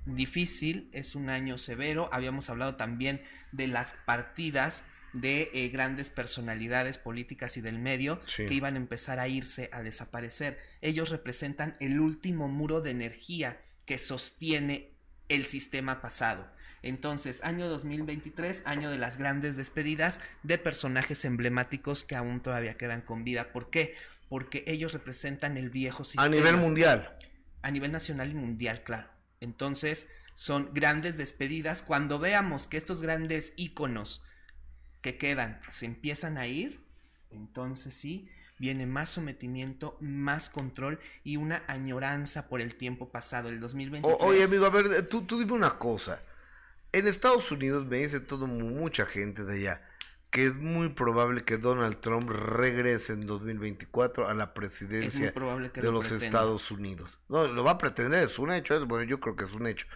difícil, 0.06 0.88
es 0.92 1.14
un 1.14 1.28
año 1.28 1.58
severo. 1.58 2.08
Habíamos 2.12 2.48
hablado 2.50 2.76
también 2.76 3.22
de 3.52 3.66
las 3.66 3.94
partidas 4.06 4.84
de 5.12 5.50
eh, 5.52 5.68
grandes 5.68 6.08
personalidades 6.08 6.96
políticas 6.96 7.56
y 7.58 7.60
del 7.60 7.78
medio 7.78 8.20
Sí. 8.26 8.46
que 8.46 8.54
iban 8.54 8.74
a 8.74 8.78
empezar 8.78 9.18
a 9.18 9.28
irse, 9.28 9.68
a 9.72 9.82
desaparecer. 9.82 10.58
Ellos 10.80 11.10
representan 11.10 11.76
el 11.80 12.00
último 12.00 12.48
muro 12.48 12.80
de 12.80 12.92
energía 12.92 13.60
que 13.86 13.98
sostiene 13.98 14.92
el 15.28 15.44
sistema 15.44 16.00
pasado. 16.00 16.50
Entonces, 16.82 17.42
año 17.44 17.68
2023, 17.68 18.62
año 18.64 18.90
de 18.90 18.98
las 18.98 19.16
grandes 19.16 19.56
despedidas 19.56 20.20
de 20.42 20.58
personajes 20.58 21.24
emblemáticos 21.24 22.04
que 22.04 22.16
aún 22.16 22.40
todavía 22.40 22.76
quedan 22.76 23.02
con 23.02 23.22
vida. 23.22 23.52
¿Por 23.52 23.70
qué? 23.70 23.94
Porque 24.28 24.64
ellos 24.66 24.92
representan 24.92 25.56
el 25.56 25.70
viejo 25.70 26.02
sistema. 26.02 26.24
A 26.24 26.28
nivel 26.28 26.56
mundial. 26.56 27.16
A 27.62 27.70
nivel 27.70 27.92
nacional 27.92 28.30
y 28.30 28.34
mundial, 28.34 28.82
claro. 28.82 29.08
Entonces, 29.40 30.08
son 30.34 30.70
grandes 30.74 31.16
despedidas. 31.16 31.82
Cuando 31.82 32.18
veamos 32.18 32.66
que 32.66 32.78
estos 32.78 33.00
grandes 33.00 33.52
íconos 33.56 34.24
que 35.00 35.16
quedan 35.16 35.60
se 35.68 35.86
empiezan 35.86 36.36
a 36.36 36.46
ir, 36.48 36.84
entonces 37.30 37.94
sí, 37.94 38.28
viene 38.62 38.86
más 38.86 39.08
sometimiento, 39.08 39.96
más 40.00 40.48
control 40.48 41.00
y 41.24 41.36
una 41.36 41.64
añoranza 41.66 42.48
por 42.48 42.60
el 42.60 42.76
tiempo 42.76 43.08
pasado, 43.08 43.48
el 43.48 43.58
2023. 43.58 44.16
O- 44.20 44.24
oye, 44.24 44.44
amigo, 44.44 44.64
a 44.66 44.70
ver, 44.70 44.86
eh, 44.86 45.02
tú, 45.02 45.22
tú 45.22 45.36
dime 45.40 45.52
una 45.54 45.80
cosa. 45.80 46.20
En 46.92 47.08
Estados 47.08 47.50
Unidos 47.50 47.86
me 47.86 47.96
dice 47.96 48.20
todo 48.20 48.46
mucha 48.46 49.04
gente 49.04 49.44
de 49.44 49.54
allá 49.54 49.82
que 50.30 50.46
es 50.46 50.54
muy 50.54 50.90
probable 50.90 51.44
que 51.44 51.58
Donald 51.58 52.00
Trump 52.00 52.30
regrese 52.30 53.12
en 53.14 53.26
2024 53.26 54.28
a 54.28 54.32
la 54.32 54.54
presidencia 54.54 55.32
que 55.34 55.80
de 55.80 55.86
lo 55.86 55.92
los 55.92 56.06
pretenda. 56.06 56.24
Estados 56.26 56.70
Unidos. 56.70 57.18
No, 57.28 57.46
lo 57.48 57.64
va 57.64 57.72
a 57.72 57.78
pretender, 57.78 58.22
es 58.28 58.38
un 58.38 58.50
hecho, 58.52 58.86
bueno, 58.86 59.04
yo 59.04 59.20
creo 59.20 59.36
que 59.36 59.44
es 59.44 59.52
un 59.52 59.66
hecho. 59.66 59.86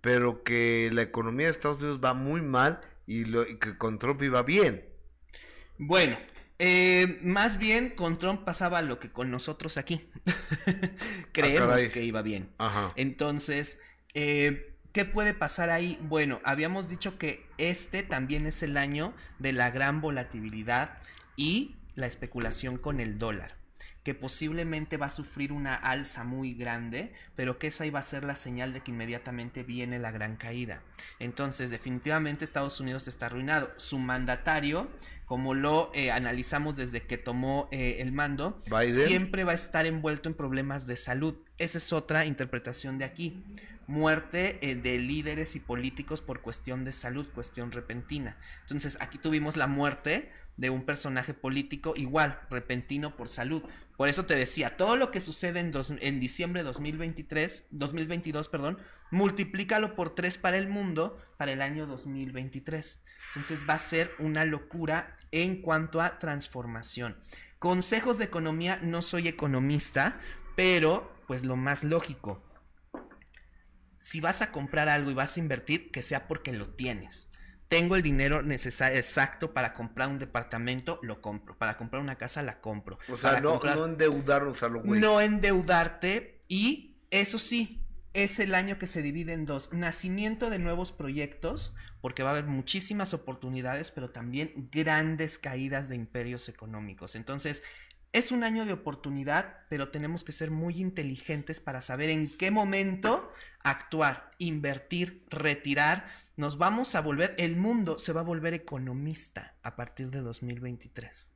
Pero 0.00 0.44
que 0.44 0.90
la 0.92 1.02
economía 1.02 1.46
de 1.46 1.52
Estados 1.52 1.78
Unidos 1.78 2.00
va 2.04 2.14
muy 2.14 2.40
mal 2.42 2.80
y, 3.08 3.24
lo, 3.24 3.44
y 3.48 3.58
que 3.58 3.76
con 3.78 3.98
Trump 3.98 4.22
iba 4.22 4.42
bien. 4.44 4.84
Bueno, 5.78 6.16
eh, 6.60 7.18
más 7.22 7.58
bien 7.58 7.90
con 7.90 8.18
Trump 8.18 8.44
pasaba 8.44 8.82
lo 8.82 9.00
que 9.00 9.10
con 9.10 9.30
nosotros 9.30 9.76
aquí. 9.76 10.08
Creemos 11.32 11.72
Ah, 11.72 11.90
que 11.90 12.04
iba 12.04 12.22
bien. 12.22 12.50
Ajá. 12.58 12.92
Entonces, 12.96 13.80
eh, 14.14 14.74
¿qué 14.92 15.04
puede 15.04 15.34
pasar 15.34 15.70
ahí? 15.70 15.98
Bueno, 16.02 16.40
habíamos 16.44 16.88
dicho 16.88 17.18
que 17.18 17.46
este 17.58 18.02
también 18.02 18.46
es 18.46 18.62
el 18.62 18.76
año 18.76 19.14
de 19.38 19.52
la 19.52 19.70
gran 19.70 20.00
volatilidad 20.00 20.98
y 21.36 21.76
la 21.94 22.06
especulación 22.06 22.78
con 22.78 23.00
el 23.00 23.18
dólar 23.18 23.59
que 24.02 24.14
posiblemente 24.14 24.96
va 24.96 25.06
a 25.06 25.10
sufrir 25.10 25.52
una 25.52 25.74
alza 25.74 26.24
muy 26.24 26.54
grande, 26.54 27.12
pero 27.36 27.58
que 27.58 27.66
esa 27.66 27.84
iba 27.84 27.98
a 27.98 28.02
ser 28.02 28.24
la 28.24 28.34
señal 28.34 28.72
de 28.72 28.80
que 28.80 28.92
inmediatamente 28.92 29.62
viene 29.62 29.98
la 29.98 30.10
gran 30.10 30.36
caída. 30.36 30.82
Entonces, 31.18 31.70
definitivamente 31.70 32.44
Estados 32.44 32.80
Unidos 32.80 33.08
está 33.08 33.26
arruinado. 33.26 33.70
Su 33.76 33.98
mandatario, 33.98 34.88
como 35.26 35.54
lo 35.54 35.90
eh, 35.94 36.10
analizamos 36.10 36.76
desde 36.76 37.02
que 37.02 37.18
tomó 37.18 37.68
eh, 37.72 37.98
el 38.00 38.12
mando, 38.12 38.62
Biden. 38.66 38.92
siempre 38.92 39.44
va 39.44 39.52
a 39.52 39.56
estar 39.56 39.84
envuelto 39.84 40.28
en 40.28 40.34
problemas 40.34 40.86
de 40.86 40.96
salud. 40.96 41.36
Esa 41.58 41.76
es 41.76 41.92
otra 41.92 42.24
interpretación 42.24 42.98
de 42.98 43.04
aquí. 43.04 43.44
Muerte 43.86 44.58
eh, 44.62 44.76
de 44.76 44.98
líderes 44.98 45.56
y 45.56 45.60
políticos 45.60 46.22
por 46.22 46.40
cuestión 46.40 46.84
de 46.84 46.92
salud, 46.92 47.26
cuestión 47.34 47.70
repentina. 47.70 48.38
Entonces, 48.62 48.96
aquí 49.00 49.18
tuvimos 49.18 49.56
la 49.56 49.66
muerte 49.66 50.30
de 50.60 50.68
un 50.70 50.84
personaje 50.84 51.32
político 51.32 51.94
igual, 51.96 52.38
repentino 52.50 53.16
por 53.16 53.30
salud. 53.30 53.62
Por 53.96 54.08
eso 54.10 54.26
te 54.26 54.36
decía, 54.36 54.76
todo 54.76 54.96
lo 54.96 55.10
que 55.10 55.20
sucede 55.22 55.58
en, 55.60 55.72
dos- 55.72 55.94
en 56.00 56.20
diciembre 56.20 56.60
de 56.60 56.64
2023, 56.64 57.68
2022, 57.70 58.48
perdón, 58.48 58.78
multiplícalo 59.10 59.96
por 59.96 60.14
tres 60.14 60.36
para 60.36 60.58
el 60.58 60.68
mundo 60.68 61.18
para 61.38 61.52
el 61.52 61.62
año 61.62 61.86
2023. 61.86 63.02
Entonces 63.28 63.64
va 63.68 63.74
a 63.74 63.78
ser 63.78 64.10
una 64.18 64.44
locura 64.44 65.16
en 65.32 65.62
cuanto 65.62 66.02
a 66.02 66.18
transformación. 66.18 67.16
Consejos 67.58 68.18
de 68.18 68.24
economía, 68.26 68.78
no 68.82 69.00
soy 69.00 69.28
economista, 69.28 70.20
pero 70.56 71.10
pues 71.26 71.42
lo 71.42 71.56
más 71.56 71.84
lógico, 71.84 72.42
si 73.98 74.20
vas 74.20 74.42
a 74.42 74.50
comprar 74.52 74.88
algo 74.88 75.10
y 75.10 75.14
vas 75.14 75.36
a 75.36 75.40
invertir, 75.40 75.90
que 75.90 76.02
sea 76.02 76.26
porque 76.28 76.52
lo 76.52 76.68
tienes. 76.68 77.29
Tengo 77.70 77.94
el 77.94 78.02
dinero 78.02 78.42
necesario, 78.42 78.98
exacto 78.98 79.54
para 79.54 79.72
comprar 79.72 80.08
un 80.08 80.18
departamento, 80.18 80.98
lo 81.02 81.22
compro. 81.22 81.56
Para 81.56 81.76
comprar 81.78 82.02
una 82.02 82.16
casa, 82.16 82.42
la 82.42 82.60
compro. 82.60 82.98
O 83.08 83.16
sea, 83.16 83.30
Para 83.30 83.40
no, 83.40 83.50
comprar- 83.52 83.76
no 83.76 83.84
endeudarnos 83.86 84.62
a 84.64 84.68
lo 84.68 84.82
güey. 84.82 85.00
no 85.00 85.20
endeudarte 85.20 86.40
y 86.48 86.96
eso 87.10 87.38
sí, 87.38 87.80
es 88.12 88.40
el 88.40 88.56
año 88.56 88.76
que 88.80 88.88
se 88.88 89.02
divide 89.02 89.34
en 89.34 89.46
dos. 89.46 89.72
Nacimiento 89.72 90.50
de 90.50 90.58
nuevos 90.58 90.90
proyectos, 90.90 91.72
porque 92.00 92.24
va 92.24 92.30
a 92.30 92.32
haber 92.32 92.46
muchísimas 92.46 93.14
oportunidades, 93.14 93.92
pero 93.92 94.10
también 94.10 94.68
grandes 94.72 95.38
caídas 95.38 95.88
de 95.88 95.94
imperios 95.94 96.48
económicos. 96.48 97.14
Entonces, 97.14 97.62
es 98.12 98.32
un 98.32 98.42
año 98.42 98.64
de 98.66 98.72
oportunidad, 98.72 99.58
pero 99.68 99.90
tenemos 99.90 100.24
que 100.24 100.32
ser 100.32 100.50
muy 100.50 100.80
inteligentes 100.80 101.60
para 101.60 101.82
saber 101.82 102.10
en 102.10 102.36
qué 102.36 102.50
momento 102.50 103.32
actuar, 103.62 104.32
invertir, 104.38 105.24
retirar. 105.30 106.18
Nos 106.40 106.56
vamos 106.56 106.94
a 106.94 107.02
volver, 107.02 107.34
el 107.36 107.54
mundo 107.56 107.98
se 107.98 108.14
va 108.14 108.22
a 108.22 108.24
volver 108.24 108.54
economista 108.54 109.56
a 109.62 109.76
partir 109.76 110.10
de 110.10 110.20
2023. 110.22 111.30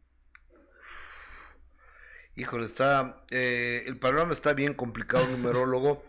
Híjole, 2.37 2.65
está. 2.65 3.23
eh, 3.31 3.85
el 3.87 3.99
panorama 3.99 4.33
está 4.33 4.55
bien 4.55 4.73
complicado, 4.73 5.27
numerólogo. 5.29 6.03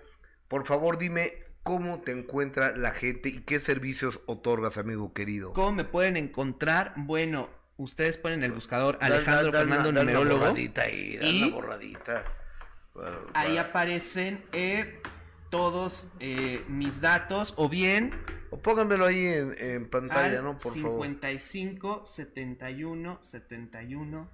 Por 0.47 0.65
favor, 0.65 0.97
dime 0.97 1.43
cómo 1.61 1.99
te 1.99 2.13
encuentra 2.13 2.73
la 2.77 2.91
gente 2.91 3.27
y 3.27 3.41
qué 3.41 3.59
servicios 3.59 4.21
otorgas, 4.27 4.77
amigo 4.77 5.11
querido. 5.13 5.51
¿Cómo 5.51 5.73
me 5.73 5.83
pueden 5.83 6.15
encontrar? 6.15 6.93
Bueno, 6.95 7.49
ustedes 7.75 8.17
ponen 8.17 8.43
el 8.43 8.53
buscador 8.53 8.97
Da- 8.97 9.09
da- 9.09 9.15
Alejandro 9.17 9.51
da 9.51 9.59
Fernando 9.59 9.91
Numerólogo. 9.91 10.39
borradita 10.39 10.83
ahí, 10.83 11.19
y 11.21 11.43
una 11.43 11.53
borradita. 11.53 12.23
Bueno, 12.93 13.17
ahí 13.33 13.57
aparecen 13.57 14.41
eh, 14.53 15.01
todos 15.49 16.07
eh, 16.21 16.63
mis 16.69 17.01
datos 17.01 17.53
o 17.57 17.67
bien 17.67 18.13
pónganmelo 18.61 19.05
ahí 19.05 19.25
en, 19.25 19.55
en 19.57 19.89
pantalla, 19.89 20.39
al 20.39 20.43
¿no? 20.43 20.57
Por 20.57 20.73
55 20.73 22.05
71 22.05 23.17
71 23.21 24.29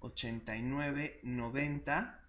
89 0.00 1.20
90 1.22 2.20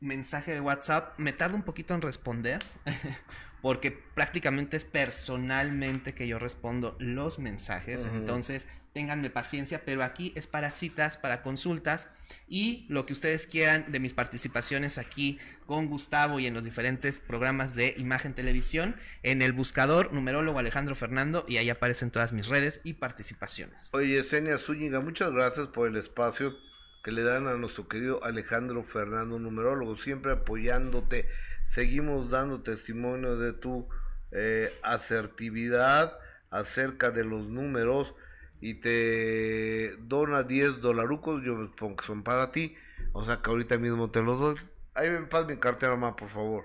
mensaje 0.00 0.54
de 0.54 0.60
WhatsApp. 0.60 1.18
Me 1.18 1.32
tarda 1.32 1.54
un 1.54 1.62
poquito 1.62 1.94
en 1.94 2.02
responder 2.02 2.58
porque 3.62 3.90
prácticamente 3.90 4.76
es 4.76 4.84
personalmente 4.84 6.14
que 6.14 6.26
yo 6.26 6.38
respondo 6.38 6.96
los 6.98 7.38
mensajes. 7.38 8.06
Entonces, 8.06 8.68
ténganme 8.92 9.30
paciencia, 9.30 9.82
pero 9.84 10.02
aquí 10.02 10.32
es 10.36 10.46
para 10.46 10.70
citas, 10.70 11.16
para 11.16 11.42
consultas 11.42 12.08
y 12.48 12.86
lo 12.88 13.06
que 13.06 13.12
ustedes 13.12 13.46
quieran 13.46 13.90
de 13.92 14.00
mis 14.00 14.14
participaciones 14.14 14.98
aquí 14.98 15.38
con 15.66 15.86
Gustavo 15.86 16.40
y 16.40 16.46
en 16.46 16.54
los 16.54 16.64
diferentes 16.64 17.20
programas 17.20 17.74
de 17.74 17.94
Imagen 17.96 18.34
Televisión, 18.34 18.96
en 19.22 19.42
el 19.42 19.52
buscador 19.52 20.12
numerólogo 20.12 20.58
Alejandro 20.58 20.94
Fernando 20.94 21.44
y 21.46 21.58
ahí 21.58 21.70
aparecen 21.70 22.10
todas 22.10 22.32
mis 22.32 22.48
redes 22.48 22.80
y 22.82 22.94
participaciones. 22.94 23.88
Oye, 23.92 24.16
Yesenia 24.16 24.58
Zúñiga, 24.58 25.00
muchas 25.00 25.30
gracias 25.30 25.68
por 25.68 25.88
el 25.88 25.96
espacio 25.96 26.56
que 27.04 27.12
le 27.12 27.22
dan 27.22 27.46
a 27.46 27.54
nuestro 27.54 27.88
querido 27.88 28.22
Alejandro 28.24 28.82
Fernando, 28.82 29.38
numerólogo, 29.38 29.96
siempre 29.96 30.32
apoyándote. 30.32 31.28
Seguimos 31.64 32.30
dando 32.30 32.62
testimonio 32.62 33.36
de 33.38 33.52
tu 33.52 33.88
eh, 34.32 34.76
asertividad 34.82 36.18
acerca 36.50 37.10
de 37.10 37.24
los 37.24 37.46
números 37.46 38.14
y 38.60 38.74
te 38.74 39.96
dona 39.98 40.42
10 40.42 40.80
dolarucos, 40.80 41.42
yo 41.42 41.56
supongo 41.66 41.96
que 41.96 42.06
son 42.06 42.22
para 42.22 42.52
ti, 42.52 42.74
o 43.12 43.22
sea 43.24 43.40
que 43.42 43.50
ahorita 43.50 43.78
mismo 43.78 44.10
te 44.10 44.22
los 44.22 44.38
doy. 44.38 44.56
Ahí 44.94 45.10
me 45.10 45.22
pasa 45.22 45.46
mi 45.46 45.56
cartera 45.56 45.96
más, 45.96 46.14
por 46.14 46.28
favor. 46.28 46.64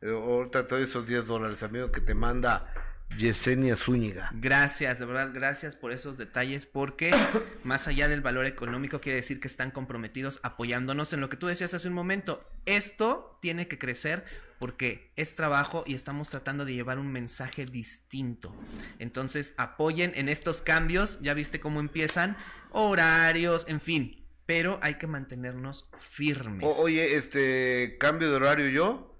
Eh, 0.00 0.10
ahorita 0.10 0.66
te 0.66 0.74
doy 0.74 0.84
esos 0.84 1.06
10 1.06 1.26
dólares, 1.26 1.62
amigo, 1.62 1.90
que 1.90 2.00
te 2.00 2.14
manda 2.14 2.72
Yesenia 3.16 3.76
Zúñiga. 3.76 4.30
Gracias, 4.34 4.98
de 4.98 5.04
verdad, 5.06 5.30
gracias 5.32 5.74
por 5.76 5.92
esos 5.92 6.16
detalles, 6.18 6.66
porque 6.66 7.10
más 7.64 7.88
allá 7.88 8.06
del 8.08 8.20
valor 8.20 8.46
económico, 8.46 9.00
quiere 9.00 9.16
decir 9.16 9.40
que 9.40 9.48
están 9.48 9.70
comprometidos 9.70 10.40
apoyándonos 10.42 11.12
en 11.12 11.20
lo 11.20 11.28
que 11.28 11.36
tú 11.36 11.46
decías 11.46 11.74
hace 11.74 11.88
un 11.88 11.94
momento. 11.94 12.44
Esto 12.66 13.38
tiene 13.42 13.66
que 13.66 13.78
crecer 13.78 14.24
porque 14.58 15.12
es 15.16 15.34
trabajo 15.36 15.84
y 15.86 15.94
estamos 15.94 16.28
tratando 16.30 16.64
de 16.64 16.74
llevar 16.74 16.98
un 16.98 17.10
mensaje 17.12 17.64
distinto. 17.64 18.54
Entonces, 18.98 19.54
apoyen 19.56 20.12
en 20.16 20.28
estos 20.28 20.62
cambios, 20.62 21.20
ya 21.20 21.32
viste 21.34 21.60
cómo 21.60 21.80
empiezan, 21.80 22.36
horarios, 22.70 23.64
en 23.68 23.80
fin, 23.80 24.24
pero 24.46 24.78
hay 24.82 24.94
que 24.94 25.06
mantenernos 25.06 25.88
firmes. 25.98 26.64
O- 26.64 26.82
oye, 26.82 27.16
este, 27.16 27.96
cambio 27.98 28.30
de 28.30 28.36
horario 28.36 28.68
yo, 28.68 29.16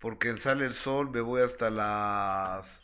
porque 0.00 0.36
Sale 0.38 0.66
el 0.66 0.74
Sol 0.74 1.10
me 1.10 1.20
voy 1.20 1.42
hasta 1.42 1.70
las 1.70 2.80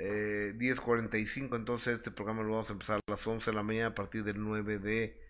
eh, 0.00 0.54
10.45, 0.56 1.56
entonces 1.56 1.96
este 1.96 2.10
programa 2.10 2.42
lo 2.42 2.52
vamos 2.52 2.70
a 2.70 2.72
empezar 2.72 3.00
a 3.06 3.10
las 3.10 3.26
11 3.26 3.50
de 3.50 3.54
la 3.54 3.62
mañana 3.62 3.88
a 3.88 3.94
partir 3.94 4.24
del 4.24 4.42
9 4.42 4.78
de 4.78 5.20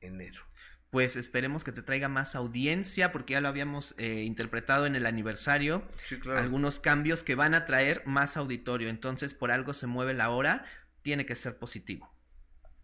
enero. 0.00 0.42
pues 0.90 1.16
esperemos 1.16 1.62
que 1.64 1.72
te 1.72 1.82
traiga 1.82 2.08
más 2.08 2.34
audiencia, 2.34 3.12
porque 3.12 3.34
ya 3.34 3.40
lo 3.40 3.48
habíamos 3.48 3.94
eh, 3.96 4.22
interpretado 4.24 4.86
en 4.86 4.96
el 4.96 5.06
aniversario. 5.06 5.84
Sí, 6.04 6.18
claro. 6.18 6.40
Algunos 6.40 6.80
cambios 6.80 7.22
que 7.22 7.36
van 7.36 7.54
a 7.54 7.64
traer 7.64 8.02
más 8.06 8.36
auditorio. 8.36 8.88
Entonces, 8.88 9.32
por 9.32 9.52
algo 9.52 9.72
se 9.72 9.86
mueve 9.86 10.14
la 10.14 10.30
hora, 10.30 10.64
tiene 11.02 11.24
que 11.26 11.36
ser 11.36 11.58
positivo. 11.58 12.12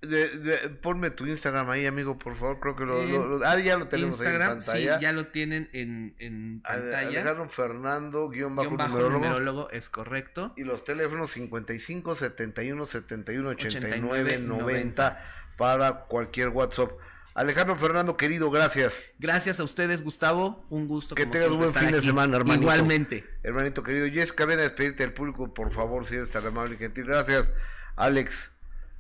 De- 0.03 0.29
de- 0.39 0.69
ponme 0.69 1.11
tu 1.11 1.27
Instagram 1.27 1.71
ahí, 1.71 1.87
amigo, 1.87 2.17
por 2.19 2.37
favor, 2.37 2.61
creo 2.61 2.77
que 2.77 2.85
lo... 2.85 3.03
Lo- 3.05 3.39
lo- 3.39 3.47
ah, 3.47 3.59
ya 3.59 3.77
lo 3.79 3.89
tenemos 3.89 4.17
Instagram, 4.17 4.43
ahí 4.43 4.53
en 4.53 4.59
pantalla. 4.59 4.97
sí, 4.99 5.03
ya 5.03 5.13
lo 5.13 5.27
tienen 5.27 5.69
en, 5.73 6.15
en 6.19 6.61
pantalla. 6.61 6.99
Alejandro 7.09 7.49
Fernando, 7.49 8.29
guion 8.29 8.55
bajo, 8.55 8.69
Guión 8.69 8.77
bajo 8.79 8.91
numerólogo. 8.91 9.25
numerólogo, 9.25 9.71
es 9.71 9.89
correcto. 9.89 10.53
Y 10.57 10.65
los 10.65 10.85
teléfonos 10.85 11.33
55 11.33 12.15
71 12.17 12.87
71 12.87 13.49
89 13.49 14.07
89, 14.29 14.39
90 14.39 15.25
para 15.57 16.01
cualquier 16.05 16.51
WhatsApp. 16.51 16.91
Alejandro 17.35 17.77
Fernando, 17.77 18.17
querido, 18.17 18.51
gracias. 18.51 18.95
Gracias 19.19 19.61
a 19.61 19.65
ustedes, 19.65 20.03
Gustavo. 20.03 20.67
Un 20.71 20.89
gusto. 20.89 21.15
Que 21.15 21.25
como 21.25 21.33
tengas 21.35 21.49
siempre, 21.49 21.69
buen 21.69 21.79
fin 21.85 21.93
de 21.93 21.99
aquí. 21.99 22.07
semana, 22.07 22.37
hermanito. 22.37 22.63
Igualmente. 22.63 23.25
Hermanito 23.43 23.83
querido. 23.83 24.07
Jessica, 24.09 24.47
ven 24.47 24.59
a 24.59 24.63
despedirte 24.63 25.03
del 25.03 25.13
público, 25.13 25.53
por 25.53 25.73
favor, 25.73 26.07
si 26.07 26.15
eres 26.15 26.31
tan 26.31 26.47
amable 26.47 26.77
y 26.77 26.79
gentil. 26.79 27.05
Gracias, 27.07 27.51
Alex. 27.97 28.53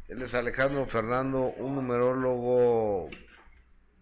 Él 0.08 0.22
es 0.22 0.34
Alejandro 0.34 0.86
Fernando, 0.86 1.52
un 1.56 1.74
numerólogo 1.74 3.10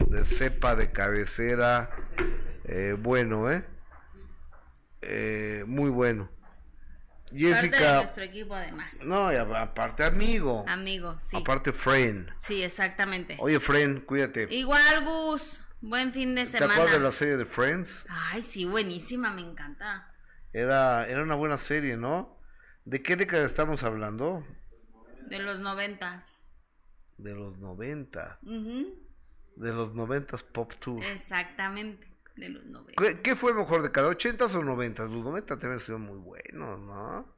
de 0.09 0.24
cepa 0.24 0.74
de 0.76 0.93
cabecera. 0.93 1.90
eh, 2.64 2.94
bueno, 2.98 3.51
¿eh? 3.51 3.64
Eh, 5.02 5.64
Muy 5.66 5.90
bueno. 5.90 6.31
Parte 7.24 7.36
de 7.48 7.55
Jessica. 7.55 7.97
nuestro 7.97 8.22
equipo 8.22 8.55
además. 8.55 8.94
No, 9.02 9.32
y 9.32 9.36
aparte 9.36 10.05
amigo. 10.05 10.64
Amigo, 10.68 11.16
sí. 11.18 11.36
Aparte 11.36 11.72
friend. 11.72 12.31
Sí, 12.39 12.62
exactamente. 12.62 13.36
Oye, 13.40 13.59
friend, 13.59 14.05
cuídate. 14.05 14.47
Igual, 14.55 15.05
Gus. 15.05 15.64
Buen 15.81 16.12
fin 16.12 16.35
de 16.35 16.47
¿Te 16.47 16.56
acuerdas 16.59 16.76
de 16.78 16.85
la 16.85 17.10
semana. 17.10 17.12
serie 17.12 17.36
de 17.36 17.44
Friends? 17.44 18.06
Ay, 18.09 18.40
sí, 18.40 18.64
buenísima, 18.64 19.31
me 19.32 19.43
encanta. 19.43 20.10
Era, 20.52 21.06
era 21.09 21.22
una 21.22 21.35
buena 21.35 21.59
serie, 21.59 21.97
¿no? 21.98 22.39
¿De 22.86 23.02
qué 23.02 23.16
década 23.16 23.44
estamos 23.44 23.82
hablando? 23.82 24.47
De 25.29 25.39
los 25.39 25.61
noventas. 25.61 26.33
De 27.19 27.35
los 27.35 27.59
90. 27.59 28.39
Ujú, 28.43 28.95
De 29.57 29.73
los 29.73 29.95
90 29.95 30.37
Pop 30.53 30.73
Tour. 30.81 31.03
Exactamente, 31.05 32.07
de 32.37 32.49
los 32.49 32.65
noventas. 32.67 32.97
¿Qué, 33.05 33.21
qué 33.21 33.37
fue 33.37 33.55
mejor 33.55 33.83
de 33.83 33.91
cada 33.93 34.09
80 34.09 34.47
o 34.47 34.63
90? 34.63 35.05
Los 35.05 35.25
90 35.25 35.59
también 35.59 35.81
sido 35.81 35.99
muy 35.99 36.19
buenos, 36.19 36.81
¿no? 36.81 37.35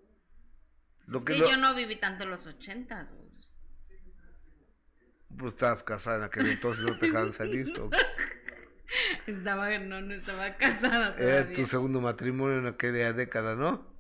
Lo 1.09 1.19
es 1.19 1.25
que 1.25 1.35
que 1.35 1.39
lo- 1.41 1.49
yo 1.51 1.57
no 1.59 1.75
viví 1.75 1.97
tanto 2.01 2.25
los 2.27 2.47
ochentas. 2.47 3.13
Pues 5.39 5.53
estabas 5.55 5.83
casada 5.83 6.17
en 6.19 6.23
aquel 6.25 6.47
entonces, 6.47 6.85
no 6.85 6.99
te 6.99 7.07
dejaban 7.07 7.33
salir. 7.33 7.69
¿no? 7.77 7.91
Estaba, 9.27 9.77
no, 9.79 10.01
no 10.01 10.15
estaba 10.15 10.57
casada 10.57 11.17
Era 11.19 11.53
tu 11.53 11.67
segundo 11.67 12.01
matrimonio 12.01 12.59
en 12.61 12.67
aquella 12.69 13.13
década, 13.13 13.57
¿no? 13.57 13.95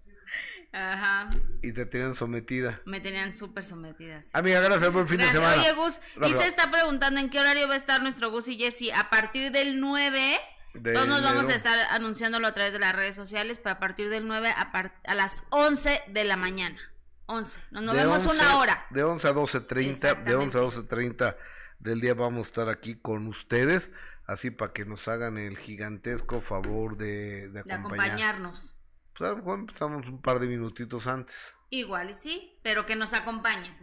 Ajá, 0.76 1.30
Y 1.62 1.72
te 1.72 1.86
tenían 1.86 2.14
sometida. 2.14 2.80
me 2.84 3.00
tenían 3.00 3.34
súper 3.34 3.64
sometida. 3.64 4.20
sí. 4.22 4.28
Amiga, 4.34 4.60
gracias, 4.60 4.92
buen 4.92 5.08
fin 5.08 5.16
Gracias. 5.18 5.40
de 5.42 5.46
semana. 5.48 5.62
Oye, 5.62 5.72
Gus, 5.72 6.00
y 6.28 6.32
se 6.34 6.46
está 6.46 6.70
preguntando 6.70 7.18
en 7.20 7.30
qué 7.30 7.40
horario 7.40 7.66
va 7.66 7.74
a 7.74 7.78
estar 7.78 8.02
nuestro 8.02 8.30
Gus 8.30 8.48
y 8.48 8.58
Jessy. 8.58 8.90
A 8.90 9.08
partir 9.08 9.50
del 9.52 9.80
9, 9.80 10.38
De 10.74 10.92
todos 10.92 11.08
nos 11.08 11.22
vamos 11.22 11.46
a 11.48 11.54
estar 11.54 11.78
anunciándolo 11.90 12.46
a 12.46 12.52
través 12.52 12.74
de 12.74 12.78
las 12.78 12.94
redes 12.94 13.14
sociales, 13.14 13.58
pero 13.58 13.76
a 13.76 13.78
partir 13.78 14.10
del 14.10 14.26
9 14.28 14.50
a, 14.50 14.92
a 15.06 15.14
las 15.14 15.42
11 15.50 16.02
de 16.08 16.24
la 16.24 16.36
mañana. 16.36 16.78
11. 17.28 17.58
Nos 17.70 17.96
11 17.96 18.28
una 18.28 18.58
hora. 18.58 18.86
De 18.90 19.02
11 19.02 19.28
a 19.28 19.32
12.30, 19.32 20.24
de 20.24 20.34
11 20.34 20.58
a 20.58 20.60
12.30 20.60 21.36
del 21.78 22.00
día 22.00 22.14
vamos 22.14 22.46
a 22.46 22.48
estar 22.48 22.68
aquí 22.68 22.94
con 22.96 23.26
ustedes, 23.26 23.90
así 24.26 24.50
para 24.50 24.72
que 24.72 24.84
nos 24.84 25.08
hagan 25.08 25.36
el 25.38 25.56
gigantesco 25.58 26.40
favor 26.40 26.96
de, 26.96 27.48
de 27.48 27.62
De 27.62 27.72
acompañar. 27.72 27.78
acompañarnos. 27.78 28.76
Pues 29.16 29.28
a 29.28 29.32
lo 29.32 29.36
mejor 29.38 29.58
empezamos 29.60 30.06
un 30.06 30.20
par 30.20 30.38
de 30.40 30.46
minutitos 30.46 31.06
antes. 31.06 31.36
Igual 31.70 32.14
sí, 32.14 32.58
pero 32.62 32.84
que 32.86 32.96
nos 32.96 33.12
acompañen. 33.14 33.74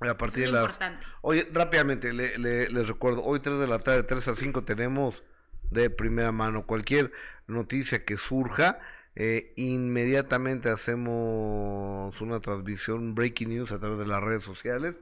A 0.00 0.16
partir 0.16 0.44
es 0.44 0.50
de 0.50 0.52
las... 0.52 0.62
importante. 0.64 1.04
Oye, 1.22 1.46
rápidamente, 1.52 2.12
le- 2.12 2.38
le- 2.38 2.68
les 2.70 2.88
recuerdo, 2.88 3.22
hoy 3.24 3.40
3 3.40 3.58
de 3.58 3.66
la 3.66 3.78
tarde, 3.80 4.02
3 4.04 4.28
a 4.28 4.34
5 4.34 4.64
tenemos 4.64 5.22
de 5.70 5.90
primera 5.90 6.32
mano 6.32 6.66
cualquier 6.66 7.12
noticia 7.46 8.04
que 8.04 8.16
surja. 8.16 8.78
eh, 9.16 9.52
inmediatamente 9.56 10.70
hacemos 10.70 12.18
una 12.20 12.40
transmisión 12.40 13.14
breaking 13.14 13.48
news 13.50 13.72
a 13.72 13.78
través 13.80 13.98
de 13.98 14.06
las 14.06 14.22
redes 14.22 14.44
sociales. 14.44 14.94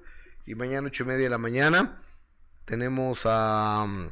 Y 0.46 0.54
mañana, 0.54 0.88
ocho 0.88 1.04
y 1.04 1.06
media 1.06 1.24
de 1.24 1.30
la 1.30 1.38
mañana, 1.38 2.00
tenemos 2.64 3.20
a 3.26 3.84
mm, 3.86 4.08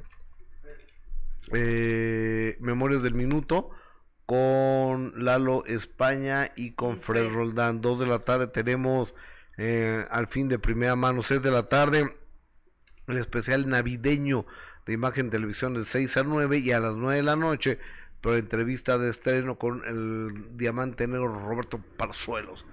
eh, 1.52 2.56
Memorias 2.60 3.02
del 3.02 3.14
Minuto 3.14 3.70
con 4.27 5.24
Lalo 5.24 5.65
España 5.66 6.53
y 6.57 6.73
con 6.73 6.98
Fred 6.98 7.31
Roldán. 7.31 7.81
Dos 7.81 7.98
de 8.01 8.07
la 8.07 8.19
tarde 8.19 8.48
tenemos 8.48 9.15
eh, 9.57 10.05
al 10.11 10.27
fin 10.27 10.48
de 10.48 10.59
primera 10.59 10.97
mano, 10.97 11.23
seis 11.23 11.43
de 11.43 11.51
la 11.51 11.65
tarde, 11.69 12.15
el 13.07 13.16
especial 13.16 13.69
navideño 13.69 14.44
de 14.85 14.93
Imagen 14.93 15.31
Televisión 15.31 15.74
de 15.74 15.85
6 15.85 16.16
a 16.16 16.23
9 16.23 16.59
y 16.59 16.73
a 16.73 16.81
las 16.81 16.94
9 16.94 17.16
de 17.16 17.23
la 17.23 17.36
noche, 17.36 17.78
pero 18.20 18.36
entrevista 18.36 18.98
de 18.98 19.11
estreno 19.11 19.59
con 19.59 19.85
el 19.85 20.57
diamante 20.57 21.07
negro 21.09 21.28
Roberto 21.28 21.81
Parzuelos. 21.97 22.65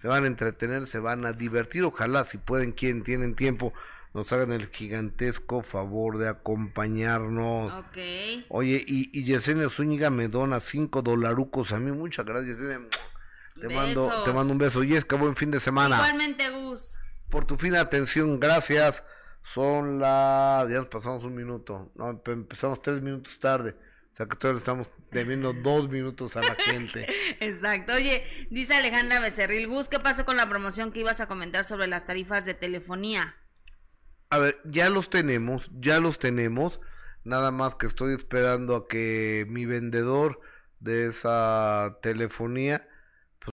Se 0.00 0.08
van 0.08 0.24
a 0.24 0.26
entretener, 0.26 0.86
se 0.86 0.98
van 0.98 1.24
a 1.24 1.32
divertir, 1.32 1.84
ojalá 1.84 2.24
si 2.24 2.36
pueden, 2.36 2.72
quien 2.72 3.04
tienen 3.04 3.34
tiempo, 3.34 3.72
nos 4.14 4.30
hagan 4.32 4.52
el 4.52 4.68
gigantesco 4.68 5.62
favor 5.62 6.18
de 6.18 6.28
acompañarnos. 6.28 7.72
Ok. 7.72 7.96
Oye, 8.48 8.84
y, 8.86 9.10
y 9.18 9.24
Yesenia 9.24 9.68
Zúñiga 9.70 10.10
me 10.10 10.28
dona 10.28 10.60
5 10.60 11.02
dolarucos 11.02 11.72
a 11.72 11.78
mí, 11.78 11.90
muchas 11.92 12.24
gracias 12.26 12.58
Yesenia. 12.58 12.88
Te 13.60 13.68
mando, 13.68 14.24
te 14.24 14.32
mando 14.32 14.52
un 14.52 14.58
beso. 14.58 14.82
Yesca, 14.82 15.16
buen 15.16 15.36
fin 15.36 15.50
de 15.50 15.60
semana. 15.60 15.96
Igualmente, 15.96 16.50
Gus. 16.50 16.98
Por 17.30 17.44
tu 17.44 17.56
fina 17.56 17.80
atención, 17.80 18.40
gracias. 18.40 19.02
Son 19.54 19.98
las... 19.98 20.68
Ya 20.70 20.78
nos 20.78 20.88
pasamos 20.88 21.24
un 21.24 21.34
minuto. 21.34 21.90
No, 21.94 22.10
empe- 22.12 22.32
empezamos 22.32 22.80
tres 22.80 23.02
minutos 23.02 23.38
tarde. 23.38 23.74
O 24.12 24.16
sea 24.16 24.26
que 24.26 24.36
todavía 24.36 24.58
estamos 24.58 24.88
debiendo 25.10 25.52
dos 25.62 25.88
minutos 25.90 26.36
a 26.36 26.40
la 26.40 26.54
gente. 26.54 27.06
Exacto. 27.40 27.92
Oye, 27.94 28.24
dice 28.50 28.74
Alejandra 28.74 29.20
Becerril 29.20 29.68
Gus, 29.68 29.88
¿qué 29.88 29.98
pasó 30.00 30.24
con 30.24 30.36
la 30.36 30.48
promoción 30.48 30.90
que 30.92 31.00
ibas 31.00 31.20
a 31.20 31.26
comentar 31.26 31.64
sobre 31.64 31.86
las 31.86 32.04
tarifas 32.06 32.44
de 32.44 32.54
telefonía? 32.54 33.36
A 34.32 34.38
ver, 34.38 34.62
ya 34.64 34.88
los 34.88 35.10
tenemos, 35.10 35.70
ya 35.78 36.00
los 36.00 36.18
tenemos. 36.18 36.80
Nada 37.22 37.50
más 37.50 37.74
que 37.74 37.86
estoy 37.86 38.14
esperando 38.14 38.74
a 38.74 38.88
que 38.88 39.44
mi 39.46 39.66
vendedor 39.66 40.40
de 40.80 41.06
esa 41.08 41.98
telefonía 42.00 42.88